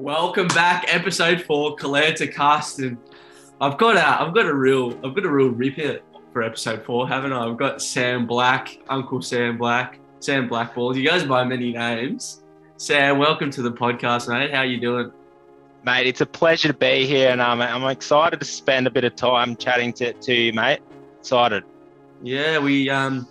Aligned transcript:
Welcome 0.00 0.48
back, 0.48 0.86
episode 0.88 1.42
four, 1.42 1.76
Claire 1.76 2.14
to 2.14 2.26
Carsten. 2.26 2.96
I've 3.60 3.76
got 3.76 3.98
a, 3.98 4.22
I've 4.22 4.32
got 4.32 4.46
a 4.46 4.54
real, 4.54 4.98
I've 5.04 5.14
got 5.14 5.26
a 5.26 5.30
real 5.30 5.50
rip 5.50 5.74
here 5.74 6.00
for 6.32 6.42
episode 6.42 6.86
four, 6.86 7.06
haven't 7.06 7.34
I? 7.34 7.46
I've 7.46 7.58
got 7.58 7.82
Sam 7.82 8.26
Black, 8.26 8.78
Uncle 8.88 9.20
Sam 9.20 9.58
Black, 9.58 10.00
Sam 10.20 10.48
Blackballs. 10.48 10.96
You 10.96 11.06
guys 11.06 11.24
by 11.24 11.44
many 11.44 11.74
names. 11.74 12.42
Sam, 12.78 13.18
welcome 13.18 13.50
to 13.50 13.60
the 13.60 13.72
podcast, 13.72 14.26
mate. 14.26 14.54
How 14.54 14.62
you 14.62 14.80
doing? 14.80 15.12
Mate, 15.84 16.06
it's 16.06 16.22
a 16.22 16.26
pleasure 16.26 16.68
to 16.68 16.74
be 16.74 17.04
here, 17.04 17.28
and 17.28 17.42
um, 17.42 17.60
I'm 17.60 17.84
excited 17.84 18.40
to 18.40 18.46
spend 18.46 18.86
a 18.86 18.90
bit 18.90 19.04
of 19.04 19.16
time 19.16 19.54
chatting 19.54 19.92
to, 19.92 20.14
to 20.14 20.32
you, 20.34 20.54
mate. 20.54 20.80
Excited. 21.18 21.62
Yeah, 22.22 22.58
we 22.58 22.88
um, 22.88 23.28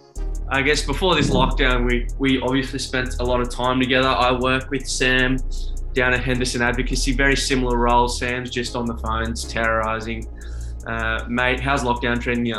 I 0.50 0.62
guess 0.62 0.86
before 0.86 1.16
this 1.16 1.32
lockdown, 1.32 1.88
we 1.88 2.08
we 2.20 2.40
obviously 2.42 2.78
spent 2.78 3.16
a 3.20 3.24
lot 3.24 3.42
of 3.42 3.50
time 3.50 3.80
together. 3.80 4.10
I 4.10 4.32
work 4.34 4.70
with 4.70 4.88
Sam 4.88 5.40
down 5.94 6.14
at 6.14 6.24
Henderson 6.24 6.62
Advocacy, 6.62 7.14
very 7.14 7.36
similar 7.36 7.78
role. 7.78 8.08
Sam's 8.08 8.50
just 8.50 8.76
on 8.76 8.86
the 8.86 8.98
phones 8.98 9.46
terrorizing. 9.46 10.28
Uh, 10.86 11.26
mate, 11.28 11.60
how's 11.60 11.84
lockdown 11.84 12.22
treating 12.22 12.46
you? 12.46 12.58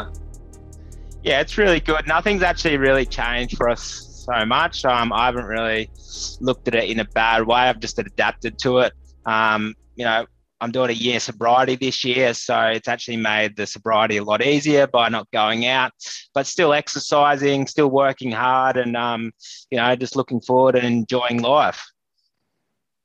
Yeah, 1.23 1.41
it's 1.41 1.59
really 1.59 1.81
good. 1.81 2.07
Nothing's 2.07 2.43
actually 2.43 2.77
really 2.77 3.05
changed 3.05 3.57
for 3.57 3.69
us 3.69 4.25
so 4.27 4.45
much. 4.45 4.85
Um, 4.85 5.13
I 5.13 5.27
haven't 5.27 5.47
really 5.47 5.91
looked 6.41 6.69
at 6.69 6.75
it 6.75 6.91
in 6.91 7.01
a 7.01 7.05
bad 7.05 7.47
way. 7.47 7.61
I've 7.61 7.81
just 7.81 7.99
adapted 7.99 8.59
to 8.61 8.79
it. 8.79 8.93
Um, 9.27 9.75
you 9.97 10.05
know, 10.05 10.25
I'm 10.63 10.71
doing 10.71 10.91
a 10.91 10.95
year 10.95 11.21
sobriety 11.21 11.77
this 11.77 12.05
year, 12.05 12.35
so 12.35 12.59
it's 12.67 12.89
actually 12.89 13.17
made 13.17 13.57
the 13.57 13.67
sobriety 13.67 14.19
a 14.19 14.25
lot 14.25 14.45
easier 14.45 14.87
by 14.87 15.09
not 15.09 15.31
going 15.31 15.67
out, 15.67 15.93
but 16.35 16.47
still 16.47 16.75
exercising, 16.75 17.67
still 17.67 17.89
working 17.89 18.31
hard, 18.31 18.77
and 18.77 18.97
um, 18.97 19.33
you 19.71 19.79
know, 19.79 19.97
just 19.97 20.17
looking 20.17 20.41
forward 20.41 20.77
and 20.77 20.87
enjoying 20.87 21.41
life. 21.41 21.83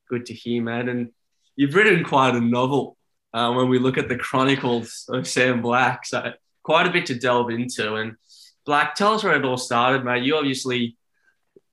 Good 0.09 0.27
to 0.27 0.33
hear, 0.33 0.61
man. 0.61 0.89
And 0.89 1.11
you've 1.55 1.75
written 1.75 2.03
quite 2.03 2.35
a 2.35 2.41
novel 2.41 2.97
uh, 3.33 3.53
when 3.53 3.69
we 3.69 3.79
look 3.79 3.98
at 3.98 4.09
the 4.09 4.17
chronicles 4.17 5.05
of 5.09 5.27
Sam 5.27 5.62
Black, 5.62 6.05
so 6.05 6.31
quite 6.63 6.87
a 6.87 6.91
bit 6.91 7.07
to 7.07 7.15
delve 7.15 7.49
into. 7.49 7.95
And 7.95 8.15
Black, 8.65 8.95
tell 8.95 9.13
us 9.13 9.23
where 9.23 9.35
it 9.35 9.45
all 9.45 9.57
started, 9.57 10.03
mate. 10.03 10.23
You 10.23 10.37
obviously 10.37 10.97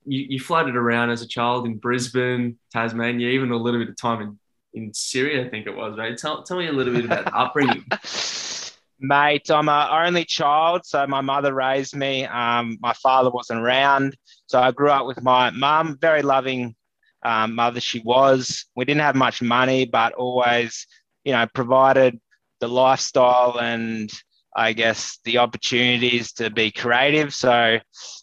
you, 0.05 0.27
you 0.30 0.41
floated 0.41 0.77
around 0.77 1.11
as 1.11 1.22
a 1.22 1.28
child 1.28 1.66
in 1.66 1.77
Brisbane, 1.77 2.58
Tasmania, 2.72 3.28
even 3.28 3.52
a 3.52 3.56
little 3.56 3.80
bit 3.80 3.89
of 3.89 3.97
time 3.97 4.20
in 4.22 4.39
in 4.74 4.94
Syria, 4.94 5.44
I 5.44 5.48
think 5.48 5.67
it 5.67 5.77
was, 5.77 5.98
right? 5.98 6.17
Tell, 6.17 6.42
tell 6.42 6.56
me 6.56 6.69
a 6.69 6.72
little 6.72 6.94
bit 6.94 7.05
about 7.05 7.33
upbringing. 7.34 7.84
Mate, 9.00 9.50
I'm 9.50 9.69
an 9.69 10.06
only 10.06 10.24
child, 10.24 10.86
so 10.86 11.06
my 11.06 11.20
mother 11.20 11.52
raised 11.52 11.96
me. 11.96 12.24
Um, 12.24 12.78
my 12.80 12.92
father 12.94 13.30
wasn't 13.30 13.61
around, 13.61 14.17
so 14.46 14.61
I 14.61 14.70
grew 14.70 14.91
up 14.91 15.06
with 15.06 15.22
my 15.22 15.50
mum, 15.50 15.98
very 16.00 16.22
loving 16.22 16.77
um, 17.25 17.55
mother 17.55 17.81
she 17.81 18.01
was. 18.01 18.67
We 18.77 18.84
didn't 18.84 19.03
have 19.03 19.15
much 19.15 19.42
money, 19.42 19.84
but 19.84 20.12
always, 20.15 20.87
you 21.25 21.33
know, 21.33 21.47
provided 21.55 22.20
the 22.61 22.69
lifestyle 22.69 23.59
and 23.61 24.11
I 24.55 24.73
guess 24.73 25.19
the 25.25 25.39
opportunities 25.39 26.33
to 26.34 26.51
be 26.51 26.70
creative. 26.70 27.33
So 27.34 27.79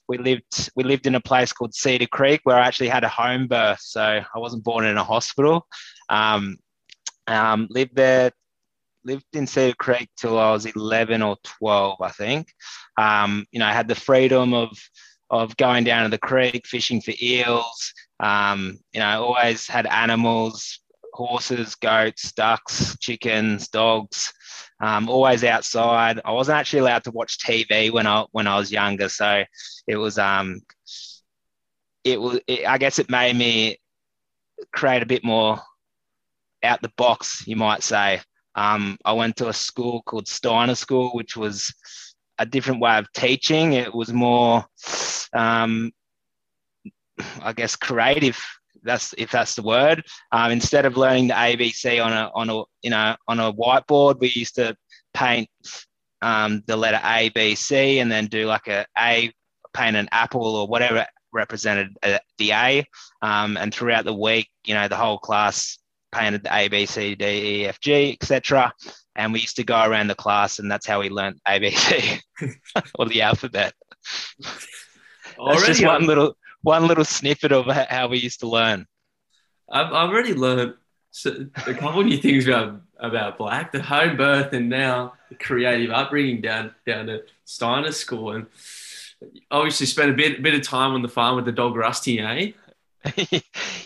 we 0.08 0.18
lived 0.18 0.70
we 0.76 0.84
lived 0.84 1.08
in 1.08 1.16
a 1.16 1.22
place 1.22 1.52
called 1.52 1.74
Cedar 1.74 2.08
Creek 2.08 2.42
where 2.44 2.58
I 2.58 2.68
actually 2.68 2.90
had 2.90 3.04
a 3.04 3.10
home 3.10 3.48
birth. 3.48 3.80
So 3.82 4.02
I 4.02 4.40
wasn't 4.40 4.64
born 4.64 4.86
in 4.86 4.98
a 4.98 5.04
hospital. 5.04 5.66
Um, 6.10 6.58
um, 7.28 7.68
lived 7.70 7.96
there, 7.96 8.32
lived 9.04 9.26
in 9.34 9.48
Cedar 9.48 9.76
Creek 9.76 10.10
till 10.18 10.38
I 10.38 10.52
was 10.52 10.66
11 10.66 11.22
or 11.22 11.38
12, 11.44 12.02
I 12.02 12.10
think. 12.10 12.48
Um, 12.98 13.46
you 13.52 13.60
know, 13.60 13.66
I 13.66 13.74
had 13.74 13.88
the 13.88 13.96
freedom 13.96 14.54
of 14.54 14.78
of 15.32 15.56
going 15.58 15.84
down 15.84 16.04
to 16.04 16.10
the 16.10 16.18
creek, 16.18 16.66
fishing 16.66 17.02
for 17.02 17.14
eels. 17.22 17.94
Um, 18.20 18.80
you 18.92 19.00
know, 19.00 19.06
I 19.06 19.16
always 19.16 19.68
had 19.68 19.86
animals, 19.86 20.80
horses, 21.14 21.76
goats, 21.76 22.32
ducks, 22.34 22.98
chickens, 23.00 23.68
dogs. 23.68 24.34
Um, 24.82 25.10
always 25.10 25.44
outside. 25.44 26.22
I 26.24 26.32
wasn't 26.32 26.58
actually 26.58 26.80
allowed 26.80 27.04
to 27.06 27.12
watch 27.12 27.38
TV 27.40 27.92
when 27.92 28.08
I 28.08 28.26
when 28.32 28.48
I 28.48 28.58
was 28.58 28.72
younger, 28.72 29.10
so 29.10 29.44
it 29.88 29.98
was 29.98 30.18
um, 30.18 30.62
it 32.04 32.20
was. 32.20 32.40
It, 32.48 32.66
I 32.66 32.78
guess 32.78 33.00
it 33.00 33.10
made 33.10 33.36
me 33.36 33.78
create 34.72 35.04
a 35.04 35.08
bit 35.08 35.24
more 35.24 35.60
out 36.64 36.82
the 36.82 36.92
box, 36.98 37.46
you 37.48 37.56
might 37.56 37.84
say. 37.84 38.22
Um, 38.56 38.98
I 39.06 39.14
went 39.14 39.38
to 39.38 39.50
a 39.50 39.54
school 39.54 40.02
called 40.04 40.28
Steiner 40.28 40.76
School, 40.76 41.12
which 41.12 41.38
was 41.38 41.74
a 42.38 42.46
different 42.46 42.82
way 42.82 42.98
of 42.98 43.12
teaching. 43.14 43.74
It 43.74 43.94
was 43.94 44.12
more, 44.12 44.66
um, 45.34 45.92
I 47.42 47.54
guess, 47.54 47.76
creative. 47.76 48.40
That's 48.84 49.14
if 49.18 49.32
that's 49.32 49.56
the 49.56 49.62
word. 49.62 50.04
Um, 50.32 50.52
instead 50.52 50.86
of 50.86 50.96
learning 50.96 51.28
the 51.28 51.34
ABC 51.34 52.04
on 52.04 52.14
a 52.14 52.32
on 52.34 52.50
a 52.50 52.64
you 52.82 52.90
know 52.90 53.16
on 53.28 53.40
a 53.40 53.54
whiteboard, 53.54 54.20
we 54.20 54.30
used 54.30 54.56
to 54.56 54.76
paint 55.14 55.50
um, 56.22 56.64
the 56.66 56.78
letter 56.78 57.02
A, 57.04 57.30
B, 57.30 57.56
C, 57.56 58.00
and 58.00 58.12
then 58.12 58.28
do 58.28 58.46
like 58.46 58.68
a 58.68 58.86
A, 58.98 59.32
paint 59.74 59.96
an 59.96 60.10
apple 60.12 60.56
or 60.56 60.68
whatever 60.68 61.06
represented 61.32 61.96
uh, 62.04 62.20
the 62.38 62.52
A. 62.52 62.86
Um, 63.22 63.58
and 63.58 63.74
throughout 63.74 64.06
the 64.06 64.14
week, 64.14 64.50
you 64.66 64.74
know, 64.74 64.88
the 64.88 64.96
whole 64.96 65.20
class 65.20 65.78
painted 66.12 66.44
the 66.44 66.56
A, 66.56 66.68
B, 66.68 66.86
C, 66.86 67.16
D, 67.16 67.26
E, 67.26 67.68
F, 67.68 67.80
G, 67.80 68.18
etc. 68.20 68.74
And 69.16 69.34
we 69.34 69.42
used 69.42 69.58
to 69.58 69.64
go 69.64 69.84
around 69.84 70.08
the 70.08 70.16
class, 70.16 70.60
and 70.60 70.72
that's 70.72 70.88
how 70.88 71.02
we 71.02 71.10
learned 71.10 71.40
ABC 71.48 72.22
or 72.96 73.06
the 73.08 73.22
alphabet. 73.22 73.74
That's 74.40 75.66
just 75.66 75.86
one 75.86 76.06
little 76.06 76.36
one 76.62 76.88
little 76.88 77.06
snippet 77.06 77.52
of 77.52 77.66
how 77.66 78.08
we 78.08 78.20
used 78.20 78.42
to 78.42 78.48
learn. 78.48 78.86
I've, 79.72 79.88
I've 79.88 80.10
already 80.10 80.34
learned 80.34 80.74
a 81.26 81.74
couple 81.74 82.04
new 82.04 82.18
things 82.18 82.48
about 82.48 82.82
about 83.00 83.38
Black, 83.38 83.72
the 83.72 83.82
home 83.82 84.18
birth, 84.18 84.54
and 84.54 84.70
now 84.70 85.14
the 85.30 85.36
creative 85.36 85.92
upbringing 85.92 86.42
down 86.42 86.74
down 86.86 87.10
at 87.10 87.26
Steiner 87.46 87.92
School, 87.92 88.32
and 88.32 88.48
obviously 89.52 89.86
spent 89.86 90.12
a 90.12 90.14
bit 90.14 90.44
bit 90.44 90.54
of 90.54 90.62
time 90.62 90.94
on 90.94 91.02
the 91.02 91.08
farm 91.08 91.36
with 91.36 91.46
the 91.46 91.52
dog 91.52 91.76
Rusty, 91.76 92.20
eh? 92.20 92.52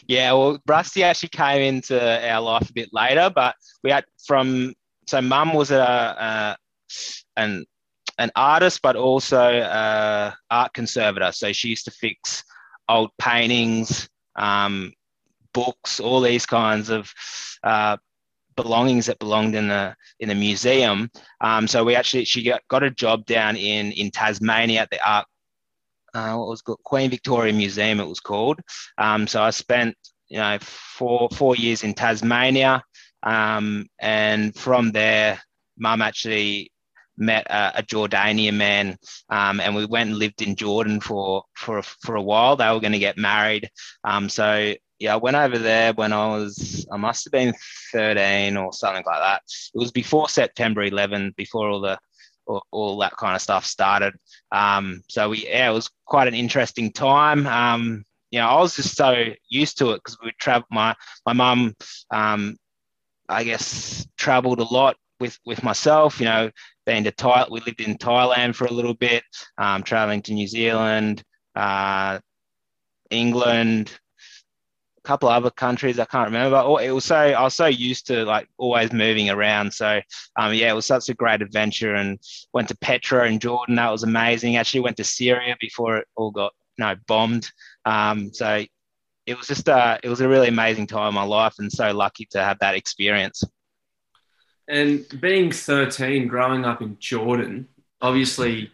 yeah, 0.07 0.31
well, 0.33 0.59
Rusty 0.67 1.03
actually 1.03 1.29
came 1.29 1.61
into 1.61 2.29
our 2.29 2.41
life 2.41 2.69
a 2.69 2.73
bit 2.73 2.89
later, 2.91 3.31
but 3.33 3.55
we 3.83 3.91
had 3.91 4.05
from 4.25 4.73
so 5.07 5.21
mum 5.21 5.53
was 5.53 5.71
a, 5.71 5.77
a 5.77 6.57
an 7.37 7.65
an 8.17 8.31
artist, 8.35 8.81
but 8.81 8.95
also 8.95 10.35
art 10.49 10.73
conservator. 10.73 11.31
So 11.31 11.51
she 11.51 11.69
used 11.69 11.85
to 11.85 11.91
fix 11.91 12.43
old 12.89 13.11
paintings, 13.17 14.09
um, 14.35 14.93
books, 15.53 15.99
all 15.99 16.21
these 16.21 16.45
kinds 16.45 16.89
of 16.89 17.11
uh, 17.63 17.97
belongings 18.55 19.05
that 19.07 19.19
belonged 19.19 19.55
in 19.55 19.67
the 19.67 19.95
in 20.19 20.29
the 20.29 20.35
museum. 20.35 21.09
Um, 21.41 21.67
so 21.67 21.83
we 21.83 21.95
actually 21.95 22.25
she 22.25 22.43
got, 22.43 22.61
got 22.67 22.83
a 22.83 22.91
job 22.91 23.25
down 23.25 23.55
in 23.55 23.91
in 23.93 24.11
Tasmania 24.11 24.81
at 24.81 24.89
the 24.89 25.07
art 25.07 25.25
uh, 26.13 26.35
what 26.35 26.47
was 26.47 26.61
called 26.61 26.83
Queen 26.83 27.09
Victoria 27.09 27.53
Museum. 27.53 27.99
It 27.99 28.07
was 28.07 28.19
called. 28.19 28.59
Um, 28.97 29.27
so 29.27 29.41
I 29.41 29.49
spent 29.49 29.95
you 30.29 30.37
know 30.37 30.57
four 30.61 31.29
four 31.33 31.55
years 31.55 31.83
in 31.83 31.93
Tasmania, 31.93 32.83
um, 33.23 33.87
and 33.99 34.55
from 34.55 34.91
there, 34.91 35.41
Mum 35.77 36.01
actually 36.01 36.71
met 37.17 37.45
a, 37.49 37.79
a 37.79 37.83
Jordanian 37.83 38.55
man, 38.55 38.97
um, 39.29 39.59
and 39.59 39.75
we 39.75 39.85
went 39.85 40.09
and 40.09 40.19
lived 40.19 40.41
in 40.41 40.55
Jordan 40.55 40.99
for 40.99 41.43
for 41.55 41.81
for 41.81 42.15
a 42.15 42.21
while. 42.21 42.55
They 42.55 42.69
were 42.69 42.79
going 42.79 42.93
to 42.93 42.99
get 42.99 43.17
married, 43.17 43.69
um, 44.03 44.29
so 44.29 44.73
yeah, 44.99 45.13
I 45.13 45.17
went 45.17 45.35
over 45.35 45.57
there 45.57 45.93
when 45.93 46.13
I 46.13 46.27
was 46.27 46.87
I 46.91 46.97
must 46.97 47.25
have 47.25 47.31
been 47.31 47.53
13 47.91 48.55
or 48.55 48.71
something 48.71 49.03
like 49.05 49.19
that. 49.19 49.41
It 49.73 49.77
was 49.77 49.91
before 49.91 50.29
September 50.29 50.83
11, 50.83 51.33
before 51.35 51.69
all 51.69 51.81
the 51.81 51.99
all, 52.45 52.65
all 52.71 52.97
that 52.99 53.17
kind 53.17 53.35
of 53.35 53.41
stuff 53.41 53.65
started. 53.65 54.13
Um, 54.51 55.01
so 55.09 55.29
we, 55.29 55.45
yeah, 55.47 55.69
it 55.69 55.73
was 55.73 55.89
quite 56.05 56.27
an 56.27 56.33
interesting 56.33 56.91
time. 56.91 57.47
Um, 57.47 58.05
you 58.31 58.39
know, 58.39 58.47
I 58.47 58.59
was 58.61 58.75
just 58.75 58.95
so 58.95 59.25
used 59.49 59.77
to 59.79 59.91
it 59.91 59.97
because 59.97 60.17
we 60.23 60.31
travel. 60.39 60.67
My 60.71 60.95
my 61.25 61.33
mum, 61.33 61.75
um, 62.11 62.57
I 63.29 63.43
guess, 63.43 64.07
travelled 64.17 64.59
a 64.59 64.63
lot 64.63 64.95
with 65.19 65.37
with 65.45 65.63
myself. 65.63 66.19
You 66.19 66.25
know, 66.25 66.51
being 66.85 67.03
to 67.05 67.11
Thailand, 67.11 67.51
we 67.51 67.61
lived 67.61 67.81
in 67.81 67.97
Thailand 67.97 68.55
for 68.55 68.65
a 68.65 68.71
little 68.71 68.93
bit, 68.93 69.23
um, 69.57 69.83
traveling 69.83 70.21
to 70.23 70.33
New 70.33 70.47
Zealand, 70.47 71.23
uh, 71.55 72.19
England, 73.09 73.99
a 74.97 75.01
couple 75.07 75.29
other 75.29 75.51
countries 75.51 75.99
I 75.99 76.05
can't 76.05 76.27
remember. 76.27 76.57
It 76.81 76.91
was 76.91 77.05
so 77.05 77.15
I 77.15 77.41
was 77.41 77.55
so 77.55 77.65
used 77.65 78.07
to 78.07 78.25
like 78.25 78.47
always 78.57 78.91
moving 78.91 79.29
around. 79.29 79.73
So 79.73 80.01
um, 80.35 80.53
yeah, 80.53 80.69
it 80.69 80.75
was 80.75 80.85
such 80.85 81.09
a 81.09 81.13
great 81.13 81.41
adventure. 81.41 81.95
And 81.95 82.19
went 82.53 82.67
to 82.69 82.77
Petra 82.77 83.27
in 83.27 83.39
Jordan. 83.39 83.75
That 83.75 83.91
was 83.91 84.03
amazing. 84.03 84.55
Actually 84.55 84.81
went 84.81 84.97
to 84.97 85.03
Syria 85.03 85.55
before 85.59 85.97
it 85.97 86.07
all 86.15 86.31
got 86.31 86.53
you 86.77 86.85
know 86.85 86.95
bombed. 87.07 87.49
Um, 87.85 88.33
so 88.33 88.65
it 89.25 89.37
was 89.37 89.47
just 89.47 89.67
a 89.67 89.99
it 90.03 90.09
was 90.09 90.21
a 90.21 90.27
really 90.27 90.47
amazing 90.47 90.87
time 90.87 91.09
in 91.09 91.15
my 91.15 91.23
life, 91.23 91.55
and 91.59 91.71
so 91.71 91.93
lucky 91.93 92.25
to 92.31 92.43
have 92.43 92.59
that 92.59 92.75
experience. 92.75 93.43
And 94.67 95.05
being 95.19 95.51
13, 95.51 96.27
growing 96.27 96.65
up 96.65 96.81
in 96.81 96.97
Jordan, 96.99 97.67
obviously 98.01 98.71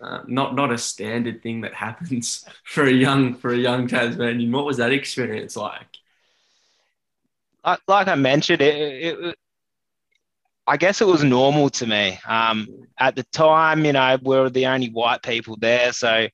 uh, 0.00 0.20
not 0.26 0.54
not 0.54 0.72
a 0.72 0.78
standard 0.78 1.42
thing 1.42 1.62
that 1.62 1.74
happens 1.74 2.44
for 2.64 2.84
a 2.84 2.92
young 2.92 3.34
for 3.34 3.52
a 3.52 3.56
young 3.56 3.86
Tasmanian. 3.88 4.52
What 4.52 4.66
was 4.66 4.76
that 4.76 4.92
experience 4.92 5.56
like? 5.56 5.86
like, 7.88 8.08
I 8.08 8.14
mentioned, 8.14 8.60
it, 8.60 8.74
it, 8.74 9.18
it, 9.24 9.36
I 10.66 10.76
guess 10.76 11.00
it 11.00 11.06
was 11.06 11.24
normal 11.24 11.70
to 11.70 11.86
me. 11.86 12.18
Um, 12.26 12.68
at 12.98 13.16
the 13.16 13.22
time, 13.32 13.86
you 13.86 13.92
know, 13.94 14.18
we 14.22 14.36
were 14.36 14.50
the 14.50 14.66
only 14.66 14.90
white 14.90 15.22
people 15.22 15.56
there, 15.58 15.92
so 15.92 16.28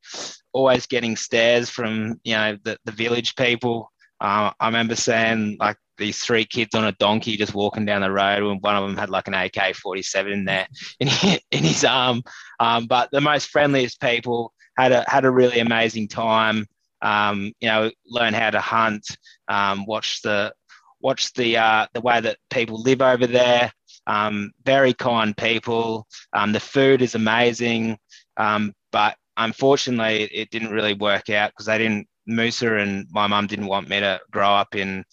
always 0.53 0.87
getting 0.87 1.17
stares 1.17 1.71
from 1.71 2.21
you 2.25 2.35
know 2.35 2.57
the, 2.65 2.77
the 2.85 2.93
village 2.93 3.37
people. 3.37 3.93
Uh, 4.21 4.51
I 4.59 4.67
remember 4.67 4.97
saying 4.97 5.57
like 5.61 5.77
these 6.01 6.19
three 6.19 6.45
kids 6.45 6.75
on 6.75 6.85
a 6.85 6.93
donkey 6.93 7.37
just 7.37 7.55
walking 7.55 7.85
down 7.85 8.01
the 8.01 8.11
road, 8.11 8.43
and 8.43 8.61
one 8.61 8.75
of 8.75 8.83
them 8.83 8.97
had 8.97 9.11
like 9.11 9.29
an 9.29 9.35
AK 9.35 9.77
forty 9.77 10.03
seven 10.03 10.33
in 10.33 10.45
there 10.45 10.67
in, 10.99 11.09
in 11.53 11.63
his 11.63 11.85
arm. 11.85 12.23
Um, 12.59 12.87
but 12.87 13.11
the 13.13 13.21
most 13.21 13.51
friendliest 13.51 14.01
people 14.01 14.53
had 14.77 14.91
a 14.93 15.05
had 15.09 15.25
a 15.25 15.31
really 15.31 15.61
amazing 15.61 16.09
time. 16.09 16.67
Um, 17.03 17.53
you 17.61 17.69
know, 17.69 17.91
learn 18.07 18.35
how 18.35 18.51
to 18.51 18.61
hunt, 18.61 19.07
um, 19.49 19.87
watch 19.87 20.23
the 20.23 20.53
watch 21.01 21.33
the 21.35 21.57
uh, 21.57 21.87
the 21.95 22.01
way 22.01 22.21
that 22.21 22.39
people 22.51 22.83
live 22.83 23.03
over 23.03 23.27
there. 23.27 23.73
Um, 24.07 24.53
very 24.65 24.95
kind 24.95 25.37
people. 25.37 26.07
Um, 26.33 26.53
the 26.53 26.61
food 26.61 27.03
is 27.03 27.15
amazing, 27.15 27.99
um, 28.37 28.73
but 28.91 29.17
unfortunately, 29.37 30.25
it 30.25 30.51
didn't 30.51 30.73
really 30.73 30.95
work 30.95 31.31
out 31.31 31.51
because 31.51 31.67
they 31.67 31.79
didn't. 31.79 32.07
Musa 32.27 32.77
and 32.77 33.07
my 33.11 33.27
mum 33.27 33.47
didn't 33.47 33.67
want 33.67 33.89
me 33.89 33.99
to 33.99 34.21
grow 34.31 34.51
up 34.51 34.77
in 34.77 35.05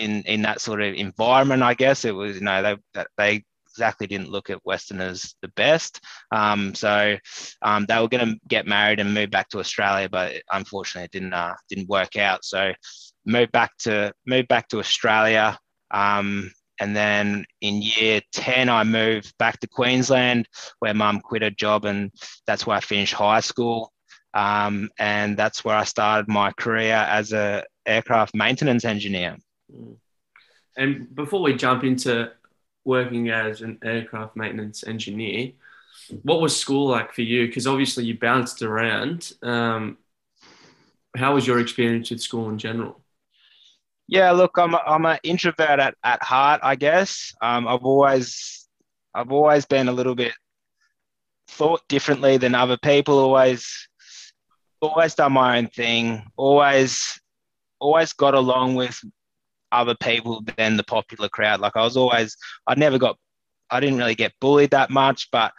in 0.00 0.22
in 0.22 0.42
that 0.42 0.60
sort 0.60 0.82
of 0.82 0.94
environment. 0.94 1.62
I 1.62 1.74
guess 1.74 2.04
it 2.04 2.14
was 2.14 2.36
you 2.36 2.42
know 2.42 2.76
they 2.94 3.04
they 3.16 3.44
exactly 3.72 4.06
didn't 4.06 4.30
look 4.30 4.50
at 4.50 4.64
Westerners 4.64 5.34
the 5.42 5.48
best. 5.48 6.00
Um, 6.30 6.74
so 6.74 7.16
um, 7.62 7.86
they 7.86 7.98
were 7.98 8.08
going 8.08 8.26
to 8.26 8.40
get 8.46 8.66
married 8.66 9.00
and 9.00 9.14
move 9.14 9.30
back 9.30 9.48
to 9.50 9.60
Australia, 9.60 10.08
but 10.08 10.42
unfortunately, 10.52 11.06
it 11.06 11.10
didn't 11.10 11.32
uh, 11.32 11.54
didn't 11.68 11.88
work 11.88 12.16
out. 12.16 12.44
So 12.44 12.72
moved 13.24 13.52
back 13.52 13.76
to 13.80 14.12
moved 14.26 14.48
back 14.48 14.68
to 14.68 14.78
Australia. 14.78 15.58
Um, 15.90 16.50
and 16.80 16.96
then 16.96 17.44
in 17.60 17.80
year 17.82 18.20
10, 18.32 18.68
I 18.68 18.82
moved 18.82 19.36
back 19.38 19.60
to 19.60 19.68
Queensland 19.68 20.48
where 20.80 20.94
mum 20.94 21.20
quit 21.20 21.42
her 21.42 21.50
job, 21.50 21.84
and 21.84 22.10
that's 22.46 22.66
where 22.66 22.76
I 22.76 22.80
finished 22.80 23.14
high 23.14 23.40
school. 23.40 23.92
Um, 24.34 24.88
and 24.98 25.36
that's 25.36 25.64
where 25.64 25.76
I 25.76 25.84
started 25.84 26.28
my 26.28 26.52
career 26.52 26.94
as 26.94 27.32
a 27.32 27.64
aircraft 27.86 28.34
maintenance 28.34 28.84
engineer. 28.84 29.36
Mm. 29.74 29.96
And 30.76 31.14
before 31.14 31.42
we 31.42 31.54
jump 31.54 31.84
into 31.84 32.32
working 32.84 33.30
as 33.30 33.62
an 33.62 33.78
aircraft 33.84 34.36
maintenance 34.36 34.84
engineer, 34.86 35.52
what 36.22 36.40
was 36.40 36.56
school 36.56 36.88
like 36.88 37.12
for 37.12 37.22
you? 37.22 37.46
Because 37.46 37.66
obviously 37.66 38.04
you 38.04 38.18
bounced 38.18 38.62
around. 38.62 39.32
Um, 39.42 39.98
how 41.16 41.34
was 41.34 41.46
your 41.46 41.60
experience 41.60 42.10
with 42.10 42.20
school 42.20 42.48
in 42.48 42.58
general? 42.58 43.00
Yeah, 44.08 44.30
look, 44.32 44.58
I'm 44.58 44.74
a, 44.74 44.82
I'm 44.86 45.06
an 45.06 45.18
introvert 45.22 45.78
at, 45.78 45.94
at 46.02 46.22
heart, 46.22 46.60
I 46.62 46.74
guess. 46.74 47.34
Um, 47.40 47.68
I've 47.68 47.84
always 47.84 48.68
I've 49.14 49.32
always 49.32 49.64
been 49.64 49.88
a 49.88 49.92
little 49.92 50.14
bit 50.14 50.32
thought 51.48 51.86
differently 51.88 52.36
than 52.38 52.54
other 52.54 52.76
people. 52.78 53.18
Always 53.18 53.88
always 54.80 55.14
done 55.14 55.32
my 55.32 55.58
own 55.58 55.68
thing. 55.68 56.26
Always 56.36 57.20
always 57.78 58.12
got 58.12 58.34
along 58.34 58.74
with 58.74 59.00
other 59.72 59.94
people 59.94 60.44
than 60.56 60.76
the 60.76 60.84
popular 60.84 61.28
crowd. 61.28 61.60
Like 61.60 61.76
I 61.76 61.82
was 61.82 61.96
always, 61.96 62.36
I 62.66 62.74
never 62.74 62.98
got, 62.98 63.16
I 63.70 63.80
didn't 63.80 63.98
really 63.98 64.14
get 64.14 64.32
bullied 64.40 64.70
that 64.70 64.90
much, 64.90 65.28
but 65.32 65.52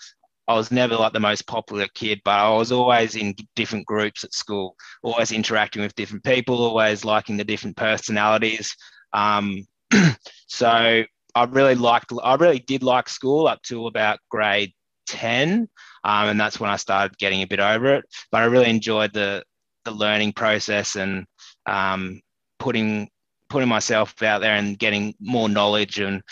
I 0.48 0.56
was 0.56 0.72
never 0.72 0.96
like 0.96 1.14
the 1.14 1.20
most 1.20 1.48
popular 1.48 1.88
kid, 1.96 2.22
but 2.26 2.32
I 2.32 2.50
was 2.50 2.72
always 2.72 3.16
in 3.16 3.34
different 3.56 3.86
groups 3.86 4.24
at 4.24 4.34
school, 4.34 4.76
always 5.02 5.32
interacting 5.32 5.82
with 5.82 5.96
different 5.96 6.24
people, 6.24 6.62
always 6.62 7.06
liking 7.06 7.38
the 7.38 7.46
different 7.46 7.78
personalities. 7.78 8.76
Um, 9.14 9.66
so 10.48 11.04
I 11.36 11.44
really 11.46 11.76
liked, 11.76 12.12
I 12.22 12.36
really 12.36 12.60
did 12.60 12.84
like 12.84 13.08
school 13.08 13.48
up 13.48 13.62
to 13.64 13.88
about 13.88 14.20
grade 14.30 14.74
10. 15.08 15.70
Um, 16.04 16.28
and 16.30 16.40
that's 16.40 16.60
when 16.60 16.70
I 16.70 16.76
started 16.76 17.18
getting 17.18 17.42
a 17.42 17.48
bit 17.48 17.62
over 17.62 17.96
it. 17.96 18.06
But 18.32 18.42
I 18.42 18.46
really 18.46 18.70
enjoyed 18.70 19.14
the, 19.14 19.44
the 19.86 19.92
learning 19.92 20.34
process 20.34 20.96
and 20.98 21.26
um, 21.66 22.20
putting 22.60 23.10
putting 23.54 23.70
myself 23.70 24.22
out 24.24 24.42
there 24.42 24.56
and 24.56 24.80
getting 24.80 25.14
more 25.22 25.48
knowledge 25.48 26.00
and 26.00 26.24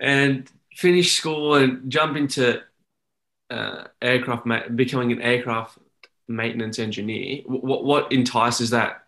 and 0.00 0.50
finish 0.74 1.14
school 1.14 1.54
and 1.54 1.88
jump 1.90 2.16
into 2.16 2.60
uh, 3.50 3.84
aircraft 4.02 4.44
ma- 4.44 4.68
becoming 4.74 5.12
an 5.12 5.22
aircraft 5.22 5.78
maintenance 6.26 6.80
engineer. 6.80 7.42
What 7.46 7.84
what 7.84 8.12
entices 8.12 8.70
that 8.70 9.04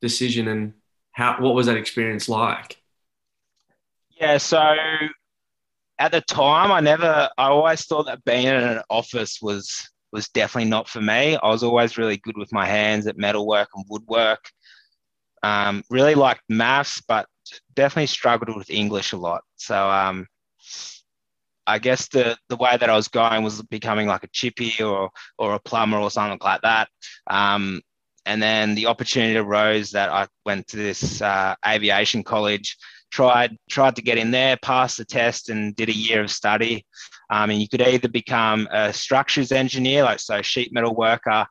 decision 0.00 0.46
and 0.46 0.72
how 1.10 1.40
what 1.40 1.54
was 1.56 1.66
that 1.66 1.76
experience 1.76 2.28
like? 2.28 2.80
Yeah 4.20 4.38
so 4.38 4.76
at 5.98 6.12
the 6.12 6.20
time 6.20 6.70
i 6.72 6.80
never 6.80 7.28
i 7.36 7.48
always 7.48 7.84
thought 7.84 8.06
that 8.06 8.24
being 8.24 8.46
in 8.46 8.54
an 8.54 8.80
office 8.88 9.38
was 9.42 9.90
was 10.12 10.28
definitely 10.28 10.68
not 10.68 10.88
for 10.88 11.00
me. 11.00 11.36
I 11.36 11.48
was 11.48 11.62
always 11.62 11.98
really 11.98 12.16
good 12.18 12.36
with 12.36 12.52
my 12.52 12.66
hands 12.66 13.06
at 13.06 13.16
metalwork 13.16 13.68
and 13.74 13.84
woodwork 13.88 14.50
um, 15.42 15.82
really 15.90 16.14
liked 16.14 16.42
maths, 16.48 17.02
but 17.06 17.26
definitely 17.74 18.06
struggled 18.06 18.56
with 18.56 18.70
English 18.70 19.12
a 19.12 19.16
lot. 19.16 19.42
So 19.56 19.90
um, 19.90 20.26
I 21.66 21.78
guess 21.78 22.08
the 22.08 22.36
the 22.48 22.56
way 22.56 22.76
that 22.76 22.90
I 22.90 22.96
was 22.96 23.08
going 23.08 23.42
was 23.42 23.62
becoming 23.62 24.06
like 24.06 24.24
a 24.24 24.28
chippy 24.32 24.82
or 24.82 25.10
or 25.38 25.54
a 25.54 25.60
plumber 25.60 25.98
or 25.98 26.10
something 26.10 26.38
like 26.42 26.62
that. 26.62 26.88
Um, 27.26 27.80
and 28.26 28.42
then 28.42 28.74
the 28.74 28.86
opportunity 28.86 29.36
arose 29.36 29.92
that 29.92 30.10
I 30.10 30.26
went 30.44 30.66
to 30.68 30.76
this 30.76 31.22
uh, 31.22 31.54
aviation 31.66 32.22
college, 32.22 32.76
tried 33.10 33.56
tried 33.70 33.96
to 33.96 34.02
get 34.02 34.18
in 34.18 34.30
there, 34.30 34.56
passed 34.56 34.98
the 34.98 35.04
test, 35.04 35.48
and 35.48 35.74
did 35.74 35.88
a 35.88 35.96
year 35.96 36.22
of 36.22 36.30
study. 36.30 36.86
Um, 37.30 37.50
and 37.50 37.60
you 37.60 37.68
could 37.68 37.82
either 37.82 38.08
become 38.08 38.68
a 38.72 38.92
structures 38.92 39.52
engineer, 39.52 40.02
like 40.02 40.18
so 40.18 40.42
sheet 40.42 40.72
metal 40.72 40.94
worker, 40.94 41.46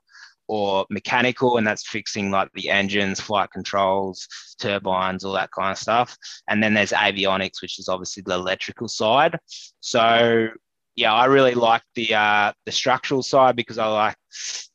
or 0.50 0.86
mechanical, 0.90 1.58
and 1.58 1.66
that's 1.66 1.88
fixing 1.88 2.32
like 2.32 2.50
the 2.56 2.72
engines, 2.72 3.22
flight 3.22 3.52
controls, 3.52 4.28
turbines, 4.60 5.24
all 5.24 5.34
that 5.34 5.52
kind 5.52 5.72
of 5.72 5.78
stuff. 5.78 6.18
And 6.50 6.62
then 6.62 6.74
there's 6.74 6.92
avionics, 6.92 7.62
which 7.62 7.78
is 7.78 7.88
obviously 7.88 8.24
the 8.26 8.34
electrical 8.34 8.88
side. 8.88 9.38
So 9.80 10.50
yeah, 10.96 11.14
I 11.14 11.26
really 11.26 11.54
like 11.54 11.84
the 11.94 12.16
uh, 12.16 12.52
the 12.66 12.72
structural 12.72 13.22
side 13.22 13.56
because 13.56 13.78
I 13.78 13.86
like 13.88 14.16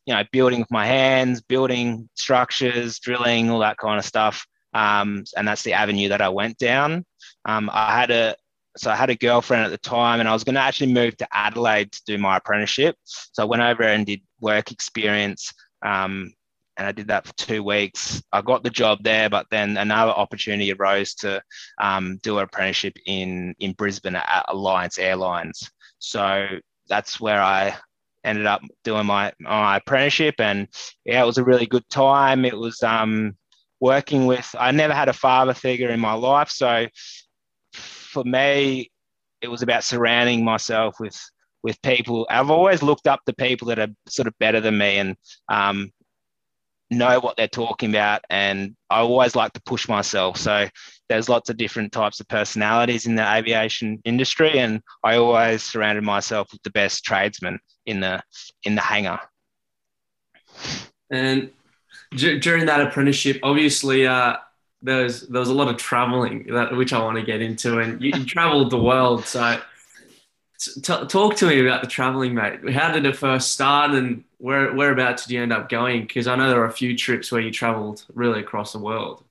you 0.06 0.14
know 0.14 0.22
building 0.32 0.60
with 0.60 0.70
my 0.70 0.86
hands, 0.86 1.42
building 1.42 2.08
structures, 2.14 3.00
drilling, 3.00 3.50
all 3.50 3.58
that 3.58 3.76
kind 3.76 3.98
of 3.98 4.04
stuff. 4.04 4.46
Um, 4.74 5.24
and 5.36 5.46
that's 5.46 5.62
the 5.62 5.72
avenue 5.72 6.08
that 6.08 6.22
I 6.22 6.28
went 6.28 6.56
down. 6.58 7.04
Um, 7.44 7.68
I 7.72 7.98
had 7.98 8.10
a 8.12 8.36
so 8.76 8.90
I 8.90 8.96
had 8.96 9.10
a 9.10 9.16
girlfriend 9.16 9.64
at 9.64 9.70
the 9.70 9.78
time, 9.78 10.20
and 10.20 10.28
I 10.28 10.32
was 10.32 10.44
going 10.44 10.54
to 10.54 10.60
actually 10.60 10.92
move 10.92 11.16
to 11.16 11.28
Adelaide 11.32 11.92
to 11.92 12.02
do 12.06 12.18
my 12.18 12.36
apprenticeship. 12.36 12.96
So 13.04 13.42
I 13.42 13.46
went 13.46 13.62
over 13.62 13.82
and 13.82 14.06
did 14.06 14.20
work 14.40 14.70
experience 14.70 15.52
um, 15.84 16.32
and 16.76 16.86
I 16.88 16.92
did 16.92 17.08
that 17.08 17.26
for 17.26 17.32
two 17.34 17.62
weeks. 17.62 18.22
I 18.32 18.42
got 18.42 18.64
the 18.64 18.70
job 18.70 18.98
there, 19.02 19.30
but 19.30 19.46
then 19.50 19.76
another 19.76 20.12
opportunity 20.12 20.72
arose 20.72 21.14
to 21.16 21.42
um, 21.80 22.18
do 22.22 22.38
an 22.38 22.44
apprenticeship 22.44 22.96
in 23.06 23.54
in 23.60 23.72
Brisbane 23.72 24.16
at 24.16 24.46
Alliance 24.48 24.98
Airlines. 24.98 25.70
So 25.98 26.46
that's 26.88 27.20
where 27.20 27.40
I 27.40 27.76
ended 28.24 28.46
up 28.46 28.62
doing 28.82 29.06
my 29.06 29.32
my 29.38 29.76
apprenticeship, 29.76 30.36
and 30.38 30.66
yeah, 31.04 31.22
it 31.22 31.26
was 31.26 31.38
a 31.38 31.44
really 31.44 31.66
good 31.66 31.88
time. 31.90 32.44
It 32.44 32.56
was 32.56 32.82
um, 32.82 33.36
working 33.78 34.26
with. 34.26 34.54
I 34.58 34.72
never 34.72 34.94
had 34.94 35.08
a 35.08 35.12
father 35.12 35.54
figure 35.54 35.90
in 35.90 36.00
my 36.00 36.14
life, 36.14 36.50
so 36.50 36.86
for 37.72 38.24
me, 38.24 38.90
it 39.40 39.48
was 39.48 39.62
about 39.62 39.84
surrounding 39.84 40.44
myself 40.44 40.98
with 40.98 41.18
with 41.64 41.80
people. 41.82 42.26
I've 42.30 42.50
always 42.50 42.82
looked 42.82 43.08
up 43.08 43.24
to 43.24 43.32
people 43.32 43.66
that 43.68 43.80
are 43.80 43.88
sort 44.06 44.28
of 44.28 44.38
better 44.38 44.60
than 44.60 44.78
me 44.78 44.98
and 44.98 45.16
um, 45.48 45.90
know 46.90 47.18
what 47.18 47.36
they're 47.36 47.48
talking 47.48 47.88
about. 47.90 48.20
And 48.28 48.76
I 48.90 49.00
always 49.00 49.34
like 49.34 49.54
to 49.54 49.62
push 49.62 49.88
myself. 49.88 50.36
So 50.36 50.68
there's 51.08 51.30
lots 51.30 51.48
of 51.48 51.56
different 51.56 51.90
types 51.90 52.20
of 52.20 52.28
personalities 52.28 53.06
in 53.06 53.16
the 53.16 53.34
aviation 53.34 54.00
industry, 54.04 54.58
and 54.58 54.82
I 55.02 55.16
always 55.16 55.62
surrounded 55.62 56.04
myself 56.04 56.52
with 56.52 56.62
the 56.62 56.70
best 56.70 57.02
tradesmen 57.04 57.58
in 57.86 58.00
the 58.00 58.22
in 58.64 58.74
the 58.74 58.82
hangar. 58.82 59.20
And 61.10 61.50
d- 62.14 62.38
during 62.38 62.66
that 62.66 62.80
apprenticeship, 62.80 63.40
obviously. 63.42 64.06
Uh, 64.06 64.36
there 64.82 65.04
was, 65.04 65.22
there 65.28 65.40
was 65.40 65.48
a 65.48 65.54
lot 65.54 65.68
of 65.68 65.78
traveling 65.78 66.44
that 66.52 66.76
which 66.76 66.92
I 66.92 67.02
want 67.02 67.16
to 67.16 67.24
get 67.24 67.40
into, 67.40 67.78
and 67.78 68.02
you, 68.02 68.12
you 68.14 68.26
traveled 68.26 68.68
the 68.68 68.78
world. 68.78 69.24
So 69.24 69.58
T- 70.64 71.06
talk 71.06 71.36
to 71.36 71.46
me 71.46 71.60
about 71.60 71.82
the 71.82 71.88
traveling, 71.88 72.34
mate. 72.34 72.68
How 72.70 72.92
did 72.92 73.06
it 73.06 73.16
first 73.16 73.52
start, 73.52 73.92
and 73.92 74.24
where 74.38 74.72
whereabouts 74.74 75.26
did 75.26 75.34
you 75.34 75.42
end 75.42 75.52
up 75.52 75.68
going? 75.68 76.02
Because 76.02 76.26
I 76.26 76.36
know 76.36 76.48
there 76.48 76.60
are 76.60 76.66
a 76.66 76.72
few 76.72 76.96
trips 76.96 77.32
where 77.32 77.40
you 77.40 77.50
travelled 77.50 78.04
really 78.14 78.40
across 78.40 78.72
the 78.72 78.78
world. 78.78 79.24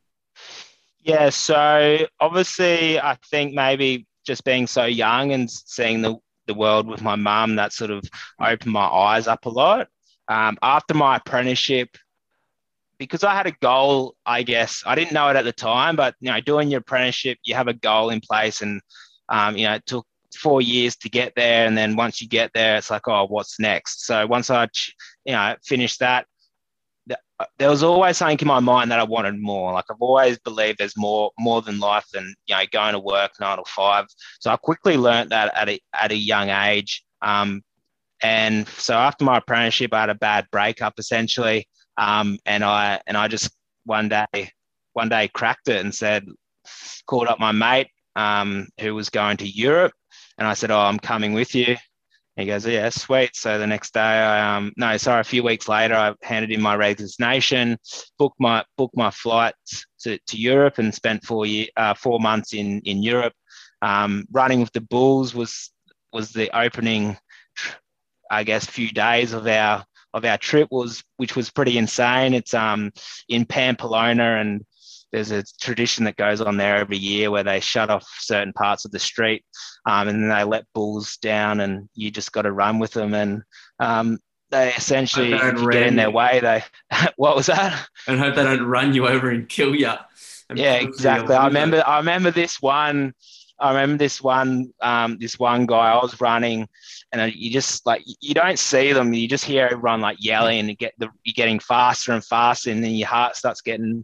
Yeah, 1.01 1.29
so 1.29 2.07
obviously, 2.19 2.99
I 2.99 3.17
think 3.29 3.53
maybe 3.53 4.07
just 4.25 4.43
being 4.43 4.67
so 4.67 4.85
young 4.85 5.33
and 5.33 5.49
seeing 5.49 6.01
the 6.01 6.17
the 6.47 6.53
world 6.53 6.87
with 6.87 7.01
my 7.01 7.15
mum 7.15 7.55
that 7.55 7.73
sort 7.73 7.91
of 7.91 8.03
opened 8.41 8.73
my 8.73 8.85
eyes 8.85 9.27
up 9.27 9.45
a 9.45 9.49
lot. 9.49 9.87
Um, 10.27 10.57
after 10.61 10.93
my 10.93 11.17
apprenticeship, 11.17 11.97
because 12.97 13.23
I 13.23 13.33
had 13.33 13.47
a 13.47 13.51
goal, 13.61 14.15
I 14.25 14.43
guess 14.43 14.83
I 14.85 14.95
didn't 14.95 15.13
know 15.13 15.29
it 15.29 15.35
at 15.35 15.45
the 15.45 15.51
time, 15.51 15.95
but 15.95 16.15
you 16.19 16.31
know, 16.31 16.39
doing 16.41 16.69
your 16.69 16.79
apprenticeship, 16.79 17.37
you 17.43 17.55
have 17.55 17.67
a 17.67 17.73
goal 17.73 18.09
in 18.09 18.21
place, 18.21 18.61
and 18.61 18.81
um, 19.29 19.57
you 19.57 19.65
know, 19.67 19.75
it 19.75 19.85
took 19.85 20.05
four 20.35 20.61
years 20.61 20.95
to 20.97 21.09
get 21.09 21.33
there, 21.35 21.65
and 21.65 21.77
then 21.77 21.95
once 21.95 22.21
you 22.21 22.27
get 22.27 22.51
there, 22.53 22.77
it's 22.77 22.91
like, 22.91 23.07
oh, 23.07 23.25
what's 23.25 23.59
next? 23.59 24.05
So 24.05 24.25
once 24.27 24.49
I, 24.49 24.67
you 25.25 25.33
know, 25.33 25.55
finished 25.63 25.99
that, 25.99 26.25
there 27.57 27.69
was 27.69 27.83
always 27.83 28.17
something 28.17 28.39
in 28.39 28.47
my 28.47 28.59
mind 28.59 28.91
that 28.91 28.99
I 28.99 29.03
wanted 29.03 29.37
more. 29.37 29.73
Like 29.73 29.85
I've 29.89 30.01
always 30.01 30.37
believed 30.39 30.77
there's 30.77 30.97
more 30.97 31.31
more 31.37 31.61
than 31.61 31.79
life 31.79 32.05
than 32.13 32.33
you 32.47 32.55
know 32.55 32.61
going 32.71 32.93
to 32.93 32.99
work 32.99 33.31
nine 33.39 33.57
to 33.57 33.63
five. 33.65 34.05
So 34.39 34.51
I 34.51 34.57
quickly 34.57 34.97
learned 34.97 35.31
that 35.31 35.51
at 35.55 35.69
a 35.69 35.79
at 35.93 36.11
a 36.11 36.15
young 36.15 36.49
age. 36.49 37.03
Um, 37.21 37.61
and 38.21 38.67
so 38.69 38.93
after 38.93 39.25
my 39.25 39.39
apprenticeship, 39.39 39.93
I 39.93 40.01
had 40.01 40.09
a 40.09 40.15
bad 40.15 40.47
breakup 40.51 40.93
essentially. 40.97 41.67
Um, 41.97 42.39
and 42.45 42.63
I 42.63 43.01
and 43.07 43.17
I 43.17 43.27
just 43.27 43.51
one 43.85 44.09
day 44.09 44.51
one 44.93 45.09
day 45.09 45.27
cracked 45.27 45.67
it 45.67 45.83
and 45.83 45.93
said, 45.93 46.25
called 47.07 47.27
up 47.27 47.39
my 47.39 47.51
mate 47.51 47.87
um, 48.15 48.67
who 48.79 48.95
was 48.95 49.09
going 49.09 49.37
to 49.37 49.47
Europe, 49.47 49.91
and 50.37 50.47
I 50.47 50.53
said, 50.53 50.71
"Oh, 50.71 50.79
I'm 50.79 50.99
coming 50.99 51.33
with 51.33 51.55
you." 51.55 51.75
He 52.35 52.45
goes, 52.45 52.65
"Yeah, 52.65 52.89
sweet." 52.89 53.35
So 53.35 53.59
the 53.59 53.67
next 53.67 53.93
day, 53.93 53.99
I 53.99 54.55
um 54.55 54.73
no, 54.77 54.97
sorry, 54.97 55.21
a 55.21 55.23
few 55.23 55.43
weeks 55.43 55.67
later, 55.67 55.93
I 55.95 56.13
handed 56.23 56.51
in 56.51 56.61
my 56.61 56.75
resignation, 56.75 57.77
booked 58.17 58.39
my 58.39 58.63
booked 58.77 58.97
my 58.97 59.11
flights 59.11 59.85
to, 60.01 60.17
to 60.27 60.37
Europe, 60.37 60.79
and 60.79 60.93
spent 60.93 61.23
four 61.23 61.45
year 61.45 61.67
uh, 61.77 61.93
four 61.93 62.19
months 62.19 62.53
in 62.53 62.81
in 62.85 63.03
Europe. 63.03 63.33
Um, 63.81 64.25
running 64.31 64.61
with 64.61 64.71
the 64.71 64.81
Bulls 64.81 65.35
was 65.35 65.71
was 66.11 66.31
the 66.31 66.55
opening, 66.57 67.17
I 68.31 68.43
guess, 68.43 68.65
few 68.65 68.89
days 68.89 69.33
of 69.33 69.45
our 69.45 69.85
of 70.13 70.25
our 70.25 70.37
trip 70.37 70.67
was, 70.71 71.03
which 71.17 71.35
was 71.35 71.49
pretty 71.49 71.77
insane. 71.77 72.33
It's 72.33 72.53
um 72.53 72.91
in 73.29 73.45
Pamplona, 73.45 74.37
and 74.39 74.65
there's 75.13 75.31
a 75.31 75.43
tradition 75.61 76.05
that 76.05 76.17
goes 76.17 76.41
on 76.41 76.57
there 76.57 76.77
every 76.77 76.97
year 76.97 77.29
where 77.29 77.43
they 77.43 77.59
shut 77.59 77.91
off 77.91 78.05
certain 78.19 78.51
parts 78.51 78.83
of 78.83 78.91
the 78.91 78.99
street, 78.99 79.45
um, 79.85 80.07
and 80.07 80.23
then 80.23 80.29
they 80.29 80.43
let 80.43 80.65
bulls 80.73 81.17
down, 81.17 81.59
and 81.59 81.87
you 81.93 82.09
just 82.09 82.31
got 82.31 82.41
to 82.41 82.51
run 82.51 82.79
with 82.79 82.91
them. 82.91 83.13
And 83.13 83.43
um, 83.79 84.17
they 84.49 84.73
essentially, 84.73 85.29
get 85.29 85.87
in 85.87 85.95
their 85.95 86.09
way, 86.09 86.39
they 86.41 86.63
what 87.15 87.35
was 87.35 87.45
that? 87.45 87.87
And 88.07 88.19
hope 88.19 88.35
they 88.35 88.43
don't 88.43 88.65
run 88.65 88.95
you 88.95 89.07
over 89.07 89.29
and 89.29 89.47
kill 89.47 89.75
you. 89.75 89.93
Yeah, 90.53 90.75
exactly. 90.75 91.35
I 91.35 91.45
remember. 91.45 91.83
I 91.85 91.99
remember 91.99 92.31
this 92.31 92.59
one. 92.59 93.13
I 93.63 93.69
remember 93.69 93.97
this 93.97 94.21
one. 94.21 94.73
Um, 94.81 95.17
this 95.19 95.39
one 95.39 95.65
guy. 95.65 95.93
I 95.93 96.01
was 96.01 96.19
running, 96.19 96.67
and 97.13 97.33
you 97.33 97.49
just 97.49 97.85
like 97.85 98.03
you 98.19 98.33
don't 98.33 98.59
see 98.59 98.91
them. 98.91 99.13
You 99.13 99.25
just 99.25 99.45
hear 99.45 99.69
everyone 99.71 100.01
like 100.01 100.17
yelling 100.19 100.67
and 100.67 100.77
get 100.77 100.93
the 100.97 101.07
you're 101.23 101.33
getting 101.33 101.59
faster 101.59 102.11
and 102.11 102.23
faster 102.25 102.71
and 102.71 102.83
then 102.83 102.91
your 102.91 103.07
heart 103.07 103.37
starts 103.37 103.61
getting 103.61 104.03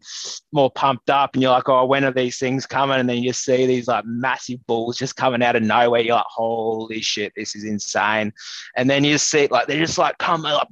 more 0.54 0.72
pumped 0.72 1.10
up 1.10 1.34
and 1.34 1.44
you're 1.44 1.52
like 1.52 1.68
oh 1.68 1.86
when 1.86 2.06
are 2.06 2.14
these 2.14 2.40
things 2.40 2.66
coming? 2.66 3.02
And 3.02 3.10
then 3.10 3.18
you 3.18 3.32
just 3.32 3.44
see 3.44 3.66
these 3.66 3.90
like 3.90 4.06
massive 4.06 4.66
bulls 4.66 4.98
just 4.98 5.18
coming 5.18 5.44
out 5.44 5.58
of 5.58 5.64
nowhere. 5.64 6.00
You're 6.00 6.16
like 6.16 6.26
holy 6.30 7.02
shit 7.02 7.34
this 7.36 7.54
is 7.54 7.66
insane. 7.66 8.32
And 8.78 8.90
then 8.90 9.04
you 9.04 9.18
see 9.18 9.48
like 9.48 9.68
they're 9.68 9.86
just 9.86 9.98
like 9.98 10.18
coming 10.20 10.54
like 10.54 10.68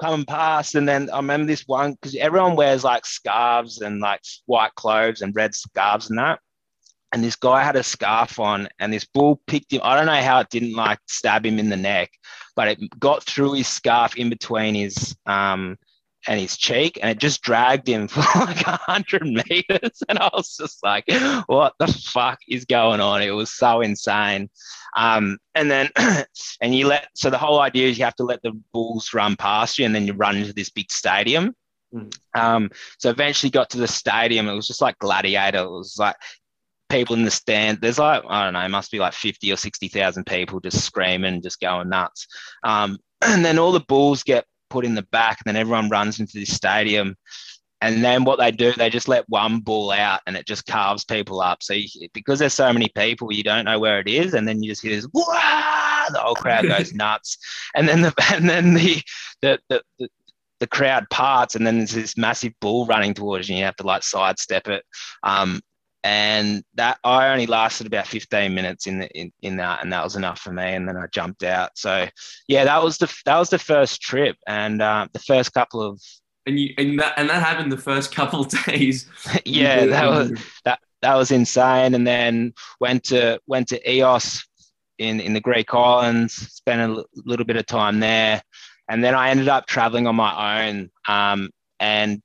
coming 0.00 0.26
past. 0.26 0.74
And 0.74 0.88
then 0.88 1.10
i 1.10 1.16
remember 1.18 1.46
this 1.46 1.68
one 1.68 1.92
because 1.92 2.16
everyone 2.16 2.56
wears 2.56 2.82
like 2.82 3.06
scarves 3.06 3.82
and 3.82 4.00
like 4.00 4.22
white 4.46 4.74
clothes 4.74 5.22
and 5.22 5.36
red 5.36 5.54
scarves 5.54 6.10
and 6.10 6.18
that 6.18 6.40
and 7.14 7.22
this 7.22 7.36
guy 7.36 7.62
had 7.62 7.76
a 7.76 7.82
scarf 7.82 8.40
on 8.40 8.68
and 8.80 8.92
this 8.92 9.04
bull 9.04 9.40
picked 9.46 9.72
him 9.72 9.80
i 9.84 9.96
don't 9.96 10.06
know 10.06 10.20
how 10.20 10.40
it 10.40 10.50
didn't 10.50 10.74
like 10.74 10.98
stab 11.06 11.46
him 11.46 11.58
in 11.58 11.70
the 11.70 11.76
neck 11.76 12.10
but 12.56 12.68
it 12.68 12.98
got 12.98 13.22
through 13.22 13.52
his 13.52 13.68
scarf 13.68 14.16
in 14.16 14.28
between 14.28 14.74
his 14.74 15.16
um 15.26 15.78
and 16.26 16.40
his 16.40 16.56
cheek 16.56 16.98
and 17.00 17.10
it 17.10 17.18
just 17.18 17.42
dragged 17.42 17.88
him 17.88 18.08
for 18.08 18.20
like 18.40 18.66
100 18.66 19.22
meters 19.22 20.02
and 20.08 20.18
i 20.18 20.28
was 20.34 20.56
just 20.56 20.82
like 20.82 21.04
what 21.46 21.74
the 21.78 21.86
fuck 21.86 22.40
is 22.48 22.64
going 22.64 23.00
on 23.00 23.22
it 23.22 23.30
was 23.30 23.50
so 23.50 23.80
insane 23.80 24.50
um, 24.96 25.38
and 25.56 25.68
then 25.68 25.90
and 26.60 26.74
you 26.74 26.86
let 26.86 27.08
so 27.14 27.28
the 27.28 27.38
whole 27.38 27.60
idea 27.60 27.88
is 27.88 27.98
you 27.98 28.04
have 28.04 28.14
to 28.14 28.24
let 28.24 28.42
the 28.42 28.52
bulls 28.72 29.12
run 29.12 29.34
past 29.34 29.78
you 29.78 29.84
and 29.84 29.94
then 29.94 30.06
you 30.06 30.12
run 30.12 30.36
into 30.36 30.52
this 30.52 30.70
big 30.70 30.90
stadium 30.90 31.54
hmm. 31.92 32.08
um, 32.34 32.70
so 32.98 33.10
eventually 33.10 33.50
got 33.50 33.70
to 33.70 33.78
the 33.78 33.88
stadium. 33.88 34.48
It 34.48 34.54
was 34.54 34.68
just 34.68 34.80
like 34.80 34.96
gladiator. 35.00 35.64
It 35.64 35.70
was 35.70 35.96
like 35.98 36.14
people 36.94 37.16
in 37.16 37.24
the 37.24 37.30
stand. 37.30 37.78
There's 37.80 37.98
like 37.98 38.22
I 38.28 38.44
don't 38.44 38.52
know, 38.52 38.60
it 38.60 38.68
must 38.68 38.92
be 38.92 38.98
like 38.98 39.12
fifty 39.12 39.52
or 39.52 39.56
sixty 39.56 39.88
thousand 39.88 40.24
people 40.26 40.60
just 40.60 40.84
screaming, 40.84 41.42
just 41.42 41.60
going 41.60 41.88
nuts. 41.88 42.26
Um, 42.62 42.98
and 43.22 43.44
then 43.44 43.58
all 43.58 43.72
the 43.72 43.80
bulls 43.80 44.22
get 44.22 44.44
put 44.70 44.84
in 44.84 44.94
the 44.94 45.06
back, 45.10 45.38
and 45.44 45.54
then 45.54 45.60
everyone 45.60 45.88
runs 45.88 46.20
into 46.20 46.38
this 46.38 46.54
stadium. 46.54 47.16
And 47.80 48.02
then 48.02 48.24
what 48.24 48.38
they 48.38 48.50
do, 48.50 48.72
they 48.72 48.88
just 48.88 49.08
let 49.08 49.28
one 49.28 49.58
bull 49.58 49.90
out, 49.90 50.20
and 50.26 50.36
it 50.36 50.46
just 50.46 50.66
carves 50.66 51.04
people 51.04 51.40
up. 51.40 51.62
So 51.62 51.74
you, 51.74 51.88
because 52.14 52.38
there's 52.38 52.54
so 52.54 52.72
many 52.72 52.88
people, 52.96 53.32
you 53.32 53.42
don't 53.42 53.66
know 53.66 53.78
where 53.78 54.00
it 54.00 54.08
is, 54.08 54.32
and 54.32 54.48
then 54.48 54.62
you 54.62 54.70
just 54.70 54.82
hear 54.82 54.96
this, 54.96 55.08
Wah! 55.12 56.08
the 56.10 56.20
whole 56.20 56.34
crowd 56.34 56.66
goes 56.66 56.94
nuts, 56.94 57.36
and 57.74 57.88
then 57.88 58.02
the 58.02 58.14
and 58.32 58.48
then 58.48 58.74
the 58.74 59.02
the, 59.42 59.58
the, 59.68 59.82
the 59.98 60.08
the 60.60 60.66
crowd 60.68 61.04
parts 61.10 61.56
and 61.56 61.66
then 61.66 61.78
there's 61.78 61.92
this 61.92 62.16
massive 62.16 62.52
bull 62.60 62.86
running 62.86 63.12
towards 63.12 63.48
you 63.48 63.54
and 63.54 63.58
you 63.58 63.64
have 63.64 63.74
to 63.74 63.84
like 63.84 64.04
sidestep 64.04 64.68
it 64.68 64.84
um, 65.24 65.60
and 66.04 66.62
that 66.74 66.98
I 67.02 67.28
only 67.28 67.46
lasted 67.46 67.86
about 67.86 68.06
15 68.06 68.54
minutes 68.54 68.86
in, 68.86 68.98
the, 68.98 69.08
in 69.18 69.32
in 69.40 69.56
that, 69.56 69.82
and 69.82 69.90
that 69.92 70.04
was 70.04 70.16
enough 70.16 70.38
for 70.38 70.52
me. 70.52 70.74
And 70.74 70.86
then 70.86 70.98
I 70.98 71.06
jumped 71.06 71.42
out. 71.42 71.70
So 71.76 72.06
yeah, 72.46 72.64
that 72.64 72.84
was 72.84 72.98
the 72.98 73.12
that 73.24 73.38
was 73.38 73.48
the 73.48 73.58
first 73.58 74.02
trip, 74.02 74.36
and 74.46 74.82
uh, 74.82 75.08
the 75.12 75.18
first 75.18 75.54
couple 75.54 75.82
of 75.82 76.00
and 76.46 76.60
you 76.60 76.74
and 76.76 77.00
that 77.00 77.14
and 77.16 77.30
that 77.30 77.42
happened 77.42 77.72
the 77.72 77.78
first 77.78 78.14
couple 78.14 78.40
of 78.40 78.48
days. 78.66 79.08
yeah, 79.46 79.86
that 79.86 80.06
was 80.06 80.32
that 80.64 80.78
that 81.00 81.14
was 81.14 81.30
insane. 81.30 81.94
And 81.94 82.06
then 82.06 82.52
went 82.80 83.04
to 83.04 83.40
went 83.46 83.68
to 83.68 83.80
Ios 83.80 84.44
in 84.98 85.20
in 85.20 85.32
the 85.32 85.40
Greek 85.40 85.72
islands, 85.72 86.34
spent 86.34 86.80
a 86.80 86.96
l- 86.98 87.06
little 87.24 87.46
bit 87.46 87.56
of 87.56 87.64
time 87.64 88.00
there, 88.00 88.42
and 88.90 89.02
then 89.02 89.14
I 89.14 89.30
ended 89.30 89.48
up 89.48 89.66
traveling 89.66 90.06
on 90.06 90.16
my 90.16 90.68
own. 90.68 90.90
Um, 91.08 91.48
and 91.80 92.22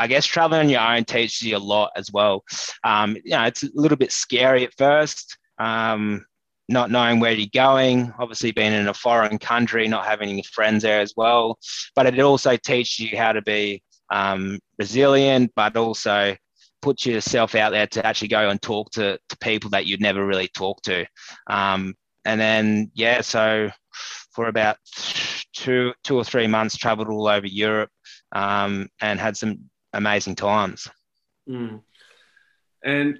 I 0.00 0.06
guess 0.06 0.24
traveling 0.24 0.60
on 0.62 0.70
your 0.70 0.80
own 0.80 1.04
teaches 1.04 1.42
you 1.42 1.56
a 1.56 1.58
lot 1.58 1.92
as 1.94 2.10
well. 2.10 2.42
Um, 2.84 3.16
you 3.22 3.32
know, 3.32 3.44
it's 3.44 3.62
a 3.62 3.68
little 3.74 3.98
bit 3.98 4.12
scary 4.12 4.64
at 4.64 4.72
first, 4.78 5.36
um, 5.58 6.24
not 6.70 6.90
knowing 6.90 7.20
where 7.20 7.32
you're 7.32 7.48
going. 7.52 8.10
Obviously, 8.18 8.50
being 8.50 8.72
in 8.72 8.88
a 8.88 8.94
foreign 8.94 9.38
country, 9.38 9.86
not 9.88 10.06
having 10.06 10.30
any 10.30 10.42
friends 10.42 10.82
there 10.82 11.00
as 11.00 11.12
well. 11.18 11.58
But 11.94 12.06
it 12.06 12.18
also 12.18 12.56
teaches 12.56 12.98
you 12.98 13.18
how 13.18 13.32
to 13.32 13.42
be 13.42 13.82
um, 14.10 14.58
resilient, 14.78 15.52
but 15.54 15.76
also 15.76 16.34
put 16.80 17.04
yourself 17.04 17.54
out 17.54 17.72
there 17.72 17.86
to 17.88 18.06
actually 18.06 18.28
go 18.28 18.48
and 18.48 18.62
talk 18.62 18.90
to, 18.92 19.18
to 19.28 19.38
people 19.38 19.68
that 19.70 19.84
you'd 19.84 20.00
never 20.00 20.24
really 20.24 20.48
talk 20.48 20.80
to. 20.82 21.04
Um, 21.48 21.94
and 22.24 22.40
then, 22.40 22.90
yeah, 22.94 23.20
so 23.20 23.68
for 24.32 24.46
about 24.46 24.78
two, 25.52 25.92
two 26.04 26.16
or 26.16 26.24
three 26.24 26.46
months, 26.46 26.76
traveled 26.76 27.08
all 27.08 27.28
over 27.28 27.46
Europe 27.46 27.90
um, 28.32 28.88
and 29.00 29.20
had 29.20 29.36
some 29.36 29.69
amazing 29.92 30.36
times. 30.36 30.88
Mm. 31.48 31.80
And 32.84 33.18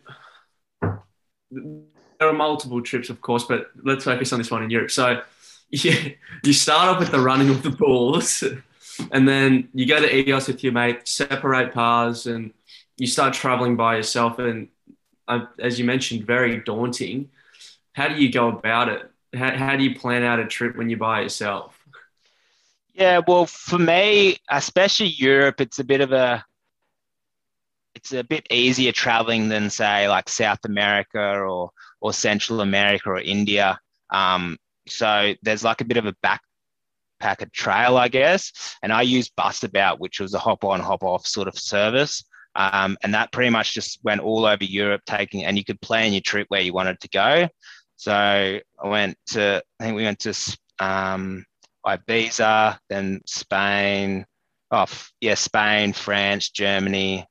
there 0.80 2.28
are 2.28 2.32
multiple 2.32 2.82
trips, 2.82 3.10
of 3.10 3.20
course, 3.20 3.44
but 3.44 3.70
let's 3.82 4.04
focus 4.04 4.32
on 4.32 4.38
this 4.38 4.50
one 4.50 4.62
in 4.62 4.70
Europe. 4.70 4.90
So, 4.90 5.22
yeah, 5.70 6.08
you 6.44 6.52
start 6.52 6.88
off 6.88 7.00
with 7.00 7.10
the 7.10 7.20
running 7.20 7.50
of 7.50 7.62
the 7.62 7.70
balls, 7.70 8.44
and 9.12 9.28
then 9.28 9.68
you 9.72 9.86
go 9.86 10.00
to 10.00 10.08
Ios 10.08 10.48
with 10.48 10.62
your 10.62 10.72
mate, 10.72 11.08
separate 11.08 11.72
paths, 11.72 12.26
and 12.26 12.52
you 12.96 13.06
start 13.06 13.34
traveling 13.34 13.76
by 13.76 13.96
yourself. 13.96 14.38
And 14.38 14.68
uh, 15.28 15.46
as 15.58 15.78
you 15.78 15.84
mentioned, 15.84 16.26
very 16.26 16.58
daunting. 16.58 17.30
How 17.92 18.08
do 18.08 18.22
you 18.22 18.30
go 18.30 18.48
about 18.48 18.88
it? 18.88 19.10
How, 19.34 19.56
how 19.56 19.76
do 19.76 19.84
you 19.84 19.98
plan 19.98 20.22
out 20.22 20.38
a 20.38 20.46
trip 20.46 20.76
when 20.76 20.90
you're 20.90 20.98
by 20.98 21.22
yourself? 21.22 21.76
Yeah, 22.94 23.20
well, 23.26 23.46
for 23.46 23.78
me, 23.78 24.36
especially 24.50 25.06
Europe, 25.06 25.60
it's 25.60 25.78
a 25.78 25.84
bit 25.84 26.00
of 26.00 26.12
a 26.12 26.44
it's 28.00 28.12
a 28.12 28.25
bit 28.25 28.47
easier 28.50 28.92
traveling 28.92 29.49
than 29.49 29.69
say 29.69 30.09
like 30.09 30.28
South 30.28 30.64
America 30.64 31.21
or 31.21 31.71
or 32.00 32.12
Central 32.12 32.62
America 32.62 33.11
or 33.11 33.21
India. 33.21 33.78
Um, 34.09 34.57
so 34.88 35.35
there's 35.42 35.62
like 35.62 35.83
a 35.83 35.85
bit 35.85 35.99
of 35.99 36.07
a 36.07 36.16
backpacker 36.25 37.52
trail, 37.52 37.99
I 37.99 38.09
guess. 38.09 38.52
And 38.83 38.90
I 38.90 39.02
used 39.02 39.37
Busabout, 39.37 39.99
which 39.99 40.19
was 40.19 40.33
a 40.33 40.38
hop 40.38 40.64
on, 40.64 40.80
hop 40.80 41.02
off 41.02 41.26
sort 41.26 41.47
of 41.47 41.59
service. 41.59 42.25
Um, 42.57 42.97
and 43.02 43.12
that 43.14 43.33
pretty 43.33 43.50
much 43.50 43.75
just 43.75 44.00
went 44.02 44.23
all 44.23 44.47
over 44.47 44.64
Europe, 44.64 45.02
taking, 45.07 45.45
and 45.45 45.59
you 45.59 45.64
could 45.64 45.80
plan 45.83 46.12
your 46.12 46.23
trip 46.23 46.47
where 46.49 46.62
you 46.62 46.73
wanted 46.73 46.99
to 47.00 47.09
go. 47.11 47.49
So 47.97 48.12
I 48.12 48.88
went 48.88 49.19
to, 49.28 49.62
I 49.78 49.85
think 49.85 49.97
we 49.97 50.04
went 50.04 50.21
to 50.21 50.35
um, 50.80 51.45
Ibiza, 51.87 52.78
then 52.88 53.21
Spain, 53.26 54.25
oh, 54.71 54.87
yeah, 55.21 55.35
Spain, 55.35 55.92
France, 55.92 56.49
Germany, 56.49 57.26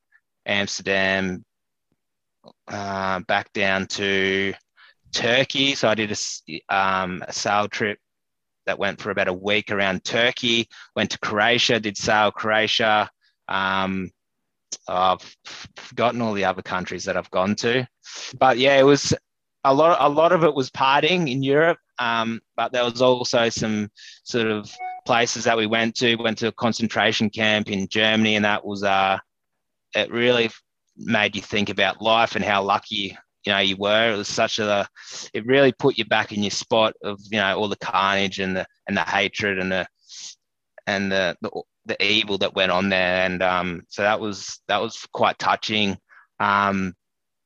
Amsterdam, 0.49 1.45
uh, 2.67 3.19
back 3.21 3.53
down 3.53 3.85
to 3.87 4.53
Turkey. 5.13 5.75
So 5.75 5.87
I 5.87 5.95
did 5.95 6.11
a, 6.11 6.75
um, 6.75 7.23
a 7.27 7.31
sail 7.31 7.67
trip 7.67 7.99
that 8.65 8.79
went 8.79 8.99
for 8.99 9.11
about 9.11 9.27
a 9.27 9.33
week 9.33 9.71
around 9.71 10.03
Turkey. 10.03 10.67
Went 10.95 11.11
to 11.11 11.19
Croatia, 11.19 11.79
did 11.79 11.97
sail 11.97 12.31
Croatia. 12.31 13.09
Um, 13.47 14.11
I've 14.87 15.35
forgotten 15.75 16.21
all 16.21 16.33
the 16.33 16.45
other 16.45 16.61
countries 16.61 17.05
that 17.05 17.17
I've 17.17 17.31
gone 17.31 17.55
to, 17.55 17.87
but 18.37 18.57
yeah, 18.57 18.77
it 18.77 18.83
was 18.83 19.13
a 19.63 19.73
lot. 19.73 19.97
A 19.99 20.09
lot 20.09 20.31
of 20.31 20.43
it 20.43 20.53
was 20.53 20.69
partying 20.69 21.31
in 21.31 21.41
Europe, 21.43 21.79
um, 21.97 22.41
but 22.55 22.71
there 22.71 22.83
was 22.83 23.01
also 23.01 23.49
some 23.49 23.89
sort 24.23 24.47
of 24.47 24.71
places 25.05 25.43
that 25.45 25.57
we 25.57 25.65
went 25.65 25.95
to. 25.95 26.15
Went 26.15 26.37
to 26.39 26.47
a 26.47 26.51
concentration 26.51 27.29
camp 27.29 27.69
in 27.69 27.87
Germany, 27.87 28.35
and 28.35 28.45
that 28.45 28.63
was 28.63 28.83
uh, 28.83 29.17
it 29.95 30.11
really 30.11 30.49
made 30.97 31.35
you 31.35 31.41
think 31.41 31.69
about 31.69 32.01
life 32.01 32.35
and 32.35 32.43
how 32.43 32.63
lucky 32.63 33.17
you 33.45 33.51
know 33.53 33.59
you 33.59 33.77
were. 33.77 34.13
It 34.13 34.17
was 34.17 34.27
such 34.27 34.59
a, 34.59 34.87
it 35.33 35.45
really 35.45 35.71
put 35.71 35.97
you 35.97 36.05
back 36.05 36.31
in 36.31 36.43
your 36.43 36.51
spot 36.51 36.93
of 37.03 37.19
you 37.31 37.39
know 37.39 37.57
all 37.57 37.67
the 37.67 37.77
carnage 37.77 38.39
and 38.39 38.55
the 38.55 38.65
and 38.87 38.95
the 38.95 39.01
hatred 39.01 39.59
and 39.59 39.71
the 39.71 39.87
and 40.87 41.11
the 41.11 41.35
the, 41.41 41.49
the 41.85 42.03
evil 42.03 42.37
that 42.39 42.55
went 42.55 42.71
on 42.71 42.89
there. 42.89 43.25
And 43.25 43.41
um, 43.41 43.83
so 43.87 44.01
that 44.01 44.19
was 44.19 44.59
that 44.67 44.81
was 44.81 45.07
quite 45.13 45.39
touching. 45.39 45.97
Um, 46.39 46.93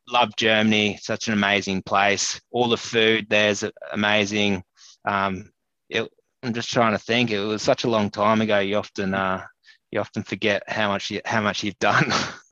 love 0.09 0.35
Germany, 0.35 0.97
such 1.01 1.27
an 1.27 1.33
amazing 1.33 1.83
place. 1.83 2.39
All 2.51 2.69
the 2.69 2.77
food 2.77 3.27
there's 3.29 3.63
amazing. 3.91 4.63
Um, 5.05 5.51
it, 5.89 6.09
I'm 6.41 6.53
just 6.53 6.71
trying 6.71 6.91
to 6.93 6.99
think. 6.99 7.31
It 7.31 7.39
was 7.39 7.61
such 7.61 7.85
a 7.85 7.89
long 7.89 8.09
time 8.09 8.41
ago. 8.41 8.59
You 8.59 8.77
often 8.77 9.13
uh, 9.13 9.45
you 9.93 9.99
often 9.99 10.23
forget 10.23 10.63
how 10.67 10.87
much 10.87 11.11
you, 11.11 11.21
how 11.23 11.39
much 11.39 11.63
you've 11.63 11.77
done. 11.77 12.11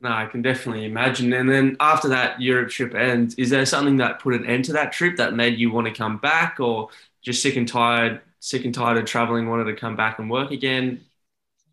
no, 0.00 0.10
I 0.10 0.26
can 0.26 0.42
definitely 0.42 0.84
imagine. 0.84 1.32
And 1.32 1.48
then 1.48 1.76
after 1.78 2.08
that 2.08 2.42
Europe 2.42 2.70
trip 2.70 2.92
ends, 2.94 3.36
is 3.36 3.50
there 3.50 3.64
something 3.64 3.98
that 3.98 4.18
put 4.18 4.34
an 4.34 4.44
end 4.44 4.64
to 4.64 4.72
that 4.72 4.90
trip 4.90 5.16
that 5.18 5.34
made 5.34 5.58
you 5.58 5.70
want 5.70 5.86
to 5.86 5.92
come 5.92 6.18
back, 6.18 6.58
or 6.58 6.88
just 7.22 7.40
sick 7.40 7.54
and 7.54 7.68
tired, 7.68 8.20
sick 8.40 8.64
and 8.64 8.74
tired 8.74 8.98
of 8.98 9.04
traveling, 9.04 9.48
wanted 9.48 9.64
to 9.64 9.76
come 9.76 9.94
back 9.94 10.18
and 10.18 10.28
work 10.28 10.50
again? 10.50 11.02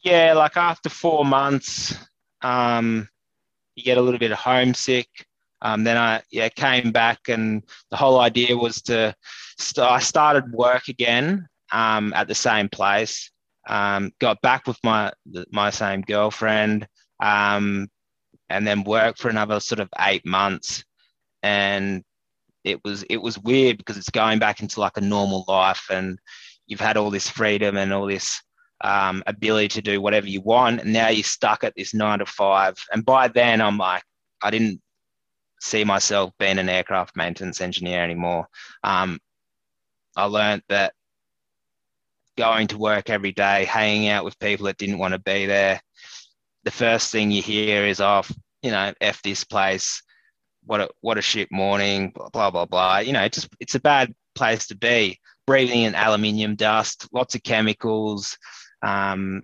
Yeah, 0.02 0.34
like 0.34 0.56
after 0.58 0.90
four 0.90 1.26
months, 1.26 1.98
um, 2.42 3.10
you 3.76 3.84
get 3.84 3.98
a 3.98 4.02
little 4.02 4.20
bit 4.20 4.32
homesick. 4.32 5.08
Um, 5.62 5.84
then 5.84 5.98
I 5.98 6.22
yeah 6.32 6.50
came 6.50 6.92
back, 6.92 7.30
and 7.30 7.64
the 7.90 7.98
whole 7.98 8.20
idea 8.20 8.56
was 8.56 8.84
to 8.84 9.16
st- 9.58 9.88
I 9.88 10.00
started 10.00 10.54
work 10.54 10.88
again 10.88 11.50
um, 11.72 12.14
at 12.14 12.28
the 12.28 12.36
same 12.36 12.70
place. 12.70 13.32
Um, 13.70 14.12
got 14.20 14.42
back 14.42 14.68
with 14.68 14.80
my 14.84 15.12
my 15.52 15.70
same 15.70 16.02
girlfriend, 16.02 16.88
um, 17.22 17.88
and 18.50 18.68
then 18.68 18.84
worked 18.84 19.20
for 19.20 19.30
another 19.30 19.60
sort 19.60 19.80
of 19.80 19.90
eight 20.00 20.26
months. 20.26 20.84
And 21.44 22.04
it 22.64 22.84
was 22.84 23.04
it 23.04 23.22
was 23.22 23.40
weird 23.40 23.78
because 23.78 23.98
it's 23.98 24.10
going 24.10 24.40
back 24.40 24.62
into 24.62 24.80
like 24.80 24.98
a 24.98 25.02
normal 25.02 25.46
life, 25.48 25.86
and 25.90 26.20
you've 26.68 26.80
had 26.82 26.98
all 26.98 27.12
this 27.12 27.30
freedom 27.30 27.78
and 27.78 27.94
all 27.94 28.08
this 28.08 28.42
um, 28.82 29.24
ability 29.28 29.68
to 29.70 29.82
do 29.82 30.02
whatever 30.02 30.28
you 30.28 30.42
want. 30.42 30.82
And 30.82 30.94
now 30.94 31.10
you're 31.10 31.24
stuck 31.24 31.64
at 31.64 31.74
this 31.76 31.94
nine 31.94 32.20
to 32.20 32.26
five. 32.26 32.76
And 32.92 33.06
by 33.06 33.28
then, 33.28 33.62
I'm 33.62 33.78
like, 33.78 34.04
I 34.42 34.52
didn't 34.52 34.82
see 35.60 35.84
myself 35.84 36.32
being 36.40 36.58
an 36.58 36.70
aircraft 36.70 37.16
maintenance 37.16 37.62
engineer 37.62 38.04
anymore. 38.04 38.48
Um, 38.84 39.20
I 40.16 40.26
learned 40.26 40.64
that 40.70 40.94
going 42.40 42.68
to 42.68 42.78
work 42.78 43.10
every 43.10 43.34
day, 43.34 43.66
hanging 43.66 44.08
out 44.08 44.24
with 44.24 44.40
people 44.40 44.66
that 44.66 44.78
didn't 44.78 44.98
want 44.98 45.14
to 45.14 45.20
be 45.20 45.46
there, 45.46 45.82
the 46.64 46.72
first 46.72 47.12
thing 47.12 47.32
you 47.32 47.42
hear 47.42 47.86
is, 47.86 48.00
oh, 48.00 48.24
you 48.64 48.72
know, 48.72 48.94
F 49.02 49.22
this 49.22 49.44
place. 49.44 50.02
What 50.66 50.82
a, 50.82 50.90
what 51.02 51.18
a 51.18 51.22
shit 51.22 51.52
morning, 51.52 52.14
blah, 52.32 52.50
blah, 52.50 52.66
blah. 52.66 53.00
You 53.00 53.14
know, 53.14 53.24
it's 53.24 53.38
just, 53.38 53.50
it's 53.60 53.76
a 53.76 53.80
bad 53.80 54.16
place 54.36 54.68
to 54.68 54.78
be. 54.78 55.20
Breathing 55.46 55.82
in 55.82 55.96
aluminium 55.96 56.56
dust, 56.56 57.08
lots 57.12 57.36
of 57.36 57.44
chemicals, 57.44 58.38
um, 58.82 59.42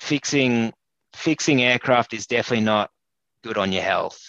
fixing 0.00 0.72
fixing 1.14 1.62
aircraft 1.62 2.12
is 2.12 2.26
definitely 2.26 2.64
not 2.64 2.90
good 3.42 3.58
on 3.58 3.72
your 3.72 3.82
health. 3.82 4.20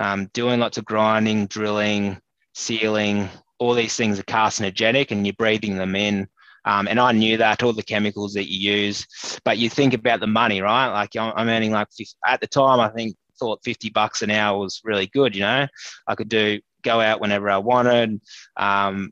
Um, 0.00 0.26
doing 0.32 0.60
lots 0.60 0.78
of 0.78 0.84
grinding, 0.84 1.46
drilling, 1.46 2.18
sealing, 2.54 3.28
all 3.58 3.74
these 3.74 3.96
things 3.96 4.18
are 4.18 4.24
carcinogenic, 4.24 5.10
and 5.10 5.26
you're 5.26 5.34
breathing 5.34 5.76
them 5.76 5.96
in. 5.96 6.28
Um, 6.68 6.86
and 6.86 7.00
I 7.00 7.12
knew 7.12 7.38
that 7.38 7.62
all 7.62 7.72
the 7.72 7.82
chemicals 7.82 8.34
that 8.34 8.52
you 8.52 8.72
use, 8.72 9.06
but 9.42 9.56
you 9.56 9.70
think 9.70 9.94
about 9.94 10.20
the 10.20 10.26
money, 10.26 10.60
right? 10.60 10.88
Like 10.88 11.16
I'm 11.16 11.48
earning 11.48 11.72
like 11.72 11.88
at 12.26 12.42
the 12.42 12.46
time, 12.46 12.78
I 12.78 12.90
think 12.90 13.16
thought 13.38 13.64
50 13.64 13.88
bucks 13.88 14.20
an 14.20 14.30
hour 14.30 14.58
was 14.58 14.82
really 14.84 15.06
good. 15.06 15.34
You 15.34 15.42
know, 15.42 15.66
I 16.06 16.14
could 16.14 16.28
do 16.28 16.60
go 16.82 17.00
out 17.00 17.22
whenever 17.22 17.48
I 17.48 17.56
wanted. 17.56 18.20
Um, 18.58 19.10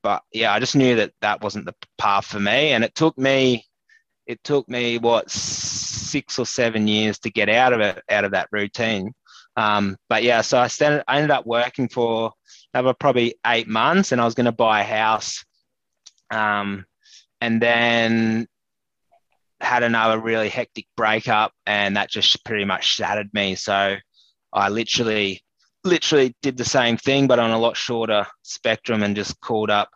but 0.00 0.22
yeah, 0.32 0.52
I 0.52 0.60
just 0.60 0.76
knew 0.76 0.94
that 0.94 1.12
that 1.22 1.42
wasn't 1.42 1.66
the 1.66 1.74
path 1.98 2.26
for 2.26 2.38
me, 2.38 2.70
and 2.70 2.84
it 2.84 2.94
took 2.94 3.18
me, 3.18 3.66
it 4.26 4.42
took 4.44 4.68
me 4.68 4.98
what 4.98 5.28
six 5.28 6.38
or 6.38 6.46
seven 6.46 6.86
years 6.86 7.18
to 7.20 7.30
get 7.30 7.48
out 7.48 7.72
of 7.72 7.80
it, 7.80 8.00
out 8.10 8.24
of 8.24 8.30
that 8.30 8.48
routine. 8.52 9.12
Um, 9.56 9.96
but 10.08 10.22
yeah, 10.22 10.40
so 10.42 10.58
I, 10.58 10.68
started, 10.68 11.02
I 11.08 11.16
ended 11.16 11.32
up 11.32 11.46
working 11.46 11.88
for 11.88 12.32
over 12.74 12.94
probably 12.94 13.34
eight 13.44 13.66
months, 13.66 14.12
and 14.12 14.20
I 14.20 14.24
was 14.24 14.34
going 14.34 14.46
to 14.46 14.52
buy 14.52 14.82
a 14.82 14.84
house, 14.84 15.44
um, 16.30 16.84
and 17.42 17.60
then 17.60 18.46
had 19.60 19.82
another 19.82 20.20
really 20.20 20.48
hectic 20.48 20.86
breakup, 20.96 21.52
and 21.66 21.96
that 21.96 22.08
just 22.08 22.44
pretty 22.44 22.64
much 22.64 22.84
shattered 22.86 23.34
me. 23.34 23.56
So 23.56 23.96
I 24.52 24.68
literally 24.68 25.42
literally 25.82 26.36
did 26.40 26.56
the 26.56 26.64
same 26.64 26.96
thing, 26.96 27.26
but 27.26 27.40
on 27.40 27.50
a 27.50 27.58
lot 27.58 27.76
shorter 27.76 28.24
spectrum 28.42 29.02
and 29.02 29.16
just 29.16 29.40
called 29.40 29.70
up, 29.70 29.90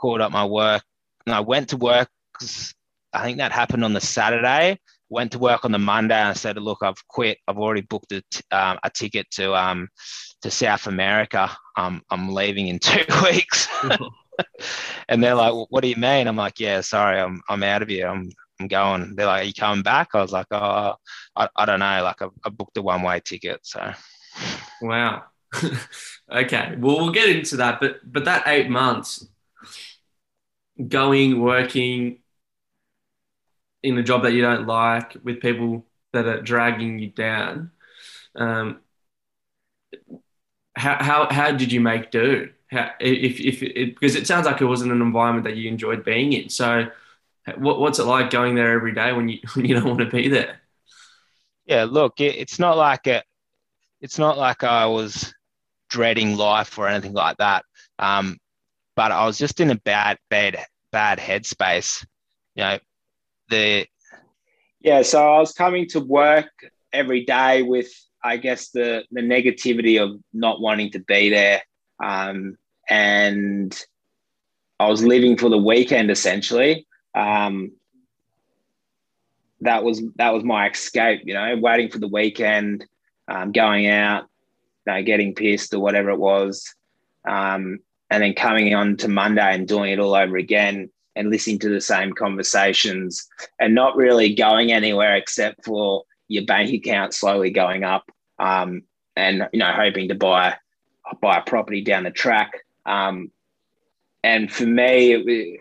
called 0.00 0.22
up 0.22 0.32
my 0.32 0.46
work. 0.46 0.82
And 1.26 1.34
I 1.34 1.40
went 1.40 1.68
to 1.68 1.76
work 1.76 2.08
I 3.12 3.22
think 3.22 3.38
that 3.38 3.52
happened 3.52 3.84
on 3.84 3.92
the 3.92 4.00
Saturday. 4.00 4.78
Went 5.10 5.32
to 5.32 5.38
work 5.38 5.66
on 5.66 5.72
the 5.72 5.78
Monday 5.78 6.14
and 6.14 6.30
I 6.30 6.32
said, 6.32 6.56
"Look, 6.56 6.78
I've 6.82 7.06
quit. 7.08 7.38
I've 7.46 7.58
already 7.58 7.82
booked 7.82 8.12
a, 8.12 8.22
t- 8.30 8.42
um, 8.52 8.78
a 8.82 8.90
ticket 8.90 9.30
to 9.32 9.54
um, 9.54 9.88
to 10.40 10.50
South 10.50 10.86
America. 10.86 11.50
Um, 11.76 12.02
I'm 12.10 12.32
leaving 12.32 12.68
in 12.68 12.78
two 12.90 13.04
weeks." 13.22 13.68
and 15.08 15.22
they're 15.22 15.34
like, 15.34 15.52
"What 15.70 15.82
do 15.82 15.88
you 15.88 15.96
mean?" 15.96 16.26
I'm 16.26 16.36
like, 16.36 16.60
"Yeah, 16.60 16.80
sorry, 16.80 17.20
I'm 17.20 17.40
I'm 17.48 17.62
out 17.62 17.82
of 17.82 17.88
here. 17.88 18.08
I'm 18.08 18.30
I'm 18.60 18.68
going." 18.68 19.14
They're 19.16 19.26
like, 19.26 19.42
"Are 19.42 19.46
you 19.46 19.54
coming 19.54 19.82
back?" 19.82 20.08
I 20.14 20.22
was 20.22 20.32
like, 20.32 20.46
"Oh, 20.50 20.94
I, 21.36 21.48
I 21.56 21.64
don't 21.66 21.80
know. 21.80 22.02
Like, 22.02 22.22
I, 22.22 22.28
I 22.44 22.48
booked 22.50 22.76
a 22.76 22.82
one 22.82 23.02
way 23.02 23.20
ticket, 23.20 23.60
so." 23.62 23.92
Wow. 24.82 25.24
okay. 26.32 26.74
Well, 26.78 26.96
we'll 26.96 27.10
get 27.12 27.28
into 27.28 27.56
that, 27.58 27.80
but 27.80 28.00
but 28.04 28.24
that 28.26 28.46
eight 28.46 28.68
months, 28.68 29.26
going, 30.88 31.40
working 31.40 32.18
in 33.82 33.98
a 33.98 34.02
job 34.02 34.22
that 34.22 34.32
you 34.32 34.42
don't 34.42 34.66
like 34.66 35.16
with 35.22 35.40
people 35.40 35.86
that 36.12 36.26
are 36.26 36.42
dragging 36.42 36.98
you 36.98 37.08
down. 37.10 37.70
Um, 38.34 38.80
how, 40.76 41.02
how, 41.02 41.28
how 41.30 41.52
did 41.52 41.72
you 41.72 41.80
make 41.80 42.10
do? 42.10 42.50
How, 42.70 42.90
if, 43.00 43.40
if 43.40 43.62
it, 43.62 43.94
because 43.94 44.16
it 44.16 44.26
sounds 44.26 44.46
like 44.46 44.60
it 44.60 44.66
wasn't 44.66 44.92
an 44.92 45.00
environment 45.00 45.44
that 45.44 45.56
you 45.56 45.68
enjoyed 45.68 46.04
being 46.04 46.32
in. 46.32 46.48
So, 46.48 46.88
what, 47.56 47.78
what's 47.78 47.98
it 47.98 48.04
like 48.04 48.30
going 48.30 48.54
there 48.56 48.72
every 48.72 48.92
day 48.92 49.12
when 49.12 49.28
you 49.28 49.38
when 49.54 49.64
you 49.64 49.74
don't 49.74 49.86
want 49.86 50.00
to 50.00 50.06
be 50.06 50.28
there? 50.28 50.60
Yeah, 51.66 51.84
look, 51.84 52.20
it, 52.20 52.36
it's 52.36 52.58
not 52.58 52.76
like 52.76 53.06
a, 53.06 53.22
it's 54.00 54.18
not 54.18 54.38
like 54.38 54.64
I 54.64 54.86
was 54.86 55.32
dreading 55.88 56.36
life 56.36 56.78
or 56.78 56.88
anything 56.88 57.12
like 57.12 57.36
that. 57.38 57.64
Um, 57.98 58.38
but 58.94 59.12
I 59.12 59.26
was 59.26 59.38
just 59.38 59.60
in 59.60 59.70
a 59.70 59.76
bad, 59.76 60.18
bad, 60.30 60.58
bad 60.90 61.18
headspace. 61.18 62.04
You 62.54 62.64
know, 62.64 62.78
the 63.50 63.86
yeah. 64.80 65.02
So 65.02 65.34
I 65.34 65.38
was 65.38 65.52
coming 65.52 65.86
to 65.88 66.00
work 66.00 66.50
every 66.92 67.24
day 67.24 67.62
with, 67.62 67.92
I 68.24 68.38
guess, 68.38 68.70
the 68.70 69.04
the 69.10 69.20
negativity 69.20 70.02
of 70.02 70.18
not 70.32 70.60
wanting 70.60 70.90
to 70.92 71.00
be 71.00 71.30
there, 71.30 71.62
um, 72.02 72.56
and 72.88 73.78
I 74.78 74.88
was 74.88 75.02
living 75.02 75.36
for 75.36 75.48
the 75.48 75.58
weekend 75.58 76.10
essentially. 76.10 76.86
Um, 77.14 77.72
that 79.60 79.82
was 79.82 80.02
that 80.16 80.34
was 80.34 80.44
my 80.44 80.68
escape. 80.68 81.22
You 81.24 81.34
know, 81.34 81.56
waiting 81.56 81.90
for 81.90 81.98
the 81.98 82.08
weekend 82.08 82.84
um, 83.28 83.52
going 83.52 83.86
out, 83.86 84.26
you 84.86 84.92
know, 84.92 85.02
getting 85.02 85.34
pissed 85.34 85.72
or 85.72 85.80
whatever 85.80 86.10
it 86.10 86.18
was, 86.18 86.74
um, 87.26 87.78
and 88.10 88.22
then 88.22 88.34
coming 88.34 88.74
on 88.74 88.96
to 88.98 89.08
Monday 89.08 89.54
and 89.54 89.66
doing 89.66 89.92
it 89.92 89.98
all 89.98 90.14
over 90.14 90.36
again 90.36 90.90
and 91.16 91.30
listening 91.30 91.58
to 91.60 91.70
the 91.70 91.80
same 91.80 92.12
conversations 92.12 93.26
and 93.58 93.74
not 93.74 93.96
really 93.96 94.34
going 94.34 94.70
anywhere 94.70 95.16
except 95.16 95.64
for 95.64 96.04
your 96.28 96.44
bank 96.44 96.70
account 96.72 97.14
slowly 97.14 97.50
going 97.50 97.82
up 97.82 98.04
um, 98.38 98.82
and 99.16 99.48
you 99.52 99.58
know 99.58 99.72
hoping 99.72 100.08
to 100.08 100.14
buy 100.14 100.54
buy 101.20 101.38
a 101.38 101.42
property 101.42 101.82
down 101.82 102.04
the 102.04 102.10
track. 102.10 102.52
Um, 102.84 103.30
and 104.22 104.52
for 104.52 104.66
me, 104.66 105.12
it, 105.12 105.60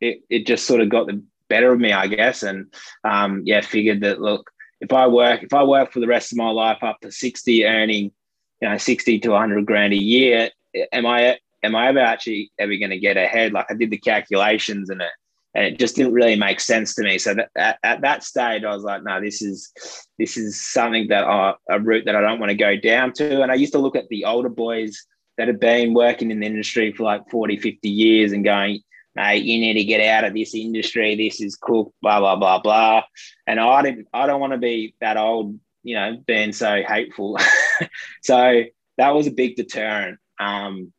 it, 0.00 0.22
it 0.28 0.46
just 0.46 0.66
sort 0.66 0.80
of 0.80 0.88
got 0.88 1.06
the 1.06 1.22
better 1.48 1.72
of 1.72 1.80
me, 1.80 1.92
I 1.92 2.06
guess. 2.06 2.42
And 2.42 2.72
um, 3.04 3.42
yeah, 3.44 3.60
figured 3.60 4.00
that 4.02 4.20
look, 4.20 4.50
if 4.80 4.92
I 4.92 5.06
work, 5.06 5.42
if 5.42 5.54
I 5.54 5.62
work 5.62 5.92
for 5.92 6.00
the 6.00 6.06
rest 6.06 6.32
of 6.32 6.38
my 6.38 6.50
life 6.50 6.82
up 6.82 7.00
to 7.00 7.12
60 7.12 7.64
earning, 7.66 8.12
you 8.60 8.68
know, 8.68 8.76
60 8.76 9.18
to 9.20 9.30
100 9.30 9.66
grand 9.66 9.92
a 9.92 9.96
year, 9.96 10.50
am 10.92 11.06
I, 11.06 11.38
am 11.62 11.74
I 11.74 11.88
ever 11.88 12.00
actually 12.00 12.50
ever 12.58 12.76
going 12.76 12.90
to 12.90 12.98
get 12.98 13.16
ahead? 13.16 13.52
Like 13.52 13.66
I 13.70 13.74
did 13.74 13.90
the 13.90 13.98
calculations 13.98 14.90
and 14.90 15.00
it, 15.00 15.10
and 15.54 15.66
it 15.66 15.78
just 15.78 15.96
didn't 15.96 16.14
really 16.14 16.36
make 16.36 16.60
sense 16.60 16.94
to 16.94 17.02
me. 17.02 17.18
So 17.18 17.34
that, 17.34 17.50
at, 17.56 17.78
at 17.82 18.00
that 18.00 18.24
stage, 18.24 18.64
I 18.64 18.74
was 18.74 18.84
like, 18.84 19.02
no, 19.04 19.20
this 19.20 19.42
is 19.42 19.72
this 20.18 20.36
is 20.36 20.60
something 20.60 21.08
that 21.08 21.24
I, 21.24 21.54
a 21.68 21.78
route 21.78 22.06
that 22.06 22.16
I 22.16 22.20
don't 22.20 22.40
want 22.40 22.50
to 22.50 22.56
go 22.56 22.76
down 22.76 23.12
to. 23.14 23.42
And 23.42 23.52
I 23.52 23.56
used 23.56 23.72
to 23.72 23.78
look 23.78 23.96
at 23.96 24.08
the 24.08 24.24
older 24.24 24.48
boys 24.48 25.06
that 25.38 25.48
had 25.48 25.60
been 25.60 25.94
working 25.94 26.30
in 26.30 26.40
the 26.40 26.46
industry 26.46 26.92
for 26.92 27.04
like 27.04 27.28
40, 27.30 27.58
50 27.58 27.88
years 27.88 28.32
and 28.32 28.44
going, 28.44 28.80
mate, 29.14 29.44
you 29.44 29.58
need 29.58 29.74
to 29.74 29.84
get 29.84 30.00
out 30.00 30.24
of 30.24 30.34
this 30.34 30.54
industry. 30.54 31.14
This 31.16 31.40
is 31.40 31.56
cooked, 31.56 31.94
blah, 32.00 32.20
blah, 32.20 32.36
blah, 32.36 32.60
blah. 32.60 33.02
And 33.46 33.60
I 33.60 33.82
didn't, 33.82 34.08
I 34.12 34.26
don't 34.26 34.40
want 34.40 34.52
to 34.52 34.58
be 34.58 34.94
that 35.00 35.16
old, 35.16 35.58
you 35.82 35.94
know, 35.94 36.22
being 36.26 36.52
so 36.52 36.82
hateful. 36.86 37.38
so 38.22 38.62
that 38.98 39.14
was 39.14 39.26
a 39.26 39.32
big 39.32 39.56
deterrent. 39.56 40.18
Um, 40.38 40.92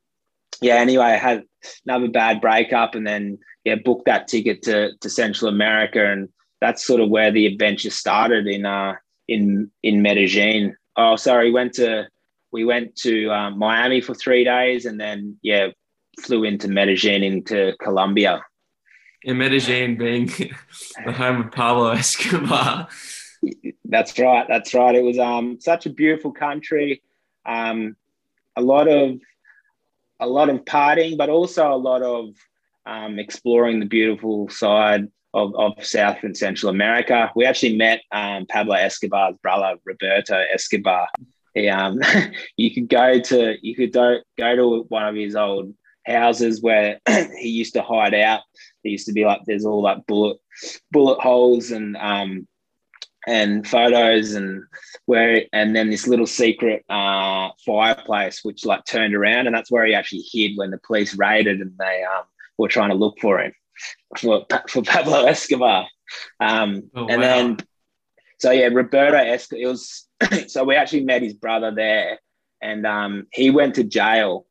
yeah, 0.63 0.76
anyway, 0.76 1.06
I 1.06 1.17
had 1.17 1.43
another 1.86 2.08
bad 2.08 2.41
breakup 2.41 2.95
and 2.95 3.06
then, 3.06 3.38
yeah, 3.63 3.76
booked 3.76 4.06
that 4.06 4.28
ticket 4.28 4.62
to, 4.63 4.91
to 5.02 5.10
Central 5.10 5.49
America. 5.49 6.12
And 6.12 6.30
that's 6.62 6.86
sort 6.86 7.02
of 7.02 7.10
where 7.10 7.32
the 7.32 7.45
adventure 7.45 7.89
started 7.89 8.47
in, 8.47 8.65
uh, 8.65 8.95
in, 9.28 9.69
in 9.84 10.02
Medellin. 10.02 10.76
Oh, 10.95 11.15
sorry, 11.15 11.52
went 11.52 11.73
to, 11.73 12.08
we 12.52 12.65
went 12.65 12.95
to 12.97 13.30
um, 13.32 13.60
Miami 13.60 13.99
for 14.02 14.13
three 14.13 14.43
days 14.43 14.86
and 14.86 14.99
then, 14.99 15.38
yeah, 15.41 15.69
flew 16.21 16.43
into 16.43 16.67
Medellin 16.67 17.23
into 17.23 17.73
Colombia. 17.82 18.41
In 19.23 19.38
Medellin 19.38 19.97
being 19.97 20.26
the 21.06 21.12
home 21.12 21.41
of 21.41 21.52
Pablo 21.52 21.89
Escobar. 21.89 22.88
That's 23.86 24.17
right. 24.17 24.45
That's 24.47 24.73
right. 24.73 24.95
It 24.95 25.04
was 25.04 25.19
um, 25.19 25.60
such 25.60 25.86
a 25.86 25.89
beautiful 25.89 26.32
country. 26.32 27.02
Um, 27.45 27.95
a 28.56 28.62
lot 28.62 28.88
of 28.88 29.19
a 30.19 30.28
lot 30.28 30.49
of 30.49 30.63
partying, 30.65 31.17
but 31.17 31.30
also 31.30 31.71
a 31.71 31.76
lot 31.78 32.02
of 32.02 32.30
um, 32.86 33.19
exploring 33.19 33.80
the 33.80 33.86
beautiful 33.86 34.49
side 34.49 35.08
of, 35.34 35.56
of 35.56 35.84
South 35.84 36.17
and 36.23 36.38
Central 36.38 36.69
America. 36.69 37.32
We 37.36 37.45
actually 37.45 37.76
met 37.78 38.02
um, 38.12 38.45
Pablo 38.47 38.76
Escobar's 38.76 39.36
brother, 39.41 39.78
Roberto 39.86 40.43
Escobar. 40.54 41.08
He, 41.54 41.69
um, 41.69 41.99
you 42.58 42.73
could 42.73 42.89
go 42.89 43.19
to 43.19 43.56
you 43.62 43.76
could 43.76 43.93
go, 43.93 44.19
to 44.38 44.86
one 44.89 45.08
of 45.08 45.15
his 45.15 45.36
old 45.36 45.73
houses 46.06 46.62
where 46.62 46.99
he 47.39 47.49
used 47.49 47.73
to 47.73 47.82
hide 47.82 48.13
out. 48.13 48.41
There 48.84 48.91
used 48.91 49.08
to 49.08 49.13
be 49.13 49.26
like 49.26 49.41
there's 49.45 49.65
all 49.65 49.82
like 49.82 50.06
bullet 50.06 50.38
bullet 50.91 51.19
holes 51.19 51.71
and 51.71 51.97
um 51.97 52.47
and 53.27 53.67
photos 53.67 54.33
and 54.33 54.63
where 55.05 55.43
and 55.53 55.75
then 55.75 55.89
this 55.89 56.07
little 56.07 56.27
secret 56.27 56.83
uh, 56.89 57.49
fireplace 57.65 58.41
which 58.43 58.65
like 58.65 58.83
turned 58.86 59.15
around 59.15 59.47
and 59.47 59.55
that's 59.55 59.71
where 59.71 59.86
he 59.86 59.93
actually 59.93 60.23
hid 60.31 60.51
when 60.55 60.71
the 60.71 60.79
police 60.86 61.15
raided 61.15 61.62
and 61.62 61.71
they 61.79 62.03
um, 62.03 62.23
were 62.57 62.67
trying 62.67 62.89
to 62.89 62.95
look 62.95 63.17
for 63.19 63.39
him 63.39 63.53
for, 64.17 64.45
for 64.69 64.83
Pablo 64.83 65.25
Escobar. 65.27 65.88
Um, 66.39 66.89
oh, 66.95 67.07
and 67.07 67.21
wow. 67.21 67.27
then 67.27 67.57
so 68.39 68.51
yeah, 68.51 68.67
Roberto 68.67 69.17
Escobar. 69.17 69.63
It 69.63 69.67
was 69.67 70.07
so 70.47 70.63
we 70.63 70.75
actually 70.75 71.03
met 71.05 71.21
his 71.21 71.33
brother 71.33 71.71
there, 71.73 72.19
and 72.62 72.86
um, 72.86 73.27
he 73.31 73.49
went 73.49 73.75
to 73.75 73.83
jail 73.83 74.45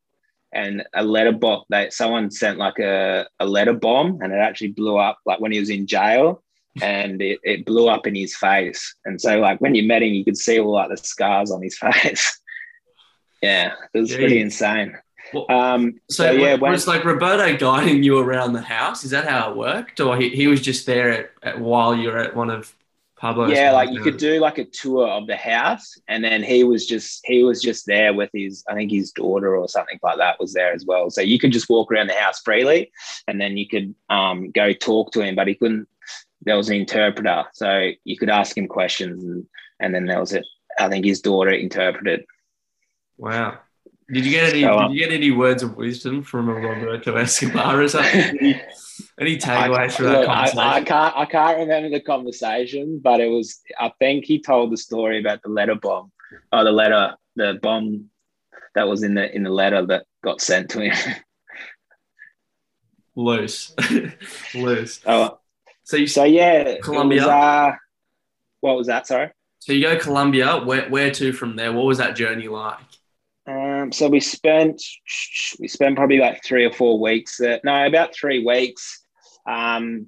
and 0.53 0.83
a 0.93 1.03
letter 1.03 1.31
bomb 1.31 1.63
that 1.69 1.93
someone 1.93 2.29
sent 2.29 2.59
like 2.59 2.77
a, 2.77 3.27
a 3.39 3.45
letter 3.45 3.73
bomb 3.73 4.19
and 4.21 4.31
it 4.31 4.37
actually 4.37 4.67
blew 4.67 4.97
up 4.97 5.17
like 5.25 5.39
when 5.39 5.51
he 5.51 5.59
was 5.59 5.71
in 5.71 5.87
jail 5.87 6.43
and 6.81 7.21
it, 7.21 7.39
it 7.43 7.65
blew 7.65 7.87
up 7.87 8.07
in 8.07 8.15
his 8.15 8.35
face 8.35 8.95
and 9.05 9.21
so 9.21 9.39
like 9.39 9.59
when 9.61 9.75
you 9.75 9.83
met 9.83 10.01
him 10.01 10.13
you 10.13 10.25
could 10.25 10.37
see 10.37 10.59
all 10.59 10.71
like 10.71 10.89
the 10.89 10.97
scars 10.97 11.51
on 11.51 11.61
his 11.61 11.77
face 12.01 12.39
yeah 13.41 13.73
it 13.93 13.99
was 13.99 14.11
Jeez. 14.11 14.15
pretty 14.15 14.39
insane 14.39 14.97
well, 15.33 15.49
um, 15.49 15.99
so, 16.09 16.25
so 16.25 16.31
yeah, 16.31 16.55
when, 16.55 16.71
was 16.71 16.85
like 16.85 17.05
Roberto 17.05 17.57
guiding 17.57 18.03
you 18.03 18.19
around 18.19 18.53
the 18.53 18.61
house? 18.61 19.03
Is 19.03 19.11
that 19.11 19.25
how 19.25 19.51
it 19.51 19.57
worked, 19.57 19.99
or 19.99 20.17
he, 20.17 20.29
he 20.29 20.47
was 20.47 20.61
just 20.61 20.85
there 20.85 21.09
at, 21.09 21.31
at, 21.41 21.59
while 21.59 21.95
you're 21.95 22.17
at 22.17 22.35
one 22.35 22.49
of 22.49 22.75
Pablo. 23.23 23.47
Yeah, 23.47 23.71
like 23.71 23.89
you 23.91 24.01
could 24.01 24.17
do 24.17 24.41
like 24.41 24.57
a 24.57 24.65
tour 24.65 25.07
of 25.07 25.27
the 25.27 25.37
house, 25.37 25.97
and 26.09 26.21
then 26.21 26.43
he 26.43 26.65
was 26.65 26.85
just 26.85 27.21
he 27.25 27.43
was 27.45 27.61
just 27.61 27.85
there 27.85 28.13
with 28.13 28.29
his 28.33 28.65
I 28.67 28.73
think 28.73 28.91
his 28.91 29.13
daughter 29.13 29.55
or 29.55 29.69
something 29.69 29.97
like 30.03 30.17
that 30.17 30.41
was 30.41 30.51
there 30.51 30.73
as 30.73 30.85
well. 30.85 31.09
So 31.09 31.21
you 31.21 31.39
could 31.39 31.53
just 31.53 31.69
walk 31.69 31.89
around 31.89 32.07
the 32.07 32.15
house 32.15 32.41
freely, 32.41 32.91
and 33.29 33.39
then 33.39 33.55
you 33.55 33.65
could 33.65 33.95
um, 34.09 34.51
go 34.51 34.73
talk 34.73 35.13
to 35.13 35.21
him, 35.21 35.35
but 35.35 35.47
he 35.47 35.55
couldn't. 35.55 35.87
There 36.45 36.57
was 36.57 36.69
an 36.69 36.75
interpreter, 36.75 37.45
so 37.53 37.91
you 38.03 38.17
could 38.17 38.29
ask 38.29 38.57
him 38.57 38.67
questions, 38.67 39.23
and 39.23 39.45
and 39.79 39.93
then 39.93 40.05
there 40.05 40.19
was 40.19 40.33
it. 40.33 40.45
I 40.79 40.89
think 40.89 41.05
his 41.05 41.21
daughter 41.21 41.51
interpreted. 41.51 42.25
Wow. 43.17 43.59
Did 44.11 44.25
you 44.25 44.31
get 44.31 44.49
any? 44.49 44.63
So, 44.63 44.77
um, 44.77 44.91
did 44.91 44.99
you 44.99 45.05
get 45.07 45.13
any 45.13 45.31
words 45.31 45.63
of 45.63 45.77
wisdom 45.77 46.23
from 46.23 46.49
Roberto 46.49 47.15
Escobar 47.15 47.81
or 47.81 47.87
something? 47.87 48.59
Any 49.19 49.37
takeaways 49.37 49.93
from 49.93 50.05
that 50.05 50.25
conversation? 50.25 50.59
I, 50.59 50.73
I, 50.73 50.83
can't. 50.83 51.17
I 51.17 51.25
can't 51.25 51.57
remember 51.59 51.89
the 51.89 52.01
conversation, 52.01 52.99
but 52.99 53.21
it 53.21 53.29
was. 53.29 53.61
I 53.79 53.91
think 53.99 54.25
he 54.25 54.39
told 54.39 54.71
the 54.71 54.77
story 54.77 55.19
about 55.19 55.41
the 55.41 55.49
letter 55.49 55.75
bomb, 55.75 56.11
or 56.51 56.63
the 56.63 56.71
letter, 56.71 57.15
the 57.35 57.59
bomb 57.61 58.09
that 58.75 58.87
was 58.87 59.03
in 59.03 59.13
the 59.13 59.33
in 59.33 59.43
the 59.43 59.49
letter 59.49 59.85
that 59.87 60.05
got 60.23 60.41
sent 60.41 60.69
to 60.71 60.81
him. 60.89 61.15
Loose, 63.15 63.75
loose. 64.55 64.99
Oh, 65.05 65.37
so 65.83 65.97
you 65.97 66.07
so 66.07 66.23
yeah, 66.23 66.77
Colombia. 66.81 67.21
Was, 67.21 67.27
uh, 67.27 67.71
what 68.61 68.77
was 68.77 68.87
that? 68.87 69.07
Sorry. 69.07 69.31
So 69.59 69.73
you 69.73 69.81
go 69.81 69.97
Colombia. 69.97 70.57
Where 70.57 70.89
where 70.89 71.11
to 71.11 71.33
from 71.33 71.55
there? 71.55 71.71
What 71.73 71.85
was 71.85 71.97
that 71.97 72.15
journey 72.15 72.47
like? 72.47 72.79
Um, 73.45 73.91
so 73.91 74.07
we 74.07 74.19
spent 74.19 74.81
we 75.59 75.67
spent 75.67 75.95
probably 75.95 76.19
like 76.19 76.43
three 76.43 76.65
or 76.65 76.71
four 76.71 76.99
weeks. 76.99 77.37
There. 77.37 77.59
No, 77.63 77.85
about 77.85 78.15
three 78.15 78.43
weeks. 78.43 79.03
Um, 79.47 80.07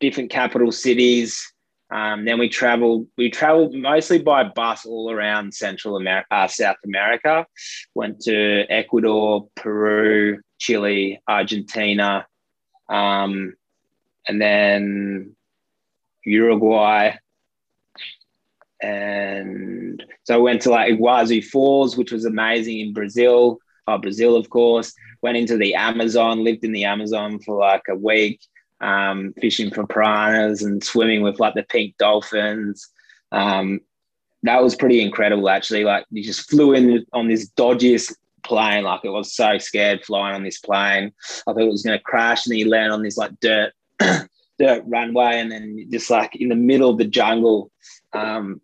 different 0.00 0.30
capital 0.30 0.72
cities. 0.72 1.40
Um, 1.92 2.24
then 2.24 2.38
we 2.38 2.48
traveled. 2.48 3.06
We 3.16 3.30
traveled 3.30 3.74
mostly 3.74 4.18
by 4.18 4.44
bus 4.44 4.84
all 4.84 5.10
around 5.10 5.54
Central 5.54 5.96
America, 5.96 6.26
uh, 6.32 6.48
South 6.48 6.76
America. 6.84 7.46
Went 7.94 8.20
to 8.22 8.64
Ecuador, 8.68 9.48
Peru, 9.54 10.40
Chile, 10.58 11.20
Argentina, 11.28 12.26
um, 12.88 13.54
and 14.28 14.40
then 14.40 15.36
Uruguay, 16.24 17.16
and 18.84 20.04
so 20.24 20.34
I 20.34 20.38
went 20.38 20.62
to 20.62 20.70
like 20.70 20.92
Iguazu 20.92 21.44
Falls, 21.44 21.96
which 21.96 22.12
was 22.12 22.24
amazing 22.24 22.80
in 22.80 22.92
Brazil. 22.92 23.58
Oh, 23.86 23.98
Brazil, 23.98 24.36
of 24.36 24.50
course. 24.50 24.92
Went 25.22 25.36
into 25.36 25.56
the 25.56 25.74
Amazon, 25.74 26.44
lived 26.44 26.64
in 26.64 26.72
the 26.72 26.84
Amazon 26.84 27.38
for 27.38 27.58
like 27.58 27.84
a 27.88 27.94
week, 27.94 28.40
um, 28.80 29.32
fishing 29.40 29.70
for 29.70 29.86
piranhas 29.86 30.62
and 30.62 30.84
swimming 30.84 31.22
with 31.22 31.40
like 31.40 31.54
the 31.54 31.62
pink 31.62 31.96
dolphins. 31.98 32.90
Um, 33.32 33.80
that 34.42 34.62
was 34.62 34.76
pretty 34.76 35.00
incredible, 35.00 35.48
actually. 35.48 35.84
Like 35.84 36.04
you 36.10 36.22
just 36.22 36.50
flew 36.50 36.74
in 36.74 37.06
on 37.12 37.28
this 37.28 37.50
dodgiest 37.50 38.14
plane. 38.44 38.84
Like 38.84 39.00
it 39.04 39.10
was 39.10 39.34
so 39.34 39.56
scared 39.56 40.04
flying 40.04 40.34
on 40.34 40.42
this 40.44 40.58
plane. 40.58 41.12
I 41.46 41.52
thought 41.52 41.62
it 41.62 41.70
was 41.70 41.82
going 41.82 41.98
to 41.98 42.04
crash, 42.04 42.44
and 42.44 42.52
then 42.52 42.58
you 42.58 42.68
land 42.68 42.92
on 42.92 43.02
this 43.02 43.16
like 43.16 43.32
dirt, 43.40 43.72
dirt 44.58 44.82
runway, 44.86 45.40
and 45.40 45.50
then 45.50 45.86
just 45.90 46.10
like 46.10 46.36
in 46.36 46.48
the 46.48 46.56
middle 46.56 46.90
of 46.90 46.98
the 46.98 47.04
jungle. 47.04 47.70
Um, 48.12 48.60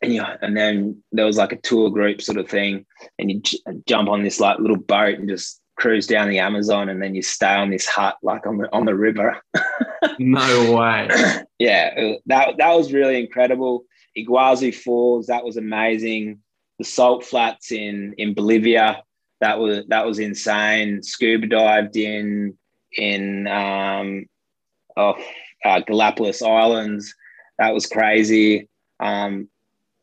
and 0.00 0.14
you 0.14 0.22
and 0.22 0.56
then 0.56 1.02
there 1.12 1.26
was 1.26 1.36
like 1.36 1.52
a 1.52 1.60
tour 1.60 1.90
group 1.90 2.22
sort 2.22 2.38
of 2.38 2.48
thing, 2.48 2.86
and 3.18 3.30
you 3.30 3.40
j- 3.40 3.58
jump 3.86 4.08
on 4.08 4.22
this 4.22 4.40
like 4.40 4.58
little 4.58 4.76
boat 4.76 5.18
and 5.18 5.28
just 5.28 5.60
cruise 5.76 6.06
down 6.06 6.28
the 6.28 6.38
Amazon, 6.38 6.88
and 6.88 7.02
then 7.02 7.14
you 7.14 7.22
stay 7.22 7.54
on 7.54 7.70
this 7.70 7.86
hut 7.86 8.16
like 8.22 8.46
on 8.46 8.58
the 8.58 8.72
on 8.72 8.84
the 8.84 8.94
river. 8.94 9.40
no 10.18 10.72
way. 10.72 11.08
yeah, 11.58 12.14
that 12.26 12.56
that 12.58 12.74
was 12.74 12.92
really 12.92 13.20
incredible. 13.20 13.84
Iguazu 14.16 14.74
Falls, 14.74 15.26
that 15.26 15.44
was 15.44 15.56
amazing. 15.56 16.40
The 16.78 16.84
salt 16.84 17.24
flats 17.24 17.72
in 17.72 18.14
in 18.18 18.34
Bolivia, 18.34 19.02
that 19.40 19.58
was 19.58 19.84
that 19.88 20.06
was 20.06 20.18
insane. 20.18 21.02
Scuba 21.02 21.46
dived 21.46 21.96
in 21.96 22.56
in 22.92 23.46
um, 23.46 24.26
off 24.98 25.22
uh, 25.64 25.80
Galapagos 25.80 26.42
Islands, 26.42 27.14
that 27.58 27.74
was 27.74 27.86
crazy. 27.86 28.68
Um, 29.00 29.48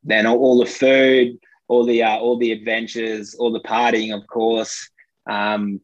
then 0.03 0.25
all, 0.25 0.37
all 0.37 0.59
the 0.59 0.65
food, 0.65 1.37
all 1.67 1.85
the 1.85 2.03
uh, 2.03 2.17
all 2.17 2.37
the 2.37 2.51
adventures, 2.51 3.35
all 3.35 3.51
the 3.51 3.59
partying, 3.61 4.15
of 4.15 4.27
course. 4.27 4.89
Um, 5.29 5.81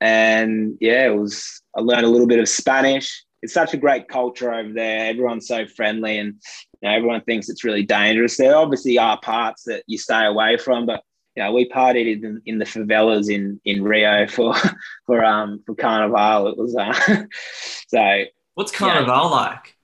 and 0.00 0.76
yeah, 0.80 1.06
it 1.06 1.16
was. 1.16 1.62
I 1.76 1.80
learned 1.80 2.06
a 2.06 2.10
little 2.10 2.26
bit 2.26 2.38
of 2.38 2.48
Spanish. 2.48 3.24
It's 3.42 3.52
such 3.52 3.74
a 3.74 3.78
great 3.78 4.08
culture 4.08 4.52
over 4.52 4.72
there. 4.72 5.10
Everyone's 5.10 5.46
so 5.46 5.66
friendly, 5.66 6.18
and 6.18 6.34
you 6.80 6.88
know, 6.88 6.94
everyone 6.94 7.20
thinks 7.22 7.48
it's 7.48 7.64
really 7.64 7.82
dangerous. 7.82 8.36
There 8.36 8.56
obviously 8.56 8.98
are 8.98 9.20
parts 9.20 9.64
that 9.64 9.84
you 9.86 9.98
stay 9.98 10.24
away 10.24 10.56
from, 10.56 10.86
but 10.86 11.02
you 11.36 11.42
know, 11.42 11.52
we 11.52 11.68
partied 11.68 12.22
in, 12.22 12.40
in 12.46 12.58
the 12.58 12.64
favelas 12.64 13.30
in 13.30 13.60
in 13.64 13.82
Rio 13.82 14.26
for 14.26 14.54
for 15.06 15.24
um 15.24 15.62
for 15.66 15.74
Carnival. 15.74 16.48
It 16.48 16.58
was 16.58 16.76
uh, 16.76 17.24
so. 17.88 18.24
What's 18.54 18.70
Carnival 18.70 19.30
like? 19.30 19.74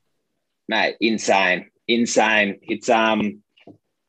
Mate, 0.68 0.96
insane, 1.00 1.70
insane. 1.88 2.60
It's 2.62 2.88
um 2.88 3.42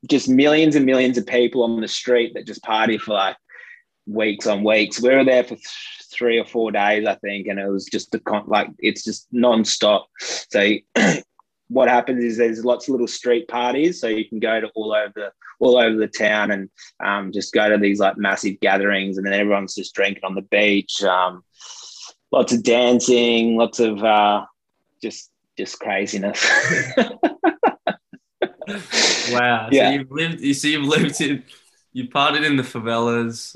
just 0.08 0.30
millions 0.30 0.76
and 0.76 0.86
millions 0.86 1.18
of 1.18 1.26
people 1.26 1.64
on 1.64 1.82
the 1.82 1.88
street 1.88 2.34
that 2.36 2.46
just 2.46 2.64
party 2.64 2.98
for 2.98 3.14
like 3.14 3.38
weeks 4.06 4.48
on 4.48 4.64
weeks. 4.64 5.02
We 5.02 5.10
were 5.10 5.24
there 5.24 5.44
for 5.44 5.56
th- 5.56 5.68
three 6.12 6.40
or 6.40 6.46
four 6.46 6.72
days, 6.72 7.06
I 7.08 7.16
think, 7.16 7.48
and 7.48 7.60
it 7.60 7.68
was 7.68 7.86
just 7.86 8.12
the 8.12 8.20
con- 8.20 8.48
like 8.48 8.68
it's 8.80 9.04
just 9.04 9.28
non-stop. 9.32 10.08
So 10.20 10.74
what 11.72 11.88
happens 11.88 12.24
is 12.24 12.38
there's 12.38 12.66
lots 12.66 12.88
of 12.88 12.92
little 12.92 13.08
street 13.08 13.48
parties, 13.48 14.02
so 14.02 14.08
you 14.08 14.28
can 14.28 14.40
go 14.40 14.60
to 14.60 14.68
all 14.76 14.94
over 14.94 15.14
the 15.16 15.32
all 15.60 15.78
over 15.78 15.96
the 15.96 16.08
town 16.08 16.52
and 16.52 16.70
um, 17.04 17.32
just 17.32 17.54
go 17.54 17.70
to 17.70 17.78
these 17.78 18.00
like 18.00 18.18
massive 18.18 18.60
gatherings, 18.60 19.18
and 19.18 19.26
then 19.26 19.34
everyone's 19.34 19.76
just 19.76 19.96
drinking 19.96 20.24
on 20.24 20.36
the 20.36 20.42
beach. 20.42 21.02
Um, 21.04 21.44
lots 22.32 22.52
of 22.52 22.64
dancing, 22.64 23.56
lots 23.58 23.80
of 23.80 24.04
uh, 24.04 24.46
just 25.02 25.32
just 25.58 25.80
craziness. 25.80 26.46
wow. 29.32 29.70
Yeah. 29.72 29.90
So 29.90 29.92
you've 29.92 30.12
lived. 30.12 30.42
You 30.42 30.54
see, 30.54 30.74
you've 30.74 30.84
lived 30.84 31.22
in. 31.22 31.44
You 31.94 32.10
partied 32.10 32.46
in 32.46 32.56
the 32.56 32.64
favelas, 32.64 33.56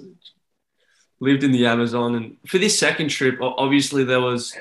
lived 1.20 1.44
in 1.44 1.52
the 1.52 1.66
Amazon, 1.66 2.16
and 2.16 2.38
for 2.48 2.60
this 2.60 2.80
second 2.80 3.10
trip, 3.10 3.40
obviously 3.42 4.04
there 4.04 4.22
was 4.22 4.54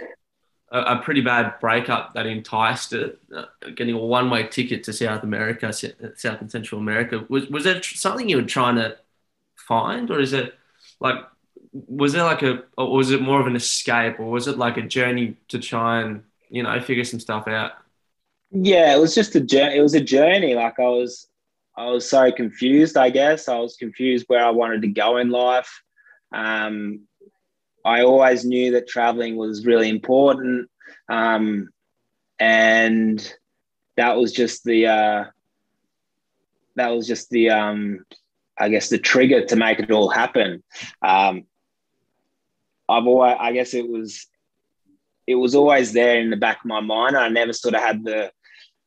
a, 0.71 0.81
a 0.81 1.03
pretty 1.03 1.21
bad 1.21 1.55
breakup 1.61 2.15
that 2.15 2.27
enticed 2.27 2.93
it, 2.93 3.19
uh, 3.35 3.47
getting 3.75 3.95
a 3.95 3.99
one-way 3.99 4.47
ticket 4.49 4.85
to 4.85 4.93
South 4.93 5.23
America, 5.23 5.73
South 5.73 6.41
and 6.41 6.51
Central 6.51 6.81
America. 6.81 7.25
Was 7.29 7.49
was 7.49 7.65
that 7.65 7.85
something 7.85 8.29
you 8.29 8.37
were 8.39 8.43
trying 8.43 8.77
to 8.77 8.99
find, 9.57 10.11
or 10.11 10.21
is 10.21 10.33
it 10.33 10.55
like 11.01 11.17
was 11.73 12.13
there 12.15 12.25
like 12.25 12.43
a 12.43 12.65
or 12.79 12.93
was 12.93 13.11
it 13.11 13.23
more 13.23 13.41
of 13.41 13.47
an 13.47 13.57
escape, 13.57 14.21
or 14.21 14.31
was 14.31 14.49
it 14.49 14.59
like 14.59 14.77
a 14.77 14.83
journey 14.83 15.37
to 15.49 15.59
try 15.59 16.03
and 16.03 16.25
you 16.51 16.63
know 16.63 16.81
figure 16.81 17.05
some 17.05 17.21
stuff 17.21 17.49
out? 17.49 17.73
Yeah, 18.51 18.95
it 18.95 19.01
was 19.01 19.15
just 19.15 19.35
a 19.35 19.41
journey. 19.41 19.79
It 19.79 19.83
was 19.83 19.95
a 19.95 20.01
journey. 20.01 20.55
Like 20.55 20.79
I 20.79 20.85
was, 20.89 21.29
I 21.77 21.87
was 21.87 22.09
so 22.09 22.31
confused. 22.31 22.97
I 22.97 23.11
guess 23.11 23.49
I 23.49 23.59
was 23.59 23.77
confused 23.77 24.27
where 24.29 24.45
I 24.45 24.51
wanted 24.51 24.83
to 24.83 24.89
go 24.89 25.17
in 25.17 25.31
life. 25.31 25.83
Um, 26.33 27.07
I 27.85 28.03
always 28.03 28.45
knew 28.45 28.73
that 28.73 28.89
traveling 28.89 29.37
was 29.37 29.67
really 29.67 29.89
important, 29.89 30.71
um, 31.09 31.69
and 32.39 33.35
that 33.97 34.17
was 34.17 34.33
just 34.33 34.65
the 34.65 34.87
uh, 34.87 35.25
that 36.77 36.89
was 36.89 37.07
just 37.07 37.31
the 37.31 37.51
um, 37.51 38.05
I 38.59 38.69
guess 38.69 38.89
the 38.89 38.99
trigger 38.99 39.45
to 39.45 39.57
make 39.57 39.81
it 39.81 39.91
all 39.91 40.09
happen. 40.09 40.63
Um, 41.03 41.45
I've 42.89 43.07
always, 43.07 43.37
I 43.39 43.53
guess 43.53 43.75
it 43.75 43.89
was 43.89 44.27
it 45.27 45.35
was 45.35 45.55
always 45.55 45.93
there 45.93 46.21
in 46.21 46.31
the 46.31 46.37
back 46.37 46.59
of 46.61 46.67
my 46.67 46.81
mind. 46.81 47.17
I 47.17 47.29
never 47.29 47.53
sort 47.53 47.75
of 47.75 47.81
had 47.81 48.05
the 48.05 48.31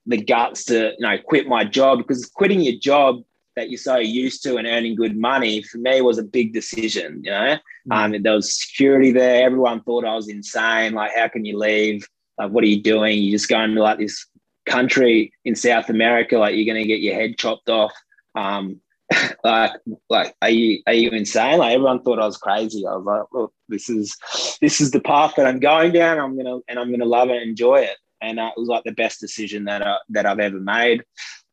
the 0.05 0.17
guts 0.17 0.65
to 0.65 0.93
you 0.97 0.99
know 0.99 1.17
quit 1.23 1.47
my 1.47 1.63
job 1.63 1.99
because 1.99 2.25
quitting 2.25 2.61
your 2.61 2.79
job 2.79 3.23
that 3.57 3.69
you're 3.69 3.77
so 3.77 3.97
used 3.97 4.43
to 4.43 4.57
and 4.57 4.67
earning 4.67 4.95
good 4.95 5.17
money 5.17 5.63
for 5.63 5.79
me 5.79 5.99
was 5.99 6.19
a 6.19 6.23
big 6.23 6.53
decision 6.53 7.21
you 7.23 7.31
know? 7.31 7.57
Mm. 7.89 8.15
um, 8.15 8.21
there 8.21 8.33
was 8.33 8.61
security 8.61 9.11
there. 9.11 9.45
Everyone 9.45 9.81
thought 9.81 10.05
i 10.05 10.15
was 10.15 10.29
insane. 10.29 10.93
Like 10.93 11.11
how 11.15 11.27
can 11.27 11.43
you 11.43 11.57
leave? 11.57 12.07
Like 12.37 12.51
what 12.51 12.63
are 12.63 12.67
you 12.67 12.81
doing? 12.81 13.21
You're 13.21 13.37
just 13.37 13.49
going 13.49 13.75
to 13.75 13.81
like 13.81 13.97
this 13.97 14.25
country 14.65 15.31
in 15.45 15.55
south 15.55 15.89
america 15.89 16.37
like 16.37 16.53
you're 16.53 16.65
going 16.65 16.81
to 16.81 16.87
get 16.87 16.99
your 16.99 17.15
head 17.15 17.37
chopped 17.37 17.69
off. 17.69 17.93
Um, 18.35 18.79
like 19.43 19.71
like 20.09 20.35
are 20.41 20.49
you 20.49 20.81
are 20.85 20.93
you 20.93 21.09
insane? 21.09 21.57
Like 21.59 21.73
everyone 21.73 22.03
thought 22.03 22.19
i 22.19 22.25
was 22.25 22.37
crazy. 22.37 22.85
I 22.85 22.95
was 22.95 23.05
like 23.05 23.23
look 23.33 23.53
this 23.69 23.89
is 23.89 24.15
this 24.61 24.79
is 24.79 24.91
the 24.91 25.01
path 25.01 25.33
that 25.37 25.47
i'm 25.47 25.59
going 25.59 25.93
down. 25.93 26.19
I'm 26.19 26.37
gonna 26.37 26.59
and 26.67 26.77
i'm 26.77 26.91
gonna 26.91 27.05
love 27.05 27.29
it 27.29 27.41
and 27.41 27.49
enjoy 27.49 27.77
it. 27.77 27.97
And 28.21 28.39
uh, 28.39 28.51
it 28.55 28.59
was 28.59 28.69
like 28.69 28.83
the 28.83 28.91
best 28.91 29.19
decision 29.19 29.65
that 29.65 29.85
I, 29.85 29.97
that 30.09 30.25
I've 30.25 30.39
ever 30.39 30.59
made. 30.59 31.03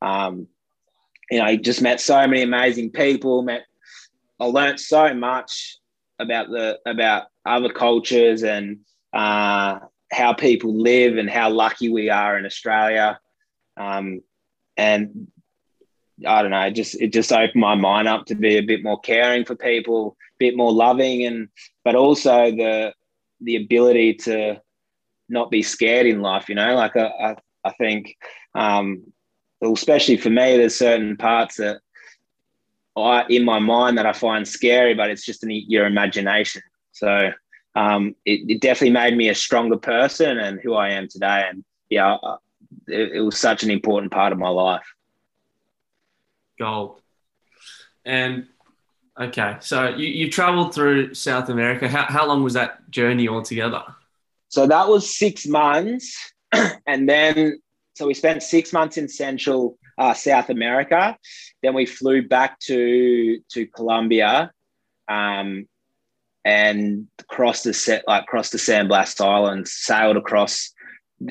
Um, 0.01 0.49
you 1.31 1.39
know, 1.39 1.45
I 1.45 1.57
just 1.57 1.83
met 1.83 2.01
so 2.01 2.27
many 2.27 2.43
amazing 2.43 2.91
people. 2.91 3.43
Met, 3.43 3.63
I 4.41 4.47
learned 4.47 4.81
so 4.81 5.15
much 5.15 5.79
about 6.19 6.49
the 6.49 6.79
about 6.87 7.25
other 7.45 7.73
cultures 7.73 8.43
and 8.43 8.79
uh, 9.13 9.79
how 10.13 10.33
people 10.33 10.75
live 10.75 11.17
and 11.17 11.29
how 11.29 11.51
lucky 11.51 11.89
we 11.89 12.11
are 12.11 12.39
in 12.39 12.47
Australia. 12.47 13.19
Um, 13.77 14.21
and 14.77 15.29
I 16.27 16.43
don't 16.43 16.51
know, 16.51 16.61
it 16.61 16.73
just 16.73 17.01
it 17.01 17.13
just 17.13 17.33
opened 17.33 17.61
my 17.61 17.75
mind 17.75 18.09
up 18.09 18.27
to 18.27 18.35
be 18.35 18.57
a 18.57 18.63
bit 18.63 18.83
more 18.83 19.01
caring 19.01 19.45
for 19.45 19.57
people, 19.57 20.17
a 20.19 20.39
bit 20.39 20.57
more 20.57 20.73
loving, 20.73 21.25
and 21.25 21.49
but 21.85 21.95
also 21.95 22.51
the 22.51 22.95
the 23.41 23.57
ability 23.57 24.15
to 24.15 24.61
not 25.29 25.51
be 25.51 25.63
scared 25.63 26.07
in 26.07 26.21
life. 26.21 26.49
You 26.49 26.55
know, 26.55 26.75
like 26.75 26.97
I, 26.97 27.07
I, 27.07 27.37
I 27.65 27.73
think, 27.73 28.17
um, 28.55 29.13
especially 29.73 30.17
for 30.17 30.31
me, 30.31 30.57
there's 30.57 30.77
certain 30.77 31.17
parts 31.17 31.57
that 31.57 31.81
I 32.97 33.25
in 33.29 33.45
my 33.45 33.59
mind 33.59 33.99
that 33.99 34.07
I 34.07 34.13
find 34.13 34.47
scary, 34.47 34.95
but 34.95 35.11
it's 35.11 35.25
just 35.25 35.43
in 35.43 35.51
your 35.51 35.87
imagination. 35.87 36.63
So 36.93 37.33
um, 37.75 38.15
it, 38.25 38.49
it, 38.49 38.61
definitely 38.61 38.93
made 38.93 39.17
me 39.17 39.29
a 39.29 39.35
stronger 39.35 39.77
person 39.77 40.39
and 40.39 40.61
who 40.61 40.75
I 40.75 40.91
am 40.91 41.09
today. 41.09 41.47
And 41.49 41.65
yeah, 41.91 42.17
it, 42.87 43.13
it 43.15 43.21
was 43.21 43.39
such 43.39 43.65
an 43.65 43.71
important 43.71 44.13
part 44.13 44.33
of 44.33 44.39
my 44.39 44.49
life. 44.49 44.87
Gold. 46.59 47.01
And 48.05 48.47
okay, 49.21 49.57
so 49.61 49.89
you, 49.89 50.07
you 50.07 50.31
traveled 50.31 50.73
through 50.73 51.15
South 51.15 51.49
America. 51.49 51.89
How, 51.89 52.05
how 52.05 52.27
long 52.29 52.45
was 52.45 52.55
that 52.55 52.89
journey 52.91 53.27
altogether? 53.27 53.83
So 54.49 54.69
that 54.69 54.89
was 54.89 55.17
six 55.17 55.47
months. 55.47 56.33
and 56.87 57.09
then, 57.09 57.59
so 57.95 58.07
we 58.07 58.15
spent 58.15 58.43
six 58.43 58.73
months 58.73 58.97
in 58.97 59.09
Central 59.09 59.79
uh, 59.99 60.15
South 60.15 60.51
America. 60.51 61.17
Then 61.63 61.75
we 61.75 61.87
flew 61.87 62.27
back 62.27 62.59
to, 62.61 63.39
to 63.53 63.67
Colombia 63.67 64.53
um, 65.09 65.69
and 66.45 67.07
crossed 67.29 67.65
the 67.65 67.73
set, 67.73 68.05
like 68.07 68.27
crossed 68.27 68.53
the 68.53 68.59
San 68.59 68.89
Blas 68.89 69.21
Islands, 69.21 69.73
sailed 69.73 70.17
across 70.17 70.73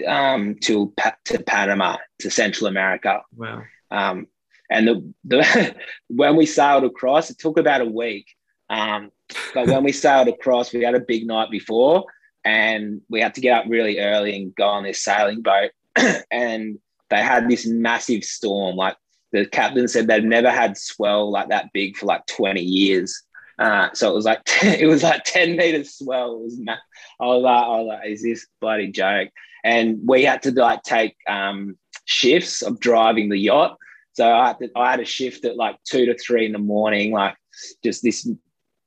um, 0.08 0.56
to, 0.62 0.94
to 1.26 1.44
Panama, 1.44 1.98
to 2.20 2.32
Central 2.32 2.68
America. 2.68 3.22
Wow. 3.36 3.64
Um, 3.92 4.28
and 4.70 4.88
the, 4.88 5.14
the 5.26 5.76
when 6.08 6.36
we 6.36 6.46
sailed 6.46 6.86
across, 6.86 7.30
it 7.30 7.38
took 7.38 7.60
about 7.60 7.82
a 7.82 7.86
week. 7.86 8.28
Um, 8.70 9.12
but 9.54 9.68
when 9.68 9.84
we 9.84 9.92
sailed 9.92 10.30
across, 10.30 10.74
we 10.74 10.84
had 10.84 10.96
a 10.96 11.00
big 11.00 11.28
night 11.28 11.52
before, 11.52 12.06
and 12.44 13.02
we 13.10 13.22
had 13.22 13.36
to 13.36 13.42
get 13.42 13.58
up 13.58 13.66
really 13.68 14.00
early 14.00 14.36
and 14.36 14.56
go 14.56 14.66
on 14.66 14.84
this 14.84 15.04
sailing 15.04 15.42
boat. 15.42 15.72
and 16.32 16.80
they 17.10 17.22
had 17.22 17.50
this 17.50 17.66
massive 17.68 18.24
storm. 18.24 18.76
Like 18.76 18.98
the 19.32 19.46
captain 19.46 19.88
said, 19.88 20.08
they'd 20.08 20.24
never 20.24 20.50
had 20.50 20.78
swell 20.78 21.32
like 21.32 21.50
that 21.50 21.72
big 21.74 21.98
for 21.98 22.06
like 22.06 22.26
20 22.28 22.62
years. 22.62 23.24
Uh, 23.60 23.90
so 23.94 24.10
it 24.12 24.16
was 24.16 24.26
like 24.26 24.42
it 24.64 24.88
was 24.88 25.04
like 25.04 25.24
10 25.26 25.56
meters 25.56 25.96
swell. 25.96 26.36
It 26.36 26.44
was 26.44 26.60
ma- 26.60 26.78
I 27.20 27.26
was 27.26 27.44
like, 27.44 27.64
I 27.64 27.68
was 27.68 27.88
like, 27.88 28.10
is 28.10 28.24
this 28.24 28.48
bloody 28.60 28.92
joke? 28.92 29.30
And 29.64 30.00
we 30.06 30.24
had 30.24 30.42
to 30.44 30.52
like 30.52 30.84
take 30.84 31.16
um, 31.28 31.78
shifts 32.06 32.62
of 32.62 32.80
driving 32.80 33.30
the 33.30 33.38
yacht. 33.38 33.78
So 34.14 34.32
I 34.32 34.48
had 34.48 34.60
to, 34.60 34.70
I 34.76 34.92
had 34.92 35.00
a 35.00 35.06
shift 35.06 35.46
at 35.46 35.56
like 35.56 35.78
two 35.86 36.06
to 36.06 36.18
three 36.18 36.46
in 36.46 36.52
the 36.52 36.60
morning, 36.60 37.12
like 37.12 37.36
just 37.84 38.04
this 38.04 38.28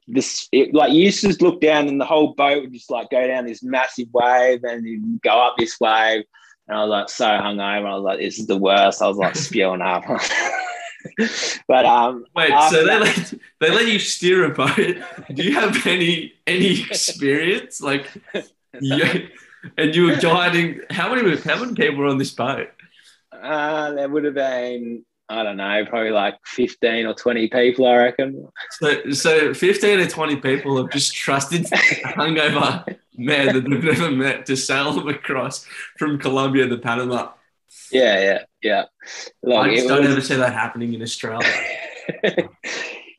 this 0.09 0.49
it, 0.53 0.73
like 0.73 0.92
you 0.92 1.03
used 1.05 1.21
to 1.21 1.29
just 1.29 1.42
look 1.42 1.61
down 1.61 1.88
and 1.88 2.01
the 2.01 2.05
whole 2.05 2.35
boat 2.35 2.62
would 2.62 2.73
just 2.73 2.90
like 2.90 3.11
go 3.11 3.27
down 3.27 3.47
this 3.47 3.62
massive 3.62 4.09
wave 4.12 4.62
and 4.62 5.21
go 5.23 5.31
up 5.31 5.57
this 5.59 5.81
wave 5.81 6.25
and 6.69 6.77
I 6.77 6.83
was 6.83 6.91
like 6.91 7.09
so 7.09 7.27
hungover. 7.27 7.87
I 7.87 7.95
was 7.95 8.03
like, 8.03 8.19
this 8.19 8.39
is 8.39 8.47
the 8.47 8.57
worst. 8.57 9.03
I 9.03 9.09
was 9.09 9.17
like 9.17 9.37
spewing 9.37 9.83
up. 9.83 10.05
but 11.69 11.85
um 11.85 12.25
wait, 12.35 12.53
so 12.71 12.85
they 12.85 12.99
let 12.99 13.35
they 13.61 13.71
let 13.71 13.87
you 13.87 13.99
steer 13.99 14.45
a 14.45 14.51
boat. 14.51 14.97
Do 15.33 15.43
you 15.43 15.55
have 15.55 15.87
any 15.87 16.35
any 16.47 16.83
experience? 16.83 17.81
Like 17.81 18.11
you, 18.81 19.29
and 19.79 19.95
you 19.95 20.07
were 20.07 20.17
guiding 20.17 20.81
how 20.91 21.15
many 21.15 21.37
how 21.39 21.61
many 21.61 21.75
people 21.75 22.01
were 22.01 22.07
on 22.07 22.19
this 22.19 22.33
boat? 22.33 22.69
Uh 23.33 23.93
there 23.93 24.09
would 24.09 24.25
have 24.25 24.35
been 24.35 25.05
I 25.29 25.43
don't 25.43 25.57
know, 25.57 25.85
probably 25.87 26.11
like 26.11 26.37
15 26.45 27.07
or 27.07 27.15
20 27.15 27.49
people, 27.49 27.87
I 27.87 27.97
reckon. 27.97 28.49
So, 28.71 29.11
so 29.11 29.55
15 29.55 30.01
or 30.01 30.07
20 30.07 30.37
people 30.37 30.77
have 30.77 30.91
just 30.91 31.15
trusted 31.15 31.65
hungover 31.65 32.97
man 33.17 33.47
that 33.47 33.69
they've 33.69 33.83
never 33.83 34.11
met 34.11 34.47
to 34.47 34.57
sail 34.57 34.93
them 34.93 35.09
across 35.09 35.67
from 35.99 36.19
Colombia 36.19 36.69
to 36.69 36.79
Panama. 36.79 37.33
Yeah, 37.91 38.21
yeah, 38.21 38.45
yeah. 38.62 38.85
Like, 39.43 39.71
I 39.71 39.75
just 39.75 39.89
don't 39.89 40.03
was... 40.03 40.12
ever 40.12 40.21
see 40.21 40.37
that 40.37 40.53
happening 40.53 40.95
in 40.95 41.03
Australia. 41.03 41.49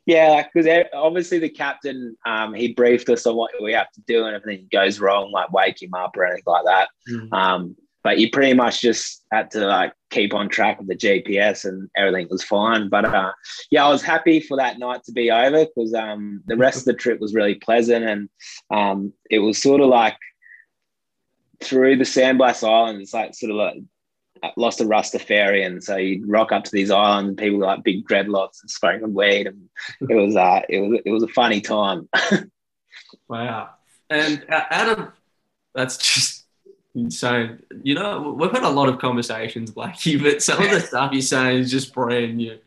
yeah, 0.05 0.43
because 0.43 0.85
obviously 0.93 1.39
the 1.39 1.49
captain, 1.49 2.15
um, 2.25 2.53
he 2.53 2.73
briefed 2.73 3.09
us 3.09 3.25
on 3.25 3.35
what 3.35 3.51
we 3.61 3.73
have 3.73 3.91
to 3.91 4.01
do, 4.07 4.25
and 4.25 4.35
if 4.35 4.45
anything 4.45 4.69
goes 4.71 4.99
wrong, 4.99 5.31
like 5.31 5.51
wake 5.51 5.81
him 5.81 5.93
up 5.93 6.15
or 6.15 6.25
anything 6.25 6.43
like 6.45 6.65
that. 6.65 6.89
Mm. 7.09 7.33
Um, 7.33 7.75
but 8.07 8.19
you 8.19 8.31
pretty 8.31 8.53
much 8.53 8.79
just 8.79 9.25
had 9.33 9.51
to 9.51 9.67
like 9.67 9.91
keep 10.11 10.33
on 10.33 10.47
track 10.47 10.79
of 10.79 10.87
the 10.87 10.95
GPS 10.95 11.65
and 11.65 11.89
everything 11.93 12.25
was 12.31 12.41
fine. 12.41 12.87
But 12.87 13.03
uh, 13.03 13.33
yeah, 13.69 13.85
I 13.85 13.89
was 13.89 14.01
happy 14.01 14.39
for 14.39 14.55
that 14.55 14.79
night 14.79 15.03
to 15.03 15.11
be 15.11 15.29
over 15.29 15.65
because 15.65 15.93
um, 15.93 16.41
the 16.47 16.55
rest 16.55 16.77
of 16.77 16.85
the 16.85 16.93
trip 16.93 17.19
was 17.19 17.33
really 17.33 17.55
pleasant 17.55 18.05
and 18.05 18.29
um, 18.71 19.11
it 19.29 19.39
was 19.39 19.61
sort 19.61 19.81
of 19.81 19.89
like 19.89 20.15
through 21.61 21.97
the 21.97 22.05
San 22.05 22.37
Blas 22.37 22.63
Island. 22.63 23.01
It's 23.01 23.13
like 23.13 23.35
sort 23.35 23.51
of 23.51 23.57
like 23.57 24.53
lost 24.55 24.79
a 24.79 24.85
Rastafarian. 24.85 25.83
So 25.83 25.97
you'd 25.97 26.29
rock 26.29 26.53
up 26.53 26.63
to 26.63 26.71
these 26.71 26.91
islands, 26.91 27.27
and 27.27 27.37
people 27.37 27.59
were 27.59 27.65
like 27.65 27.83
big 27.83 28.07
dreadlocks 28.07 28.61
and 28.61 28.71
smoking 28.71 29.13
weed, 29.13 29.47
and 29.47 29.67
it 30.09 30.15
was 30.15 30.37
uh, 30.37 30.61
it 30.69 30.79
was 30.79 31.01
it 31.03 31.11
was 31.11 31.23
a 31.23 31.27
funny 31.27 31.59
time. 31.59 32.07
wow! 33.27 33.71
And 34.09 34.45
out 34.49 34.97
of 34.97 35.11
that's 35.75 35.97
just 35.97 36.36
insane. 36.97 37.63
You 37.83 37.95
know, 37.95 38.35
we've 38.37 38.51
had 38.51 38.63
a 38.63 38.69
lot 38.69 38.89
of 38.89 38.99
conversations, 38.99 39.71
Blackie, 39.71 40.21
but 40.21 40.41
some 40.41 40.61
of 40.61 40.69
the 40.69 40.79
stuff 40.87 41.13
you're 41.13 41.21
saying 41.21 41.59
is 41.59 41.71
just 41.71 41.93
brand 41.93 42.37
new. 42.37 42.59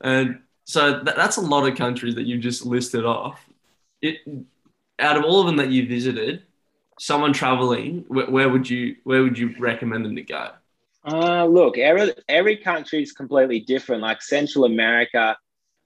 And 0.00 0.40
so 0.64 1.00
that, 1.02 1.16
that's 1.16 1.36
a 1.36 1.42
lot 1.42 1.68
of 1.68 1.76
countries 1.76 2.14
that 2.14 2.26
you 2.26 2.38
just 2.38 2.64
listed 2.64 3.04
off. 3.04 3.44
It, 4.00 4.18
out 4.98 5.16
of 5.16 5.24
all 5.24 5.40
of 5.40 5.46
them 5.46 5.56
that 5.56 5.70
you 5.70 5.88
visited, 5.88 6.42
someone 6.98 7.32
traveling, 7.32 8.04
where, 8.08 8.30
where 8.30 8.48
would 8.48 8.68
you 8.68 8.96
where 9.04 9.22
would 9.22 9.38
you 9.38 9.54
recommend 9.58 10.04
them 10.04 10.16
to 10.16 10.22
go? 10.22 10.50
Uh, 11.06 11.44
look, 11.44 11.76
every 11.76 12.12
every 12.28 12.56
country 12.56 13.02
is 13.02 13.12
completely 13.12 13.60
different. 13.60 14.02
Like 14.02 14.22
Central 14.22 14.64
America, 14.64 15.36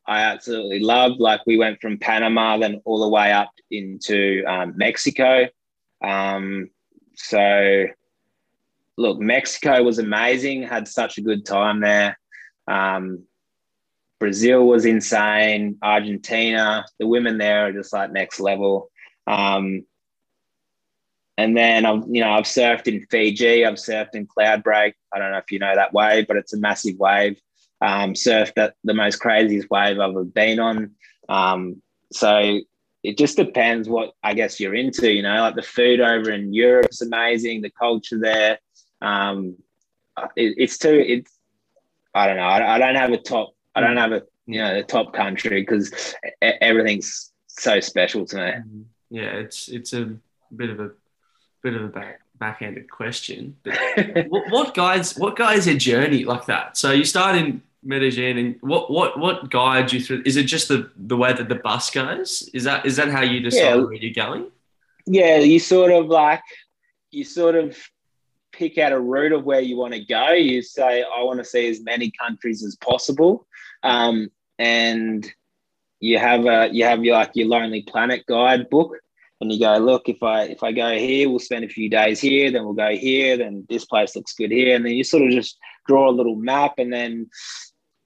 I 0.07 0.20
absolutely 0.20 0.81
loved. 0.81 1.20
Like 1.20 1.40
we 1.46 1.59
went 1.59 1.81
from 1.81 1.98
Panama, 1.98 2.59
then 2.59 2.83
all 2.85 3.01
the 3.01 3.09
way 3.09 3.33
up 3.33 3.51
into 3.70 4.44
um, 4.46 4.74
Mexico. 4.77 5.48
Um, 6.03 6.70
so, 7.18 7.87
look, 8.96 9.18
Mexico 9.18 9.83
was 9.83 9.98
amazing. 9.98 10.62
Had 10.62 10.87
such 10.87 11.18
a 11.18 11.22
good 11.22 11.44
time 11.44 11.81
there. 11.81 12.18
Um, 12.68 13.24
Brazil 14.20 14.66
was 14.66 14.87
insane. 14.87 15.78
Argentina, 15.83 16.85
the 16.98 17.07
women 17.07 17.38
there 17.38 17.66
are 17.66 17.72
just 17.72 17.92
like 17.92 18.12
next 18.12 18.40
level. 18.40 18.90
Um, 19.26 19.85
and 21.37 21.57
then 21.57 21.85
I've, 21.85 22.04
you 22.09 22.20
know, 22.20 22.31
I've 22.31 22.44
surfed 22.44 22.87
in 22.87 23.04
Fiji. 23.11 23.64
I've 23.64 23.74
surfed 23.74 24.14
in 24.14 24.26
Cloudbreak. 24.26 24.94
I 25.12 25.18
don't 25.18 25.33
know 25.33 25.38
if 25.38 25.50
you 25.50 25.59
know 25.59 25.74
that 25.74 25.92
wave, 25.92 26.26
but 26.26 26.37
it's 26.37 26.54
a 26.54 26.59
massive 26.59 26.96
wave. 26.98 27.40
Um, 27.81 28.14
surfed 28.14 28.59
at 28.59 28.74
the 28.85 28.94
most 28.94 29.16
craziest 29.16 29.70
wave 29.70 29.98
I've 29.98 30.11
ever 30.11 30.24
been 30.24 30.61
on. 30.61 30.92
Um, 31.28 31.83
so 32.12 32.61
it 33.02 33.16
just 33.16 33.37
depends 33.37 33.88
what 33.88 34.12
I 34.22 34.34
guess 34.34 34.58
you're 34.58 34.74
into. 34.74 35.12
You 35.12 35.22
know, 35.22 35.40
like 35.40 35.54
the 35.54 35.62
food 35.62 36.00
over 36.00 36.30
in 36.30 36.52
Europe's 36.52 37.02
amazing. 37.02 37.62
The 37.62 37.70
culture 37.70 38.18
there. 38.18 38.58
Um, 39.00 39.56
it, 40.37 40.54
it's 40.58 40.78
too. 40.78 41.04
It's 41.06 41.32
I 42.14 42.26
don't 42.26 42.37
know. 42.37 42.42
I, 42.42 42.74
I 42.74 42.78
don't 42.78 42.96
have 42.96 43.12
a 43.12 43.18
top 43.18 43.54
I 43.78 43.80
don't 43.80 43.96
have 43.96 44.12
a 44.12 44.22
you 44.46 44.61
know 44.61 44.74
the 44.74 44.82
top 44.82 45.12
country 45.12 45.61
because 45.62 46.14
everything's 46.42 47.32
so 47.46 47.78
special 47.80 48.26
to 48.26 48.37
me. 48.37 48.42
Mm-hmm. 48.42 48.82
Yeah, 49.11 49.30
it's 49.37 49.68
it's 49.68 49.92
a 49.92 50.16
bit 50.54 50.70
of 50.70 50.80
a 50.80 50.90
bit 51.62 51.74
of 51.74 51.84
a 51.84 51.88
back, 51.88 52.20
backhanded 52.38 52.90
question. 52.90 53.56
What, 54.28 54.50
what 54.50 54.74
guides 54.74 55.16
what 55.16 55.37
guides 55.37 55.66
a 55.68 55.74
journey 55.74 56.24
like 56.24 56.46
that? 56.46 56.76
So 56.76 56.90
you 56.90 57.04
start 57.04 57.37
in 57.37 57.62
Medellin, 57.82 58.38
and 58.38 58.56
what 58.60 58.90
what 58.90 59.18
what 59.18 59.50
guides 59.50 59.92
you 59.92 60.00
through? 60.00 60.22
Is 60.26 60.36
it 60.36 60.44
just 60.44 60.68
the 60.68 60.90
the 60.96 61.16
way 61.16 61.32
that 61.32 61.48
the 61.48 61.56
bus 61.56 61.90
goes? 61.90 62.48
Is 62.52 62.64
that 62.64 62.86
is 62.86 62.96
that 62.96 63.08
how 63.08 63.22
you 63.22 63.40
decide 63.40 63.60
yeah. 63.60 63.74
where 63.76 63.94
you're 63.94 64.14
going? 64.14 64.50
Yeah, 65.06 65.38
you 65.38 65.58
sort 65.58 65.92
of 65.92 66.06
like 66.06 66.42
you 67.10 67.24
sort 67.24 67.54
of 67.54 67.76
pick 68.52 68.78
out 68.78 68.92
a 68.92 69.00
route 69.00 69.32
of 69.32 69.44
where 69.44 69.60
you 69.60 69.76
want 69.76 69.94
to 69.94 70.04
go. 70.04 70.32
You 70.32 70.62
say, 70.62 71.02
I 71.02 71.22
want 71.22 71.38
to 71.38 71.44
see 71.44 71.68
as 71.68 71.80
many 71.80 72.12
countries 72.18 72.64
as 72.64 72.76
possible. 72.76 73.46
Um, 73.82 74.30
and 74.58 75.30
you 76.00 76.18
have 76.18 76.46
a 76.46 76.68
you 76.72 76.84
have 76.84 77.04
your 77.04 77.14
like 77.14 77.30
your 77.34 77.48
Lonely 77.48 77.82
Planet 77.82 78.24
guide 78.26 78.68
book, 78.70 78.96
and 79.40 79.52
you 79.52 79.60
go, 79.60 79.76
look, 79.78 80.08
if 80.08 80.22
I 80.22 80.42
if 80.44 80.62
I 80.62 80.72
go 80.72 80.96
here, 80.96 81.28
we'll 81.28 81.38
spend 81.38 81.64
a 81.64 81.68
few 81.68 81.88
days 81.88 82.20
here, 82.20 82.50
then 82.50 82.64
we'll 82.64 82.74
go 82.74 82.90
here, 82.90 83.36
then 83.36 83.66
this 83.68 83.84
place 83.84 84.16
looks 84.16 84.34
good 84.34 84.50
here, 84.50 84.74
and 84.74 84.84
then 84.84 84.92
you 84.92 85.04
sort 85.04 85.22
of 85.22 85.30
just 85.30 85.56
draw 85.86 86.08
a 86.08 86.12
little 86.12 86.36
map, 86.36 86.74
and 86.78 86.92
then 86.92 87.30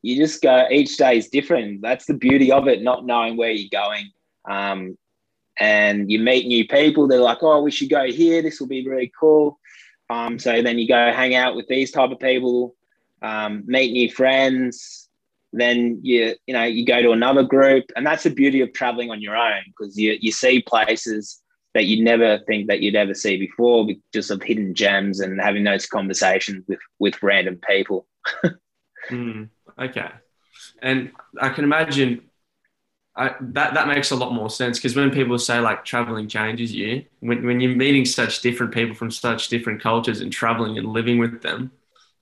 you 0.03 0.17
just 0.17 0.43
go. 0.43 0.67
Each 0.71 0.97
day 0.97 1.17
is 1.17 1.29
different. 1.29 1.81
That's 1.81 2.07
the 2.07 2.15
beauty 2.15 2.51
of 2.53 2.69
it, 2.69 2.83
not 2.83 3.07
knowing 3.07 3.37
where 3.37 3.51
you're 3.51 3.71
going. 3.71 4.11
Um, 4.49 4.99
and 5.61 6.11
you 6.11 6.19
meet 6.19 6.47
new 6.47 6.67
people. 6.67 7.07
They're 7.07 7.21
like, 7.21 7.43
oh, 7.43 7.63
we 7.63 7.71
should 7.71 7.91
go 7.91 8.07
here. 8.07 8.43
This 8.43 8.61
will 8.61 8.69
be 8.69 8.87
really 8.87 9.13
cool. 9.19 9.59
Um, 10.11 10.39
so 10.39 10.61
then 10.63 10.79
you 10.79 10.89
go 10.89 11.13
hang 11.13 11.35
out 11.35 11.55
with 11.57 11.69
these 11.69 11.91
type 11.91 12.11
of 12.11 12.19
people, 12.19 12.75
um, 13.23 13.63
meet 13.67 13.93
new 13.93 14.11
friends. 14.11 15.09
Then 15.53 16.01
you 16.03 16.35
you 16.47 16.55
know 16.55 16.65
you 16.65 16.85
go 16.87 17.03
to 17.03 17.13
another 17.13 17.43
group, 17.43 17.85
and 17.95 18.07
that's 18.07 18.23
the 18.23 18.31
beauty 18.31 18.61
of 18.63 18.73
traveling 18.73 19.11
on 19.11 19.21
your 19.21 19.37
own 19.37 19.63
because 19.67 19.99
you 19.99 20.17
you 20.21 20.33
see 20.33 20.63
places 20.63 21.43
that 21.75 21.87
you 21.87 22.03
never 22.05 22.39
think 22.47 22.69
that 22.69 22.81
you'd 22.81 22.97
ever 22.97 23.15
see 23.15 23.39
before, 23.39 23.87
just 24.13 24.31
of 24.31 24.43
hidden 24.43 24.75
gems 24.75 25.21
and 25.21 25.41
having 25.41 25.65
those 25.65 25.87
conversations 25.87 26.65
with 26.69 26.81
with 26.99 27.23
random 27.23 27.59
people. 27.69 28.07
mm, 29.11 29.49
okay, 29.79 30.11
and 30.81 31.13
I 31.41 31.51
can 31.51 31.65
imagine 31.65 32.23
I, 33.15 33.35
that 33.41 33.75
that 33.75 33.89
makes 33.89 34.11
a 34.11 34.17
lot 34.17 34.33
more 34.33 34.49
sense 34.49 34.79
because 34.79 34.97
when 34.97 35.11
people 35.11 35.39
say 35.39 35.61
like 35.61 35.85
traveling 35.85 36.29
changes 36.29 36.73
you, 36.73 37.05
when, 37.21 37.45
when 37.45 37.61
you're 37.61 37.77
meeting 37.77 38.07
such 38.07 38.41
different 38.41 38.73
people 38.73 38.95
from 38.95 39.11
such 39.11 39.49
different 39.49 39.83
cultures 39.83 40.21
and 40.21 40.33
traveling 40.33 40.79
and 40.79 40.89
living 40.89 41.19
with 41.19 41.43
them, 41.43 41.73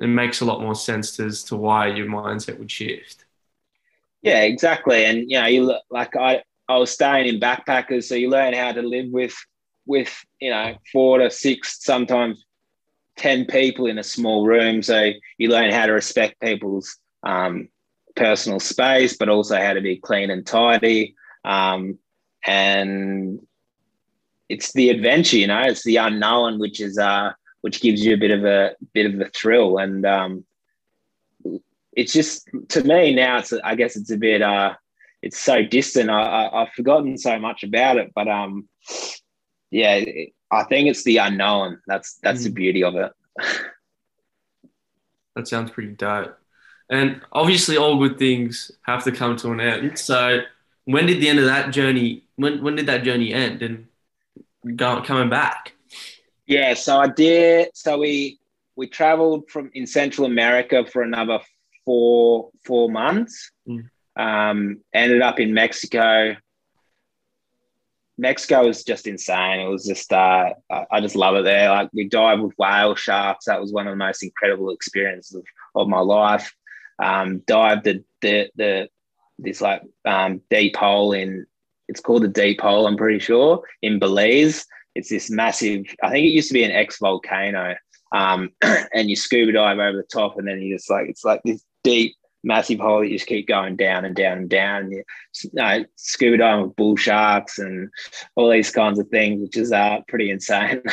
it 0.00 0.08
makes 0.08 0.40
a 0.40 0.44
lot 0.44 0.60
more 0.60 0.74
sense 0.74 1.20
as 1.20 1.44
to 1.44 1.56
why 1.56 1.86
your 1.88 2.06
mindset 2.06 2.58
would 2.58 2.70
shift. 2.70 3.24
Yeah, 4.22 4.42
exactly. 4.42 5.04
And 5.04 5.30
you 5.30 5.40
know, 5.40 5.46
you 5.46 5.64
look, 5.64 5.82
like 5.90 6.16
I 6.16 6.42
I 6.68 6.76
was 6.78 6.90
staying 6.90 7.28
in 7.28 7.40
backpackers, 7.40 8.04
so 8.04 8.14
you 8.16 8.28
learn 8.28 8.52
how 8.54 8.72
to 8.72 8.82
live 8.82 9.06
with 9.10 9.34
with 9.86 10.12
you 10.40 10.50
know 10.50 10.74
four 10.92 11.18
to 11.18 11.30
six, 11.30 11.84
sometimes 11.84 12.44
ten 13.16 13.44
people 13.46 13.86
in 13.86 13.98
a 13.98 14.04
small 14.04 14.46
room. 14.46 14.82
So 14.82 15.10
you 15.38 15.48
learn 15.48 15.70
how 15.72 15.86
to 15.86 15.92
respect 15.92 16.40
people's 16.40 16.96
um, 17.22 17.68
personal 18.16 18.60
space, 18.60 19.16
but 19.16 19.28
also 19.28 19.56
how 19.56 19.72
to 19.72 19.80
be 19.80 19.96
clean 19.96 20.30
and 20.30 20.46
tidy. 20.46 21.14
Um, 21.44 21.98
and 22.44 23.40
it's 24.48 24.72
the 24.72 24.90
adventure, 24.90 25.36
you 25.36 25.46
know, 25.46 25.62
it's 25.62 25.84
the 25.84 25.96
unknown, 25.96 26.58
which 26.58 26.80
is 26.80 26.98
uh, 26.98 27.32
which 27.60 27.80
gives 27.80 28.04
you 28.04 28.14
a 28.14 28.18
bit 28.18 28.30
of 28.30 28.44
a 28.44 28.74
bit 28.92 29.06
of 29.06 29.20
a 29.20 29.30
thrill. 29.30 29.78
And 29.78 30.04
um, 30.04 30.44
it's 31.92 32.12
just 32.12 32.48
to 32.68 32.82
me 32.82 33.14
now, 33.14 33.38
it's 33.38 33.52
I 33.52 33.74
guess 33.74 33.96
it's 33.96 34.10
a 34.10 34.16
bit 34.16 34.42
uh, 34.42 34.74
it's 35.22 35.38
so 35.38 35.62
distant. 35.62 36.10
I, 36.10 36.48
I, 36.52 36.60
have 36.60 36.72
forgotten 36.74 37.18
so 37.18 37.38
much 37.38 37.62
about 37.62 37.98
it, 37.98 38.12
but 38.14 38.28
um, 38.28 38.68
yeah, 39.70 40.02
I 40.50 40.64
think 40.64 40.88
it's 40.88 41.04
the 41.04 41.18
unknown. 41.18 41.80
That's 41.86 42.18
that's 42.22 42.40
mm. 42.40 42.44
the 42.44 42.50
beauty 42.50 42.82
of 42.82 42.96
it. 42.96 43.12
that 45.36 45.46
sounds 45.46 45.70
pretty 45.70 45.92
dope. 45.92 46.39
And 46.90 47.22
obviously, 47.32 47.76
all 47.76 47.98
good 47.98 48.18
things 48.18 48.72
have 48.82 49.04
to 49.04 49.12
come 49.12 49.36
to 49.36 49.52
an 49.52 49.60
end. 49.60 49.98
So, 49.98 50.40
when 50.84 51.06
did 51.06 51.22
the 51.22 51.28
end 51.28 51.38
of 51.38 51.44
that 51.44 51.70
journey? 51.70 52.24
When 52.34 52.62
when 52.62 52.74
did 52.74 52.86
that 52.86 53.04
journey 53.04 53.32
end? 53.32 53.62
And 53.62 53.86
go, 54.76 55.00
coming 55.02 55.30
back? 55.30 55.72
Yeah, 56.46 56.74
so 56.74 56.98
I 56.98 57.06
did. 57.06 57.70
So 57.74 57.98
we 57.98 58.40
we 58.74 58.88
traveled 58.88 59.48
from 59.48 59.70
in 59.72 59.86
Central 59.86 60.26
America 60.26 60.84
for 60.84 61.02
another 61.02 61.38
four 61.84 62.50
four 62.64 62.90
months. 62.90 63.52
Mm. 63.68 63.88
Um, 64.16 64.80
ended 64.92 65.22
up 65.22 65.38
in 65.38 65.54
Mexico. 65.54 66.36
Mexico 68.18 68.66
was 68.66 68.82
just 68.84 69.06
insane. 69.06 69.60
It 69.60 69.68
was 69.68 69.86
just 69.86 70.12
uh, 70.12 70.54
I 70.90 71.00
just 71.00 71.14
love 71.14 71.36
it 71.36 71.44
there. 71.44 71.70
Like 71.70 71.90
we 71.92 72.08
dived 72.08 72.42
with 72.42 72.58
whale 72.58 72.96
sharks. 72.96 73.46
That 73.46 73.60
was 73.60 73.72
one 73.72 73.86
of 73.86 73.92
the 73.92 73.96
most 73.96 74.22
incredible 74.22 74.70
experiences 74.70 75.36
of, 75.36 75.44
of 75.74 75.88
my 75.88 76.00
life 76.00 76.52
um, 77.02 77.38
dived 77.46 77.84
the, 77.84 78.04
the, 78.20 78.50
the 78.56 78.88
this 79.38 79.60
like 79.60 79.82
um, 80.04 80.40
deep 80.50 80.76
hole 80.76 81.12
in 81.12 81.46
it's 81.88 82.00
called 82.00 82.22
the 82.22 82.28
deep 82.28 82.60
hole 82.60 82.86
i'm 82.86 82.96
pretty 82.96 83.18
sure 83.18 83.62
in 83.82 83.98
belize. 83.98 84.66
It's 84.94 85.08
this 85.08 85.30
massive 85.30 85.86
i 86.02 86.10
think 86.10 86.26
it 86.26 86.30
used 86.30 86.48
to 86.48 86.54
be 86.54 86.64
an 86.64 86.72
ex 86.72 86.98
volcano 86.98 87.76
um, 88.12 88.50
and 88.62 89.08
you 89.08 89.16
scuba 89.16 89.52
dive 89.52 89.78
over 89.78 89.96
the 89.96 90.02
top 90.02 90.36
and 90.36 90.46
then 90.46 90.60
you 90.60 90.76
just 90.76 90.90
like 90.90 91.08
it's 91.08 91.24
like 91.24 91.40
this 91.44 91.64
deep 91.84 92.14
massive 92.42 92.80
hole 92.80 93.00
that 93.00 93.08
you 93.08 93.16
just 93.16 93.26
keep 93.26 93.46
going 93.46 93.76
down 93.76 94.04
and 94.04 94.14
down 94.14 94.38
and 94.38 94.48
down. 94.48 94.82
And 94.82 94.92
you 94.92 95.04
know, 95.52 95.84
scuba 95.96 96.38
diving 96.38 96.66
with 96.66 96.76
bull 96.76 96.96
sharks 96.96 97.58
and 97.58 97.90
all 98.36 98.50
these 98.50 98.70
kinds 98.70 98.98
of 98.98 99.08
things 99.08 99.40
which 99.42 99.56
is 99.56 99.72
uh, 99.72 100.00
pretty 100.08 100.30
insane. 100.30 100.82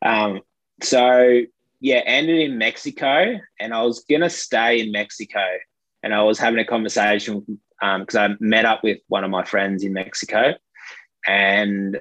Um, 0.00 0.42
so 0.80 1.40
yeah, 1.80 2.02
ended 2.04 2.40
in 2.40 2.58
Mexico, 2.58 3.38
and 3.60 3.72
I 3.72 3.82
was 3.82 4.00
gonna 4.00 4.30
stay 4.30 4.80
in 4.80 4.92
Mexico, 4.92 5.44
and 6.02 6.14
I 6.14 6.22
was 6.22 6.38
having 6.38 6.58
a 6.58 6.64
conversation 6.64 7.44
because 7.80 8.14
um, 8.14 8.32
I 8.32 8.36
met 8.40 8.64
up 8.64 8.82
with 8.82 8.98
one 9.08 9.24
of 9.24 9.30
my 9.30 9.44
friends 9.44 9.84
in 9.84 9.92
Mexico, 9.92 10.54
and 11.26 12.00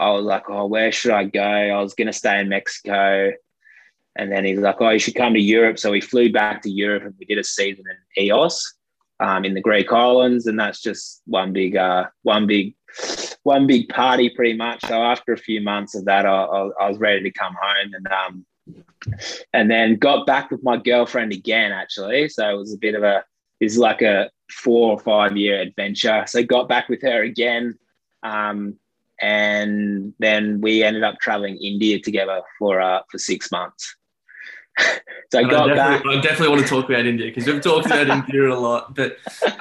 I 0.00 0.10
was 0.10 0.24
like, 0.24 0.44
"Oh, 0.48 0.66
where 0.66 0.90
should 0.90 1.12
I 1.12 1.24
go?" 1.24 1.42
I 1.42 1.80
was 1.80 1.94
gonna 1.94 2.12
stay 2.12 2.40
in 2.40 2.48
Mexico, 2.48 3.32
and 4.16 4.32
then 4.32 4.44
he's 4.44 4.58
like, 4.58 4.76
"Oh, 4.80 4.90
you 4.90 4.98
should 4.98 5.14
come 5.14 5.34
to 5.34 5.40
Europe." 5.40 5.78
So 5.78 5.90
we 5.90 6.00
flew 6.00 6.32
back 6.32 6.62
to 6.62 6.70
Europe, 6.70 7.04
and 7.04 7.14
we 7.18 7.26
did 7.26 7.38
a 7.38 7.44
season 7.44 7.84
in 8.16 8.26
Ios 8.26 8.62
um, 9.20 9.44
in 9.44 9.54
the 9.54 9.60
Greek 9.60 9.92
islands, 9.92 10.46
and 10.46 10.58
that's 10.58 10.80
just 10.80 11.22
one 11.26 11.52
big, 11.52 11.76
uh, 11.76 12.04
one 12.22 12.46
big, 12.46 12.74
one 13.42 13.66
big 13.66 13.88
party, 13.90 14.30
pretty 14.30 14.56
much. 14.56 14.80
So 14.86 15.02
after 15.02 15.32
a 15.34 15.38
few 15.38 15.60
months 15.60 15.94
of 15.94 16.06
that, 16.06 16.24
I, 16.24 16.44
I, 16.44 16.68
I 16.80 16.88
was 16.88 16.98
ready 16.98 17.22
to 17.22 17.30
come 17.30 17.54
home, 17.60 17.92
and 17.92 18.06
um, 18.06 18.46
and 19.52 19.70
then 19.70 19.96
got 19.96 20.26
back 20.26 20.50
with 20.50 20.62
my 20.62 20.76
girlfriend 20.76 21.32
again, 21.32 21.72
actually. 21.72 22.28
So 22.28 22.48
it 22.48 22.56
was 22.56 22.74
a 22.74 22.78
bit 22.78 22.94
of 22.94 23.02
a, 23.02 23.24
it's 23.60 23.76
like 23.76 24.02
a 24.02 24.30
four 24.50 24.92
or 24.92 24.98
five 24.98 25.36
year 25.36 25.60
adventure. 25.60 26.24
So 26.26 26.42
got 26.42 26.68
back 26.68 26.88
with 26.88 27.02
her 27.02 27.22
again. 27.22 27.78
Um, 28.22 28.78
and 29.20 30.12
then 30.18 30.60
we 30.60 30.82
ended 30.82 31.04
up 31.04 31.18
traveling 31.20 31.56
India 31.56 32.00
together 32.00 32.42
for 32.58 32.80
uh, 32.80 33.00
for 33.10 33.18
six 33.18 33.50
months. 33.52 33.96
so 35.30 35.38
I 35.38 35.42
got 35.44 35.70
I 35.70 35.74
back. 35.74 36.06
I 36.06 36.20
definitely 36.20 36.48
want 36.48 36.62
to 36.62 36.68
talk 36.68 36.88
about 36.88 37.06
India 37.06 37.26
because 37.26 37.46
we've 37.46 37.62
talked 37.62 37.86
about 37.86 38.08
India 38.28 38.48
a 38.48 38.58
lot. 38.58 38.94
But 38.94 39.18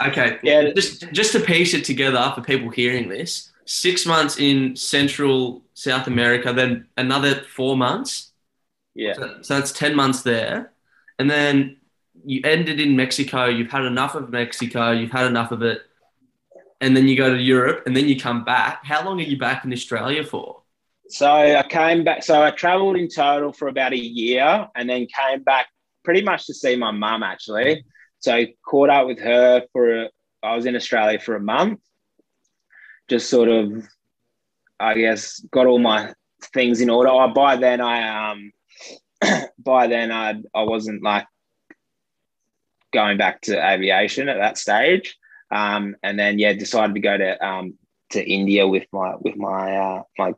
okay, 0.08 0.40
Yeah. 0.44 0.72
just 0.74 1.12
just 1.12 1.34
to 1.34 1.40
piece 1.40 1.74
it 1.74 1.86
together 1.86 2.32
for 2.36 2.42
people 2.42 2.70
hearing 2.70 3.10
this, 3.10 3.52
six 3.66 4.06
months 4.06 4.40
in 4.40 4.76
Central 4.76 5.64
South 5.76 6.08
America, 6.08 6.52
then 6.52 6.88
another 6.98 7.36
four 7.36 7.78
months. 7.78 8.33
Yeah, 8.96 9.14
So, 9.14 9.42
so 9.42 9.56
that's 9.56 9.72
ten 9.72 9.96
months 9.96 10.22
there, 10.22 10.72
and 11.20 11.30
then 11.30 11.78
you 12.26 12.42
ended 12.44 12.80
in 12.80 12.96
Mexico. 12.96 13.46
You've 13.46 13.72
had 13.72 13.86
enough 13.86 14.16
of 14.16 14.30
Mexico. 14.30 14.92
You've 14.92 15.12
had 15.12 15.26
enough 15.26 15.52
of 15.52 15.62
it, 15.64 15.82
and 16.80 16.96
then 16.96 17.08
you 17.08 17.18
go 17.18 17.34
to 17.34 17.42
Europe, 17.42 17.84
and 17.86 17.96
then 17.96 18.08
you 18.08 18.20
come 18.20 18.44
back. 18.44 18.86
How 18.86 19.04
long 19.04 19.20
are 19.20 19.24
you 19.24 19.38
back 19.38 19.66
in 19.66 19.74
Australia 19.74 20.24
for? 20.24 20.62
So 21.10 21.30
I 21.30 21.64
came 21.64 22.04
back. 22.04 22.24
So 22.24 22.42
I 22.42 22.52
traveled 22.52 22.98
in 22.98 23.10
total 23.10 23.52
for 23.52 23.68
about 23.68 23.94
a 23.94 24.00
year, 24.00 24.68
and 24.76 24.90
then 24.90 25.08
came 25.08 25.44
back 25.44 25.68
pretty 26.04 26.22
much 26.22 26.46
to 26.48 26.54
see 26.54 26.76
my 26.76 26.92
mum 26.92 27.24
actually. 27.24 27.86
So 28.20 28.34
I 28.36 28.54
caught 28.66 28.90
up 28.90 29.08
with 29.08 29.20
her 29.20 29.64
for. 29.72 30.04
A, 30.04 30.10
I 30.44 30.58
was 30.58 30.66
in 30.66 30.76
Australia 30.76 31.20
for 31.20 31.36
a 31.36 31.40
month. 31.40 31.80
Just 33.10 33.30
sort 33.30 33.48
of, 33.48 33.88
I 34.78 34.94
guess, 34.96 35.40
got 35.52 35.68
all 35.68 35.80
my 35.80 36.14
things 36.54 36.82
in 36.82 36.90
order. 36.90 37.10
I, 37.10 37.28
by 37.28 37.56
then, 37.56 37.80
I 37.80 38.32
um, 38.32 38.52
by 39.58 39.88
then 39.88 40.12
I 40.12 40.42
I 40.54 40.64
wasn't 40.64 41.04
like 41.04 41.26
going 42.94 43.18
back 43.18 43.42
to 43.42 43.72
aviation 43.74 44.30
at 44.30 44.38
that 44.38 44.58
stage. 44.58 45.18
Um, 45.52 45.96
and 46.04 46.18
then 46.18 46.40
yeah, 46.40 46.54
decided 46.54 46.94
to 46.94 47.02
go 47.02 47.18
to 47.18 47.46
um, 47.46 47.76
to 48.12 48.24
India 48.24 48.68
with 48.68 48.86
my 48.92 49.16
with 49.20 49.36
my 49.36 49.76
uh, 49.76 50.04
my 50.18 50.34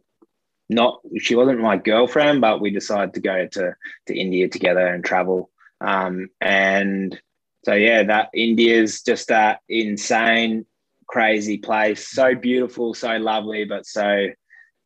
not 0.70 1.02
she 1.20 1.36
wasn't 1.36 1.60
my 1.60 1.78
girlfriend, 1.78 2.42
but 2.42 2.62
we 2.62 2.72
decided 2.72 3.14
to 3.14 3.22
go 3.22 3.48
to 3.48 3.76
to 4.08 4.18
India 4.18 4.48
together 4.50 4.88
and 4.88 5.06
travel. 5.06 5.52
Um, 5.82 6.30
and 6.42 7.20
so 7.64 7.74
yeah, 7.74 8.04
that 8.04 8.30
India's 8.34 9.02
just 9.04 9.28
that 9.28 9.60
insane, 9.70 10.66
crazy 11.08 11.58
place. 11.58 12.08
So 12.10 12.36
beautiful, 12.36 12.94
so 12.94 13.18
lovely, 13.18 13.66
but 13.66 13.86
so 13.86 14.28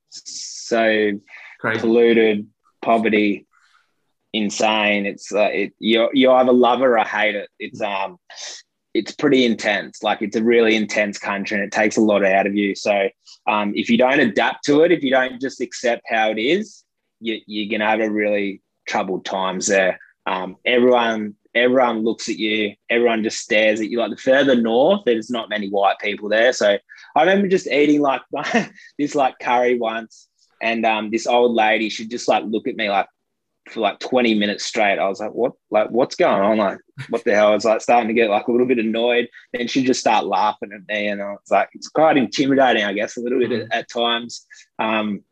so 0.10 1.12
Crazy. 1.60 1.80
polluted, 1.80 2.48
poverty, 2.82 3.48
insane. 4.34 5.06
It's 5.06 5.34
uh, 5.34 5.50
it 5.52 5.74
you 5.80 6.10
you 6.14 6.32
either 6.32 6.54
love 6.54 6.82
it 6.82 6.86
or 6.86 6.98
hate 7.00 7.36
it. 7.36 7.50
It's 7.60 7.82
um 7.82 8.18
it's 8.94 9.12
pretty 9.14 9.46
intense. 9.46 10.02
Like 10.04 10.22
it's 10.22 10.36
a 10.36 10.44
really 10.44 10.76
intense 10.76 11.18
country 11.18 11.58
and 11.58 11.66
it 11.66 11.72
takes 11.72 11.98
a 11.98 12.02
lot 12.02 12.26
out 12.26 12.48
of 12.48 12.56
you. 12.56 12.76
So 12.76 13.10
um, 13.48 13.74
if 13.76 13.90
you 13.90 13.98
don't 13.98 14.20
adapt 14.20 14.66
to 14.66 14.82
it, 14.82 14.92
if 14.92 15.04
you 15.04 15.12
don't 15.12 15.40
just 15.40 15.62
accept 15.62 16.02
how 16.10 16.32
it 16.32 16.40
is, 16.40 16.84
you, 17.20 17.40
you're 17.46 17.70
gonna 17.70 17.90
have 17.90 18.00
a 18.00 18.10
really 18.10 18.62
troubled 18.88 19.26
times 19.26 19.68
there. 19.68 20.00
Um, 20.26 20.58
everyone 20.66 21.36
everyone 21.56 22.04
looks 22.04 22.30
at 22.30 22.38
you. 22.38 22.76
Everyone 22.90 23.24
just 23.24 23.40
stares 23.40 23.80
at 23.80 23.90
you. 23.90 24.00
Like 24.00 24.12
the 24.12 24.18
further 24.18 24.56
north, 24.56 25.02
there's 25.06 25.30
not 25.30 25.50
many 25.50 25.70
white 25.70 25.98
people 26.00 26.30
there. 26.30 26.54
So 26.54 26.78
I 27.16 27.20
remember 27.20 27.48
just 27.48 27.68
eating 27.68 28.02
like 28.02 28.22
this 29.00 29.16
like 29.16 29.40
curry 29.40 29.78
once, 29.78 30.28
and 30.62 30.86
um, 30.86 31.10
this 31.10 31.28
old 31.28 31.54
lady, 31.54 31.90
she'd 31.90 32.12
just 32.12 32.28
like 32.28 32.44
look 32.46 32.68
at 32.68 32.76
me 32.76 32.90
like 32.90 33.08
for 33.70 33.80
like 33.82 34.00
20 34.00 34.36
minutes 34.36 34.66
straight. 34.66 35.00
I 35.00 35.08
was 35.08 35.20
like, 35.20 35.32
what, 35.32 35.54
like, 35.72 35.90
what's 35.90 36.16
going 36.16 36.42
on? 36.42 36.58
Like, 36.58 36.80
what 37.10 37.24
the 37.24 37.34
hell? 37.34 37.50
I 37.52 37.54
was 37.56 37.66
like 37.66 37.82
starting 37.82 38.08
to 38.08 38.14
get 38.14 38.30
like 38.30 38.48
a 38.48 38.52
little 38.52 38.68
bit 38.68 38.80
annoyed. 38.80 39.30
Then 39.54 39.68
she'd 39.68 39.86
just 39.86 40.00
start 40.00 40.26
laughing 40.26 40.72
at 40.74 40.88
me. 40.94 41.08
And 41.08 41.22
I 41.22 41.32
was 41.32 41.52
like, 41.52 41.70
it's 41.74 41.88
quite 41.88 42.18
intimidating, 42.18 42.84
I 42.84 42.94
guess, 42.94 43.18
a 43.18 43.22
little 43.22 43.40
bit 43.40 43.52
at, 43.52 43.68
at 43.72 43.90
times. 43.90 44.46
Um, 44.80 45.24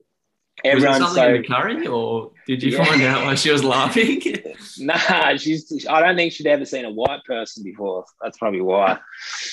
Was 0.63 0.83
it 0.83 0.87
something 0.87 1.07
so 1.15 1.35
in 1.35 1.41
the 1.41 1.47
curry, 1.47 1.87
or 1.87 2.31
did 2.45 2.63
you 2.63 2.71
Yeah. 2.71 2.83
find 2.83 3.01
out 3.03 3.25
why 3.25 3.35
she 3.35 3.51
was 3.51 3.63
laughing? 3.63 4.21
nah, 4.79 5.35
she's, 5.37 5.85
I 5.89 6.01
don't 6.01 6.15
think 6.15 6.33
she'd 6.33 6.47
ever 6.47 6.65
seen 6.65 6.85
a 6.85 6.91
white 6.91 7.23
person 7.25 7.63
before. 7.63 8.05
That's 8.21 8.37
probably 8.37 8.61
why. 8.61 8.99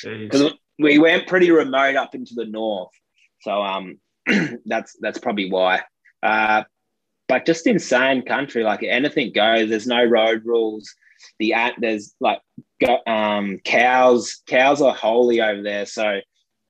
Because 0.02 0.52
we 0.78 0.98
went 0.98 1.26
pretty 1.26 1.50
remote 1.50 1.96
up 1.96 2.14
into 2.14 2.34
the 2.34 2.46
north, 2.46 2.90
so 3.40 3.62
um, 3.62 3.98
that's 4.66 4.96
that's 5.00 5.18
probably 5.18 5.50
why. 5.50 5.82
Uh, 6.22 6.64
but 7.28 7.46
just 7.46 7.66
insane 7.66 8.22
country, 8.22 8.64
like 8.64 8.82
anything 8.82 9.32
goes. 9.32 9.68
There's 9.68 9.86
no 9.86 10.04
road 10.04 10.42
rules. 10.44 10.92
The 11.38 11.54
there's 11.78 12.14
like 12.20 12.40
um, 13.06 13.58
cows. 13.64 14.42
Cows 14.46 14.82
are 14.82 14.94
holy 14.94 15.40
over 15.40 15.62
there, 15.62 15.86
so 15.86 16.20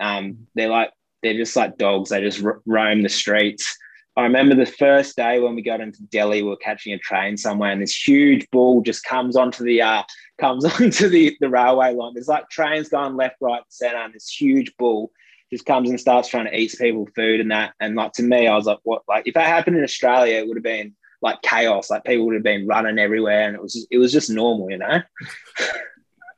um, 0.01 0.47
they're 0.55 0.69
like 0.69 0.91
they're 1.23 1.35
just 1.35 1.57
like 1.57 1.77
dogs. 1.77 2.11
They 2.11 2.21
just 2.21 2.41
ro- 2.41 2.61
roam 2.67 3.03
the 3.03 3.09
streets. 3.09 3.77
I 4.17 4.23
remember 4.23 4.55
the 4.55 4.67
first 4.67 5.17
day 5.17 5.41
when 5.41 5.57
we 5.57 5.63
got 5.63 5.81
into 5.81 6.03
Delhi, 6.05 6.43
we 6.43 6.49
were 6.49 6.57
catching 6.57 6.93
a 6.93 6.99
train 6.99 7.37
somewhere, 7.37 7.73
and 7.73 7.83
this 7.83 7.97
huge 7.97 8.47
bull 8.53 8.81
just 8.81 9.03
comes 9.05 9.35
onto 9.35 9.65
the 9.65 9.83
uh, 9.83 10.03
comes 10.39 10.65
onto 10.81 11.09
the, 11.09 11.37
the 11.41 11.49
railway 11.49 11.95
line. 11.95 12.15
There's 12.15 12.29
like 12.29 12.49
trains 12.49 12.89
going 12.89 13.17
left, 13.17 13.37
right, 13.41 13.63
center, 13.69 13.97
and 13.97 14.15
this 14.15 14.29
huge 14.29 14.73
bull 14.79 15.11
just 15.55 15.67
comes 15.67 15.89
and 15.89 16.01
starts 16.01 16.29
trying 16.29 16.47
to 16.47 16.59
eat 16.59 16.75
people 16.79 17.09
food 17.15 17.41
and 17.41 17.51
that. 17.53 17.75
And 17.81 17.95
like 17.95 18.13
to 18.15 18.23
me, 18.23 18.47
I 18.49 18.57
was 18.57 18.67
like, 18.67 18.79
what? 18.83 19.03
Like 19.09 19.27
if 19.29 19.35
that 19.35 19.47
happened 19.47 19.77
in 19.77 19.85
Australia, 19.85 20.37
it 20.39 20.49
would 20.49 20.57
have 20.57 20.65
been 20.65 20.95
like 21.23 21.41
chaos. 21.43 21.91
Like 21.91 22.05
people 22.05 22.27
would 22.27 22.35
have 22.35 22.43
been 22.43 22.67
running 22.67 22.99
everywhere, 22.99 23.47
and 23.47 23.55
it 23.55 23.63
was 23.63 23.73
just, 23.75 23.87
it 23.91 23.99
was 23.99 24.13
just 24.13 24.31
normal, 24.31 24.71
you 24.71 24.79
know. 24.79 25.01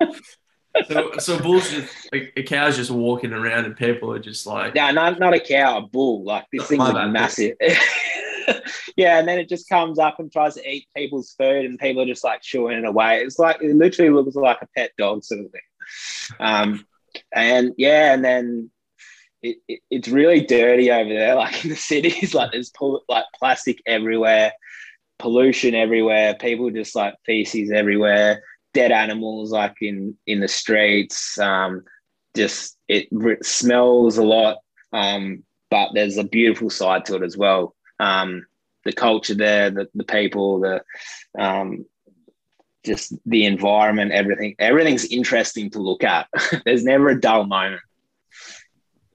so, 0.88 1.12
so 1.18 1.38
bulls 1.40 1.70
just 1.70 1.92
like 2.12 2.32
a 2.36 2.42
cow's 2.42 2.76
just 2.76 2.90
walking 2.90 3.32
around, 3.32 3.64
and 3.64 3.76
people 3.76 4.12
are 4.12 4.18
just 4.18 4.46
like, 4.46 4.74
No, 4.74 4.90
not 4.90 5.18
not 5.18 5.34
a 5.34 5.40
cow, 5.40 5.78
a 5.78 5.82
bull. 5.86 6.24
Like 6.24 6.44
this 6.52 6.62
Oh, 6.62 6.66
thing 6.66 6.78
was 6.78 6.92
bad. 6.92 7.12
massive. 7.12 7.56
yeah, 8.96 9.18
and 9.18 9.26
then 9.26 9.38
it 9.38 9.48
just 9.48 9.68
comes 9.68 9.98
up 9.98 10.20
and 10.20 10.30
tries 10.30 10.54
to 10.54 10.70
eat 10.70 10.86
people's 10.96 11.34
food, 11.38 11.64
and 11.64 11.78
people 11.78 12.02
are 12.02 12.06
just 12.06 12.24
like 12.24 12.42
shooing 12.44 12.78
it 12.78 12.84
away. 12.84 13.22
It's 13.22 13.38
like 13.38 13.62
it 13.62 13.74
literally 13.74 14.10
looks 14.10 14.34
like 14.36 14.58
a 14.62 14.68
pet 14.76 14.90
dog 14.98 15.24
sort 15.24 15.44
of 15.44 15.50
thing. 15.50 15.60
Um, 16.40 16.86
and 17.32 17.72
yeah, 17.78 18.12
and 18.12 18.24
then 18.24 18.70
it, 19.43 19.59
it, 19.68 19.80
it's 19.91 20.09
really 20.09 20.41
dirty 20.41 20.91
over 20.91 21.09
there. 21.09 21.34
Like 21.37 21.64
in 21.64 21.70
the 21.70 21.76
cities, 21.76 22.34
like 22.34 22.53
there's 22.53 22.72
like 23.09 23.24
plastic 23.39 23.78
everywhere, 23.87 24.53
pollution 25.18 25.74
everywhere. 25.74 26.34
People 26.34 26.70
just 26.70 26.95
like 26.97 27.14
feces 27.24 27.70
everywhere, 27.70 28.43
dead 28.74 28.93
animals 28.93 29.51
like 29.51 29.76
in 29.80 30.16
in 30.26 30.41
the 30.41 30.49
streets. 30.49 31.39
Um, 31.39 31.82
just 32.34 32.76
it 32.89 33.09
smells 33.45 34.18
a 34.18 34.24
lot, 34.24 34.59
um, 34.93 35.45
but 35.70 35.91
there's 35.95 36.18
a 36.18 36.24
beautiful 36.24 36.70
side 36.70 37.05
to 37.07 37.16
it 37.16 37.22
as 37.22 37.37
well. 37.37 37.74
Um, 37.99 38.47
the 38.84 38.93
culture 38.93 39.34
there, 39.34 39.70
the, 39.70 39.89
the 39.95 40.05
people, 40.05 40.61
the 40.61 40.82
um, 41.39 41.84
just 42.84 43.12
the 43.26 43.45
environment, 43.45 44.12
everything. 44.12 44.55
Everything's 44.59 45.05
interesting 45.07 45.70
to 45.70 45.80
look 45.80 46.05
at. 46.05 46.28
there's 46.64 46.84
never 46.84 47.09
a 47.09 47.20
dull 47.20 47.45
moment. 47.45 47.82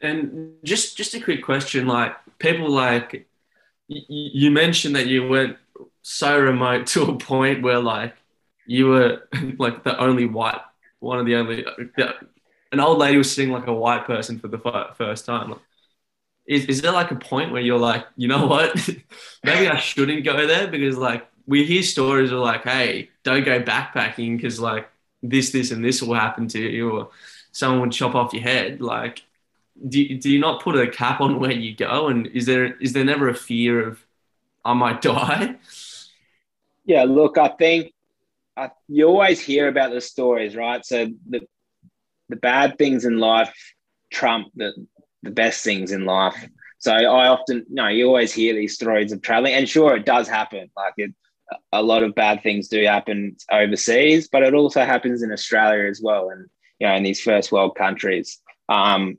And 0.02 0.56
just 0.64 0.98
just 0.98 1.14
a 1.14 1.20
quick 1.22 1.44
question, 1.44 1.86
like 1.88 2.14
people 2.40 2.70
like 2.70 3.28
y- 3.90 4.06
you 4.10 4.52
mentioned 4.52 4.96
that 4.96 5.08
you 5.08 5.28
went 5.28 5.58
so 6.04 6.40
remote 6.40 6.88
to 6.94 7.04
a 7.04 7.18
point 7.18 7.64
where 7.64 7.80
like 7.80 8.16
you 8.68 8.88
were 8.88 9.28
like 9.60 9.84
the 9.84 10.00
only 10.00 10.26
white, 10.28 10.62
one 11.00 11.20
of 11.20 11.26
the 11.26 11.36
only, 11.36 11.66
uh, 11.66 11.72
the, 11.98 12.16
an 12.74 12.80
old 12.82 13.00
lady 13.00 13.18
was 13.18 13.32
sitting 13.34 13.52
like 13.54 13.68
a 13.68 13.74
white 13.74 14.06
person 14.06 14.40
for 14.40 14.48
the 14.50 14.60
fir- 14.60 14.94
first 14.98 15.26
time. 15.26 15.52
Like, 15.52 15.62
is 16.48 16.66
is 16.66 16.82
there 16.82 16.92
like 16.92 17.12
a 17.12 17.16
point 17.16 17.52
where 17.52 17.62
you're 17.62 17.80
like, 17.80 18.06
you 18.18 18.28
know 18.28 18.48
what, 18.48 18.76
maybe 19.44 19.68
I 19.68 19.78
shouldn't 19.78 20.24
go 20.26 20.48
there 20.48 20.68
because 20.68 20.98
like 20.98 21.28
we 21.46 21.66
hear 21.66 21.84
stories 21.84 22.32
of 22.32 22.40
like, 22.40 22.64
hey, 22.64 23.10
don't 23.24 23.46
go 23.46 23.62
backpacking 23.62 24.38
because 24.38 24.60
like 24.60 24.90
this, 25.24 25.52
this, 25.52 25.72
and 25.72 25.84
this 25.84 26.02
will 26.02 26.16
happen 26.16 26.48
to 26.50 26.60
you, 26.60 26.92
or 26.92 27.10
someone 27.52 27.82
would 27.82 27.92
chop 27.92 28.16
off 28.16 28.34
your 28.34 28.44
head, 28.44 28.82
like 28.82 29.24
do, 29.88 30.18
do 30.18 30.30
you 30.32 30.40
not 30.40 30.62
put 30.62 30.76
a 30.76 30.88
cap 30.90 31.22
on 31.22 31.40
where 31.40 31.52
you 31.52 31.76
go 31.76 32.08
and 32.08 32.28
is 32.28 32.46
there 32.46 32.76
is 32.78 32.94
there 32.94 33.06
never 33.06 33.30
a 33.30 33.36
fear 33.36 33.88
of 33.88 34.06
i 34.66 34.74
might 34.74 35.02
die 35.04 35.56
Yeah, 36.86 37.04
look, 37.04 37.38
I 37.38 37.50
think 37.50 37.94
I, 38.58 38.72
you 38.88 39.08
always 39.08 39.40
hear 39.40 39.68
about 39.68 39.92
the 39.92 40.02
stories, 40.02 40.56
right? 40.56 40.86
So 40.86 41.08
the 41.30 41.42
the 42.30 42.38
bad 42.38 42.78
things 42.78 43.06
in 43.06 43.20
life 43.20 43.54
trump 44.12 44.48
the 44.56 44.74
the 45.24 45.32
best 45.32 45.64
things 45.64 45.92
in 45.92 46.06
life. 46.06 46.36
So 46.80 46.94
I 46.94 47.28
often, 47.28 47.66
no, 47.70 47.88
you 47.90 48.08
always 48.08 48.34
hear 48.34 48.56
these 48.56 48.74
stories 48.76 49.12
of 49.12 49.22
traveling, 49.22 49.54
and 49.54 49.70
sure, 49.70 49.96
it 49.98 50.06
does 50.06 50.28
happen. 50.28 50.70
Like 50.76 50.94
it, 50.98 51.12
a 51.72 51.84
lot 51.84 52.04
of 52.04 52.16
bad 52.16 52.44
things 52.44 52.68
do 52.70 52.84
happen 52.86 53.36
overseas, 53.52 54.30
but 54.32 54.44
it 54.44 54.54
also 54.56 54.84
happens 54.86 55.24
in 55.24 55.32
Australia 55.32 55.90
as 55.90 56.02
well, 56.04 56.30
and 56.32 56.48
you 56.80 56.88
know, 56.88 56.96
in 56.96 57.04
these 57.04 57.22
first 57.22 57.52
world 57.52 57.76
countries. 57.76 58.40
Um, 58.70 59.18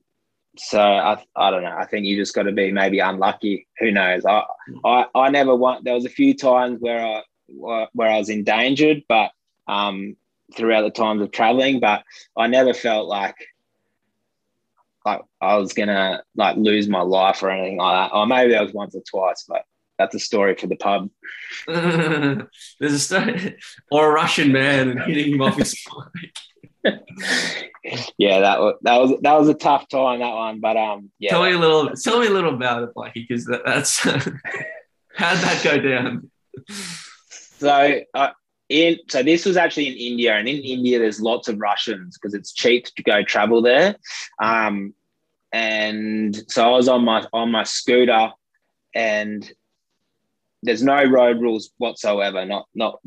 so 0.57 0.81
I, 0.81 1.25
I 1.35 1.51
don't 1.51 1.63
know. 1.63 1.77
I 1.77 1.87
think 1.87 2.07
you 2.07 2.17
just 2.17 2.35
got 2.35 2.45
to 2.45 2.53
be 2.53 2.73
maybe 2.73 2.99
unlucky. 2.99 3.67
Who 3.79 3.91
knows? 3.91 4.25
I, 4.25 4.45
I, 4.85 5.07
I 5.15 5.31
never 5.31 5.55
want. 5.55 5.85
There 5.85 5.95
was 5.95 6.05
a 6.05 6.11
few 6.11 6.35
times 6.35 6.81
where 6.81 7.05
I 7.05 7.23
where 7.93 8.11
I 8.11 8.19
was 8.19 8.29
endangered, 8.29 9.03
but 9.09 9.31
um, 9.67 10.17
throughout 10.57 10.83
the 10.83 10.91
times 10.91 11.23
of 11.23 11.31
traveling, 11.31 11.81
but 11.81 12.05
I 12.37 12.47
never 12.47 12.75
felt 12.75 13.09
like 13.09 13.37
like 15.05 15.23
I 15.41 15.57
was 15.57 15.73
gonna 15.73 16.23
like 16.37 16.57
lose 16.57 16.89
my 16.89 17.01
life 17.01 17.43
or 17.43 17.51
anything 17.51 17.79
like 17.79 18.11
that. 18.11 18.17
Or 18.17 18.27
maybe 18.27 18.53
that 18.53 18.63
was 18.63 18.73
once 18.73 18.95
or 18.95 19.03
twice, 19.09 19.45
but 19.49 19.65
that's 19.99 20.15
a 20.15 20.21
story 20.21 20.55
for 20.55 20.67
the 20.67 20.77
pub. 20.77 21.11
There's 21.67 22.93
a 22.93 22.99
story, 22.99 23.57
or 23.91 24.11
a 24.11 24.13
Russian 24.13 24.53
man 24.53 24.91
and 24.91 25.01
hitting 25.01 25.35
him 25.35 25.43
off 25.43 25.57
his 25.57 25.77
bike. 25.95 26.37
yeah, 28.19 28.41
that 28.41 28.61
was 28.61 28.75
that 28.83 28.99
was 28.99 29.13
that 29.23 29.39
was 29.39 29.49
a 29.49 29.55
tough 29.55 29.89
time 29.89 30.21
that 30.21 30.35
one, 30.35 30.61
but 30.61 30.77
um, 30.77 31.11
yeah. 31.19 31.31
Tell 31.31 31.43
me 31.45 31.53
a 31.53 31.59
little. 31.59 31.91
Tell 31.91 32.21
me 32.21 32.27
a 32.27 32.31
little 32.31 32.55
about 32.55 32.83
it, 32.83 32.95
Blakey, 32.95 33.25
because 33.29 33.45
that, 33.47 33.63
that's 33.65 33.99
how'd 35.17 35.39
that 35.39 35.61
go 35.63 35.79
down. 35.79 36.31
So 37.59 38.01
uh, 38.15 38.31
in 38.69 38.99
so 39.09 39.23
this 39.23 39.45
was 39.45 39.57
actually 39.57 39.89
in 39.89 40.13
India, 40.13 40.35
and 40.35 40.49
in 40.49 40.57
India 40.57 40.99
there's 40.99 41.21
lots 41.21 41.49
of 41.49 41.61
Russians 41.61 42.19
because 42.19 42.35
it's 42.35 42.53
cheap 42.53 42.87
to 42.87 43.03
go 43.03 43.23
travel 43.23 43.63
there. 43.63 43.97
Um, 44.43 44.95
and 45.53 46.35
so 46.51 46.67
I 46.67 46.77
was 46.77 46.89
on 46.89 47.05
my 47.05 47.27
on 47.33 47.53
my 47.53 47.63
scooter, 47.63 48.31
and 48.95 49.51
there's 50.63 50.83
no 50.83 51.05
road 51.05 51.41
rules 51.41 51.71
whatsoever. 51.79 52.45
Not 52.45 52.67
not 52.75 53.01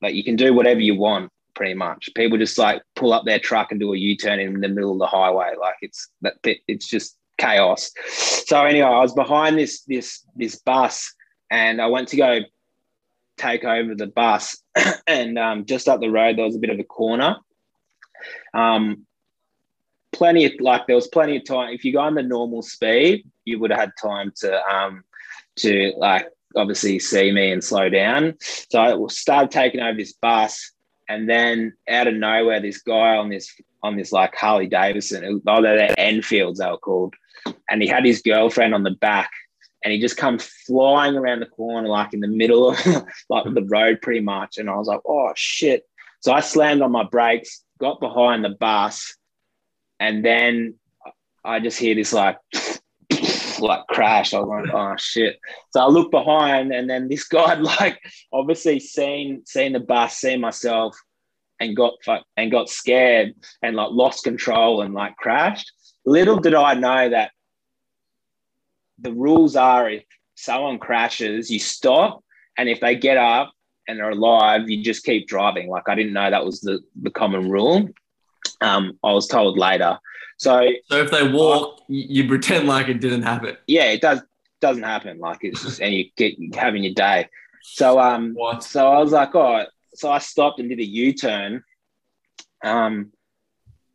like 0.00 0.14
you 0.14 0.22
can 0.22 0.36
do 0.36 0.54
whatever 0.54 0.80
you 0.80 0.94
want 0.94 1.32
pretty 1.56 1.74
much. 1.74 2.10
People 2.14 2.38
just 2.38 2.58
like 2.58 2.82
pull 2.94 3.12
up 3.12 3.24
their 3.24 3.40
truck 3.40 3.72
and 3.72 3.80
do 3.80 3.92
a 3.92 3.96
U-turn 3.96 4.38
in 4.38 4.60
the 4.60 4.68
middle 4.68 4.92
of 4.92 4.98
the 4.98 5.06
highway. 5.06 5.54
Like 5.60 5.76
it's 5.82 6.08
that 6.20 6.34
it's 6.44 6.86
just 6.86 7.16
chaos. 7.38 7.90
So 8.08 8.64
anyway, 8.64 8.86
I 8.86 9.00
was 9.00 9.14
behind 9.14 9.58
this 9.58 9.82
this 9.82 10.22
this 10.36 10.56
bus 10.56 11.12
and 11.50 11.80
I 11.80 11.86
went 11.86 12.08
to 12.08 12.16
go 12.16 12.40
take 13.36 13.64
over 13.64 13.94
the 13.94 14.06
bus 14.06 14.56
and 15.06 15.38
um, 15.38 15.66
just 15.66 15.88
up 15.88 16.00
the 16.00 16.08
road 16.08 16.38
there 16.38 16.44
was 16.44 16.56
a 16.56 16.60
bit 16.60 16.70
of 16.70 16.78
a 16.78 16.84
corner. 16.84 17.36
Um, 18.54 19.06
plenty 20.12 20.44
of 20.44 20.52
like 20.60 20.86
there 20.86 20.96
was 20.96 21.08
plenty 21.08 21.36
of 21.36 21.44
time. 21.44 21.72
If 21.72 21.84
you 21.84 21.92
go 21.92 22.00
on 22.00 22.14
the 22.14 22.22
normal 22.22 22.62
speed, 22.62 23.28
you 23.44 23.58
would 23.58 23.70
have 23.70 23.80
had 23.80 23.92
time 24.00 24.32
to 24.36 24.62
um, 24.66 25.04
to 25.56 25.92
like 25.96 26.28
obviously 26.54 26.98
see 26.98 27.32
me 27.32 27.52
and 27.52 27.62
slow 27.62 27.88
down. 27.88 28.34
So 28.40 28.80
I 28.80 29.06
started 29.08 29.50
taking 29.50 29.80
over 29.80 29.96
this 29.96 30.14
bus, 30.14 30.72
and 31.08 31.28
then 31.28 31.74
out 31.88 32.06
of 32.06 32.14
nowhere, 32.14 32.60
this 32.60 32.82
guy 32.82 33.16
on 33.16 33.28
this 33.28 33.54
on 33.82 33.96
this 33.96 34.12
like 34.12 34.34
Harley 34.34 34.66
Davidson, 34.66 35.42
oh, 35.46 35.62
they're 35.62 35.94
Enfields 35.98 36.58
they 36.58 36.66
were 36.66 36.78
called, 36.78 37.14
and 37.70 37.82
he 37.82 37.88
had 37.88 38.04
his 38.04 38.22
girlfriend 38.22 38.74
on 38.74 38.82
the 38.82 38.90
back, 38.90 39.30
and 39.84 39.92
he 39.92 40.00
just 40.00 40.16
comes 40.16 40.44
flying 40.66 41.16
around 41.16 41.40
the 41.40 41.46
corner 41.46 41.88
like 41.88 42.12
in 42.12 42.20
the 42.20 42.28
middle 42.28 42.70
of 42.70 42.86
like 43.30 43.44
the 43.52 43.66
road 43.68 44.00
pretty 44.02 44.20
much, 44.20 44.58
and 44.58 44.68
I 44.68 44.76
was 44.76 44.88
like, 44.88 45.00
oh 45.06 45.32
shit! 45.36 45.84
So 46.20 46.32
I 46.32 46.40
slammed 46.40 46.82
on 46.82 46.92
my 46.92 47.04
brakes, 47.04 47.62
got 47.78 48.00
behind 48.00 48.44
the 48.44 48.50
bus, 48.50 49.16
and 50.00 50.24
then 50.24 50.74
I 51.44 51.60
just 51.60 51.78
hear 51.78 51.94
this 51.94 52.12
like 52.12 52.38
like 53.60 53.86
crash. 53.88 54.34
I 54.34 54.40
was 54.40 54.64
like, 54.64 54.74
oh 54.74 54.94
shit. 54.98 55.38
So 55.70 55.80
I 55.80 55.86
look 55.88 56.10
behind 56.10 56.72
and 56.72 56.88
then 56.88 57.08
this 57.08 57.24
guy 57.28 57.54
like 57.54 58.00
obviously 58.32 58.80
seen 58.80 59.42
seen 59.46 59.72
the 59.72 59.80
bus, 59.80 60.16
seen 60.16 60.40
myself 60.40 60.96
and 61.60 61.76
got 61.76 61.94
and 62.36 62.50
got 62.50 62.68
scared 62.68 63.34
and 63.62 63.76
like 63.76 63.90
lost 63.90 64.24
control 64.24 64.82
and 64.82 64.94
like 64.94 65.16
crashed. 65.16 65.70
Little 66.04 66.38
did 66.38 66.54
I 66.54 66.74
know 66.74 67.10
that 67.10 67.32
the 68.98 69.12
rules 69.12 69.56
are 69.56 69.90
if 69.90 70.04
someone 70.34 70.78
crashes, 70.78 71.50
you 71.50 71.58
stop 71.58 72.22
and 72.56 72.68
if 72.68 72.80
they 72.80 72.96
get 72.96 73.16
up 73.16 73.52
and 73.88 73.98
they're 73.98 74.10
alive, 74.10 74.68
you 74.68 74.82
just 74.82 75.04
keep 75.04 75.28
driving. 75.28 75.68
Like 75.68 75.88
I 75.88 75.94
didn't 75.94 76.12
know 76.12 76.30
that 76.30 76.44
was 76.44 76.60
the, 76.60 76.80
the 77.02 77.10
common 77.10 77.50
rule. 77.50 77.88
Um, 78.60 78.98
I 79.02 79.12
was 79.12 79.26
told 79.26 79.58
later. 79.58 79.98
So, 80.38 80.68
so 80.90 80.98
if 80.98 81.10
they 81.10 81.28
walk, 81.28 81.80
uh, 81.80 81.84
you 81.88 82.28
pretend 82.28 82.68
like 82.68 82.88
it 82.88 83.00
didn't 83.00 83.22
happen. 83.22 83.56
Yeah, 83.66 83.84
it 83.84 84.00
does 84.00 84.20
doesn't 84.60 84.82
happen. 84.82 85.18
Like 85.18 85.38
it's 85.42 85.62
just, 85.62 85.80
and 85.80 85.94
you 85.94 86.06
get 86.16 86.34
having 86.54 86.82
your 86.84 86.94
day. 86.94 87.28
So 87.62 87.98
um, 87.98 88.34
what? 88.34 88.62
so 88.62 88.86
I 88.86 88.98
was 88.98 89.12
like, 89.12 89.34
oh, 89.34 89.64
so 89.94 90.10
I 90.10 90.18
stopped 90.18 90.60
and 90.60 90.68
did 90.68 90.78
a 90.78 90.84
U 90.84 91.12
turn, 91.12 91.64
um, 92.62 93.12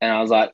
and 0.02 0.12
I 0.12 0.22
was 0.22 0.32
like, 0.32 0.52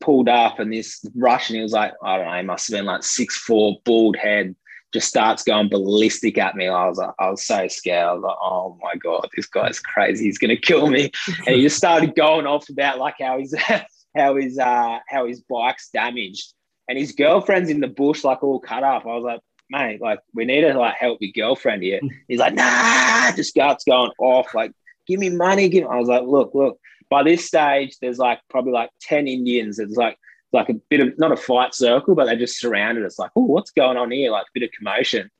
pulled 0.00 0.28
up, 0.28 0.58
and 0.58 0.72
this 0.72 1.04
Russian, 1.14 1.56
he 1.56 1.62
was 1.62 1.72
like, 1.72 1.92
I 2.02 2.16
don't 2.16 2.26
know, 2.26 2.36
he 2.36 2.42
must 2.42 2.68
have 2.68 2.78
been 2.78 2.86
like 2.86 3.02
six 3.02 3.36
four, 3.36 3.78
bald 3.84 4.16
head, 4.16 4.54
just 4.96 5.08
starts 5.08 5.42
going 5.42 5.68
ballistic 5.68 6.38
at 6.38 6.56
me. 6.56 6.68
I 6.68 6.88
was 6.88 6.98
like, 6.98 7.14
I 7.18 7.30
was 7.30 7.44
so 7.44 7.68
scared. 7.68 8.06
I 8.08 8.12
was 8.14 8.22
like, 8.22 8.36
oh 8.40 8.78
my 8.82 8.94
god, 8.94 9.28
this 9.36 9.46
guy's 9.46 9.78
crazy. 9.78 10.24
He's 10.24 10.38
gonna 10.38 10.56
kill 10.56 10.86
me. 10.88 11.10
And 11.46 11.56
he 11.56 11.62
just 11.62 11.76
started 11.76 12.14
going 12.14 12.46
off 12.46 12.68
about 12.68 12.98
like 12.98 13.16
how 13.20 13.38
his 13.38 13.54
how 14.16 14.36
his 14.36 14.58
uh 14.58 14.98
how 15.08 15.26
his 15.26 15.42
bike's 15.42 15.90
damaged 15.90 16.54
and 16.88 16.98
his 16.98 17.12
girlfriend's 17.12 17.70
in 17.70 17.80
the 17.80 17.88
bush 17.88 18.24
like 18.24 18.42
all 18.42 18.60
cut 18.60 18.84
up. 18.84 19.04
I 19.04 19.14
was 19.14 19.24
like, 19.24 19.40
mate, 19.70 20.00
like 20.00 20.20
we 20.34 20.44
need 20.44 20.62
to 20.62 20.74
like 20.74 20.94
help 20.94 21.18
your 21.20 21.32
girlfriend 21.32 21.82
here. 21.82 22.00
He's 22.28 22.38
like, 22.38 22.54
nah, 22.54 23.32
just 23.32 23.50
starts 23.50 23.84
going 23.84 24.12
off, 24.18 24.54
like, 24.54 24.72
give 25.06 25.20
me 25.20 25.30
money. 25.30 25.68
Give 25.68 25.84
me. 25.84 25.90
I 25.90 25.98
was 25.98 26.08
like, 26.08 26.24
look, 26.24 26.52
look. 26.54 26.78
By 27.08 27.22
this 27.22 27.44
stage, 27.44 27.96
there's 28.00 28.18
like 28.18 28.40
probably 28.50 28.72
like 28.72 28.90
10 29.02 29.28
Indians. 29.28 29.78
It's 29.78 29.96
like 29.96 30.18
like 30.52 30.68
a 30.68 30.74
bit 30.88 31.00
of 31.00 31.18
not 31.18 31.32
a 31.32 31.36
fight 31.36 31.74
circle, 31.74 32.14
but 32.14 32.26
they 32.26 32.36
just 32.36 32.60
surrounded 32.60 33.04
us, 33.04 33.18
like, 33.18 33.30
oh, 33.36 33.44
what's 33.44 33.70
going 33.70 33.96
on 33.96 34.10
here? 34.10 34.30
Like 34.30 34.46
a 34.46 34.54
bit 34.54 34.62
of 34.62 34.70
commotion. 34.76 35.30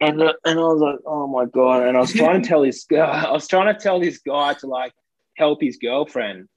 And, 0.00 0.22
uh, 0.22 0.34
and 0.44 0.58
I 0.58 0.62
was 0.62 0.80
like, 0.80 0.98
oh 1.06 1.26
my 1.26 1.46
God. 1.46 1.84
And 1.84 1.96
I 1.96 2.00
was 2.00 2.12
trying 2.12 2.42
to 2.42 2.48
tell 2.48 2.62
this 2.62 2.84
guy, 2.90 3.24
I 3.26 3.30
was 3.30 3.48
trying 3.48 3.74
to 3.74 3.80
tell 3.80 3.98
this 3.98 4.18
guy 4.18 4.54
to 4.54 4.66
like 4.66 4.92
help 5.36 5.62
his 5.62 5.78
girlfriend 5.78 6.48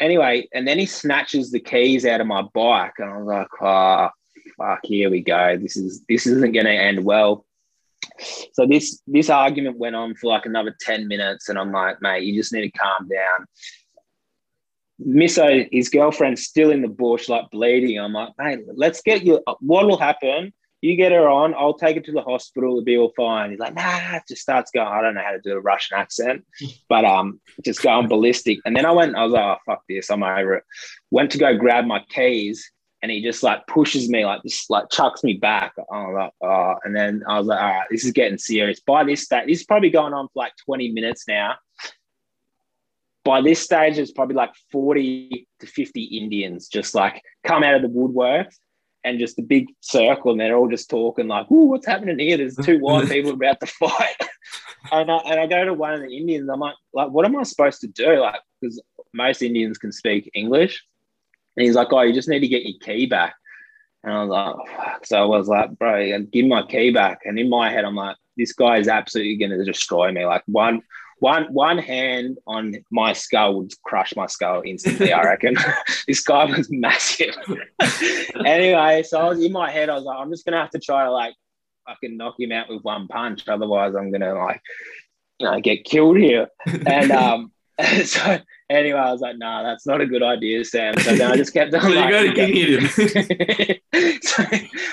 anyway, 0.00 0.48
and 0.52 0.66
then 0.66 0.78
he 0.78 0.86
snatches 0.86 1.50
the 1.50 1.60
keys 1.60 2.04
out 2.06 2.20
of 2.20 2.26
my 2.26 2.42
bike, 2.54 2.94
and 2.98 3.10
I 3.10 3.16
was 3.18 3.26
like, 3.26 3.48
"Ah, 3.60 4.10
oh, 4.10 4.40
fuck, 4.58 4.80
here 4.84 5.10
we 5.10 5.20
go. 5.20 5.56
This 5.56 5.76
is 5.76 6.02
this 6.08 6.26
isn't 6.26 6.52
going 6.52 6.66
to 6.66 6.72
end 6.72 7.04
well." 7.04 7.44
So 8.52 8.66
this 8.66 9.00
this 9.06 9.30
argument 9.30 9.78
went 9.78 9.96
on 9.96 10.14
for 10.14 10.28
like 10.28 10.46
another 10.46 10.74
ten 10.80 11.08
minutes, 11.08 11.48
and 11.48 11.58
I'm 11.58 11.72
like, 11.72 12.00
"Mate, 12.02 12.24
you 12.24 12.34
just 12.34 12.52
need 12.52 12.70
to 12.70 12.78
calm 12.78 13.08
down." 13.08 13.46
Misso, 15.00 15.68
his 15.72 15.88
girlfriend's 15.88 16.44
still 16.44 16.70
in 16.70 16.82
the 16.82 16.88
bush, 16.88 17.28
like 17.28 17.50
bleeding. 17.50 17.98
I'm 17.98 18.12
like, 18.12 18.30
"Mate, 18.38 18.60
let's 18.74 19.02
get 19.02 19.24
you. 19.24 19.40
What 19.60 19.86
will 19.86 19.98
happen 19.98 20.52
you 20.84 20.96
get 20.96 21.12
her 21.12 21.28
on, 21.28 21.54
I'll 21.54 21.74
take 21.74 21.96
her 21.96 22.02
to 22.02 22.12
the 22.12 22.20
hospital, 22.20 22.72
it'll 22.72 22.84
be 22.84 22.98
all 22.98 23.12
fine. 23.16 23.50
He's 23.50 23.58
like, 23.58 23.74
nah, 23.74 24.20
just 24.28 24.42
starts 24.42 24.70
going, 24.70 24.86
I 24.86 25.00
don't 25.00 25.14
know 25.14 25.22
how 25.24 25.32
to 25.32 25.40
do 25.40 25.54
a 25.54 25.60
Russian 25.60 25.96
accent, 25.96 26.44
but 26.90 27.06
um, 27.06 27.40
just 27.64 27.82
going 27.82 28.06
ballistic. 28.06 28.58
And 28.66 28.76
then 28.76 28.84
I 28.84 28.92
went, 28.92 29.16
I 29.16 29.24
was 29.24 29.32
like, 29.32 29.42
oh, 29.42 29.56
fuck 29.64 29.82
this, 29.88 30.10
I'm 30.10 30.22
over 30.22 30.56
it. 30.56 30.64
Went 31.10 31.30
to 31.32 31.38
go 31.38 31.56
grab 31.56 31.86
my 31.86 32.04
keys 32.10 32.70
and 33.02 33.10
he 33.10 33.22
just 33.22 33.42
like 33.42 33.66
pushes 33.66 34.10
me, 34.10 34.26
like 34.26 34.42
just 34.42 34.68
like 34.68 34.84
chucks 34.90 35.24
me 35.24 35.34
back. 35.34 35.72
I 35.90 36.02
was 36.02 36.14
like, 36.18 36.32
oh, 36.42 36.74
and 36.84 36.94
then 36.94 37.22
I 37.26 37.38
was 37.38 37.46
like, 37.46 37.60
all 37.60 37.66
right, 37.66 37.86
this 37.90 38.04
is 38.04 38.12
getting 38.12 38.38
serious. 38.38 38.80
By 38.80 39.04
this 39.04 39.22
stage, 39.22 39.46
this 39.46 39.60
is 39.60 39.66
probably 39.66 39.90
going 39.90 40.12
on 40.12 40.26
for 40.26 40.42
like 40.42 40.52
20 40.66 40.92
minutes 40.92 41.24
now. 41.26 41.54
By 43.24 43.40
this 43.40 43.60
stage, 43.60 43.98
it's 43.98 44.12
probably 44.12 44.36
like 44.36 44.54
40 44.70 45.46
to 45.60 45.66
50 45.66 46.02
Indians 46.02 46.68
just 46.68 46.94
like 46.94 47.22
come 47.44 47.62
out 47.62 47.74
of 47.74 47.82
the 47.82 47.88
woodwork 47.88 48.48
and 49.02 49.18
just 49.18 49.38
a 49.38 49.42
big 49.42 49.66
circle, 49.80 50.32
and 50.32 50.40
they're 50.40 50.56
all 50.56 50.68
just 50.68 50.90
talking 50.90 51.28
like, 51.28 51.50
"Ooh, 51.50 51.66
what's 51.66 51.86
happening 51.86 52.18
here?" 52.18 52.36
There's 52.36 52.56
two 52.56 52.78
white 52.78 53.08
people 53.08 53.30
about 53.34 53.60
to 53.60 53.66
fight, 53.66 54.16
and 54.92 55.10
I, 55.10 55.16
and 55.18 55.40
I 55.40 55.46
go 55.46 55.64
to 55.64 55.74
one 55.74 55.94
of 55.94 56.00
the 56.00 56.16
Indians. 56.16 56.48
I'm 56.48 56.60
like, 56.60 56.74
like, 56.92 57.10
what 57.10 57.24
am 57.24 57.36
I 57.36 57.42
supposed 57.42 57.80
to 57.82 57.88
do? 57.88 58.20
Like, 58.20 58.40
because 58.60 58.82
most 59.12 59.42
Indians 59.42 59.78
can 59.78 59.92
speak 59.92 60.30
English, 60.34 60.82
and 61.56 61.66
he's 61.66 61.76
like, 61.76 61.92
"Oh, 61.92 62.00
you 62.00 62.14
just 62.14 62.28
need 62.28 62.40
to 62.40 62.48
get 62.48 62.64
your 62.64 62.78
key 62.80 63.06
back." 63.06 63.34
And 64.04 64.12
I 64.12 64.20
was 64.22 64.30
like, 64.30 64.54
oh, 64.54 64.76
fuck. 64.76 65.06
So 65.06 65.22
I 65.22 65.24
was 65.24 65.48
like, 65.48 65.78
bro, 65.78 66.20
give 66.30 66.44
my 66.44 66.62
key 66.62 66.90
back. 66.90 67.20
And 67.24 67.38
in 67.38 67.48
my 67.48 67.70
head, 67.70 67.86
I'm 67.86 67.94
like, 67.94 68.16
this 68.36 68.52
guy 68.52 68.76
is 68.76 68.86
absolutely 68.86 69.36
going 69.36 69.50
to 69.50 69.64
destroy 69.64 70.12
me. 70.12 70.26
Like 70.26 70.42
one, 70.44 70.82
one 71.24 71.44
one 71.44 71.78
hand 71.78 72.36
on 72.46 72.74
my 72.90 73.14
skull 73.14 73.54
would 73.54 73.72
crush 73.82 74.14
my 74.14 74.26
skull 74.26 74.60
instantly. 74.66 75.10
I 75.10 75.22
reckon 75.22 75.56
this 76.06 76.22
guy 76.22 76.44
was 76.44 76.70
massive. 76.70 77.34
anyway, 78.44 79.02
so 79.02 79.20
I 79.20 79.28
was 79.30 79.42
in 79.42 79.50
my 79.50 79.70
head. 79.70 79.88
I 79.88 79.94
was 79.94 80.04
like, 80.04 80.18
I'm 80.18 80.30
just 80.30 80.44
gonna 80.44 80.60
have 80.60 80.70
to 80.70 80.78
try 80.78 81.04
to 81.04 81.10
like 81.10 81.34
fucking 81.88 82.18
knock 82.18 82.34
him 82.38 82.52
out 82.52 82.68
with 82.68 82.82
one 82.82 83.08
punch. 83.08 83.48
Otherwise, 83.48 83.94
I'm 83.94 84.12
gonna 84.12 84.34
like 84.34 84.60
you 85.38 85.46
know 85.46 85.58
get 85.60 85.84
killed 85.84 86.18
here. 86.18 86.48
And 86.86 87.10
um, 87.24 87.52
so 88.04 88.38
anyway, 88.68 88.98
I 88.98 89.10
was 89.10 89.22
like, 89.22 89.38
nah, 89.38 89.62
that's 89.62 89.86
not 89.86 90.02
a 90.02 90.06
good 90.06 90.22
idea, 90.22 90.62
Sam. 90.62 90.98
So 90.98 91.16
then 91.16 91.30
I 91.30 91.36
just 91.36 91.54
kept 91.54 91.72
on. 91.72 91.94
like, 91.94 92.04
you 92.04 92.34
got 92.34 92.34
to 92.34 92.46
hit 92.46 93.78
him. 93.94 94.20
so 94.22 94.44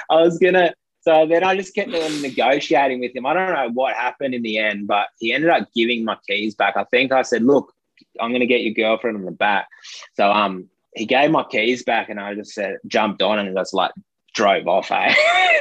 I 0.09 0.21
was 0.21 0.39
gonna 0.39 0.73
so 1.01 1.25
then 1.25 1.43
I 1.43 1.55
just 1.55 1.73
kept 1.73 1.89
negotiating 1.89 2.99
with 2.99 3.15
him. 3.15 3.25
I 3.25 3.33
don't 3.33 3.53
know 3.53 3.69
what 3.73 3.95
happened 3.95 4.35
in 4.35 4.43
the 4.43 4.59
end, 4.59 4.87
but 4.87 5.07
he 5.19 5.33
ended 5.33 5.49
up 5.49 5.67
giving 5.75 6.05
my 6.05 6.17
keys 6.27 6.55
back. 6.55 6.77
I 6.77 6.83
think 6.85 7.11
I 7.11 7.23
said, 7.23 7.43
"Look, 7.43 7.73
I'm 8.19 8.29
going 8.29 8.41
to 8.41 8.47
get 8.47 8.61
your 8.61 8.73
girlfriend 8.73 9.17
on 9.17 9.25
the 9.25 9.31
back." 9.31 9.67
So 10.15 10.31
um, 10.31 10.69
he 10.95 11.05
gave 11.05 11.31
my 11.31 11.43
keys 11.43 11.83
back, 11.83 12.09
and 12.09 12.19
I 12.19 12.35
just 12.35 12.53
said, 12.53 12.77
jumped 12.85 13.21
on 13.21 13.39
and 13.39 13.55
just 13.55 13.73
like 13.73 13.91
drove 14.35 14.67
off. 14.67 14.91
Eh? 14.91 15.13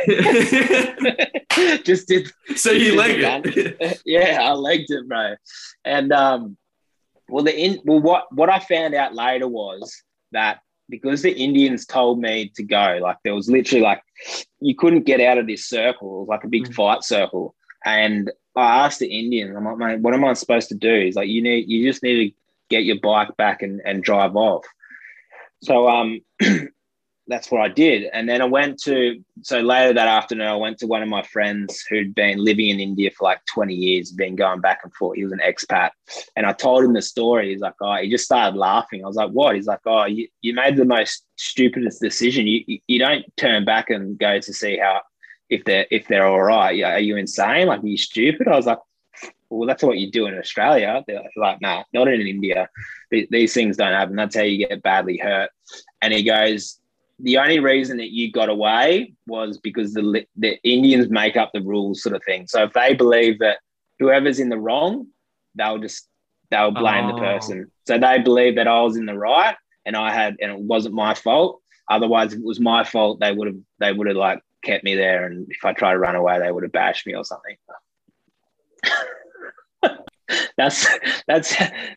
just 1.85 2.09
did. 2.09 2.31
So 2.57 2.71
you 2.71 2.97
legged 2.97 3.57
it? 3.57 4.03
yeah, 4.05 4.41
I 4.43 4.53
legged 4.53 4.91
it, 4.91 5.09
bro. 5.09 5.37
And 5.85 6.13
um, 6.13 6.59
well, 7.29 7.45
the 7.45 7.59
in 7.59 7.81
well, 7.85 8.01
what 8.01 8.27
what 8.35 8.51
I 8.51 8.59
found 8.59 8.95
out 8.95 9.15
later 9.15 9.49
was 9.49 10.03
that 10.33 10.61
because 10.91 11.23
the 11.23 11.33
Indians 11.33 11.87
told 11.87 12.21
me 12.21 12.51
to 12.57 12.63
go, 12.63 12.99
like 13.01 13.17
there 13.25 13.35
was 13.35 13.49
literally 13.49 13.83
like 13.83 14.03
you 14.61 14.75
couldn't 14.75 15.05
get 15.07 15.21
out 15.21 15.39
of 15.39 15.47
this 15.47 15.65
circle, 15.65 16.17
it 16.17 16.21
was 16.21 16.29
like 16.29 16.45
a 16.45 16.49
big 16.49 16.69
mm. 16.69 16.75
fight 16.75 17.05
circle. 17.05 17.55
And 17.85 18.31
I 18.57 18.85
asked 18.85 18.99
the 18.99 19.07
Indians, 19.07 19.57
I'm 19.57 19.65
like, 19.65 19.79
mate, 19.79 20.01
what 20.01 20.15
am 20.15 20.25
I 20.25 20.35
supposed 20.35 20.69
to 20.69 20.75
do? 20.75 21.01
He's 21.01 21.17
like, 21.17 21.29
you 21.29 21.43
need, 21.43 21.69
you 21.69 21.89
just 21.89 22.03
need 22.03 22.31
to 22.31 22.37
get 22.69 22.85
your 22.85 22.99
bike 23.01 23.37
back 23.37 23.63
and, 23.63 23.81
and 23.85 24.03
drive 24.03 24.37
off. 24.37 24.67
So 25.63 25.89
um, 25.89 26.21
that's 27.31 27.51
what 27.51 27.61
I 27.61 27.69
did. 27.69 28.11
And 28.13 28.29
then 28.29 28.43
I 28.43 28.45
went 28.45 28.81
to, 28.83 29.23
so 29.43 29.61
later 29.61 29.95
that 29.95 30.09
afternoon, 30.09 30.49
I 30.49 30.57
went 30.57 30.79
to 30.79 30.87
one 30.87 31.03
of 31.03 31.09
my 31.09 31.23
friends 31.23 31.85
who'd 31.89 32.15
been 32.15 32.43
living 32.45 32.69
in 32.69 32.81
India 32.81 33.11
for 33.11 33.25
like 33.25 33.45
20 33.47 33.75
years, 33.75 34.11
been 34.11 34.37
going 34.37 34.61
back 34.61 34.81
and 34.83 34.93
forth. 34.95 35.17
He 35.17 35.25
was 35.25 35.33
an 35.33 35.41
expat. 35.41 35.91
And 36.37 36.45
I 36.45 36.53
told 36.53 36.85
him 36.85 36.93
the 36.93 37.03
story. 37.03 37.51
He's 37.51 37.61
like, 37.61 37.75
oh, 37.81 37.97
he 37.97 38.11
just 38.11 38.25
started 38.25 38.59
laughing. 38.59 39.05
I 39.05 39.07
was 39.07 39.17
like, 39.17 39.31
what? 39.31 39.55
He's 39.55 39.67
like, 39.67 39.81
oh, 39.87 40.07
you, 40.07 40.29
you 40.43 40.55
made 40.55 40.77
the 40.77 40.85
most 40.85 41.25
stupidest 41.37 42.01
decision. 42.01 42.47
You, 42.47 42.79
you 42.87 42.99
don't 42.99 43.25
turn 43.37 43.65
back 43.65 43.91
and 43.91 44.19
go 44.19 44.41
to 44.41 44.53
see 44.53 44.79
how, 44.79 45.01
if 45.49 45.65
they're, 45.65 45.87
if 45.91 46.09
they're 46.09 46.27
all 46.27 46.43
right. 46.43 46.83
Are 46.83 46.99
you 46.99 47.17
insane? 47.17 47.69
Like, 47.69 47.83
are 47.83 47.87
you 47.87 47.99
stupid? 47.99 48.49
I 48.49 48.57
was 48.57 48.67
like, 48.67 48.79
well, 49.51 49.67
that's 49.67 49.83
what 49.83 49.99
you 49.99 50.11
do 50.11 50.27
in 50.27 50.39
Australia. 50.39 51.03
They're 51.07 51.23
like, 51.37 51.61
nah, 51.61 51.85
not 51.93 52.09
in 52.09 52.27
India. 52.27 52.69
These 53.11 53.53
things 53.53 53.77
don't 53.77 53.93
happen. 53.93 54.17
That's 54.17 54.37
how 54.37 54.43
you 54.43 54.67
get 54.67 54.83
badly 54.83 55.19
hurt. 55.19 55.51
And 56.01 56.13
he 56.13 56.23
goes, 56.23 56.81
the 57.23 57.39
only 57.39 57.61
reason 57.61 57.97
that 57.99 58.11
you 58.11 58.31
got 58.33 58.49
away 58.49 59.15
was 59.27 59.59
because 59.59 59.93
the 59.93 60.25
the 60.37 60.59
Indians 60.63 61.09
make 61.11 61.37
up 61.37 61.51
the 61.53 61.61
rules, 61.61 62.03
sort 62.03 62.17
of 62.17 62.23
thing. 62.25 62.47
So 62.47 62.65
if 62.65 62.73
they 62.73 62.95
believe 62.95 63.39
that 63.41 63.59
whoever's 63.99 64.41
in 64.41 64.49
the 64.49 64.59
wrong, 64.59 65.07
they'll 65.55 65.79
just 65.79 66.09
they'll 66.51 66.71
blame 66.71 67.07
oh. 67.07 67.15
the 67.15 67.21
person. 67.21 67.71
So 67.87 67.99
they 67.99 68.19
believe 68.19 68.57
that 68.57 68.69
I 68.69 68.81
was 68.83 68.97
in 68.97 69.07
the 69.07 69.17
right 69.17 69.57
and 69.85 69.97
I 69.97 70.13
had 70.13 70.37
and 70.41 70.53
it 70.53 70.59
wasn't 70.59 70.95
my 70.95 71.15
fault. 71.15 71.61
Otherwise, 71.89 72.33
if 72.33 72.39
it 72.39 72.45
was 72.45 72.61
my 72.61 72.85
fault, 72.85 73.21
they 73.21 73.33
would 73.33 73.49
have 73.49 73.59
they 73.79 73.93
would 73.93 74.07
have 74.07 74.17
like 74.17 74.41
kept 74.63 74.85
me 74.85 74.95
there. 74.95 75.27
And 75.27 75.51
if 75.51 75.65
I 75.65 75.73
tried 75.73 75.93
to 75.93 75.99
run 75.99 76.17
away, 76.17 76.39
they 76.39 76.53
would 76.53 76.63
have 76.63 76.73
bashed 76.73 77.07
me 77.07 77.15
or 77.15 77.25
something. 77.25 77.57
that's 80.57 80.87
that's 81.27 81.55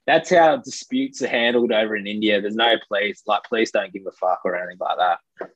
that's 0.07 0.29
how 0.29 0.57
disputes 0.57 1.21
are 1.21 1.27
handled 1.27 1.71
over 1.71 1.95
in 1.95 2.07
India. 2.07 2.41
There's 2.41 2.55
no 2.55 2.75
police, 2.87 3.23
like 3.27 3.43
police 3.43 3.71
don't 3.71 3.93
give 3.93 4.05
a 4.07 4.11
fuck 4.11 4.41
or 4.45 4.55
anything 4.55 4.77
like 4.79 4.97
that. 4.97 5.49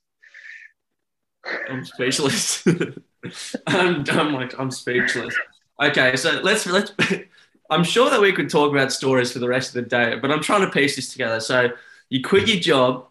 I'm 1.68 1.86
speechless. 1.86 2.66
I'm, 3.68 4.06
I'm 4.10 4.34
like 4.34 4.58
I'm 4.60 4.72
speechless. 4.72 5.36
Okay, 5.82 6.16
so 6.16 6.40
let's 6.44 6.66
let's. 6.66 6.92
I'm 7.70 7.84
sure 7.84 8.10
that 8.10 8.22
we 8.22 8.32
could 8.32 8.50
talk 8.50 8.72
about 8.72 8.94
stories 8.94 9.32
for 9.34 9.40
the 9.40 9.48
rest 9.50 9.76
of 9.76 9.84
the 9.84 9.90
day, 9.90 10.18
but 10.22 10.32
I'm 10.32 10.42
trying 10.42 10.62
to 10.62 10.72
piece 10.72 10.96
this 10.96 11.12
together. 11.12 11.42
So 11.42 11.70
you 12.10 12.24
quit 12.24 12.48
your 12.48 12.60
job. 12.60 13.08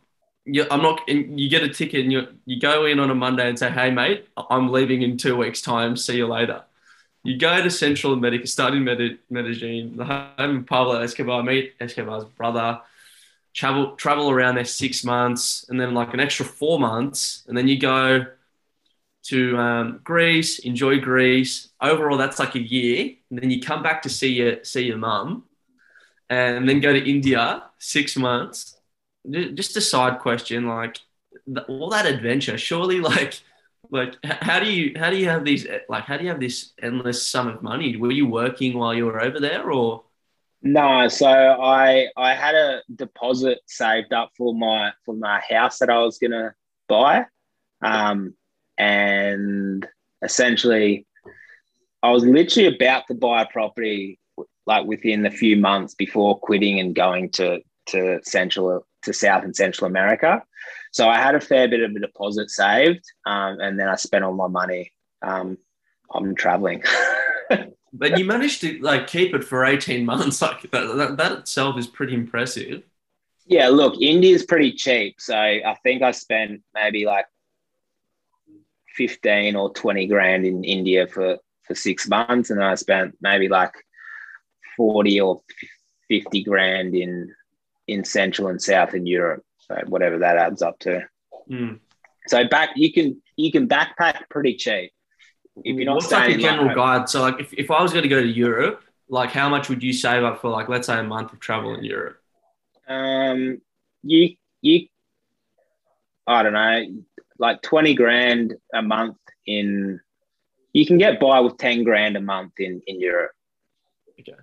You, 0.46 0.66
I'm 0.70 0.82
not. 0.82 1.06
You 1.08 1.48
get 1.50 1.62
a 1.62 1.68
ticket, 1.68 2.02
and 2.04 2.12
you 2.12 2.28
you 2.46 2.60
go 2.60 2.86
in 2.86 2.98
on 3.00 3.10
a 3.10 3.14
Monday 3.14 3.48
and 3.48 3.58
say, 3.58 3.70
"Hey, 3.70 3.90
mate, 3.90 4.28
I'm 4.50 4.70
leaving 4.72 5.02
in 5.02 5.18
two 5.18 5.36
weeks' 5.36 5.60
time. 5.62 5.96
See 5.96 6.16
you 6.16 6.26
later." 6.26 6.65
You 7.26 7.36
go 7.36 7.60
to 7.60 7.70
Central 7.70 8.12
America, 8.12 8.46
start 8.46 8.74
in 8.74 8.84
Medellin, 8.84 9.96
the 9.96 10.04
home 10.04 10.58
of 10.58 10.66
Pablo 10.66 11.00
Escobar, 11.00 11.42
meet 11.42 11.74
Escobar's 11.80 12.24
brother, 12.24 12.80
travel 13.52 13.96
travel 13.96 14.30
around 14.30 14.54
there 14.54 14.64
six 14.64 15.02
months, 15.02 15.66
and 15.68 15.80
then 15.80 15.92
like 15.92 16.14
an 16.14 16.20
extra 16.20 16.46
four 16.46 16.78
months, 16.78 17.44
and 17.48 17.58
then 17.58 17.66
you 17.66 17.80
go 17.80 18.26
to 19.24 19.58
um, 19.58 20.00
Greece, 20.04 20.60
enjoy 20.60 21.00
Greece. 21.00 21.70
Overall, 21.80 22.16
that's 22.16 22.38
like 22.38 22.54
a 22.54 22.60
year, 22.60 23.16
and 23.30 23.40
then 23.40 23.50
you 23.50 23.60
come 23.60 23.82
back 23.82 24.02
to 24.02 24.08
see 24.08 24.34
your 24.34 24.62
see 24.62 24.84
your 24.84 24.98
mum, 24.98 25.42
and 26.30 26.68
then 26.68 26.78
go 26.78 26.92
to 26.92 27.10
India 27.10 27.64
six 27.78 28.16
months. 28.16 28.76
Just 29.28 29.76
a 29.76 29.80
side 29.80 30.20
question, 30.20 30.68
like 30.68 31.00
all 31.66 31.90
that 31.90 32.06
adventure, 32.06 32.56
surely 32.56 33.00
like 33.12 33.40
like 33.90 34.16
how 34.24 34.60
do 34.60 34.70
you 34.70 34.92
how 34.96 35.10
do 35.10 35.16
you 35.16 35.28
have 35.28 35.44
these 35.44 35.66
like 35.88 36.04
how 36.04 36.16
do 36.16 36.24
you 36.24 36.30
have 36.30 36.40
this 36.40 36.72
endless 36.82 37.26
sum 37.26 37.48
of 37.48 37.62
money? 37.62 37.96
Were 37.96 38.12
you 38.12 38.26
working 38.26 38.78
while 38.78 38.94
you 38.94 39.06
were 39.06 39.20
over 39.20 39.40
there 39.40 39.70
or? 39.70 40.04
No 40.62 41.08
so 41.08 41.26
i 41.28 42.08
i 42.16 42.34
had 42.34 42.54
a 42.54 42.82
deposit 42.94 43.58
saved 43.66 44.12
up 44.12 44.30
for 44.36 44.54
my 44.54 44.92
for 45.04 45.14
my 45.14 45.40
house 45.48 45.78
that 45.78 45.90
i 45.90 45.98
was 45.98 46.18
gonna 46.18 46.54
buy. 46.88 47.26
Um 47.82 48.34
and 48.78 49.86
essentially 50.22 51.06
i 52.02 52.10
was 52.10 52.24
literally 52.24 52.74
about 52.74 53.06
to 53.08 53.14
buy 53.14 53.42
a 53.42 53.46
property 53.46 54.18
like 54.66 54.86
within 54.86 55.24
a 55.24 55.30
few 55.30 55.56
months 55.56 55.94
before 55.94 56.38
quitting 56.40 56.80
and 56.80 56.94
going 56.94 57.30
to 57.30 57.60
to 57.86 58.18
central 58.24 58.86
to 59.02 59.12
south 59.12 59.44
and 59.44 59.54
central 59.54 59.86
america 59.86 60.42
so 60.96 61.10
I 61.10 61.18
had 61.18 61.34
a 61.34 61.40
fair 61.40 61.68
bit 61.68 61.82
of 61.82 61.90
a 61.90 62.00
deposit 62.00 62.48
saved, 62.48 63.04
um, 63.26 63.60
and 63.60 63.78
then 63.78 63.86
I 63.86 63.96
spent 63.96 64.24
all 64.24 64.32
my 64.32 64.48
money 64.48 64.94
um, 65.20 65.58
on 66.08 66.34
traveling. 66.34 66.82
but 67.92 68.18
you 68.18 68.24
managed 68.24 68.62
to 68.62 68.78
like 68.78 69.06
keep 69.06 69.34
it 69.34 69.44
for 69.44 69.66
18 69.66 70.06
months. 70.06 70.40
Like 70.46 70.62
that, 70.70 70.96
that, 70.96 71.16
that 71.18 71.32
itself 71.32 71.76
is 71.78 71.86
pretty 71.86 72.14
impressive. 72.14 72.82
Yeah, 73.44 73.68
look, 73.68 74.00
India 74.00 74.34
is 74.34 74.46
pretty 74.46 74.72
cheap. 74.72 75.16
So 75.18 75.36
I 75.36 75.76
think 75.82 76.00
I 76.00 76.12
spent 76.12 76.62
maybe 76.72 77.04
like 77.04 77.26
15 78.94 79.54
or 79.54 79.74
20 79.74 80.06
grand 80.06 80.46
in 80.46 80.64
India 80.64 81.06
for, 81.06 81.36
for 81.64 81.74
six 81.74 82.08
months. 82.08 82.48
And 82.48 82.64
I 82.64 82.74
spent 82.74 83.18
maybe 83.20 83.48
like 83.48 83.74
40 84.78 85.20
or 85.20 85.42
50 86.08 86.42
grand 86.42 86.94
in, 86.94 87.34
in 87.86 88.02
Central 88.02 88.48
and 88.48 88.62
Southern 88.62 89.06
Europe. 89.06 89.42
So 89.68 89.76
whatever 89.86 90.18
that 90.18 90.36
adds 90.36 90.62
up 90.62 90.78
to. 90.80 91.02
Mm. 91.50 91.80
So 92.26 92.46
back 92.48 92.70
you 92.76 92.92
can 92.92 93.20
you 93.36 93.52
can 93.52 93.68
backpack 93.68 94.28
pretty 94.30 94.56
cheap. 94.56 94.92
If 95.64 95.76
you're 95.76 95.86
not 95.86 95.96
What's 95.96 96.10
like 96.10 96.36
a 96.36 96.38
general 96.38 96.66
like, 96.66 96.76
guide? 96.76 97.08
So 97.08 97.22
like 97.22 97.40
if, 97.40 97.52
if 97.54 97.70
I 97.70 97.82
was 97.82 97.92
going 97.92 98.02
to 98.02 98.08
go 98.08 98.20
to 98.20 98.26
Europe, 98.26 98.82
like 99.08 99.30
how 99.30 99.48
much 99.48 99.68
would 99.68 99.82
you 99.82 99.92
save 99.92 100.22
up 100.22 100.40
for 100.40 100.50
like 100.50 100.68
let's 100.68 100.86
say 100.86 100.98
a 100.98 101.02
month 101.02 101.32
of 101.32 101.40
travel 101.40 101.74
in 101.74 101.84
Europe? 101.84 102.18
Um, 102.88 103.60
you 104.02 104.36
you, 104.60 104.88
I 106.26 106.42
don't 106.42 106.52
know, 106.52 107.02
like 107.38 107.62
twenty 107.62 107.94
grand 107.94 108.54
a 108.74 108.82
month 108.82 109.16
in. 109.46 110.00
You 110.72 110.84
can 110.84 110.98
get 110.98 111.20
by 111.20 111.40
with 111.40 111.56
ten 111.56 111.84
grand 111.84 112.16
a 112.16 112.20
month 112.20 112.52
in 112.58 112.82
in 112.86 113.00
Europe. 113.00 113.32
Okay. 114.20 114.34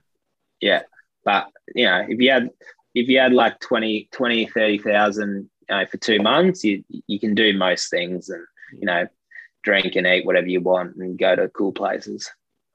Yeah, 0.62 0.82
but 1.24 1.48
you 1.76 1.86
know 1.86 2.06
if 2.08 2.20
you 2.20 2.32
had 2.32 2.50
if 2.94 3.08
you 3.08 3.20
had 3.20 3.34
like 3.34 3.60
20, 3.60 4.10
20 4.12 4.48
30,000 4.48 5.50
uh, 5.70 5.86
for 5.86 5.98
two 5.98 6.20
months, 6.20 6.64
you, 6.64 6.84
you 7.08 7.20
can 7.20 7.36
do 7.36 7.58
most 7.58 7.90
things 7.90 8.30
and, 8.30 8.44
you 8.78 8.86
know, 8.86 9.08
drink 9.64 9.96
and 9.96 10.06
eat 10.06 10.26
whatever 10.26 10.48
you 10.48 10.62
want 10.62 10.96
and 10.98 11.18
go 11.18 11.36
to 11.36 11.50
cool 11.50 11.72
places 11.72 12.30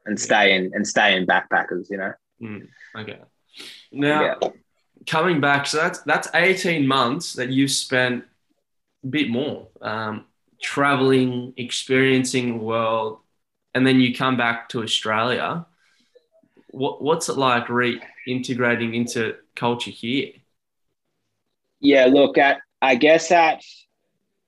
and 0.07 0.19
stay 0.19 0.57
in 0.57 0.73
and 0.75 0.87
stay 0.87 1.17
in 1.17 1.27
backpackers, 1.27 1.91
you 1.91 1.99
know? 1.99 2.13
Mm, 2.43 2.69
okay. 2.97 3.19
Now, 3.93 4.37
yeah. 4.43 4.49
coming 5.07 5.41
back, 5.41 5.67
so 5.67 5.79
that's, 5.79 6.01
that's 6.01 6.29
18 6.35 6.87
months 6.87 7.35
that 7.35 7.51
you've 7.51 7.71
spent 7.71 8.25
a 9.05 9.07
bit 9.07 9.29
more 9.29 9.69
um, 9.81 10.25
traveling, 10.61 11.53
experiencing 11.57 12.59
the 12.59 12.65
world, 12.65 13.19
and 13.75 13.87
then 13.87 14.01
you 14.01 14.15
come 14.15 14.37
back 14.37 14.69
to 14.71 14.83
Australia. 14.83 15.67
What, 16.71 17.03
what's 17.03 17.29
it 17.29 17.37
like 17.37 17.67
reintegrating 17.67 18.95
into 18.95 19.37
culture 19.59 19.91
here? 19.91 20.33
Yeah, 21.81 22.07
look 22.07 22.39
at 22.39 22.59
I 22.81 22.95
guess 22.95 23.29
that 23.29 23.63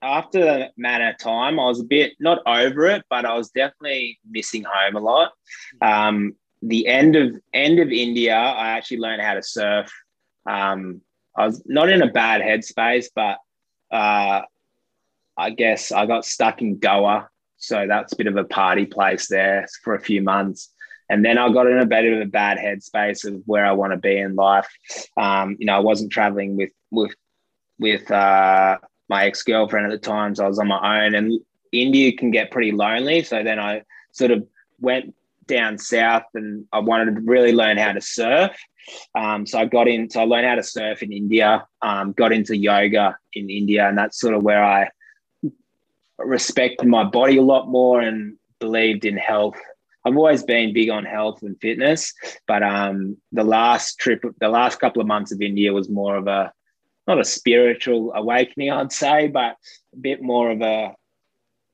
after 0.01 0.39
the 0.39 0.71
amount 0.77 1.03
of 1.03 1.17
time, 1.17 1.59
I 1.59 1.65
was 1.65 1.79
a 1.79 1.83
bit 1.83 2.13
not 2.19 2.39
over 2.45 2.87
it, 2.87 3.03
but 3.09 3.25
I 3.25 3.35
was 3.35 3.49
definitely 3.49 4.19
missing 4.29 4.63
home 4.63 4.95
a 4.95 4.99
lot. 4.99 5.31
Um, 5.81 6.35
the 6.61 6.87
end 6.87 7.15
of 7.15 7.35
end 7.53 7.79
of 7.79 7.89
India, 7.91 8.35
I 8.35 8.69
actually 8.69 8.99
learned 8.99 9.21
how 9.21 9.35
to 9.35 9.43
surf. 9.43 9.91
Um, 10.45 11.01
I 11.35 11.45
was 11.45 11.61
not 11.65 11.89
in 11.89 12.01
a 12.01 12.11
bad 12.11 12.41
headspace, 12.41 13.07
but 13.15 13.37
uh, 13.95 14.41
I 15.37 15.49
guess 15.51 15.91
I 15.91 16.05
got 16.05 16.25
stuck 16.25 16.61
in 16.61 16.77
Goa, 16.77 17.29
so 17.57 17.85
that's 17.87 18.13
a 18.13 18.15
bit 18.15 18.27
of 18.27 18.37
a 18.37 18.43
party 18.43 18.85
place 18.85 19.27
there 19.27 19.67
for 19.83 19.95
a 19.95 20.01
few 20.01 20.21
months. 20.21 20.71
And 21.11 21.25
then 21.25 21.37
I 21.37 21.51
got 21.51 21.67
in 21.67 21.77
a 21.77 21.85
bit 21.85 22.05
of 22.05 22.21
a 22.21 22.25
bad 22.25 22.57
headspace 22.57 23.27
of 23.27 23.41
where 23.45 23.65
I 23.65 23.73
want 23.73 23.91
to 23.91 23.97
be 23.97 24.17
in 24.17 24.33
life. 24.35 24.67
Um, 25.17 25.57
you 25.59 25.65
know, 25.65 25.75
I 25.75 25.79
wasn't 25.79 26.09
traveling 26.09 26.55
with 26.55 26.71
with 26.89 27.13
with 27.79 28.09
uh, 28.09 28.77
my 29.09 29.25
ex 29.25 29.43
girlfriend 29.43 29.91
at 29.91 29.91
the 29.91 30.07
time, 30.07 30.33
so 30.33 30.45
I 30.45 30.47
was 30.47 30.57
on 30.57 30.69
my 30.69 31.05
own. 31.05 31.13
And 31.13 31.37
India 31.73 32.15
can 32.15 32.31
get 32.31 32.49
pretty 32.49 32.71
lonely. 32.71 33.23
So 33.23 33.43
then 33.43 33.59
I 33.59 33.83
sort 34.13 34.31
of 34.31 34.47
went 34.79 35.13
down 35.47 35.77
south, 35.77 36.23
and 36.33 36.65
I 36.71 36.79
wanted 36.79 37.15
to 37.15 37.21
really 37.21 37.51
learn 37.51 37.75
how 37.75 37.91
to 37.91 37.99
surf. 37.99 38.57
Um, 39.13 39.45
so 39.45 39.59
I 39.59 39.65
got 39.65 39.89
in. 39.89 40.09
So 40.09 40.21
I 40.21 40.23
learned 40.23 40.47
how 40.47 40.55
to 40.55 40.63
surf 40.63 41.03
in 41.03 41.11
India. 41.11 41.67
Um, 41.81 42.13
got 42.13 42.31
into 42.31 42.55
yoga 42.55 43.17
in 43.33 43.49
India, 43.49 43.85
and 43.85 43.97
that's 43.97 44.17
sort 44.17 44.33
of 44.33 44.43
where 44.43 44.63
I 44.63 44.89
respected 46.17 46.87
my 46.87 47.03
body 47.03 47.35
a 47.35 47.41
lot 47.41 47.67
more 47.67 47.99
and 47.99 48.37
believed 48.61 49.03
in 49.03 49.17
health. 49.17 49.59
I've 50.05 50.17
always 50.17 50.43
been 50.43 50.73
big 50.73 50.89
on 50.89 51.05
health 51.05 51.43
and 51.43 51.59
fitness, 51.61 52.13
but 52.47 52.63
um, 52.63 53.17
the 53.31 53.43
last 53.43 53.99
trip, 53.99 54.23
the 54.39 54.49
last 54.49 54.79
couple 54.79 55.01
of 55.01 55.07
months 55.07 55.31
of 55.31 55.41
India 55.41 55.73
was 55.73 55.89
more 55.89 56.15
of 56.15 56.27
a 56.27 56.51
not 57.07 57.19
a 57.19 57.25
spiritual 57.25 58.11
awakening, 58.13 58.71
I'd 58.71 58.91
say, 58.91 59.27
but 59.27 59.55
a 59.93 59.97
bit 59.97 60.21
more 60.21 60.51
of 60.51 60.61
a 60.61 60.95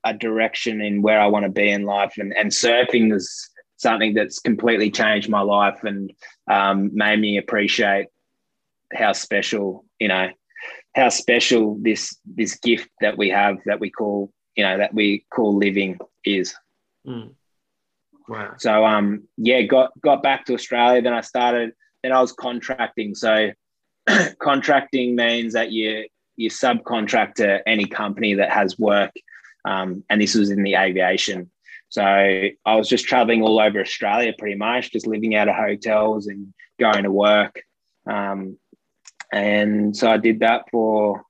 a 0.03 0.13
direction 0.13 0.80
in 0.80 1.01
where 1.01 1.19
I 1.19 1.28
want 1.28 1.43
to 1.43 1.51
be 1.51 1.69
in 1.69 1.84
life. 1.84 2.15
And 2.17 2.36
and 2.36 2.51
surfing 2.51 3.13
is 3.13 3.49
something 3.78 4.13
that's 4.13 4.39
completely 4.39 4.89
changed 4.91 5.30
my 5.30 5.41
life 5.41 5.84
and 5.84 6.11
um, 6.49 6.89
made 6.93 7.19
me 7.19 7.38
appreciate 7.38 8.07
how 8.93 9.13
special, 9.13 9.86
you 9.99 10.07
know, 10.07 10.30
how 10.95 11.09
special 11.09 11.78
this 11.82 12.17
this 12.25 12.55
gift 12.59 12.89
that 13.01 13.17
we 13.17 13.30
have 13.30 13.57
that 13.65 13.80
we 13.80 13.89
call, 13.89 14.32
you 14.55 14.63
know, 14.63 14.78
that 14.78 14.93
we 14.93 15.25
call 15.30 15.55
living 15.55 15.99
is. 16.25 16.55
Mm. 17.05 17.34
Wow. 18.28 18.53
So 18.57 18.86
um 18.86 19.23
yeah, 19.38 19.61
got 19.61 19.91
got 20.01 20.23
back 20.23 20.45
to 20.45 20.53
Australia. 20.53 21.01
Then 21.01 21.13
I 21.13 21.21
started. 21.21 21.73
Then 22.03 22.11
I 22.11 22.21
was 22.21 22.32
contracting. 22.32 23.15
So 23.15 23.51
contracting 24.39 25.15
means 25.15 25.53
that 25.53 25.71
you 25.71 26.07
you 26.36 26.49
subcontract 26.49 27.36
to 27.36 27.67
any 27.67 27.86
company 27.86 28.36
that 28.36 28.51
has 28.51 28.78
work, 28.78 29.11
um, 29.65 30.03
and 30.09 30.21
this 30.21 30.36
was 30.36 30.51
in 30.51 30.63
the 30.63 30.75
aviation. 30.75 31.49
So 31.89 32.03
I 32.03 32.75
was 32.75 32.89
just 32.89 33.05
traveling 33.05 33.41
all 33.41 33.59
over 33.59 33.80
Australia, 33.80 34.34
pretty 34.38 34.57
much, 34.57 34.91
just 34.91 35.07
living 35.07 35.36
out 35.36 35.47
of 35.47 35.55
hotels 35.55 36.28
and 36.28 36.53
going 36.80 37.03
to 37.03 37.11
work. 37.11 37.61
Um, 38.05 38.57
and 39.32 39.95
so 39.95 40.09
I 40.09 40.17
did 40.17 40.41
that 40.41 40.65
for 40.69 41.23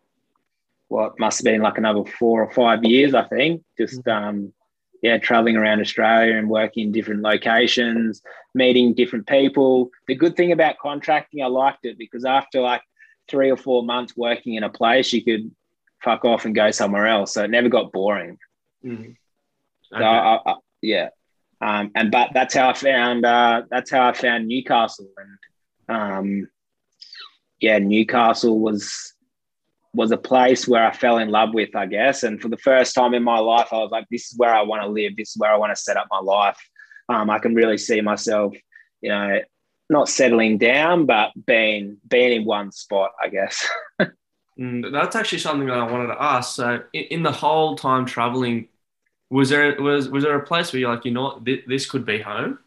what 0.88 1.20
must 1.20 1.40
have 1.40 1.46
been 1.46 1.62
like 1.62 1.78
another 1.78 2.06
four 2.06 2.44
or 2.44 2.52
five 2.52 2.84
years, 2.84 3.14
I 3.14 3.24
think. 3.24 3.64
Just 3.78 4.04
mm-hmm. 4.04 4.26
um, 4.30 4.54
yeah, 5.02 5.18
traveling 5.18 5.56
around 5.56 5.82
Australia 5.82 6.36
and 6.36 6.50
working 6.50 6.88
in 6.88 6.92
different 6.92 7.22
locations, 7.22 8.22
meeting 8.54 8.94
different 8.94 9.28
people. 9.28 9.90
The 10.08 10.16
good 10.16 10.36
thing 10.36 10.52
about 10.52 10.80
contracting, 10.80 11.44
I 11.44 11.48
liked 11.48 11.86
it 11.86 11.98
because 11.98 12.26
after 12.26 12.62
like 12.62 12.82
three 13.30 13.52
or 13.52 13.58
four 13.58 13.84
months 13.84 14.16
working 14.18 14.56
in 14.56 14.64
a 14.64 14.70
place, 14.70 15.14
you 15.14 15.24
could 15.24 15.52
fuck 16.04 16.26
off 16.26 16.46
and 16.46 16.56
go 16.56 16.72
somewhere 16.72 17.08
else. 17.08 17.34
So 17.34 17.44
it 17.44 17.52
never 17.52 17.70
got 17.70 17.92
boring. 17.92 18.38
Mm. 18.84 19.00
Okay. 19.00 19.16
So 19.92 20.04
I, 20.04 20.40
I, 20.46 20.56
yeah, 20.82 21.10
um, 21.62 21.92
and 21.96 22.12
but 22.12 22.32
that's 22.34 22.56
how 22.56 22.70
I 22.70 22.74
found 22.74 23.26
uh, 23.26 23.64
that's 23.70 23.92
how 23.92 24.08
I 24.10 24.14
found 24.14 24.48
Newcastle, 24.48 25.10
and 25.18 25.98
um, 25.98 26.50
yeah, 27.60 27.80
Newcastle 27.80 28.60
was 28.60 29.14
was 29.98 30.12
a 30.12 30.18
place 30.18 30.68
where 30.68 30.86
I 30.86 30.94
fell 30.94 31.18
in 31.18 31.30
love 31.30 31.56
with, 31.56 31.76
I 31.76 31.88
guess. 31.88 32.22
And 32.22 32.40
for 32.40 32.50
the 32.50 32.58
first 32.58 32.94
time 32.94 33.16
in 33.16 33.24
my 33.24 33.40
life, 33.40 33.70
I 33.72 33.78
was 33.78 33.90
like, 33.90 34.06
this 34.12 34.32
is 34.32 34.38
where 34.38 34.54
I 34.54 34.62
want 34.62 34.84
to 34.84 34.88
live. 34.88 35.18
This 35.18 35.32
is 35.32 35.38
where 35.38 35.52
I 35.52 35.58
want 35.58 35.76
to 35.76 35.82
set 35.82 35.98
up 35.98 36.06
my 36.12 36.20
life. 36.20 36.58
Um, 37.10 37.32
I 37.32 37.40
can 37.40 37.56
really 37.56 37.80
see 37.80 38.00
myself, 38.02 38.54
you 39.02 39.10
know, 39.10 39.40
not 39.90 40.08
settling 40.08 40.60
down, 40.60 41.08
but 41.08 41.32
being 41.48 41.98
being 42.08 42.42
in 42.42 42.46
one 42.46 42.72
spot, 42.72 43.12
I 43.22 43.30
guess. 43.30 43.68
mm, 44.60 44.92
that's 44.92 45.16
actually 45.16 45.40
something 45.40 45.68
that 45.68 45.80
I 45.80 45.92
wanted 45.92 46.14
to 46.14 46.22
ask. 46.22 46.56
So, 46.56 46.84
in, 46.94 47.04
in, 47.06 47.24
the 47.24 47.32
whole 47.32 47.76
time 47.76 48.06
traveling, 48.06 48.68
was 49.32 49.50
there 49.50 49.82
was 49.82 50.10
was 50.10 50.24
there 50.24 50.38
a 50.38 50.46
place 50.46 50.72
where 50.72 50.80
you're 50.80 50.94
like, 50.94 51.06
you 51.06 51.12
know, 51.12 51.24
what, 51.24 51.46
this, 51.46 51.60
this 51.66 51.90
could 51.90 52.06
be 52.06 52.20
home? 52.20 52.60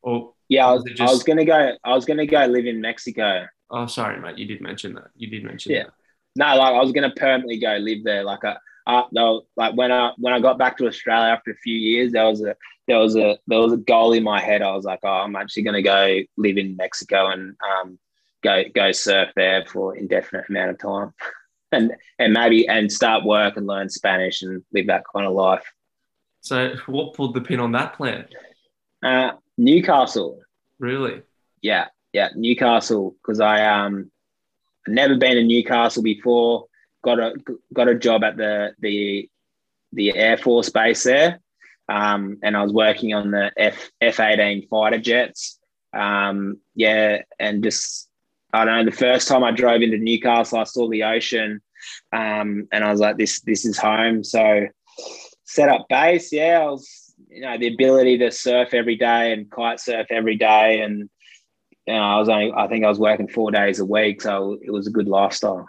Or 0.00 0.32
yeah, 0.48 0.68
I 0.68 0.72
was, 0.72 0.84
just... 0.84 1.00
I 1.02 1.04
was 1.06 1.22
gonna 1.22 1.44
go. 1.44 1.76
I 1.84 1.94
was 1.94 2.06
gonna 2.06 2.26
go 2.26 2.46
live 2.46 2.64
in 2.64 2.80
Mexico. 2.80 3.46
Oh, 3.68 3.86
sorry, 3.86 4.18
mate. 4.20 4.38
You 4.38 4.46
did 4.46 4.62
mention 4.62 4.94
that. 4.94 5.10
You 5.16 5.28
did 5.28 5.44
mention 5.44 5.72
yeah. 5.72 5.84
that 5.84 5.92
no, 6.40 6.56
like 6.56 6.74
I 6.74 6.80
was 6.80 6.92
gonna 6.92 7.12
permanently 7.14 7.58
go 7.58 7.76
live 7.76 8.02
there. 8.02 8.24
Like 8.24 8.42
I, 8.46 8.56
uh, 8.86 9.04
though, 9.12 9.42
like 9.56 9.74
when 9.74 9.92
I 9.92 10.12
when 10.16 10.32
I 10.32 10.40
got 10.40 10.56
back 10.56 10.78
to 10.78 10.86
Australia 10.86 11.34
after 11.34 11.50
a 11.50 11.56
few 11.56 11.76
years, 11.76 12.12
there 12.12 12.24
was 12.24 12.42
a 12.42 12.56
there 12.88 12.98
was 12.98 13.14
a 13.14 13.38
there 13.46 13.60
was 13.60 13.74
a 13.74 13.76
goal 13.76 14.14
in 14.14 14.22
my 14.22 14.40
head. 14.40 14.62
I 14.62 14.74
was 14.74 14.86
like, 14.86 15.00
oh, 15.02 15.08
I'm 15.08 15.36
actually 15.36 15.64
gonna 15.64 15.82
go 15.82 16.20
live 16.38 16.56
in 16.56 16.76
Mexico 16.76 17.26
and 17.26 17.56
um, 17.70 17.98
go 18.42 18.64
go 18.74 18.90
surf 18.90 19.28
there 19.36 19.66
for 19.66 19.94
indefinite 19.94 20.48
amount 20.48 20.70
of 20.70 20.78
time, 20.78 21.12
and 21.72 21.92
and 22.18 22.32
maybe 22.32 22.66
and 22.66 22.90
start 22.90 23.22
work 23.22 23.58
and 23.58 23.66
learn 23.66 23.90
Spanish 23.90 24.40
and 24.40 24.62
live 24.72 24.86
that 24.86 25.04
kind 25.14 25.26
of 25.26 25.34
life. 25.34 25.70
So, 26.40 26.74
what 26.86 27.12
pulled 27.12 27.34
the 27.34 27.42
pin 27.42 27.60
on 27.60 27.72
that 27.72 27.92
plan? 27.92 28.24
Uh, 29.02 29.32
Newcastle. 29.58 30.40
Really? 30.78 31.20
Yeah, 31.60 31.88
yeah, 32.14 32.30
Newcastle. 32.34 33.14
Because 33.20 33.40
I 33.40 33.66
um 33.66 34.10
never 34.86 35.16
been 35.16 35.38
in 35.38 35.46
Newcastle 35.46 36.02
before. 36.02 36.66
Got 37.02 37.18
a 37.18 37.34
got 37.72 37.88
a 37.88 37.94
job 37.94 38.24
at 38.24 38.36
the 38.36 38.74
the 38.80 39.28
the 39.92 40.14
Air 40.14 40.36
Force 40.36 40.68
base 40.68 41.04
there, 41.04 41.40
um, 41.88 42.38
and 42.42 42.56
I 42.56 42.62
was 42.62 42.72
working 42.72 43.14
on 43.14 43.30
the 43.30 43.50
F 43.56 43.90
F 44.00 44.20
eighteen 44.20 44.68
fighter 44.68 44.98
jets. 44.98 45.58
Um, 45.92 46.58
yeah, 46.74 47.22
and 47.38 47.62
just 47.64 48.08
I 48.52 48.64
don't 48.64 48.76
know. 48.76 48.90
The 48.90 48.96
first 48.96 49.28
time 49.28 49.44
I 49.44 49.50
drove 49.50 49.82
into 49.82 49.98
Newcastle, 49.98 50.58
I 50.58 50.64
saw 50.64 50.88
the 50.88 51.04
ocean, 51.04 51.62
um, 52.12 52.68
and 52.70 52.84
I 52.84 52.90
was 52.90 53.00
like, 53.00 53.16
"This 53.16 53.40
this 53.40 53.64
is 53.64 53.78
home." 53.78 54.22
So 54.22 54.66
set 55.44 55.68
up 55.68 55.86
base. 55.88 56.32
Yeah, 56.32 56.60
I 56.60 56.70
was 56.70 57.14
you 57.28 57.40
know 57.40 57.56
the 57.58 57.72
ability 57.72 58.18
to 58.18 58.30
surf 58.30 58.74
every 58.74 58.96
day 58.96 59.32
and 59.32 59.50
kite 59.50 59.80
surf 59.80 60.06
every 60.10 60.36
day 60.36 60.80
and 60.80 61.08
know, 61.86 62.00
I 62.00 62.18
was 62.18 62.28
only, 62.28 62.52
I 62.52 62.68
think 62.68 62.84
I 62.84 62.88
was 62.88 62.98
working 62.98 63.28
four 63.28 63.50
days 63.50 63.80
a 63.80 63.84
week, 63.84 64.22
so 64.22 64.58
it 64.62 64.70
was 64.70 64.86
a 64.86 64.90
good 64.90 65.08
lifestyle. 65.08 65.68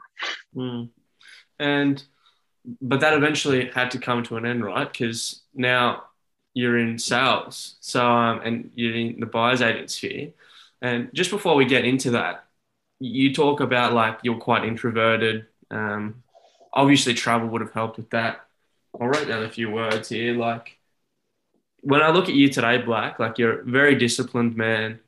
Mm. 0.56 0.90
And, 1.60 2.04
but 2.82 3.00
that 3.00 3.14
eventually 3.14 3.70
had 3.70 3.92
to 3.92 4.00
come 4.00 4.24
to 4.24 4.38
an 4.38 4.46
end, 4.46 4.64
right? 4.64 4.92
Because 4.92 5.42
now 5.54 6.04
you're 6.54 6.78
in 6.78 6.98
sales, 7.00 7.78
so 7.80 8.06
um, 8.06 8.42
and 8.42 8.72
you're 8.76 8.96
in 8.96 9.20
the 9.20 9.26
buyer's 9.26 9.62
agent 9.62 9.90
sphere. 9.90 10.32
And 10.82 11.10
just 11.14 11.32
before 11.32 11.56
we 11.56 11.66
get 11.66 11.86
into 11.86 12.12
that, 12.12 12.46
you 13.00 13.34
talk 13.34 13.60
about 13.62 13.94
like 13.94 14.20
you're 14.24 14.38
quite 14.38 14.66
introverted. 14.66 15.48
Um, 15.70 16.24
obviously, 16.74 17.14
travel 17.14 17.48
would 17.50 17.62
have 17.62 17.74
helped 17.74 17.98
with 17.98 18.10
that. 18.12 18.46
I'll 19.00 19.08
write 19.08 19.28
down 19.28 19.44
a 19.44 19.50
few 19.50 19.72
words 19.72 20.10
here. 20.10 20.36
Like 20.36 20.78
when 21.82 22.02
I 22.02 22.10
look 22.12 22.30
at 22.30 22.36
you 22.36 22.50
today, 22.50 22.78
Black, 22.78 23.20
like 23.20 23.38
you're 23.38 23.62
a 23.62 23.64
very 23.64 23.96
disciplined 23.96 24.56
man 24.56 25.00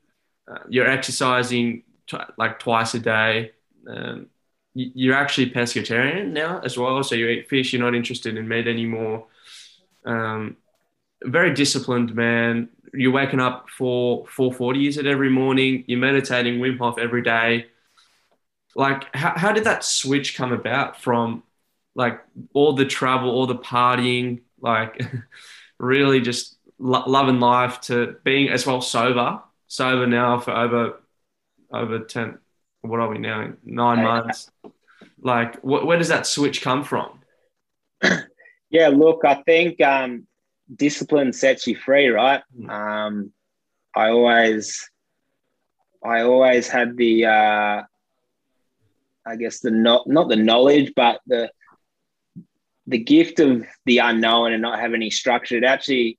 uh, 0.46 0.58
you're 0.68 0.88
exercising 0.88 1.82
t- 2.06 2.18
like 2.36 2.58
twice 2.58 2.94
a 2.94 2.98
day. 2.98 3.52
Um, 3.88 4.26
you're 4.74 5.14
actually 5.14 5.50
pescatarian 5.50 6.32
now 6.32 6.60
as 6.64 6.76
well, 6.76 7.02
so 7.02 7.14
you 7.14 7.28
eat 7.28 7.48
fish. 7.48 7.72
You're 7.72 7.82
not 7.82 7.94
interested 7.94 8.36
in 8.36 8.48
meat 8.48 8.66
anymore. 8.66 9.26
Um, 10.04 10.56
very 11.22 11.54
disciplined 11.54 12.14
man. 12.14 12.68
You're 12.92 13.12
waking 13.12 13.40
up 13.40 13.68
for 13.70 14.26
4:40 14.26 14.88
is 14.88 14.98
it 14.98 15.06
every 15.06 15.30
morning? 15.30 15.84
You're 15.86 15.98
meditating 15.98 16.58
Wim 16.58 16.78
Hof 16.78 16.98
every 16.98 17.22
day. 17.22 17.66
Like, 18.76 19.14
how, 19.14 19.34
how 19.36 19.52
did 19.52 19.64
that 19.64 19.84
switch 19.84 20.36
come 20.36 20.52
about 20.52 21.00
from 21.00 21.44
like 21.94 22.20
all 22.52 22.72
the 22.72 22.84
travel, 22.84 23.30
all 23.30 23.46
the 23.46 23.54
partying, 23.54 24.40
like 24.60 25.00
really 25.78 26.20
just 26.20 26.56
lo- 26.78 27.04
loving 27.06 27.38
life 27.38 27.80
to 27.82 28.16
being 28.24 28.48
as 28.48 28.66
well 28.66 28.80
sober 28.80 29.40
sober 29.74 30.06
now 30.06 30.38
for 30.38 30.52
over 30.52 31.02
over 31.72 32.00
ten. 32.00 32.38
What 32.82 33.00
are 33.00 33.08
we 33.08 33.18
now? 33.18 33.52
Nine 33.64 34.04
months. 34.04 34.50
Like, 35.20 35.60
wh- 35.60 35.84
where 35.86 35.98
does 35.98 36.08
that 36.08 36.26
switch 36.26 36.62
come 36.62 36.84
from? 36.84 37.20
Yeah, 38.70 38.88
look, 38.88 39.20
I 39.24 39.36
think 39.46 39.80
um, 39.80 40.26
discipline 40.74 41.32
sets 41.32 41.64
you 41.68 41.76
free, 41.76 42.08
right? 42.08 42.42
Mm. 42.58 42.68
Um, 42.68 43.32
I 43.94 44.08
always, 44.08 44.90
I 46.04 46.22
always 46.22 46.66
had 46.66 46.96
the, 46.96 47.26
uh, 47.26 47.82
I 49.24 49.36
guess 49.38 49.60
the 49.60 49.70
not 49.70 50.08
not 50.08 50.28
the 50.28 50.34
knowledge, 50.34 50.92
but 50.96 51.20
the 51.28 51.52
the 52.88 52.98
gift 52.98 53.38
of 53.38 53.64
the 53.86 53.98
unknown 53.98 54.52
and 54.52 54.62
not 54.62 54.80
having 54.80 54.96
any 54.96 55.10
structure. 55.10 55.56
It 55.56 55.62
actually 55.62 56.18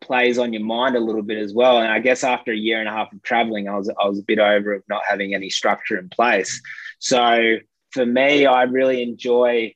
plays 0.00 0.38
on 0.38 0.52
your 0.52 0.64
mind 0.64 0.96
a 0.96 1.00
little 1.00 1.22
bit 1.22 1.38
as 1.38 1.52
well. 1.52 1.78
And 1.78 1.90
I 1.90 1.98
guess 1.98 2.24
after 2.24 2.52
a 2.52 2.56
year 2.56 2.80
and 2.80 2.88
a 2.88 2.92
half 2.92 3.12
of 3.12 3.22
traveling, 3.22 3.68
I 3.68 3.76
was 3.76 3.88
I 3.88 4.08
was 4.08 4.18
a 4.18 4.24
bit 4.24 4.38
over 4.38 4.74
of 4.74 4.82
not 4.88 5.02
having 5.08 5.34
any 5.34 5.50
structure 5.50 5.98
in 5.98 6.08
place. 6.08 6.60
So 6.98 7.56
for 7.90 8.06
me, 8.06 8.46
I 8.46 8.62
really 8.62 9.02
enjoy. 9.02 9.74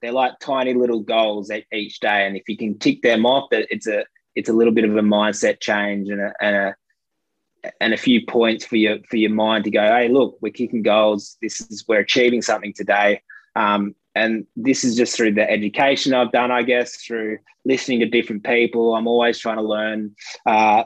They're 0.00 0.12
like 0.12 0.38
tiny 0.40 0.74
little 0.74 1.00
goals 1.00 1.50
each 1.72 2.00
day, 2.00 2.26
and 2.26 2.36
if 2.36 2.48
you 2.48 2.56
can 2.56 2.78
tick 2.78 3.02
them 3.02 3.24
off, 3.24 3.48
it's 3.52 3.86
a 3.86 4.04
it's 4.34 4.48
a 4.48 4.52
little 4.52 4.72
bit 4.72 4.84
of 4.84 4.96
a 4.96 5.00
mindset 5.00 5.60
change 5.60 6.08
and 6.08 6.20
a, 6.20 6.32
and 6.40 6.56
a 6.56 6.76
and 7.80 7.94
a 7.94 7.96
few 7.96 8.24
points 8.26 8.64
for 8.64 8.76
your 8.76 8.98
for 9.08 9.16
your 9.16 9.30
mind 9.30 9.64
to 9.64 9.70
go. 9.70 9.82
Hey, 9.82 10.08
look, 10.08 10.38
we're 10.40 10.52
kicking 10.52 10.82
goals. 10.82 11.36
This 11.40 11.60
is 11.60 11.84
we're 11.86 12.00
achieving 12.00 12.42
something 12.42 12.72
today. 12.72 13.22
Um, 13.54 13.94
and 14.14 14.46
this 14.56 14.84
is 14.84 14.96
just 14.96 15.16
through 15.16 15.34
the 15.34 15.50
education 15.50 16.12
I've 16.12 16.32
done, 16.32 16.50
I 16.50 16.62
guess, 16.62 16.96
through 16.96 17.38
listening 17.64 18.00
to 18.00 18.06
different 18.06 18.44
people. 18.44 18.94
I'm 18.94 19.06
always 19.06 19.38
trying 19.38 19.56
to 19.56 19.62
learn 19.62 20.14
uh, 20.44 20.84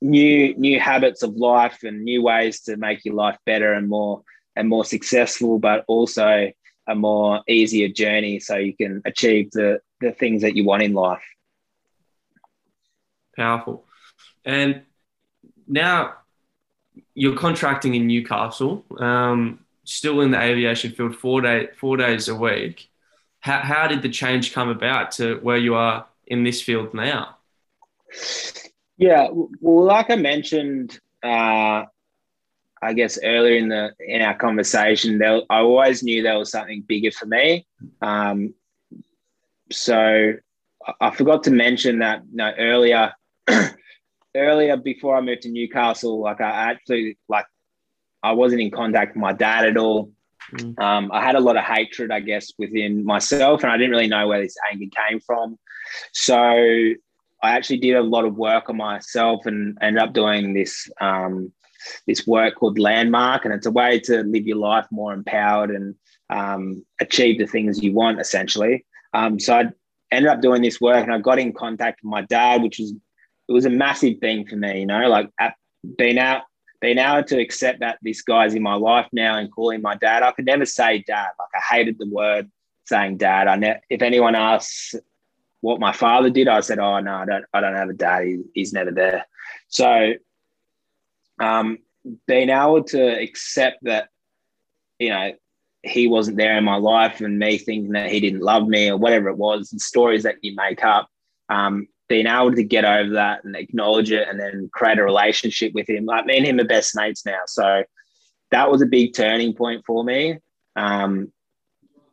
new 0.00 0.54
new 0.56 0.78
habits 0.78 1.22
of 1.22 1.34
life 1.34 1.82
and 1.82 2.04
new 2.04 2.22
ways 2.22 2.60
to 2.62 2.76
make 2.76 3.04
your 3.04 3.14
life 3.14 3.38
better 3.46 3.72
and 3.72 3.88
more 3.88 4.22
and 4.54 4.68
more 4.68 4.84
successful. 4.84 5.58
But 5.58 5.84
also, 5.88 6.52
a 6.86 6.94
more 6.94 7.42
easier 7.48 7.88
journey 7.88 8.38
so 8.38 8.56
you 8.56 8.76
can 8.76 9.02
achieve 9.04 9.50
the 9.52 9.80
the 10.00 10.12
things 10.12 10.42
that 10.42 10.56
you 10.56 10.64
want 10.64 10.82
in 10.82 10.92
life. 10.92 11.24
Powerful. 13.36 13.84
And 14.44 14.82
now 15.66 16.14
you're 17.14 17.36
contracting 17.36 17.94
in 17.94 18.06
Newcastle, 18.06 18.84
um, 18.98 19.65
still 19.86 20.20
in 20.20 20.30
the 20.30 20.40
aviation 20.40 20.92
field, 20.92 21.16
four 21.16 21.40
day 21.40 21.68
four 21.78 21.96
days 21.96 22.28
a 22.28 22.34
week. 22.34 22.90
How, 23.40 23.60
how 23.60 23.88
did 23.88 24.02
the 24.02 24.08
change 24.08 24.52
come 24.52 24.68
about 24.68 25.12
to 25.12 25.36
where 25.36 25.56
you 25.56 25.74
are 25.74 26.06
in 26.26 26.44
this 26.44 26.60
field 26.60 26.92
now? 26.92 27.36
Yeah, 28.98 29.28
well, 29.30 29.84
like 29.84 30.10
I 30.10 30.16
mentioned, 30.16 30.98
uh, 31.22 31.84
I 32.82 32.92
guess 32.94 33.18
earlier 33.22 33.56
in 33.56 33.68
the 33.68 33.94
in 34.00 34.22
our 34.22 34.36
conversation, 34.36 35.18
there, 35.18 35.40
I 35.48 35.60
always 35.60 36.02
knew 36.02 36.22
there 36.22 36.38
was 36.38 36.50
something 36.50 36.82
bigger 36.86 37.10
for 37.10 37.26
me. 37.26 37.66
Um, 38.02 38.54
so 39.70 40.32
I 41.00 41.10
forgot 41.10 41.44
to 41.44 41.50
mention 41.50 42.00
that 42.00 42.22
you 42.30 42.36
know, 42.36 42.52
earlier. 42.58 43.12
earlier 44.36 44.76
before 44.76 45.16
I 45.16 45.20
moved 45.20 45.42
to 45.42 45.48
Newcastle, 45.48 46.20
like 46.20 46.40
I 46.40 46.70
actually 46.70 47.18
like 47.28 47.46
I 48.22 48.32
wasn't 48.32 48.62
in 48.62 48.70
contact 48.70 49.14
with 49.14 49.20
my 49.20 49.32
dad 49.32 49.66
at 49.66 49.76
all. 49.76 50.12
Mm. 50.52 50.78
Um, 50.80 51.10
I 51.12 51.22
had 51.22 51.34
a 51.34 51.40
lot 51.40 51.56
of 51.56 51.64
hatred, 51.64 52.10
I 52.10 52.20
guess, 52.20 52.52
within 52.58 53.04
myself, 53.04 53.62
and 53.62 53.72
I 53.72 53.76
didn't 53.76 53.92
really 53.92 54.08
know 54.08 54.28
where 54.28 54.40
this 54.40 54.56
anger 54.70 54.86
came 55.08 55.20
from. 55.20 55.58
So 56.12 56.36
I 56.36 57.50
actually 57.52 57.78
did 57.78 57.96
a 57.96 58.02
lot 58.02 58.24
of 58.24 58.36
work 58.36 58.68
on 58.70 58.76
myself 58.76 59.46
and 59.46 59.76
ended 59.80 60.02
up 60.02 60.12
doing 60.12 60.54
this 60.54 60.88
um, 61.00 61.52
this 62.06 62.26
work 62.26 62.56
called 62.56 62.78
Landmark, 62.78 63.44
and 63.44 63.54
it's 63.54 63.66
a 63.66 63.70
way 63.70 64.00
to 64.00 64.22
live 64.22 64.46
your 64.46 64.56
life 64.56 64.86
more 64.90 65.12
empowered 65.12 65.70
and 65.70 65.94
um, 66.30 66.84
achieve 67.00 67.38
the 67.38 67.46
things 67.46 67.82
you 67.82 67.92
want, 67.92 68.20
essentially. 68.20 68.84
Um, 69.14 69.38
so 69.38 69.54
I 69.54 69.64
ended 70.10 70.30
up 70.30 70.40
doing 70.40 70.62
this 70.62 70.80
work, 70.80 71.02
and 71.02 71.12
I 71.12 71.18
got 71.18 71.38
in 71.38 71.52
contact 71.52 72.00
with 72.02 72.10
my 72.10 72.22
dad, 72.22 72.62
which 72.62 72.78
was 72.78 72.92
it 73.48 73.52
was 73.52 73.64
a 73.64 73.70
massive 73.70 74.18
thing 74.18 74.46
for 74.46 74.56
me, 74.56 74.80
you 74.80 74.86
know, 74.86 75.08
like 75.08 75.30
being 75.96 76.18
out 76.18 76.42
being 76.86 76.98
able 76.98 77.24
to 77.24 77.40
accept 77.40 77.80
that 77.80 77.98
this 78.00 78.22
guy's 78.22 78.54
in 78.54 78.62
my 78.62 78.76
life 78.76 79.08
now 79.12 79.36
and 79.38 79.50
calling 79.50 79.82
my 79.82 79.96
dad. 79.96 80.22
I 80.22 80.30
could 80.30 80.46
never 80.46 80.64
say 80.64 81.02
dad. 81.04 81.30
Like 81.36 81.48
I 81.52 81.74
hated 81.74 81.98
the 81.98 82.08
word 82.08 82.48
saying 82.84 83.16
dad. 83.16 83.48
I 83.48 83.56
ne- 83.56 83.80
if 83.90 84.02
anyone 84.02 84.36
asks 84.36 84.94
what 85.62 85.80
my 85.80 85.90
father 85.90 86.30
did, 86.30 86.46
I 86.46 86.60
said, 86.60 86.78
"Oh 86.78 87.00
no, 87.00 87.12
I 87.12 87.24
don't. 87.24 87.44
I 87.52 87.60
don't 87.60 87.74
have 87.74 87.88
a 87.88 87.92
dad. 87.92 88.26
He, 88.26 88.42
he's 88.54 88.72
never 88.72 88.92
there." 88.92 89.26
So, 89.66 90.12
um, 91.40 91.78
being 92.28 92.50
able 92.50 92.84
to 92.84 93.20
accept 93.20 93.78
that, 93.82 94.10
you 95.00 95.08
know, 95.08 95.32
he 95.82 96.06
wasn't 96.06 96.36
there 96.36 96.56
in 96.56 96.62
my 96.62 96.76
life, 96.76 97.20
and 97.20 97.36
me 97.36 97.58
thinking 97.58 97.94
that 97.94 98.12
he 98.12 98.20
didn't 98.20 98.42
love 98.42 98.68
me 98.68 98.90
or 98.90 98.96
whatever 98.96 99.28
it 99.28 99.38
was, 99.38 99.70
the 99.70 99.80
stories 99.80 100.22
that 100.22 100.36
you 100.40 100.54
make 100.54 100.84
up. 100.84 101.08
Um, 101.48 101.88
being 102.08 102.26
able 102.26 102.54
to 102.54 102.62
get 102.62 102.84
over 102.84 103.14
that 103.14 103.44
and 103.44 103.56
acknowledge 103.56 104.12
it 104.12 104.28
and 104.28 104.38
then 104.38 104.70
create 104.72 104.98
a 104.98 105.04
relationship 105.04 105.72
with 105.74 105.88
him. 105.88 106.04
Like 106.04 106.26
me 106.26 106.36
and 106.36 106.46
him 106.46 106.60
are 106.60 106.64
best 106.64 106.94
mates 106.94 107.26
now. 107.26 107.40
So 107.46 107.82
that 108.50 108.70
was 108.70 108.82
a 108.82 108.86
big 108.86 109.14
turning 109.14 109.54
point 109.54 109.84
for 109.84 110.04
me. 110.04 110.38
Um, 110.76 111.32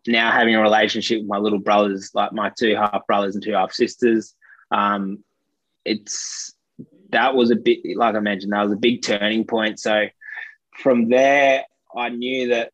now 0.08 0.32
having 0.32 0.56
a 0.56 0.62
relationship 0.62 1.20
with 1.20 1.28
my 1.28 1.38
little 1.38 1.60
brothers, 1.60 2.12
like 2.14 2.34
my 2.34 2.52
two 2.58 2.76
half 2.76 3.06
brothers 3.08 3.36
and 3.36 3.44
two 3.44 3.54
half 3.54 3.72
sisters, 3.72 4.36
um, 4.72 5.24
it's 5.86 6.54
that 7.12 7.36
was 7.36 7.52
a 7.52 7.56
bit 7.56 7.80
like 7.96 8.16
I 8.16 8.20
mentioned, 8.20 8.54
that 8.54 8.64
was 8.64 8.74
a 8.74 8.78
big 8.78 9.04
turning 9.04 9.46
point. 9.46 9.80
So 9.80 10.08
from 10.80 11.10
there, 11.10 11.64
I 11.96 12.10
knew 12.10 12.50
that 12.50 12.72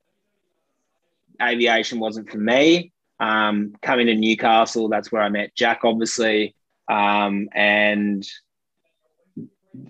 aviation 1.42 2.00
wasn't 2.00 2.30
for 2.30 2.38
me. 2.38 2.92
Um, 3.20 3.76
coming 3.82 4.08
to 4.08 4.16
Newcastle, 4.16 4.88
that's 4.88 5.12
where 5.12 5.22
I 5.22 5.30
met 5.30 5.54
Jack, 5.56 5.82
obviously. 5.84 6.56
Um, 6.90 7.50
and 7.54 8.28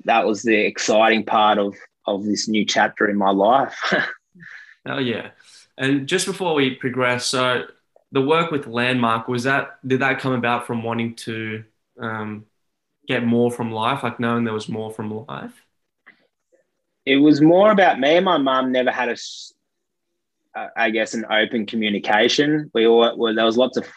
that 0.04 0.28
was 0.28 0.44
the 0.44 0.56
exciting 0.56 1.26
part 1.26 1.58
of, 1.58 1.76
of 2.06 2.26
this 2.26 2.48
new 2.48 2.66
chapter 2.66 3.10
in 3.10 3.18
my 3.18 3.32
life. 3.32 3.78
oh, 4.86 5.00
yeah. 5.00 5.30
And 5.78 6.08
just 6.08 6.26
before 6.26 6.54
we 6.56 6.76
progress, 6.76 7.26
so 7.26 7.64
the 8.12 8.22
work 8.22 8.52
with 8.52 8.68
Landmark, 8.68 9.28
was 9.28 9.44
that, 9.44 9.80
did 9.88 10.02
that 10.02 10.20
come 10.20 10.34
about 10.34 10.68
from 10.68 10.84
wanting 10.84 11.16
to 11.16 11.64
um, 12.00 12.46
get 13.08 13.24
more 13.24 13.50
from 13.50 13.72
life, 13.72 14.04
like 14.04 14.20
knowing 14.20 14.44
there 14.44 14.54
was 14.54 14.68
more 14.68 14.92
from 14.92 15.26
life? 15.26 15.54
It 17.06 17.18
was 17.18 17.40
more 17.40 17.72
about 17.72 18.00
me 18.00 18.18
and 18.18 18.26
my 18.26 18.38
mum 18.38 18.72
never 18.74 18.92
had 18.92 19.10
a, 19.10 19.18
I 20.76 20.90
guess, 20.90 21.14
an 21.14 21.26
open 21.32 21.66
communication. 21.66 22.70
We 22.74 22.86
all, 22.86 23.18
well, 23.18 23.34
there 23.34 23.46
was 23.46 23.58
lots 23.58 23.78
of 23.78 23.88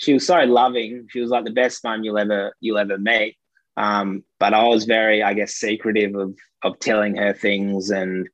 she 0.00 0.14
was 0.14 0.26
so 0.26 0.38
loving. 0.44 1.06
She 1.10 1.20
was 1.20 1.30
like 1.30 1.44
the 1.44 1.50
best 1.50 1.84
mum 1.84 2.02
you'll 2.02 2.18
ever 2.18 2.54
you'll 2.60 2.78
ever 2.78 2.96
meet. 2.96 3.36
Um, 3.76 4.24
but 4.38 4.54
I 4.54 4.64
was 4.64 4.86
very, 4.86 5.22
I 5.22 5.34
guess, 5.34 5.54
secretive 5.54 6.14
of 6.14 6.34
of 6.62 6.78
telling 6.78 7.16
her 7.16 7.34
things, 7.34 7.90
and 7.90 8.28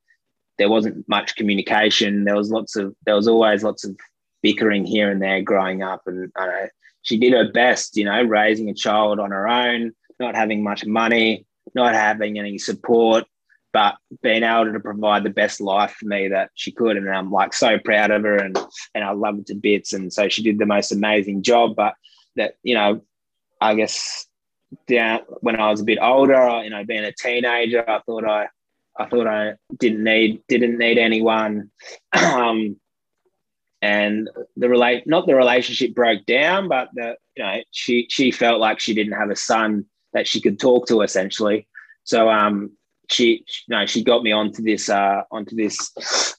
there 0.58 0.70
wasn't 0.70 1.08
much 1.08 1.34
communication. 1.34 2.24
There 2.24 2.36
was 2.36 2.52
lots 2.52 2.76
of 2.76 2.94
there 3.04 3.16
was 3.16 3.26
always 3.26 3.64
lots 3.64 3.84
of 3.84 3.96
bickering 4.42 4.84
here 4.84 5.10
and 5.10 5.20
there 5.20 5.42
growing 5.42 5.82
up, 5.82 6.02
and 6.06 6.30
uh, 6.36 6.66
she 7.02 7.18
did 7.18 7.32
her 7.32 7.50
best, 7.50 7.96
you 7.96 8.04
know, 8.04 8.22
raising 8.22 8.70
a 8.70 8.74
child 8.74 9.18
on 9.18 9.32
her 9.32 9.48
own, 9.48 9.92
not 10.20 10.36
having 10.36 10.62
much 10.62 10.86
money, 10.86 11.46
not 11.74 11.94
having 11.94 12.38
any 12.38 12.58
support, 12.58 13.24
but 13.76 13.96
being 14.22 14.42
able 14.42 14.72
to 14.72 14.80
provide 14.80 15.22
the 15.22 15.28
best 15.28 15.60
life 15.60 15.96
for 16.00 16.06
me 16.06 16.28
that 16.28 16.48
she 16.54 16.72
could. 16.72 16.96
And 16.96 17.10
I'm 17.10 17.30
like 17.30 17.52
so 17.52 17.78
proud 17.78 18.10
of 18.10 18.22
her 18.22 18.36
and, 18.38 18.58
and 18.94 19.04
I 19.04 19.10
love 19.10 19.36
her 19.36 19.42
to 19.42 19.54
bits. 19.54 19.92
And 19.92 20.10
so 20.10 20.30
she 20.30 20.42
did 20.42 20.58
the 20.58 20.64
most 20.64 20.92
amazing 20.92 21.42
job. 21.42 21.76
But 21.76 21.92
that, 22.36 22.54
you 22.62 22.74
know, 22.74 23.02
I 23.60 23.74
guess 23.74 24.28
down 24.86 25.20
when 25.40 25.60
I 25.60 25.70
was 25.70 25.82
a 25.82 25.84
bit 25.84 25.98
older, 26.00 26.62
you 26.64 26.70
know, 26.70 26.86
being 26.86 27.04
a 27.04 27.12
teenager, 27.12 27.84
I 27.86 28.00
thought 28.06 28.24
I, 28.24 28.46
I 28.98 29.04
thought 29.10 29.26
I 29.26 29.56
didn't 29.76 30.02
need, 30.02 30.40
didn't 30.48 30.78
need 30.78 30.96
anyone. 30.96 31.70
um, 32.14 32.80
and 33.82 34.30
the 34.56 34.70
relate, 34.70 35.06
not 35.06 35.26
the 35.26 35.34
relationship 35.34 35.94
broke 35.94 36.24
down, 36.24 36.68
but 36.68 36.88
the, 36.94 37.18
you 37.36 37.44
know, 37.44 37.60
she, 37.72 38.06
she 38.08 38.30
felt 38.30 38.58
like 38.58 38.80
she 38.80 38.94
didn't 38.94 39.18
have 39.18 39.28
a 39.28 39.36
son 39.36 39.84
that 40.14 40.26
she 40.26 40.40
could 40.40 40.58
talk 40.58 40.86
to 40.86 41.02
essentially. 41.02 41.68
So, 42.04 42.30
um, 42.30 42.70
she, 43.08 43.44
you 43.66 43.76
know, 43.76 43.86
she 43.86 44.02
got 44.02 44.22
me 44.22 44.32
onto 44.32 44.62
this, 44.62 44.88
uh, 44.88 45.22
onto 45.30 45.56
this, 45.56 45.92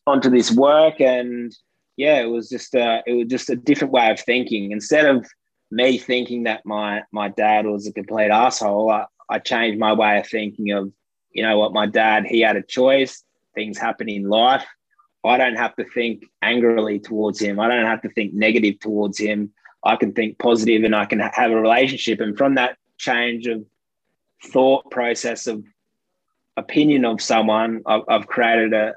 onto 0.05 0.29
this 0.29 0.51
work, 0.51 0.99
and 1.01 1.55
yeah, 1.95 2.19
it 2.21 2.29
was 2.29 2.49
just, 2.49 2.75
a, 2.75 3.01
it 3.05 3.13
was 3.13 3.27
just 3.27 3.49
a 3.49 3.55
different 3.55 3.93
way 3.93 4.09
of 4.11 4.19
thinking. 4.19 4.71
Instead 4.71 5.05
of 5.05 5.27
me 5.71 5.97
thinking 5.97 6.43
that 6.43 6.65
my 6.65 7.03
my 7.11 7.27
dad 7.27 7.65
was 7.65 7.87
a 7.87 7.91
complete 7.91 8.31
asshole, 8.31 8.89
I, 8.89 9.05
I 9.29 9.39
changed 9.39 9.79
my 9.79 9.93
way 9.93 10.19
of 10.19 10.27
thinking 10.27 10.71
of, 10.71 10.91
you 11.31 11.43
know 11.43 11.57
what, 11.57 11.73
my 11.73 11.85
dad, 11.85 12.25
he 12.25 12.41
had 12.41 12.55
a 12.55 12.61
choice. 12.61 13.23
Things 13.53 13.77
happen 13.77 14.07
in 14.07 14.29
life. 14.29 14.65
I 15.25 15.37
don't 15.37 15.57
have 15.57 15.75
to 15.75 15.83
think 15.83 16.23
angrily 16.41 16.99
towards 16.99 17.41
him. 17.41 17.59
I 17.59 17.67
don't 17.67 17.85
have 17.85 18.01
to 18.03 18.09
think 18.09 18.33
negative 18.33 18.79
towards 18.79 19.19
him. 19.19 19.51
I 19.83 19.95
can 19.95 20.13
think 20.13 20.39
positive 20.39 20.83
and 20.83 20.95
I 20.95 21.05
can 21.05 21.19
have 21.19 21.51
a 21.51 21.55
relationship. 21.55 22.21
And 22.21 22.37
from 22.37 22.55
that 22.55 22.77
change 22.97 23.47
of 23.47 23.65
thought 24.45 24.89
process 24.89 25.47
of 25.47 25.63
opinion 26.57 27.05
of 27.05 27.21
someone, 27.21 27.83
I've, 27.85 28.01
I've 28.09 28.27
created 28.27 28.73
a, 28.73 28.93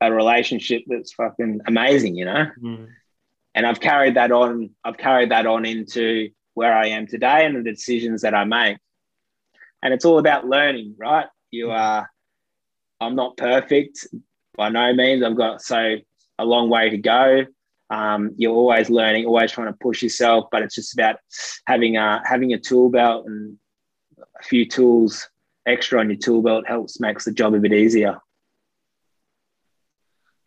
a 0.00 0.12
relationship 0.12 0.82
that's 0.86 1.12
fucking 1.12 1.60
amazing, 1.66 2.16
you 2.16 2.24
know? 2.24 2.46
Mm. 2.60 2.88
And 3.54 3.66
I've 3.66 3.80
carried 3.80 4.16
that 4.16 4.32
on, 4.32 4.70
I've 4.84 4.98
carried 4.98 5.30
that 5.30 5.46
on 5.46 5.64
into 5.64 6.30
where 6.54 6.74
I 6.74 6.88
am 6.88 7.06
today 7.06 7.46
and 7.46 7.56
the 7.56 7.70
decisions 7.70 8.22
that 8.22 8.34
I 8.34 8.44
make. 8.44 8.78
And 9.82 9.94
it's 9.94 10.04
all 10.04 10.18
about 10.18 10.46
learning, 10.46 10.96
right? 10.98 11.26
You 11.50 11.66
mm. 11.66 11.78
are, 11.78 12.10
I'm 13.00 13.14
not 13.14 13.36
perfect 13.36 14.06
by 14.56 14.70
no 14.70 14.92
means. 14.94 15.22
I've 15.22 15.36
got 15.36 15.62
so 15.62 15.96
a 16.38 16.44
long 16.44 16.68
way 16.70 16.90
to 16.90 16.98
go. 16.98 17.44
Um, 17.88 18.32
you're 18.36 18.54
always 18.54 18.90
learning, 18.90 19.26
always 19.26 19.52
trying 19.52 19.68
to 19.68 19.78
push 19.80 20.02
yourself, 20.02 20.46
but 20.50 20.62
it's 20.62 20.74
just 20.74 20.94
about 20.94 21.16
having 21.66 21.96
a 21.96 22.20
having 22.24 22.52
a 22.52 22.58
tool 22.58 22.90
belt 22.90 23.26
and 23.26 23.58
a 24.18 24.42
few 24.42 24.66
tools 24.66 25.28
extra 25.66 26.00
on 26.00 26.08
your 26.08 26.18
tool 26.18 26.42
belt 26.42 26.66
helps 26.66 27.00
makes 27.00 27.24
the 27.24 27.32
job 27.32 27.54
a 27.54 27.58
bit 27.58 27.72
easier. 27.72 28.20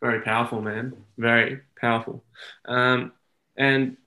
Very 0.02 0.22
powerful, 0.22 0.62
man. 0.62 0.94
Very 1.18 1.60
powerful. 1.80 2.24
Um, 2.66 3.12
and 3.58 3.98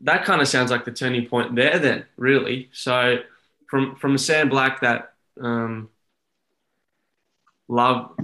that 0.00 0.24
kind 0.24 0.42
of 0.42 0.48
sounds 0.48 0.70
like 0.70 0.84
the 0.84 0.92
turning 0.92 1.26
point 1.26 1.54
there, 1.56 1.78
then, 1.78 2.04
really. 2.16 2.68
So, 2.72 3.18
from 3.68 3.96
from 3.96 4.18
Sam 4.18 4.50
Black, 4.50 4.82
that 4.82 5.14
um, 5.40 5.88
love 7.68 8.14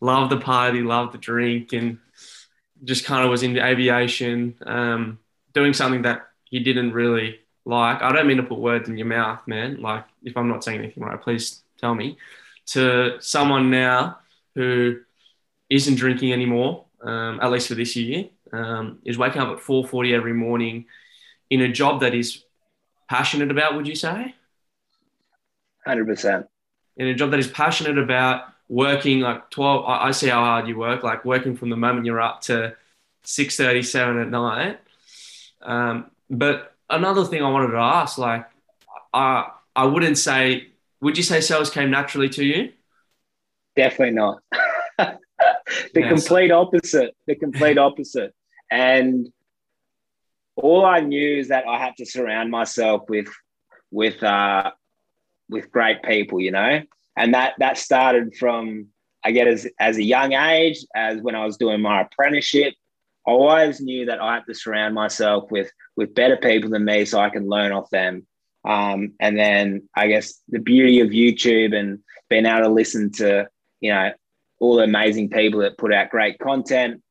love 0.00 0.28
the 0.28 0.38
party, 0.38 0.82
love 0.82 1.12
the 1.12 1.18
drink, 1.18 1.72
and 1.72 1.98
just 2.84 3.04
kind 3.04 3.24
of 3.24 3.30
was 3.30 3.42
into 3.42 3.64
aviation, 3.64 4.56
um, 4.66 5.18
doing 5.54 5.72
something 5.72 6.02
that 6.02 6.28
he 6.44 6.60
didn't 6.60 6.92
really 6.92 7.40
like, 7.68 8.00
I 8.00 8.12
don't 8.12 8.26
mean 8.26 8.38
to 8.38 8.42
put 8.42 8.58
words 8.58 8.88
in 8.88 8.96
your 8.96 9.06
mouth, 9.06 9.46
man. 9.46 9.82
Like, 9.82 10.06
if 10.24 10.38
I'm 10.38 10.48
not 10.48 10.64
saying 10.64 10.78
anything 10.78 11.02
right, 11.02 11.20
please 11.20 11.62
tell 11.78 11.94
me. 11.94 12.16
To 12.68 13.18
someone 13.20 13.70
now 13.70 14.20
who 14.54 15.00
isn't 15.68 15.96
drinking 15.96 16.32
anymore, 16.32 16.86
um, 17.02 17.38
at 17.42 17.50
least 17.50 17.68
for 17.68 17.74
this 17.74 17.94
year, 17.94 18.30
um, 18.54 19.00
is 19.04 19.18
waking 19.18 19.42
up 19.42 19.54
at 19.54 19.62
4.40 19.62 20.14
every 20.14 20.32
morning 20.32 20.86
in 21.50 21.60
a 21.60 21.68
job 21.68 22.00
that 22.00 22.14
he's 22.14 22.42
passionate 23.06 23.50
about, 23.50 23.76
would 23.76 23.86
you 23.86 23.94
say? 23.94 24.34
100%. 25.86 26.48
In 26.96 27.08
a 27.08 27.14
job 27.14 27.32
that 27.32 27.38
is 27.38 27.48
passionate 27.48 27.98
about, 27.98 28.44
working 28.70 29.20
like 29.20 29.50
12, 29.50 29.84
I, 29.84 30.08
I 30.08 30.10
see 30.12 30.28
how 30.28 30.40
hard 30.40 30.68
you 30.68 30.78
work, 30.78 31.02
like 31.02 31.22
working 31.26 31.54
from 31.54 31.68
the 31.68 31.76
moment 31.76 32.06
you're 32.06 32.18
up 32.18 32.40
to 32.42 32.74
6.37 33.26 34.22
at 34.22 34.30
night. 34.30 34.80
Um, 35.60 36.10
but 36.30 36.74
another 36.90 37.24
thing 37.24 37.42
I 37.42 37.50
wanted 37.50 37.72
to 37.72 37.78
ask, 37.78 38.18
like, 38.18 38.46
I, 39.12 39.50
I 39.74 39.86
wouldn't 39.86 40.18
say, 40.18 40.68
would 41.00 41.16
you 41.16 41.22
say 41.22 41.40
sales 41.40 41.70
came 41.70 41.90
naturally 41.90 42.28
to 42.30 42.44
you? 42.44 42.72
Definitely 43.76 44.14
not. 44.14 44.42
the 44.98 45.18
yes. 45.94 46.08
complete 46.08 46.50
opposite. 46.50 47.16
The 47.26 47.36
complete 47.36 47.78
opposite. 47.78 48.34
And 48.70 49.28
all 50.56 50.84
I 50.84 51.00
knew 51.00 51.38
is 51.38 51.48
that 51.48 51.66
I 51.66 51.78
had 51.78 51.96
to 51.98 52.06
surround 52.06 52.50
myself 52.50 53.08
with 53.08 53.28
with 53.90 54.22
uh, 54.22 54.72
with 55.48 55.70
great 55.70 56.02
people, 56.02 56.40
you 56.40 56.50
know, 56.50 56.82
and 57.16 57.34
that 57.34 57.54
that 57.58 57.78
started 57.78 58.34
from 58.34 58.88
I 59.24 59.30
get 59.30 59.46
as 59.46 59.66
as 59.78 59.96
a 59.96 60.02
young 60.02 60.32
age, 60.32 60.84
as 60.94 61.20
when 61.20 61.34
I 61.34 61.44
was 61.44 61.56
doing 61.56 61.80
my 61.80 62.02
apprenticeship. 62.02 62.74
I 63.28 63.32
always 63.32 63.80
knew 63.80 64.06
that 64.06 64.22
I 64.22 64.34
had 64.34 64.46
to 64.46 64.54
surround 64.54 64.94
myself 64.94 65.50
with 65.50 65.70
with 65.96 66.14
better 66.14 66.36
people 66.36 66.70
than 66.70 66.84
me, 66.84 67.04
so 67.04 67.20
I 67.20 67.30
can 67.30 67.48
learn 67.48 67.72
off 67.72 67.90
them. 67.90 68.26
Um, 68.64 69.12
and 69.20 69.38
then 69.38 69.88
I 69.94 70.08
guess 70.08 70.40
the 70.48 70.58
beauty 70.58 71.00
of 71.00 71.08
YouTube 71.08 71.74
and 71.74 72.00
being 72.28 72.46
able 72.46 72.62
to 72.62 72.68
listen 72.72 73.12
to 73.12 73.48
you 73.80 73.92
know 73.92 74.12
all 74.60 74.76
the 74.76 74.84
amazing 74.84 75.30
people 75.30 75.60
that 75.60 75.78
put 75.78 75.92
out 75.92 76.10
great 76.10 76.38
content 76.38 77.02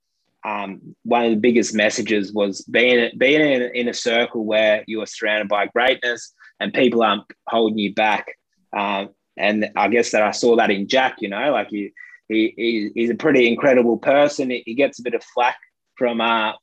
um, 0.48 0.96
one 1.04 1.26
of 1.26 1.32
the 1.32 1.38
biggest 1.38 1.74
messages 1.74 2.32
was 2.32 2.62
being 2.62 3.12
being 3.18 3.42
in, 3.42 3.64
in, 3.74 3.88
a 3.90 3.94
circle 3.94 4.46
where 4.46 4.84
you 4.88 5.02
are 5.02 5.06
surrounded 5.06 5.50
by 5.50 5.68
greatness 5.68 6.34
and 6.60 6.74
people 6.74 7.04
aren't 7.04 7.24
holding 7.48 7.78
you 7.78 7.94
back. 7.94 8.28
Um, 8.76 9.10
and 9.36 9.70
I 9.76 9.90
guess 9.90 10.12
that 10.12 10.24
I 10.24 10.32
saw 10.32 10.56
that 10.56 10.72
in 10.72 10.88
Jack. 10.88 11.18
You 11.20 11.30
know, 11.30 11.52
like 11.52 11.70
he, 11.70 11.92
he 12.30 12.92
he's 12.96 13.10
a 13.10 13.16
pretty 13.16 13.48
incredible 13.48 13.98
person. 13.98 14.50
He 14.50 14.74
gets 14.74 15.00
a 15.00 15.04
bit 15.04 15.16
of 15.16 15.24
flack 15.24 15.58
from 15.98 16.22
uh 16.22 16.54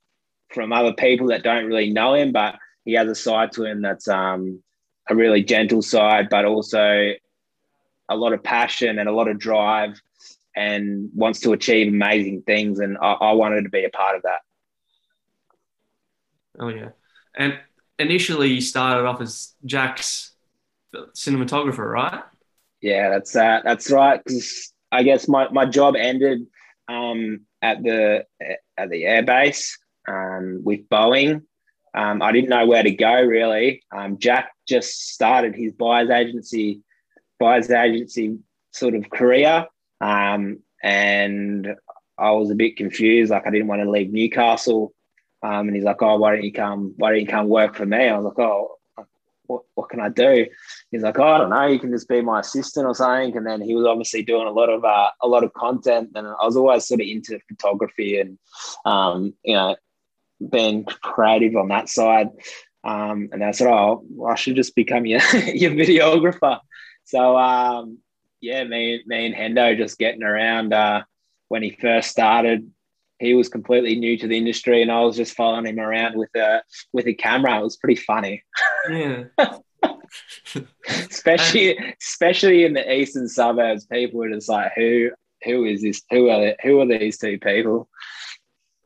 from 0.50 0.72
other 0.72 0.92
people 0.92 1.28
that 1.28 1.42
don't 1.42 1.66
really 1.66 1.90
know 1.90 2.14
him, 2.14 2.32
but 2.32 2.56
he 2.84 2.92
has 2.94 3.08
a 3.08 3.14
side 3.14 3.52
to 3.52 3.64
him 3.64 3.82
that's 3.82 4.08
um 4.08 4.62
a 5.08 5.14
really 5.14 5.42
gentle 5.42 5.82
side, 5.82 6.28
but 6.30 6.44
also 6.44 7.12
a 8.08 8.16
lot 8.16 8.32
of 8.32 8.42
passion 8.42 8.98
and 8.98 9.08
a 9.08 9.12
lot 9.12 9.28
of 9.28 9.38
drive 9.38 10.00
and 10.56 11.10
wants 11.14 11.40
to 11.40 11.52
achieve 11.52 11.88
amazing 11.88 12.42
things. 12.42 12.78
And 12.78 12.96
I, 12.98 13.12
I 13.12 13.32
wanted 13.32 13.62
to 13.62 13.70
be 13.70 13.84
a 13.84 13.90
part 13.90 14.16
of 14.16 14.22
that. 14.22 14.40
Oh, 16.58 16.68
yeah. 16.68 16.90
And 17.34 17.58
initially, 17.98 18.52
you 18.52 18.60
started 18.60 19.04
off 19.06 19.20
as 19.20 19.54
Jack's 19.64 20.32
cinematographer, 21.14 21.90
right? 21.90 22.22
Yeah, 22.80 23.10
that's 23.10 23.34
uh, 23.34 23.60
that's 23.64 23.90
right. 23.90 24.22
Because 24.22 24.72
I 24.92 25.02
guess 25.02 25.26
my, 25.26 25.48
my 25.48 25.64
job 25.66 25.96
ended 25.96 26.46
um, 26.88 27.40
at 27.64 27.82
the 27.82 28.24
at 28.76 28.90
the 28.90 29.04
airbase 29.04 29.72
um, 30.06 30.60
with 30.62 30.86
Boeing. 30.90 31.42
Um, 31.94 32.20
I 32.20 32.32
didn't 32.32 32.50
know 32.50 32.66
where 32.66 32.82
to 32.82 32.90
go 32.90 33.22
really. 33.22 33.82
Um, 33.90 34.18
Jack 34.18 34.52
just 34.68 35.12
started 35.12 35.54
his 35.54 35.72
buyers 35.72 36.10
agency 36.10 36.82
buyers 37.40 37.70
agency 37.70 38.36
sort 38.72 38.94
of 38.94 39.08
career, 39.08 39.66
um, 40.00 40.58
and 40.82 41.74
I 42.18 42.30
was 42.32 42.50
a 42.50 42.54
bit 42.54 42.76
confused. 42.76 43.30
Like 43.30 43.46
I 43.46 43.50
didn't 43.50 43.68
want 43.68 43.82
to 43.82 43.90
leave 43.90 44.12
Newcastle. 44.12 44.92
Um, 45.42 45.68
and 45.68 45.74
he's 45.76 45.84
like, 45.84 46.02
"Oh, 46.02 46.16
why 46.16 46.34
don't 46.34 46.44
you 46.44 46.52
come? 46.52 46.94
Why 46.96 47.10
don't 47.10 47.20
you 47.20 47.26
come 47.26 47.48
work 47.48 47.74
for 47.74 47.86
me?" 47.86 48.08
I 48.08 48.16
was 48.16 48.24
like, 48.24 48.38
"Oh, 48.38 48.73
what, 49.46 49.62
what 49.74 49.88
can 49.88 50.00
I 50.00 50.08
do?" 50.08 50.46
He's 50.90 51.02
like, 51.02 51.18
"Oh, 51.18 51.24
I 51.24 51.38
don't 51.38 51.50
know. 51.50 51.66
You 51.66 51.78
can 51.78 51.90
just 51.90 52.08
be 52.08 52.20
my 52.20 52.40
assistant 52.40 52.86
or 52.86 52.94
something." 52.94 53.36
And 53.36 53.46
then 53.46 53.60
he 53.60 53.74
was 53.74 53.86
obviously 53.86 54.22
doing 54.22 54.46
a 54.46 54.52
lot 54.52 54.70
of 54.70 54.84
uh, 54.84 55.10
a 55.22 55.28
lot 55.28 55.44
of 55.44 55.52
content, 55.52 56.10
and 56.14 56.26
I 56.26 56.44
was 56.44 56.56
always 56.56 56.86
sort 56.86 57.00
of 57.00 57.06
into 57.06 57.38
photography 57.48 58.20
and 58.20 58.38
um, 58.84 59.34
you 59.42 59.54
know 59.54 59.76
being 60.50 60.84
creative 60.84 61.56
on 61.56 61.68
that 61.68 61.88
side. 61.88 62.28
Um, 62.82 63.30
and 63.32 63.42
I 63.42 63.52
said, 63.52 63.68
"Oh, 63.68 64.04
well, 64.10 64.32
I 64.32 64.34
should 64.34 64.56
just 64.56 64.74
become 64.74 65.06
your 65.06 65.20
your 65.54 65.72
videographer." 65.72 66.60
So 67.04 67.36
um, 67.36 67.98
yeah, 68.44 68.64
me, 68.64 69.02
me 69.06 69.26
and 69.26 69.34
Hendo 69.34 69.76
just 69.76 69.98
getting 69.98 70.22
around 70.22 70.74
uh, 70.74 71.02
when 71.48 71.62
he 71.62 71.70
first 71.80 72.10
started. 72.10 72.70
He 73.18 73.34
was 73.34 73.48
completely 73.48 73.96
new 73.96 74.18
to 74.18 74.26
the 74.26 74.36
industry, 74.36 74.82
and 74.82 74.90
I 74.90 75.00
was 75.00 75.16
just 75.16 75.36
following 75.36 75.66
him 75.66 75.78
around 75.78 76.16
with 76.16 76.34
a 76.36 76.62
with 76.92 77.06
a 77.06 77.14
camera. 77.14 77.60
It 77.60 77.62
was 77.62 77.76
pretty 77.76 78.00
funny. 78.00 78.42
Yeah. 78.90 79.24
especially 80.88 81.78
especially 82.00 82.64
in 82.64 82.74
the 82.74 82.92
eastern 82.92 83.28
suburbs, 83.28 83.86
people 83.86 84.20
were 84.20 84.30
just 84.30 84.48
like, 84.48 84.72
"Who 84.76 85.10
who 85.44 85.64
is 85.64 85.82
this? 85.82 86.02
Who 86.10 86.28
are 86.28 86.40
they, 86.40 86.56
who 86.62 86.80
are 86.80 86.86
these 86.86 87.18
two 87.18 87.38
people?" 87.38 87.88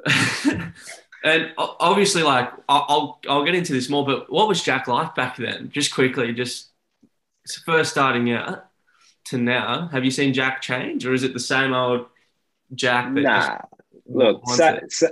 and 1.24 1.52
obviously, 1.58 2.22
like 2.22 2.50
I'll 2.68 3.20
I'll 3.28 3.44
get 3.44 3.54
into 3.54 3.72
this 3.72 3.88
more, 3.88 4.04
but 4.04 4.30
what 4.30 4.48
was 4.48 4.62
Jack 4.62 4.88
like 4.88 5.14
back 5.14 5.36
then? 5.36 5.70
Just 5.70 5.94
quickly, 5.94 6.32
just 6.32 6.68
first 7.64 7.90
starting 7.90 8.30
out 8.30 8.66
to 9.26 9.38
now, 9.38 9.88
have 9.88 10.04
you 10.04 10.10
seen 10.10 10.34
Jack 10.34 10.60
change, 10.62 11.06
or 11.06 11.14
is 11.14 11.22
it 11.22 11.32
the 11.32 11.40
same 11.40 11.72
old 11.72 12.06
Jack? 12.74 13.12
That 13.14 13.22
nah, 13.22 13.58
look, 14.08 14.42
so, 14.50 14.80
so 14.88 15.08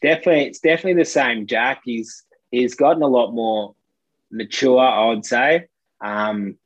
definitely, 0.00 0.46
it's 0.46 0.60
definitely 0.60 1.02
the 1.02 1.04
same 1.04 1.46
Jack. 1.46 1.82
He's 1.84 2.24
he's 2.50 2.74
gotten 2.74 3.02
a 3.02 3.08
lot 3.08 3.32
more 3.32 3.74
mature, 4.30 4.80
I 4.80 5.06
would 5.06 5.24
say, 5.24 5.66
um, 6.00 6.56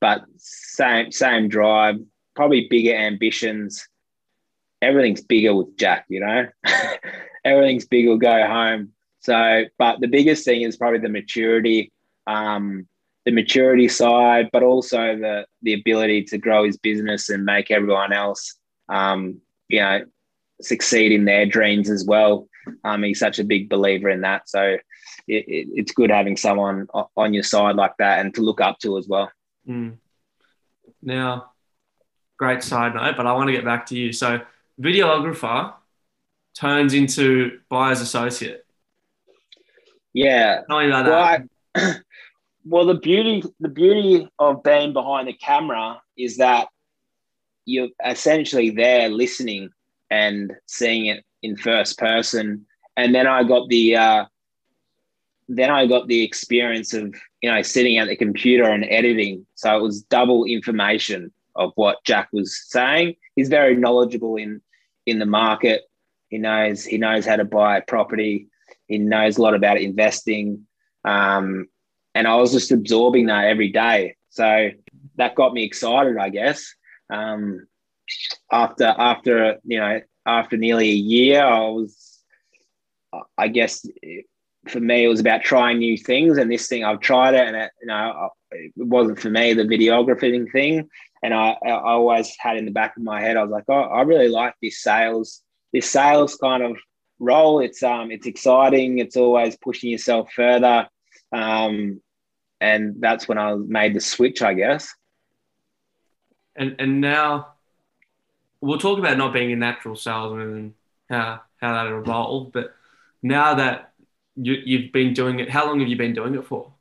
but 0.00 0.24
same 0.36 1.12
same 1.12 1.48
drive, 1.48 1.96
probably 2.34 2.68
bigger 2.68 2.94
ambitions. 2.94 3.88
Everything's 4.82 5.22
bigger 5.22 5.54
with 5.54 5.76
Jack, 5.78 6.04
you 6.08 6.20
know. 6.20 6.46
Everything's 7.44 7.86
bigger. 7.86 8.16
Go 8.16 8.46
home. 8.46 8.92
So, 9.20 9.64
but 9.78 10.00
the 10.00 10.08
biggest 10.08 10.44
thing 10.44 10.62
is 10.62 10.76
probably 10.76 10.98
the 10.98 11.08
maturity. 11.08 11.90
Um, 12.26 12.86
the 13.24 13.32
maturity 13.32 13.88
side, 13.88 14.50
but 14.52 14.62
also 14.62 15.16
the 15.16 15.46
the 15.62 15.74
ability 15.74 16.24
to 16.24 16.38
grow 16.38 16.64
his 16.64 16.76
business 16.76 17.30
and 17.30 17.44
make 17.44 17.70
everyone 17.70 18.12
else, 18.12 18.58
um, 18.88 19.40
you 19.68 19.80
know, 19.80 20.04
succeed 20.64 21.12
in 21.12 21.24
their 21.24 21.46
dreams 21.46 21.90
as 21.90 22.04
well. 22.04 22.48
Um, 22.84 23.02
he's 23.02 23.18
such 23.18 23.38
a 23.38 23.44
big 23.44 23.68
believer 23.68 24.08
in 24.08 24.22
that, 24.22 24.48
so 24.48 24.62
it, 24.62 25.44
it, 25.48 25.68
it's 25.74 25.92
good 25.92 26.10
having 26.10 26.36
someone 26.36 26.86
on 27.16 27.34
your 27.34 27.42
side 27.42 27.76
like 27.76 27.96
that 27.98 28.20
and 28.20 28.34
to 28.34 28.42
look 28.42 28.60
up 28.60 28.78
to 28.80 28.98
as 28.98 29.06
well. 29.06 29.30
Mm. 29.68 29.98
Now, 31.02 31.52
great 32.38 32.62
side 32.62 32.94
note, 32.94 33.16
but 33.16 33.26
I 33.26 33.32
want 33.32 33.48
to 33.48 33.52
get 33.52 33.64
back 33.64 33.86
to 33.86 33.96
you. 33.96 34.12
So, 34.12 34.40
videographer 34.80 35.74
turns 36.54 36.94
into 36.94 37.60
buyer's 37.68 38.00
associate. 38.00 38.64
Yeah. 40.12 40.60
Tell 40.68 40.80
me 40.80 40.86
about 40.86 41.04
that. 41.04 41.48
Well, 41.74 41.90
I, 41.90 41.94
well, 42.64 42.86
the 42.86 42.94
beauty 42.94 43.42
the 43.60 43.68
beauty 43.68 44.28
of 44.38 44.62
being 44.62 44.92
behind 44.92 45.28
the 45.28 45.34
camera 45.34 46.00
is 46.16 46.38
that 46.38 46.68
you're 47.66 47.88
essentially 48.04 48.70
there 48.70 49.08
listening 49.08 49.70
and 50.14 50.52
seeing 50.66 51.06
it 51.06 51.24
in 51.42 51.56
first 51.56 51.98
person. 51.98 52.64
And 52.96 53.12
then 53.14 53.26
I 53.26 53.42
got 53.42 53.68
the 53.68 53.96
uh, 53.96 54.24
then 55.48 55.70
I 55.70 55.86
got 55.86 56.06
the 56.06 56.22
experience 56.22 56.94
of 56.94 57.14
you 57.42 57.50
know 57.50 57.62
sitting 57.62 57.98
at 57.98 58.08
the 58.08 58.16
computer 58.16 58.64
and 58.64 58.86
editing. 58.88 59.44
So 59.56 59.76
it 59.76 59.82
was 59.82 60.02
double 60.02 60.44
information 60.44 61.32
of 61.56 61.72
what 61.74 62.04
Jack 62.04 62.28
was 62.32 62.56
saying. 62.68 63.16
He's 63.34 63.48
very 63.48 63.74
knowledgeable 63.76 64.36
in 64.36 64.62
in 65.06 65.18
the 65.18 65.26
market. 65.26 65.82
He 66.28 66.38
knows 66.38 66.84
he 66.84 66.98
knows 66.98 67.26
how 67.26 67.36
to 67.36 67.44
buy 67.44 67.80
property. 67.80 68.48
He 68.86 68.98
knows 68.98 69.36
a 69.36 69.42
lot 69.42 69.54
about 69.54 69.80
investing. 69.80 70.66
Um, 71.04 71.66
and 72.14 72.28
I 72.28 72.36
was 72.36 72.52
just 72.52 72.70
absorbing 72.70 73.26
that 73.26 73.46
every 73.46 73.70
day. 73.70 74.16
So 74.30 74.70
that 75.16 75.34
got 75.34 75.52
me 75.52 75.64
excited, 75.64 76.16
I 76.16 76.28
guess. 76.28 76.72
Um, 77.10 77.66
after 78.50 78.84
after 78.84 79.58
you 79.64 79.78
know 79.78 80.00
after 80.26 80.56
nearly 80.56 80.90
a 80.90 80.94
year, 80.94 81.42
I 81.42 81.60
was, 81.68 82.20
I 83.36 83.48
guess, 83.48 83.86
for 84.68 84.80
me 84.80 85.04
it 85.04 85.08
was 85.08 85.20
about 85.20 85.42
trying 85.42 85.78
new 85.78 85.96
things. 85.96 86.38
And 86.38 86.50
this 86.50 86.68
thing 86.68 86.84
I've 86.84 87.00
tried 87.00 87.34
it, 87.34 87.46
and 87.46 87.56
it, 87.56 87.70
you 87.80 87.88
know 87.88 88.30
it 88.50 88.72
wasn't 88.76 89.18
for 89.18 89.30
me 89.30 89.54
the 89.54 89.64
videography 89.64 90.50
thing. 90.50 90.88
And 91.22 91.32
I, 91.32 91.56
I 91.64 91.70
always 91.70 92.34
had 92.38 92.58
in 92.58 92.66
the 92.66 92.70
back 92.70 92.96
of 92.96 93.02
my 93.02 93.20
head, 93.20 93.36
I 93.36 93.42
was 93.42 93.50
like, 93.50 93.64
oh, 93.68 93.80
I 93.80 94.02
really 94.02 94.28
like 94.28 94.54
this 94.60 94.82
sales, 94.82 95.40
this 95.72 95.90
sales 95.90 96.36
kind 96.36 96.62
of 96.62 96.76
role. 97.18 97.60
It's 97.60 97.82
um, 97.82 98.10
it's 98.10 98.26
exciting. 98.26 98.98
It's 98.98 99.16
always 99.16 99.56
pushing 99.56 99.90
yourself 99.90 100.32
further. 100.32 100.88
Um, 101.32 102.00
and 102.60 102.96
that's 103.00 103.26
when 103.26 103.38
I 103.38 103.54
made 103.54 103.94
the 103.94 104.00
switch, 104.00 104.42
I 104.42 104.54
guess. 104.54 104.94
And 106.56 106.76
and 106.78 107.00
now 107.00 107.53
we'll 108.64 108.78
talk 108.78 108.98
about 108.98 109.18
not 109.18 109.32
being 109.32 109.52
a 109.52 109.56
natural 109.56 109.94
salesman 109.94 110.40
and 110.40 110.74
how 111.10 111.42
how 111.60 111.74
that 111.74 111.92
evolved. 111.92 112.52
But 112.52 112.74
now 113.22 113.54
that 113.54 113.92
you, 114.36 114.54
you've 114.64 114.92
been 114.92 115.12
doing 115.12 115.38
it, 115.40 115.50
how 115.50 115.66
long 115.66 115.80
have 115.80 115.88
you 115.88 115.96
been 115.96 116.14
doing 116.14 116.34
it 116.34 116.46
for? 116.46 116.72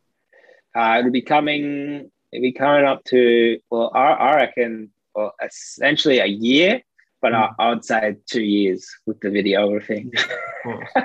Uh, 0.75 0.97
it'll 0.99 1.11
be 1.11 1.21
coming. 1.21 2.09
It'll 2.31 2.41
be 2.41 2.53
coming 2.53 2.85
up 2.85 3.03
to 3.05 3.59
well, 3.69 3.91
I, 3.93 4.11
I 4.11 4.35
reckon, 4.35 4.91
well, 5.13 5.33
essentially 5.43 6.19
a 6.19 6.25
year, 6.25 6.81
but 7.21 7.33
mm. 7.33 7.53
I, 7.59 7.69
would 7.69 7.85
say 7.85 8.17
two 8.25 8.41
years 8.41 8.89
with 9.05 9.19
the 9.19 9.29
videography. 9.29 10.09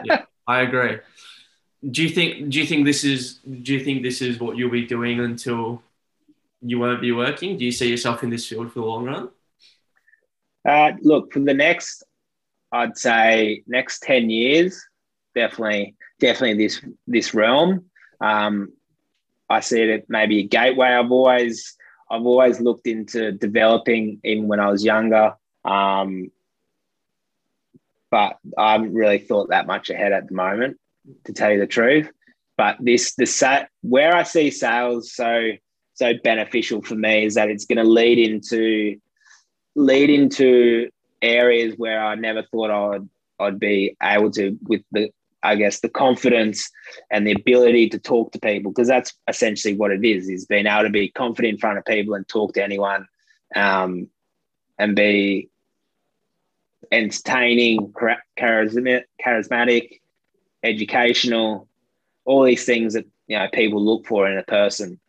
Yeah, 0.05 0.23
I 0.47 0.61
agree. 0.61 0.99
Do 1.91 2.03
you 2.03 2.09
think? 2.09 2.51
Do 2.51 2.61
you 2.61 2.67
think 2.67 2.85
this 2.85 3.05
is? 3.05 3.35
Do 3.39 3.75
you 3.75 3.85
think 3.85 4.03
this 4.03 4.23
is 4.23 4.39
what 4.41 4.57
you'll 4.57 4.71
be 4.71 4.87
doing 4.87 5.21
until 5.21 5.83
you 6.63 6.79
won't 6.79 7.01
be 7.01 7.13
working? 7.13 7.59
Do 7.59 7.65
you 7.65 7.73
see 7.73 7.91
yourself 7.91 8.23
in 8.23 8.31
this 8.31 8.47
field 8.47 8.73
for 8.73 8.81
the 8.81 8.87
long 8.87 9.05
run? 9.05 9.29
Uh, 10.67 10.93
look, 11.03 11.33
for 11.33 11.41
the 11.41 11.55
next, 11.55 12.05
I'd 12.73 12.97
say 12.97 13.63
next 13.67 14.01
ten 14.01 14.31
years, 14.31 14.81
definitely, 15.35 15.95
definitely 16.21 16.65
this 16.65 16.81
this 17.07 17.35
realm. 17.35 17.87
Um, 18.21 18.73
I 19.49 19.61
see 19.61 19.81
it 19.83 19.91
as 19.91 20.03
maybe 20.09 20.41
a 20.41 20.43
gateway. 20.43 20.89
I've 20.89 21.13
always 21.13 21.77
I've 22.11 22.27
always 22.27 22.61
looked 22.61 22.87
into 22.87 23.33
developing, 23.33 24.21
even 24.25 24.49
when 24.49 24.61
I 24.61 24.71
was 24.71 24.85
younger. 24.85 25.35
Um, 25.65 26.31
but 28.11 28.39
I 28.57 28.73
haven't 28.73 28.95
really 28.95 29.19
thought 29.19 29.51
that 29.51 29.67
much 29.67 29.91
ahead 29.91 30.13
at 30.13 30.29
the 30.29 30.35
moment, 30.35 30.79
to 31.25 31.33
tell 31.33 31.53
you 31.53 31.59
the 31.59 31.67
truth. 31.67 32.11
But 32.57 32.77
this 32.81 33.15
the 33.15 33.27
set 33.27 33.71
where 33.83 34.15
I 34.15 34.23
see 34.25 34.51
sales 34.51 35.13
so 35.15 35.53
so 35.95 36.13
beneficial 36.23 36.83
for 36.83 36.95
me 36.95 37.25
is 37.25 37.35
that 37.35 37.51
it's 37.51 37.67
going 37.67 37.85
to 37.85 37.85
lead 37.85 38.19
into 38.19 39.01
lead 39.79 40.11
into 40.11 40.91
areas 41.23 41.75
where 41.77 42.05
I 42.05 42.15
never 42.15 42.43
thought 42.43 42.71
I'd 42.71 43.09
I'd 43.41 43.61
be 43.61 43.97
able 44.03 44.31
to 44.33 44.59
with 44.67 44.83
the 44.93 45.11
I 45.43 45.55
guess 45.55 45.81
the 45.81 45.89
confidence 45.89 46.69
and 47.11 47.27
the 47.27 47.33
ability 47.33 47.89
to 47.91 47.99
talk 47.99 48.33
to 48.33 48.41
people 48.41 48.73
because 48.73 48.89
that's 48.89 49.15
essentially 49.29 49.77
what 49.77 49.93
it 49.93 50.05
is 50.05 50.29
is 50.29 50.47
being 50.47 50.67
able 50.67 50.83
to 50.83 50.91
be 50.91 51.11
confident 51.11 51.55
in 51.55 51.59
front 51.59 51.79
of 51.79 51.85
people 51.85 52.15
and 52.15 52.27
talk 52.27 52.55
to 52.55 52.65
anyone 52.65 53.07
um, 53.55 54.09
and 54.79 54.97
be 54.97 55.49
entertaining 56.91 57.93
charismatic, 58.37 59.05
charismatic 59.25 60.01
educational 60.65 61.69
all 62.29 62.45
these 62.45 62.67
things 62.67 62.93
that 62.93 63.07
you 63.27 63.39
know 63.39 63.49
people 63.55 63.83
look 63.83 64.07
for 64.07 64.29
in 64.31 64.37
a 64.39 64.43
person. 64.43 65.01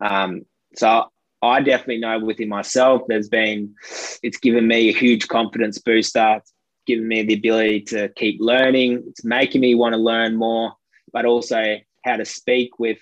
Um, 0.00 0.46
so 0.76 1.10
I 1.42 1.60
definitely 1.60 1.98
know 1.98 2.18
within 2.18 2.48
myself 2.48 3.02
there's 3.08 3.28
been 3.28 3.74
it's 4.22 4.38
given 4.38 4.68
me 4.68 4.88
a 4.88 4.92
huge 4.92 5.28
confidence 5.28 5.78
booster. 5.78 6.36
It's 6.38 6.52
given 6.86 7.08
me 7.08 7.22
the 7.22 7.34
ability 7.34 7.82
to 7.82 8.08
keep 8.10 8.40
learning. 8.40 9.04
It's 9.08 9.24
making 9.24 9.60
me 9.60 9.74
want 9.74 9.94
to 9.94 9.98
learn 9.98 10.36
more 10.36 10.72
but 11.12 11.24
also 11.24 11.76
how 12.04 12.16
to 12.16 12.24
speak 12.24 12.78
with 12.78 12.98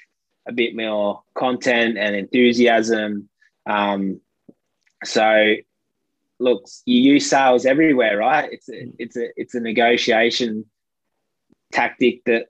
a 0.47 0.53
bit 0.53 0.75
more 0.75 1.23
content 1.35 1.99
and 1.99 2.17
enthusiasm. 2.17 3.29
Um, 3.67 4.21
so 5.05 5.55
look 6.41 6.65
you 6.87 7.01
use 7.01 7.29
sales 7.29 7.67
everywhere 7.67 8.19
right? 8.19 8.49
It's 8.53 8.69
a, 8.69 8.93
it's 8.99 9.17
a 9.17 9.29
it's 9.37 9.55
a 9.55 9.61
negotiation 9.61 10.65
tactic 11.73 12.25
that 12.25 12.47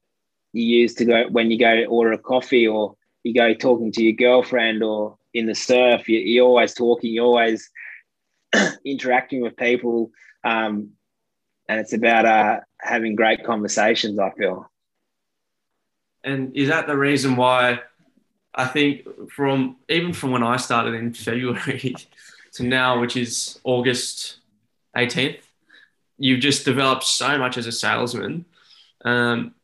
you 0.52 0.62
use 0.80 0.94
to 0.94 1.04
go 1.04 1.24
when 1.30 1.50
you 1.50 1.58
go 1.58 1.84
order 1.84 2.12
a 2.12 2.18
coffee 2.18 2.66
or 2.66 2.96
you 3.24 3.34
go 3.34 3.52
talking 3.54 3.92
to 3.92 4.02
your 4.02 4.12
girlfriend 4.12 4.82
or 4.82 5.17
in 5.34 5.46
the 5.46 5.54
surf, 5.54 6.08
you, 6.08 6.42
are 6.42 6.46
always 6.46 6.74
talking, 6.74 7.12
you're 7.12 7.24
always 7.24 7.70
interacting 8.84 9.42
with 9.42 9.56
people. 9.56 10.10
Um, 10.44 10.90
and 11.68 11.80
it's 11.80 11.92
about 11.92 12.24
uh, 12.24 12.60
having 12.80 13.14
great 13.14 13.44
conversations, 13.44 14.18
I 14.18 14.30
feel. 14.30 14.70
And 16.24 16.56
is 16.56 16.68
that 16.68 16.86
the 16.86 16.96
reason 16.96 17.36
why 17.36 17.80
I 18.54 18.66
think 18.66 19.06
from 19.30 19.76
even 19.88 20.12
from 20.12 20.32
when 20.32 20.42
I 20.42 20.56
started 20.56 20.94
in 20.94 21.12
February 21.12 21.94
to 22.54 22.62
now, 22.62 23.00
which 23.00 23.16
is 23.16 23.60
August 23.64 24.38
18th, 24.96 25.40
you've 26.16 26.40
just 26.40 26.64
developed 26.64 27.04
so 27.04 27.38
much 27.38 27.56
as 27.56 27.66
a 27.66 27.72
salesman. 27.72 28.44
Um, 29.04 29.54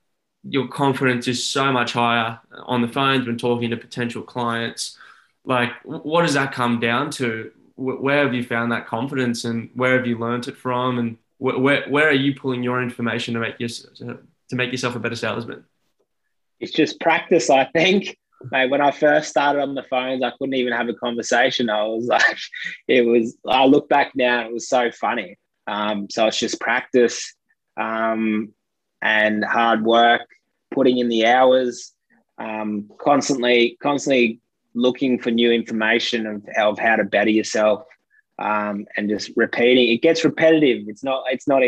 your 0.45 0.69
confidence 0.69 1.27
is 1.27 1.45
so 1.45 1.73
much 1.73 1.95
higher 1.95 2.39
on 2.67 2.83
the 2.83 2.89
phones 2.89 3.27
when 3.27 3.39
talking 3.39 3.71
to 3.71 3.77
potential 3.77 4.23
clients. 4.23 4.99
Like, 5.45 5.73
what 5.85 6.23
does 6.23 6.35
that 6.35 6.53
come 6.53 6.81
down 6.81 7.11
to? 7.13 7.51
Where 7.77 8.25
have 8.25 8.35
you 8.35 8.45
found 8.45 8.73
that 8.73 8.87
confidence, 8.87 9.45
and 9.45 9.71
where 9.75 9.97
have 9.97 10.07
you 10.07 10.19
learned 10.19 10.49
it 10.49 10.57
from, 10.57 10.99
and 10.99 11.19
where 11.39 11.89
where 11.89 12.09
are 12.09 12.13
you 12.13 12.35
pulling 12.35 12.63
your 12.63 12.83
information 12.83 13.35
to 13.35 13.41
make 13.41 13.59
to 13.59 14.19
make 14.53 14.73
yourself 14.73 14.97
a 14.97 14.99
better 14.99 15.17
salesman? 15.17 15.65
It's 16.61 16.73
just 16.73 17.01
practice, 17.01 17.51
I 17.51 17.65
think. 17.65 18.17
Mate, 18.51 18.71
when 18.71 18.81
I 18.81 18.91
first 18.91 19.29
started 19.29 19.61
on 19.61 19.75
the 19.75 19.83
phones, 19.85 20.23
I 20.23 20.31
couldn't 20.39 20.55
even 20.55 20.73
have 20.73 20.89
a 20.89 20.95
conversation. 20.95 21.71
I 21.71 21.85
was 21.85 22.07
like, 22.09 22.39
it 22.89 23.03
was. 23.03 23.37
I 23.47 23.67
look 23.67 23.89
back 23.89 24.13
now, 24.15 24.47
it 24.47 24.53
was 24.53 24.69
so 24.69 24.91
funny. 24.93 25.37
Um, 25.67 26.09
so 26.11 26.27
it's 26.27 26.39
just 26.39 26.61
practice. 26.61 27.35
Um, 27.77 28.55
and 29.03 29.45
hard 29.45 29.85
work, 29.85 30.23
putting 30.71 30.99
in 30.99 31.09
the 31.09 31.27
hours, 31.27 31.93
um, 32.39 32.91
constantly, 32.99 33.77
constantly 33.81 34.41
looking 34.75 35.19
for 35.19 35.31
new 35.31 35.53
information 35.53 36.27
of, 36.27 36.45
of 36.57 36.79
how 36.79 36.97
to 36.97 37.05
better 37.05 37.31
yourself, 37.31 37.85
um, 38.39 38.87
and 38.97 39.09
just 39.09 39.31
repeating. 39.37 39.89
It 39.89 40.03
gets 40.03 40.25
repetitive. 40.25 40.85
It's 40.89 41.05
not. 41.05 41.25
It's 41.31 41.49
not. 41.49 41.63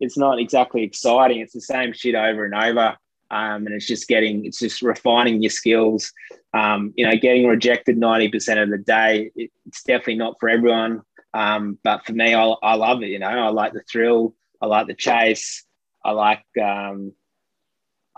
It's 0.00 0.18
not 0.18 0.40
exactly 0.40 0.82
exciting. 0.82 1.40
It's 1.40 1.52
the 1.52 1.60
same 1.60 1.92
shit 1.92 2.14
over 2.14 2.44
and 2.44 2.54
over. 2.54 2.96
Um, 3.30 3.64
and 3.66 3.74
it's 3.74 3.86
just 3.86 4.08
getting, 4.08 4.44
it's 4.44 4.58
just 4.58 4.82
refining 4.82 5.40
your 5.40 5.50
skills. 5.50 6.12
Um, 6.52 6.92
you 6.96 7.06
know, 7.06 7.16
getting 7.16 7.46
rejected 7.46 7.96
90% 7.96 8.62
of 8.62 8.68
the 8.68 8.76
day, 8.76 9.30
it, 9.34 9.50
it's 9.66 9.82
definitely 9.84 10.16
not 10.16 10.36
for 10.38 10.50
everyone. 10.50 11.00
Um, 11.32 11.78
but 11.82 12.04
for 12.04 12.12
me, 12.12 12.34
I, 12.34 12.44
I 12.62 12.74
love 12.74 13.02
it. 13.02 13.08
You 13.08 13.20
know, 13.20 13.28
I 13.28 13.48
like 13.48 13.72
the 13.72 13.82
thrill, 13.90 14.34
I 14.60 14.66
like 14.66 14.86
the 14.86 14.94
chase. 14.94 15.64
I 16.04 16.10
like 16.10 16.44
um, 16.60 17.12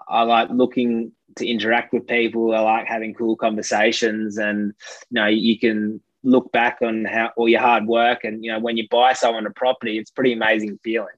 I 0.08 0.22
like 0.22 0.50
looking 0.50 1.12
to 1.36 1.46
interact 1.46 1.92
with 1.92 2.06
people. 2.06 2.54
I 2.54 2.60
like 2.60 2.86
having 2.86 3.14
cool 3.14 3.36
conversations, 3.36 4.38
and 4.38 4.72
you 5.10 5.14
know, 5.14 5.26
you 5.26 5.58
can 5.58 6.00
look 6.22 6.50
back 6.52 6.78
on 6.82 7.04
how 7.04 7.30
all 7.36 7.48
your 7.48 7.60
hard 7.60 7.86
work, 7.86 8.24
and 8.24 8.44
you 8.44 8.52
know, 8.52 8.60
when 8.60 8.76
you 8.76 8.86
buy 8.90 9.12
someone 9.12 9.46
a 9.46 9.50
property, 9.50 9.98
it's 9.98 10.10
pretty 10.10 10.32
amazing 10.32 10.78
feeling. 10.82 11.08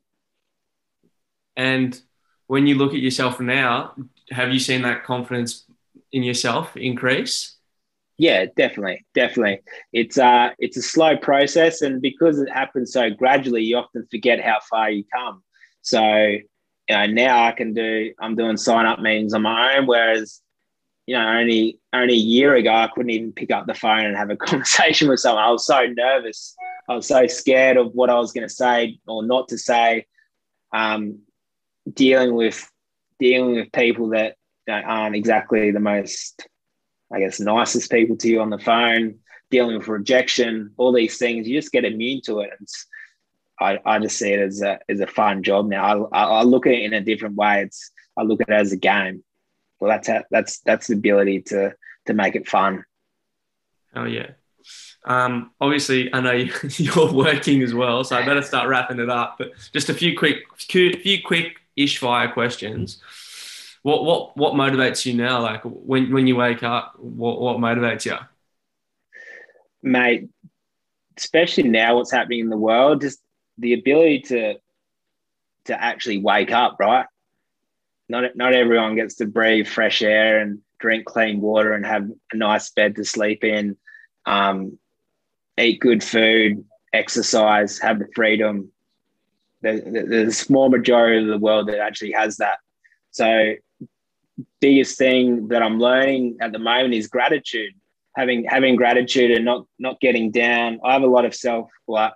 And 1.56 2.00
when 2.46 2.66
you 2.66 2.76
look 2.76 2.92
at 2.92 3.00
yourself 3.00 3.40
now, 3.40 3.94
have 4.30 4.52
you 4.52 4.58
seen 4.58 4.82
that 4.82 5.04
confidence 5.04 5.64
in 6.12 6.22
yourself 6.22 6.76
increase? 6.76 7.56
Yeah, 8.18 8.46
definitely, 8.56 9.04
definitely. 9.14 9.60
It's 9.92 10.16
uh 10.18 10.50
it's 10.58 10.76
a 10.76 10.82
slow 10.82 11.16
process, 11.16 11.82
and 11.82 12.00
because 12.00 12.38
it 12.38 12.50
happens 12.50 12.92
so 12.92 13.10
gradually, 13.10 13.62
you 13.62 13.76
often 13.76 14.06
forget 14.10 14.40
how 14.40 14.58
far 14.70 14.90
you 14.90 15.04
come. 15.12 15.42
So 15.82 16.38
you 16.88 16.96
know, 16.96 17.06
now 17.06 17.44
I 17.44 17.52
can 17.52 17.74
do, 17.74 18.12
I'm 18.20 18.36
doing 18.36 18.56
sign 18.56 18.86
up 18.86 19.00
meetings 19.00 19.34
on 19.34 19.42
my 19.42 19.76
own. 19.76 19.86
Whereas, 19.86 20.40
you 21.06 21.16
know, 21.16 21.26
only, 21.26 21.80
only 21.92 22.14
a 22.14 22.16
year 22.16 22.54
ago, 22.54 22.72
I 22.72 22.88
couldn't 22.88 23.10
even 23.10 23.32
pick 23.32 23.50
up 23.50 23.66
the 23.66 23.74
phone 23.74 24.04
and 24.04 24.16
have 24.16 24.30
a 24.30 24.36
conversation 24.36 25.08
with 25.08 25.20
someone. 25.20 25.44
I 25.44 25.50
was 25.50 25.66
so 25.66 25.86
nervous. 25.86 26.54
I 26.88 26.94
was 26.94 27.06
so 27.06 27.26
scared 27.26 27.76
of 27.76 27.92
what 27.94 28.10
I 28.10 28.18
was 28.18 28.32
going 28.32 28.46
to 28.46 28.54
say 28.54 28.98
or 29.06 29.24
not 29.24 29.48
to 29.48 29.58
say. 29.58 30.06
Um, 30.72 31.20
dealing 31.92 32.34
with, 32.34 32.70
dealing 33.18 33.56
with 33.56 33.72
people 33.72 34.10
that 34.10 34.36
you 34.66 34.74
know, 34.74 34.80
aren't 34.80 35.16
exactly 35.16 35.70
the 35.70 35.80
most, 35.80 36.46
I 37.12 37.20
guess, 37.20 37.40
nicest 37.40 37.90
people 37.90 38.16
to 38.18 38.28
you 38.28 38.40
on 38.40 38.50
the 38.50 38.58
phone, 38.58 39.18
dealing 39.50 39.78
with 39.78 39.88
rejection, 39.88 40.72
all 40.76 40.92
these 40.92 41.18
things, 41.18 41.48
you 41.48 41.58
just 41.58 41.72
get 41.72 41.84
immune 41.84 42.20
to 42.22 42.40
it. 42.40 42.50
It's, 42.60 42.86
I, 43.60 43.78
I 43.84 43.98
just 43.98 44.18
see 44.18 44.32
it 44.32 44.40
as 44.40 44.62
a 44.62 44.78
as 44.88 45.00
a 45.00 45.06
fun 45.06 45.42
job 45.42 45.68
now. 45.68 46.08
I, 46.12 46.24
I 46.24 46.42
look 46.42 46.66
at 46.66 46.74
it 46.74 46.82
in 46.82 46.92
a 46.92 47.00
different 47.00 47.36
way. 47.36 47.62
It's 47.62 47.90
I 48.16 48.22
look 48.22 48.40
at 48.40 48.48
it 48.48 48.54
as 48.54 48.72
a 48.72 48.76
game. 48.76 49.24
Well, 49.80 49.90
that's 49.90 50.08
how, 50.08 50.24
that's 50.30 50.60
that's 50.60 50.88
the 50.88 50.94
ability 50.94 51.42
to 51.42 51.74
to 52.06 52.14
make 52.14 52.36
it 52.36 52.48
fun. 52.48 52.84
Oh 53.94 54.04
yeah. 54.04 54.30
Um, 55.04 55.52
obviously, 55.60 56.12
I 56.12 56.20
know 56.20 56.32
you're 56.76 57.12
working 57.12 57.62
as 57.62 57.72
well, 57.72 58.04
so 58.04 58.16
I 58.16 58.26
better 58.26 58.42
start 58.42 58.68
wrapping 58.68 58.98
it 58.98 59.08
up. 59.08 59.36
But 59.38 59.52
just 59.72 59.88
a 59.88 59.94
few 59.94 60.16
quick, 60.16 60.38
few 60.58 61.22
quick 61.22 61.60
ish 61.76 61.98
fire 61.98 62.28
questions. 62.28 63.00
What 63.82 64.04
what 64.04 64.36
what 64.36 64.54
motivates 64.54 65.06
you 65.06 65.14
now? 65.14 65.40
Like 65.40 65.62
when 65.62 66.12
when 66.12 66.26
you 66.26 66.36
wake 66.36 66.62
up, 66.62 66.94
what 66.98 67.40
what 67.40 67.58
motivates 67.58 68.04
you? 68.04 68.16
Mate, 69.82 70.28
especially 71.16 71.68
now, 71.68 71.96
what's 71.96 72.10
happening 72.10 72.40
in 72.40 72.50
the 72.50 72.56
world, 72.56 73.02
just 73.02 73.20
the 73.58 73.74
ability 73.74 74.20
to 74.20 74.54
to 75.66 75.82
actually 75.82 76.18
wake 76.18 76.52
up, 76.52 76.76
right? 76.78 77.06
Not 78.08 78.36
not 78.36 78.54
everyone 78.54 78.96
gets 78.96 79.16
to 79.16 79.26
breathe 79.26 79.66
fresh 79.66 80.02
air 80.02 80.40
and 80.40 80.60
drink 80.78 81.06
clean 81.06 81.40
water 81.40 81.72
and 81.72 81.84
have 81.86 82.08
a 82.32 82.36
nice 82.36 82.70
bed 82.70 82.96
to 82.96 83.04
sleep 83.04 83.42
in, 83.42 83.76
um, 84.26 84.78
eat 85.58 85.80
good 85.80 86.04
food, 86.04 86.64
exercise, 86.92 87.78
have 87.78 87.98
the 87.98 88.08
freedom 88.14 88.70
there's 89.62 90.28
a 90.28 90.32
small 90.32 90.68
majority 90.68 91.22
of 91.22 91.28
the 91.28 91.38
world 91.38 91.68
that 91.68 91.78
actually 91.78 92.12
has 92.12 92.36
that. 92.36 92.58
So, 93.10 93.54
biggest 94.60 94.98
thing 94.98 95.48
that 95.48 95.62
I'm 95.62 95.78
learning 95.78 96.38
at 96.40 96.52
the 96.52 96.58
moment 96.58 96.94
is 96.94 97.06
gratitude. 97.08 97.72
Having 98.16 98.44
having 98.44 98.76
gratitude 98.76 99.30
and 99.30 99.44
not 99.44 99.66
not 99.78 100.00
getting 100.00 100.30
down. 100.30 100.80
I 100.84 100.92
have 100.92 101.02
a 101.02 101.06
lot 101.06 101.24
of 101.24 101.34
self 101.34 101.70
like 101.86 102.12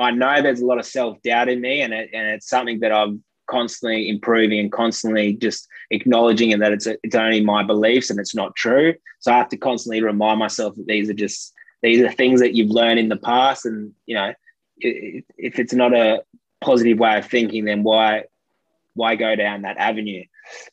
I 0.00 0.10
know 0.10 0.40
there's 0.40 0.60
a 0.60 0.66
lot 0.66 0.78
of 0.78 0.86
self 0.86 1.20
doubt 1.22 1.48
in 1.48 1.60
me, 1.60 1.82
and 1.82 1.92
it, 1.92 2.10
and 2.12 2.28
it's 2.28 2.48
something 2.48 2.80
that 2.80 2.92
I'm 2.92 3.22
constantly 3.46 4.08
improving 4.08 4.60
and 4.60 4.70
constantly 4.70 5.34
just 5.34 5.66
acknowledging 5.90 6.52
and 6.52 6.62
that 6.62 6.72
it's 6.72 6.86
a, 6.86 6.96
it's 7.02 7.16
only 7.16 7.44
my 7.44 7.64
beliefs 7.64 8.08
and 8.08 8.20
it's 8.20 8.34
not 8.34 8.54
true. 8.54 8.94
So 9.18 9.32
I 9.32 9.36
have 9.36 9.48
to 9.48 9.56
constantly 9.56 10.02
remind 10.02 10.38
myself 10.38 10.76
that 10.76 10.86
these 10.86 11.10
are 11.10 11.14
just 11.14 11.52
these 11.82 12.00
are 12.00 12.12
things 12.12 12.40
that 12.40 12.54
you've 12.54 12.70
learned 12.70 13.00
in 13.00 13.08
the 13.08 13.16
past, 13.16 13.66
and 13.66 13.92
you 14.06 14.14
know 14.14 14.32
if 14.78 15.58
it's 15.58 15.74
not 15.74 15.94
a 15.94 16.22
positive 16.60 16.98
way 16.98 17.18
of 17.18 17.26
thinking, 17.26 17.64
then 17.64 17.82
why 17.82 18.24
why 18.94 19.16
go 19.16 19.36
down 19.36 19.62
that 19.62 19.76
avenue? 19.76 20.24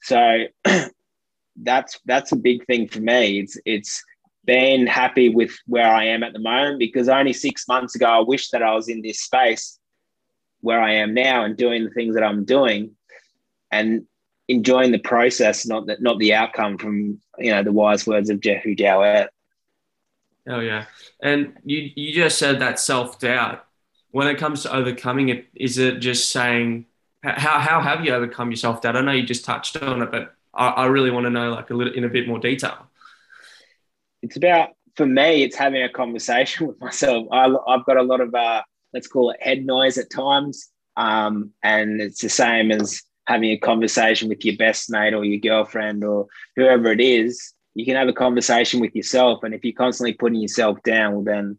So 0.04 0.46
that's 1.58 2.00
that's 2.06 2.32
a 2.32 2.38
big 2.38 2.66
thing 2.66 2.88
for 2.88 3.00
me. 3.00 3.40
It's 3.40 3.58
it's 3.66 4.04
been 4.48 4.88
happy 4.88 5.30
with 5.30 5.52
where 5.68 5.94
I 5.94 6.06
am 6.06 6.24
at 6.24 6.34
the 6.34 6.40
moment 6.40 6.80
because 6.80 7.10
only 7.10 7.34
six 7.34 7.68
months 7.68 7.96
ago 7.96 8.08
I 8.08 8.20
wish 8.20 8.50
that 8.50 8.64
I 8.64 8.74
was 8.74 8.88
in 8.88 9.02
this 9.02 9.20
space 9.20 9.78
where 10.62 10.82
I 10.82 10.94
am 10.94 11.14
now 11.14 11.44
and 11.44 11.56
doing 11.56 11.84
the 11.84 11.92
things 11.92 12.16
that 12.16 12.24
I'm 12.24 12.46
doing 12.46 12.96
and 13.70 14.06
enjoying 14.48 14.94
the 14.94 15.00
process, 15.00 15.68
not 15.68 15.88
that 15.88 16.02
not 16.02 16.18
the 16.18 16.34
outcome 16.34 16.78
from 16.78 17.20
you 17.38 17.52
know 17.52 17.62
the 17.62 17.72
wise 17.72 18.08
words 18.08 18.30
of 18.30 18.40
Jeffrey 18.40 18.74
Jowett. 18.74 19.30
Oh 20.48 20.62
yeah. 20.62 20.86
And 21.22 21.54
you 21.64 21.92
you 21.96 22.14
just 22.14 22.40
said 22.40 22.60
that 22.60 22.80
self 22.80 23.20
doubt 23.20 23.66
when 24.12 24.28
it 24.28 24.38
comes 24.38 24.64
to 24.64 24.74
overcoming 24.74 25.30
it, 25.30 25.46
is 25.54 25.78
it 25.78 26.00
just 26.00 26.30
saying 26.30 26.86
how 27.22 27.60
how 27.60 27.82
have 27.82 28.06
you 28.06 28.14
overcome 28.14 28.50
your 28.50 28.58
self 28.58 28.82
doubt? 28.82 28.96
I 28.96 29.02
know 29.02 29.12
you 29.12 29.24
just 29.24 29.46
touched 29.46 29.76
on 29.78 30.02
it, 30.02 30.10
but 30.10 30.34
I, 30.54 30.68
I 30.70 30.86
really 30.86 31.12
want 31.12 31.26
to 31.26 31.30
know 31.30 31.52
like 31.52 31.70
a 31.70 31.74
little 31.74 31.94
in 31.94 32.06
a 32.06 32.10
bit 32.10 32.28
more 32.28 32.40
detail. 32.40 32.88
It's 34.22 34.38
about 34.38 34.70
for 34.96 35.06
me, 35.06 35.44
it's 35.44 35.56
having 35.56 35.84
a 35.84 35.90
conversation 35.90 36.68
with 36.68 36.80
myself. 36.80 37.28
I, 37.32 37.44
have 37.44 37.86
got 37.86 37.98
a 37.98 38.04
lot 38.04 38.22
of 38.22 38.34
uh, 38.34 38.64
let's 38.94 39.08
call 39.08 39.32
it 39.32 39.42
head 39.42 39.66
noise 39.66 39.98
at 39.98 40.10
times, 40.10 40.70
um, 40.96 41.52
and 41.64 42.02
it's 42.02 42.22
the 42.22 42.30
same 42.30 42.72
as 42.72 43.02
having 43.28 43.52
a 43.52 43.58
conversation 43.58 44.30
with 44.30 44.44
your 44.46 44.56
best 44.58 44.90
mate 44.90 45.14
or 45.14 45.26
your 45.26 45.40
girlfriend 45.40 46.04
or 46.04 46.28
whoever 46.56 46.92
it 46.92 47.02
is. 47.02 47.54
You 47.76 47.86
can 47.86 47.96
have 47.96 48.08
a 48.08 48.14
conversation 48.14 48.80
with 48.80 48.96
yourself, 48.96 49.44
and 49.44 49.54
if 49.54 49.64
you're 49.64 49.74
constantly 49.74 50.14
putting 50.14 50.42
yourself 50.42 50.82
down, 50.84 51.14
well, 51.14 51.24
then 51.24 51.58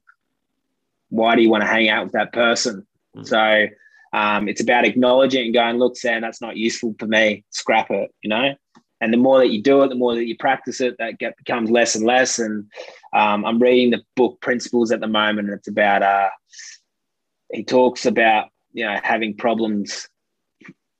why 1.10 1.36
do 1.36 1.42
you 1.42 1.50
want 1.50 1.62
to 1.62 1.68
hang 1.68 1.88
out 1.88 2.04
with 2.04 2.12
that 2.12 2.32
person? 2.32 2.86
Mm. 3.16 3.26
So 3.26 3.66
um, 4.12 4.48
it's 4.48 4.60
about 4.60 4.84
acknowledging 4.84 5.46
and 5.46 5.54
going, 5.54 5.78
look, 5.78 5.96
Sam, 5.96 6.22
that's 6.22 6.40
not 6.40 6.56
useful 6.56 6.94
for 6.98 7.06
me. 7.06 7.44
Scrap 7.50 7.90
it, 7.90 8.10
you 8.22 8.30
know? 8.30 8.54
And 9.00 9.12
the 9.12 9.18
more 9.18 9.38
that 9.38 9.50
you 9.50 9.62
do 9.62 9.82
it, 9.82 9.88
the 9.88 9.94
more 9.94 10.14
that 10.14 10.26
you 10.26 10.36
practice 10.36 10.80
it, 10.80 10.96
that 10.98 11.18
get, 11.18 11.36
becomes 11.36 11.70
less 11.70 11.94
and 11.94 12.04
less. 12.04 12.38
And 12.38 12.70
um, 13.12 13.44
I'm 13.44 13.60
reading 13.60 13.90
the 13.90 14.02
book 14.16 14.40
Principles 14.40 14.90
at 14.90 15.00
the 15.00 15.06
moment, 15.06 15.48
and 15.48 15.56
it's 15.56 15.68
about, 15.68 16.02
uh, 16.02 16.30
he 17.52 17.64
talks 17.64 18.06
about, 18.06 18.48
you 18.72 18.84
know, 18.84 18.98
having 19.02 19.36
problems 19.36 20.08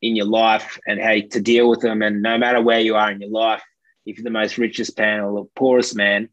in 0.00 0.14
your 0.14 0.26
life 0.26 0.78
and 0.86 1.00
how 1.00 1.16
to 1.30 1.40
deal 1.40 1.68
with 1.68 1.80
them. 1.80 2.02
And 2.02 2.22
no 2.22 2.38
matter 2.38 2.60
where 2.60 2.80
you 2.80 2.94
are 2.94 3.10
in 3.10 3.20
your 3.20 3.30
life, 3.30 3.62
if 4.06 4.16
you're 4.16 4.24
the 4.24 4.30
most 4.30 4.58
richest 4.58 4.96
man 4.96 5.20
or 5.20 5.42
the 5.42 5.48
poorest 5.56 5.96
man, 5.96 6.28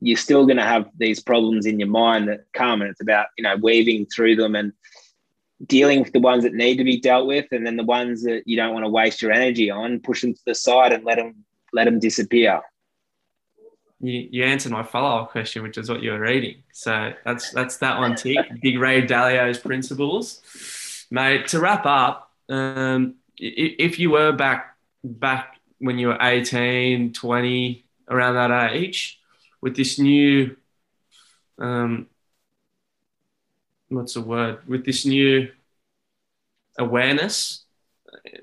you're 0.00 0.16
still 0.16 0.46
going 0.46 0.56
to 0.56 0.64
have 0.64 0.88
these 0.96 1.20
problems 1.20 1.66
in 1.66 1.78
your 1.78 1.88
mind 1.88 2.28
that 2.28 2.40
come 2.52 2.80
and 2.80 2.90
it's 2.90 3.02
about 3.02 3.26
you 3.36 3.44
know 3.44 3.56
weaving 3.56 4.06
through 4.06 4.34
them 4.34 4.54
and 4.54 4.72
dealing 5.66 6.00
with 6.00 6.12
the 6.12 6.20
ones 6.20 6.44
that 6.44 6.54
need 6.54 6.76
to 6.78 6.84
be 6.84 6.98
dealt 6.98 7.26
with 7.26 7.46
and 7.52 7.66
then 7.66 7.76
the 7.76 7.84
ones 7.84 8.22
that 8.22 8.42
you 8.46 8.56
don't 8.56 8.72
want 8.72 8.84
to 8.84 8.88
waste 8.88 9.20
your 9.20 9.32
energy 9.32 9.70
on 9.70 10.00
push 10.00 10.22
them 10.22 10.34
to 10.34 10.40
the 10.46 10.54
side 10.54 10.92
and 10.92 11.04
let 11.04 11.16
them 11.16 11.44
let 11.72 11.84
them 11.84 11.98
disappear. 11.98 12.60
You, 14.00 14.28
you 14.30 14.44
answered 14.44 14.72
my 14.72 14.82
follow-up 14.82 15.30
question 15.30 15.62
which 15.62 15.76
is 15.76 15.90
what 15.90 16.02
you 16.02 16.12
were 16.12 16.20
reading. 16.20 16.62
So 16.72 17.12
that's 17.24 17.50
that's 17.50 17.76
that 17.78 17.98
one 17.98 18.16
tick. 18.16 18.38
Big 18.62 18.78
ray 18.78 19.02
dalio's 19.02 19.58
principles. 19.58 21.06
Mate 21.10 21.48
to 21.48 21.60
wrap 21.60 21.84
up 21.86 22.30
um, 22.48 23.16
if 23.36 23.98
you 23.98 24.10
were 24.10 24.32
back 24.32 24.76
back 25.04 25.56
when 25.78 25.98
you 25.98 26.08
were 26.08 26.18
18 26.20 27.12
20 27.12 27.84
around 28.08 28.34
that 28.34 28.72
age 28.72 29.18
with 29.60 29.76
this 29.76 29.98
new 29.98 30.56
um, 31.58 32.06
what's 33.90 34.14
the 34.14 34.20
word 34.20 34.66
with 34.66 34.84
this 34.84 35.04
new 35.04 35.48
awareness 36.78 37.64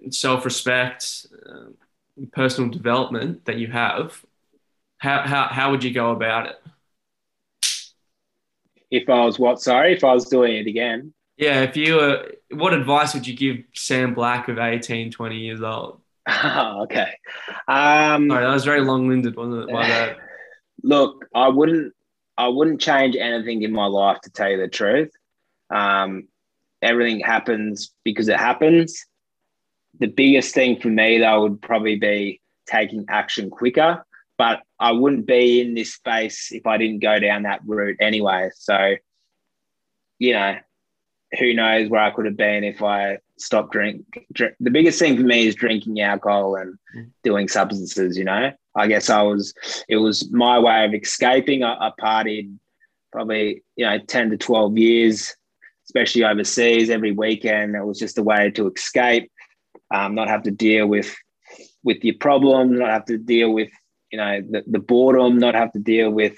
self-respect 0.10 1.28
uh, 1.50 1.72
personal 2.32 2.70
development 2.70 3.46
that 3.46 3.58
you 3.58 3.68
have 3.68 4.24
how, 5.00 5.22
how, 5.22 5.48
how 5.48 5.72
would 5.72 5.84
you 5.84 5.94
go 5.94 6.12
about 6.12 6.48
it? 6.48 6.56
If 8.90 9.10
i 9.10 9.26
was 9.26 9.38
what 9.38 9.62
sorry? 9.62 9.94
If 9.94 10.04
i 10.04 10.14
was 10.14 10.26
doing 10.26 10.56
it 10.56 10.68
again? 10.68 11.14
Yeah 11.38 11.62
if 11.62 11.78
you 11.78 11.96
were 11.96 12.32
what 12.52 12.74
advice 12.74 13.14
would 13.14 13.28
you 13.28 13.36
give 13.36 13.58
sam 13.74 14.14
black 14.14 14.48
of 14.50 14.58
18 14.60 15.12
20 15.12 15.38
years 15.38 15.62
old? 15.62 16.02
Oh, 16.30 16.84
okay. 16.84 17.14
Um 17.68 18.30
sorry 18.30 18.44
that 18.44 18.54
was 18.54 18.66
very 18.66 18.82
long-winded 18.82 19.36
wasn't 19.36 19.70
it? 19.70 19.74
My 19.74 19.82
bad. 19.88 20.18
Look, 20.84 21.26
I 21.34 21.48
wouldn't 21.48 21.94
I 22.38 22.48
wouldn't 22.50 22.82
change 22.82 23.16
anything 23.16 23.64
in 23.64 23.72
my 23.72 23.86
life 23.88 24.22
to 24.22 24.30
tell 24.30 24.50
you 24.50 24.58
the 24.58 24.68
truth. 24.68 25.12
Um, 25.70 26.28
everything 26.82 27.20
happens 27.20 27.92
because 28.04 28.28
it 28.30 28.38
happens. 28.38 29.06
The 30.00 30.08
biggest 30.08 30.54
thing 30.54 30.80
for 30.80 30.90
me 30.90 31.18
though 31.20 31.42
would 31.42 31.62
probably 31.62 31.96
be 31.96 32.42
taking 32.68 33.06
action 33.10 33.50
quicker. 33.50 34.06
But 34.38 34.62
I 34.80 34.92
wouldn't 34.92 35.26
be 35.26 35.62
in 35.62 35.74
this 35.74 35.96
space 35.96 36.52
if 36.52 36.68
I 36.68 36.78
didn't 36.78 37.00
go 37.00 37.20
down 37.20 37.44
that 37.44 37.62
route 37.66 37.98
anyway. 38.00 38.52
So, 38.54 38.96
you 40.20 40.34
know, 40.34 40.58
who 41.40 41.54
knows 41.54 41.90
where 41.90 42.02
I 42.02 42.12
could 42.12 42.26
have 42.26 42.38
been 42.38 42.64
if 42.64 42.84
I 42.84 43.18
stopped 43.38 43.72
drink, 43.72 44.06
drink. 44.32 44.56
The 44.60 44.70
biggest 44.70 45.00
thing 45.00 45.18
for 45.18 45.24
me 45.24 45.48
is 45.48 45.56
drinking 45.56 46.00
alcohol 46.02 46.56
and 46.56 46.78
doing 47.24 47.48
substances. 47.48 48.16
You 48.16 48.26
know, 48.26 48.52
I 48.76 48.88
guess 48.88 49.10
I 49.10 49.24
was, 49.24 49.54
it 49.90 49.98
was 49.98 50.30
my 50.32 50.60
way 50.60 50.86
of 50.86 50.94
escaping. 50.94 51.64
I, 51.64 51.88
I 51.88 51.92
partied 52.00 52.56
probably, 53.12 53.64
you 53.76 53.86
know, 53.86 53.98
10 53.98 54.30
to 54.30 54.38
12 54.38 54.78
years, 54.78 55.36
especially 55.88 56.24
overseas 56.24 56.90
every 56.90 57.12
weekend. 57.12 57.76
It 57.76 57.86
was 57.86 58.00
just 58.00 58.18
a 58.18 58.24
way 58.24 58.52
to 58.52 58.72
escape, 58.72 59.32
um, 59.94 60.16
not 60.16 60.28
have 60.28 60.44
to 60.44 60.52
deal 60.52 60.88
with, 60.88 61.16
with 61.84 62.04
your 62.04 62.16
problem, 62.20 62.78
not 62.78 62.90
have 62.90 63.06
to 63.06 63.18
deal 63.18 63.54
with, 63.54 63.70
you 64.12 64.18
know, 64.18 64.42
the, 64.42 64.64
the 64.68 64.80
boredom, 64.80 65.38
not 65.38 65.56
have 65.56 65.72
to 65.74 65.80
deal 65.80 66.10
with 66.10 66.38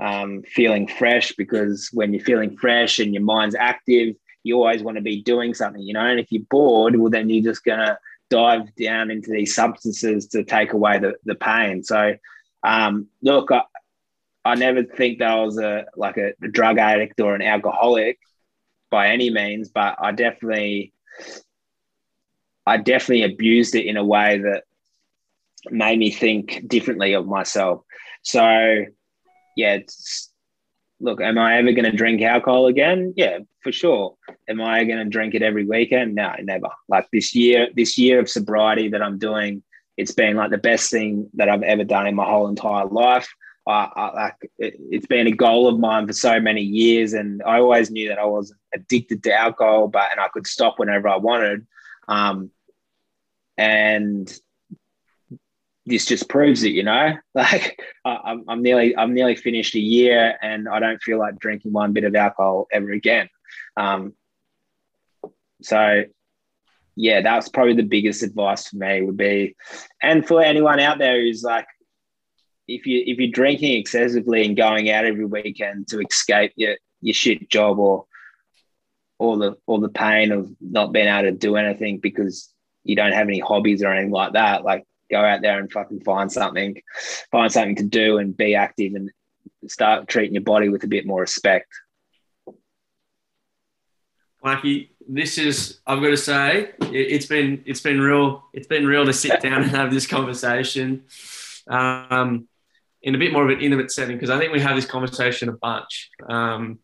um, 0.00 0.42
feeling 0.42 0.86
fresh 0.86 1.32
because 1.32 1.90
when 1.92 2.12
you're 2.12 2.24
feeling 2.24 2.56
fresh 2.56 2.98
and 2.98 3.14
your 3.14 3.22
mind's 3.22 3.54
active, 3.54 4.14
you 4.44 4.56
always 4.56 4.82
want 4.82 4.96
to 4.96 5.02
be 5.02 5.22
doing 5.22 5.54
something, 5.54 5.82
you 5.82 5.94
know. 5.94 6.06
And 6.06 6.20
if 6.20 6.30
you're 6.30 6.42
bored, 6.50 6.96
well, 6.96 7.10
then 7.10 7.28
you're 7.28 7.44
just 7.44 7.64
gonna 7.64 7.98
dive 8.30 8.74
down 8.76 9.10
into 9.10 9.30
these 9.30 9.54
substances 9.54 10.26
to 10.28 10.44
take 10.44 10.72
away 10.72 10.98
the, 10.98 11.14
the 11.24 11.34
pain. 11.34 11.82
So, 11.82 12.14
um, 12.62 13.08
look, 13.22 13.50
I, 13.50 13.62
I 14.44 14.54
never 14.54 14.84
think 14.84 15.18
that 15.18 15.30
I 15.30 15.40
was 15.42 15.58
a 15.58 15.86
like 15.96 16.16
a, 16.16 16.32
a 16.42 16.48
drug 16.48 16.78
addict 16.78 17.20
or 17.20 17.34
an 17.34 17.42
alcoholic 17.42 18.18
by 18.90 19.08
any 19.08 19.30
means, 19.30 19.68
but 19.68 19.96
I 20.00 20.12
definitely, 20.12 20.92
I 22.66 22.76
definitely 22.76 23.24
abused 23.24 23.74
it 23.74 23.86
in 23.86 23.96
a 23.96 24.04
way 24.04 24.38
that 24.38 24.64
made 25.70 25.98
me 25.98 26.10
think 26.10 26.66
differently 26.66 27.14
of 27.14 27.26
myself. 27.26 27.82
So, 28.22 28.84
yeah, 29.56 29.78
look, 31.00 31.20
am 31.20 31.38
I 31.38 31.58
ever 31.58 31.72
going 31.72 31.90
to 31.90 31.96
drink 31.96 32.22
alcohol 32.22 32.66
again? 32.66 33.14
Yeah, 33.16 33.38
for 33.62 33.72
sure. 33.72 34.16
Am 34.48 34.60
I 34.60 34.84
going 34.84 34.98
to 34.98 35.04
drink 35.04 35.34
it 35.34 35.42
every 35.42 35.64
weekend? 35.64 36.14
No, 36.14 36.32
never. 36.42 36.68
Like 36.88 37.08
this 37.12 37.34
year, 37.34 37.68
this 37.74 37.98
year 37.98 38.20
of 38.20 38.28
sobriety 38.28 38.88
that 38.90 39.02
I'm 39.02 39.18
doing, 39.18 39.62
it's 39.96 40.12
been 40.12 40.36
like 40.36 40.50
the 40.50 40.58
best 40.58 40.90
thing 40.90 41.28
that 41.34 41.48
I've 41.48 41.62
ever 41.62 41.84
done 41.84 42.06
in 42.06 42.14
my 42.14 42.24
whole 42.24 42.48
entire 42.48 42.86
life. 42.86 43.28
I, 43.68 43.90
I 44.00 44.32
it's 44.58 45.06
been 45.06 45.26
a 45.26 45.32
goal 45.32 45.68
of 45.68 45.78
mine 45.78 46.06
for 46.06 46.12
so 46.12 46.40
many 46.40 46.62
years, 46.62 47.12
and 47.12 47.42
I 47.42 47.58
always 47.58 47.90
knew 47.90 48.08
that 48.08 48.18
I 48.18 48.24
was 48.24 48.54
addicted 48.74 49.22
to 49.24 49.34
alcohol, 49.34 49.88
but 49.88 50.10
and 50.10 50.20
I 50.20 50.28
could 50.28 50.46
stop 50.46 50.78
whenever 50.78 51.08
I 51.08 51.16
wanted. 51.16 51.66
Um, 52.08 52.50
and 53.58 54.32
this 55.84 56.06
just 56.06 56.28
proves 56.28 56.62
it, 56.62 56.72
you 56.72 56.82
know. 56.82 57.14
Like 57.34 57.80
I'm, 58.04 58.44
I'm 58.48 58.62
nearly, 58.62 58.96
I'm 58.96 59.14
nearly 59.14 59.36
finished 59.36 59.74
a 59.74 59.80
year, 59.80 60.36
and 60.42 60.68
I 60.68 60.80
don't 60.80 61.02
feel 61.02 61.18
like 61.18 61.38
drinking 61.38 61.72
one 61.72 61.92
bit 61.92 62.04
of 62.04 62.14
alcohol 62.14 62.68
ever 62.72 62.90
again. 62.90 63.28
Um, 63.76 64.14
so, 65.62 66.04
yeah, 66.96 67.20
that's 67.20 67.48
probably 67.48 67.74
the 67.74 67.82
biggest 67.82 68.22
advice 68.22 68.68
for 68.68 68.76
me 68.76 69.02
would 69.02 69.16
be, 69.16 69.56
and 70.02 70.26
for 70.26 70.42
anyone 70.42 70.80
out 70.80 70.98
there 70.98 71.20
who's 71.20 71.42
like, 71.42 71.66
if 72.68 72.86
you 72.86 73.02
if 73.06 73.18
you're 73.18 73.30
drinking 73.30 73.78
excessively 73.78 74.44
and 74.44 74.56
going 74.56 74.90
out 74.90 75.06
every 75.06 75.24
weekend 75.24 75.88
to 75.88 76.00
escape 76.00 76.52
your 76.56 76.76
your 77.00 77.14
shit 77.14 77.48
job 77.48 77.78
or 77.78 78.04
all 79.18 79.38
the 79.38 79.56
all 79.66 79.80
the 79.80 79.88
pain 79.88 80.30
of 80.30 80.48
not 80.60 80.92
being 80.92 81.08
able 81.08 81.30
to 81.30 81.32
do 81.32 81.56
anything 81.56 81.98
because 81.98 82.52
you 82.84 82.94
don't 82.94 83.12
have 83.12 83.26
any 83.26 83.40
hobbies 83.40 83.82
or 83.82 83.90
anything 83.90 84.12
like 84.12 84.34
that. 84.34 84.64
Like 84.64 84.84
go 85.10 85.24
out 85.24 85.40
there 85.40 85.58
and 85.58 85.72
fucking 85.72 86.00
find 86.00 86.30
something, 86.30 86.80
find 87.30 87.50
something 87.50 87.76
to 87.76 87.84
do 87.84 88.18
and 88.18 88.36
be 88.36 88.54
active 88.54 88.94
and 88.94 89.10
start 89.66 90.08
treating 90.08 90.34
your 90.34 90.42
body 90.42 90.68
with 90.68 90.84
a 90.84 90.88
bit 90.88 91.06
more 91.06 91.22
respect. 91.22 91.68
Blackie, 94.44 94.90
this 95.08 95.38
is 95.38 95.80
I've 95.86 96.00
got 96.00 96.10
to 96.10 96.16
say 96.16 96.70
it, 96.80 97.12
has 97.12 97.26
been 97.26 97.62
it's 97.66 97.80
been 97.80 98.00
real 98.00 98.44
it's 98.52 98.68
been 98.68 98.86
real 98.86 99.04
to 99.06 99.12
sit 99.12 99.40
down 99.40 99.62
and 99.62 99.70
have 99.70 99.92
this 99.92 100.06
conversation 100.06 101.04
um, 101.68 102.47
in 103.02 103.14
a 103.14 103.18
bit 103.18 103.32
more 103.32 103.44
of 103.44 103.50
an 103.50 103.62
intimate 103.62 103.90
setting 103.90 104.16
because 104.16 104.30
I 104.30 104.38
think 104.38 104.52
we 104.52 104.60
have 104.60 104.76
this 104.76 104.86
conversation 104.86 105.48
a 105.48 105.52
bunch. 105.52 106.10
Um, 106.28 106.78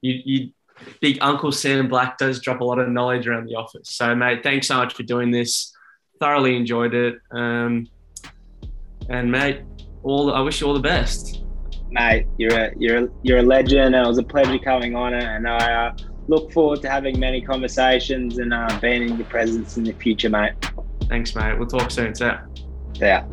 you, 0.00 0.20
you 0.24 0.50
big 1.00 1.18
Uncle 1.20 1.52
Sam 1.52 1.88
Black 1.88 2.18
does 2.18 2.40
drop 2.40 2.60
a 2.60 2.64
lot 2.64 2.78
of 2.78 2.88
knowledge 2.88 3.26
around 3.26 3.46
the 3.46 3.54
office. 3.54 3.90
So 3.90 4.14
mate, 4.14 4.42
thanks 4.42 4.66
so 4.66 4.76
much 4.76 4.94
for 4.94 5.02
doing 5.02 5.30
this. 5.30 5.72
Thoroughly 6.20 6.56
enjoyed 6.56 6.94
it. 6.94 7.16
Um, 7.30 7.86
and 9.08 9.30
mate, 9.30 9.60
all 10.02 10.32
I 10.32 10.40
wish 10.40 10.60
you 10.60 10.66
all 10.66 10.74
the 10.74 10.80
best. 10.80 11.42
Mate, 11.90 12.26
you're 12.38 12.58
a 12.58 12.72
you're 12.78 13.04
a, 13.04 13.08
you're 13.22 13.38
a 13.38 13.42
legend. 13.42 13.94
It 13.94 14.06
was 14.06 14.18
a 14.18 14.22
pleasure 14.22 14.58
coming 14.58 14.94
on 14.96 15.14
it, 15.14 15.24
and 15.24 15.48
I. 15.48 15.86
Uh, 15.86 15.96
look 16.28 16.52
forward 16.52 16.80
to 16.82 16.88
having 16.88 17.18
many 17.18 17.40
conversations 17.40 18.38
and 18.38 18.52
uh, 18.52 18.78
being 18.80 19.02
in 19.02 19.16
your 19.16 19.26
presence 19.26 19.76
in 19.76 19.84
the 19.84 19.92
future, 19.92 20.30
mate. 20.30 20.54
Thanks, 21.08 21.34
mate. 21.34 21.58
We'll 21.58 21.68
talk 21.68 21.90
soon. 21.90 22.14
See 22.14 22.24
ya. 22.24 23.24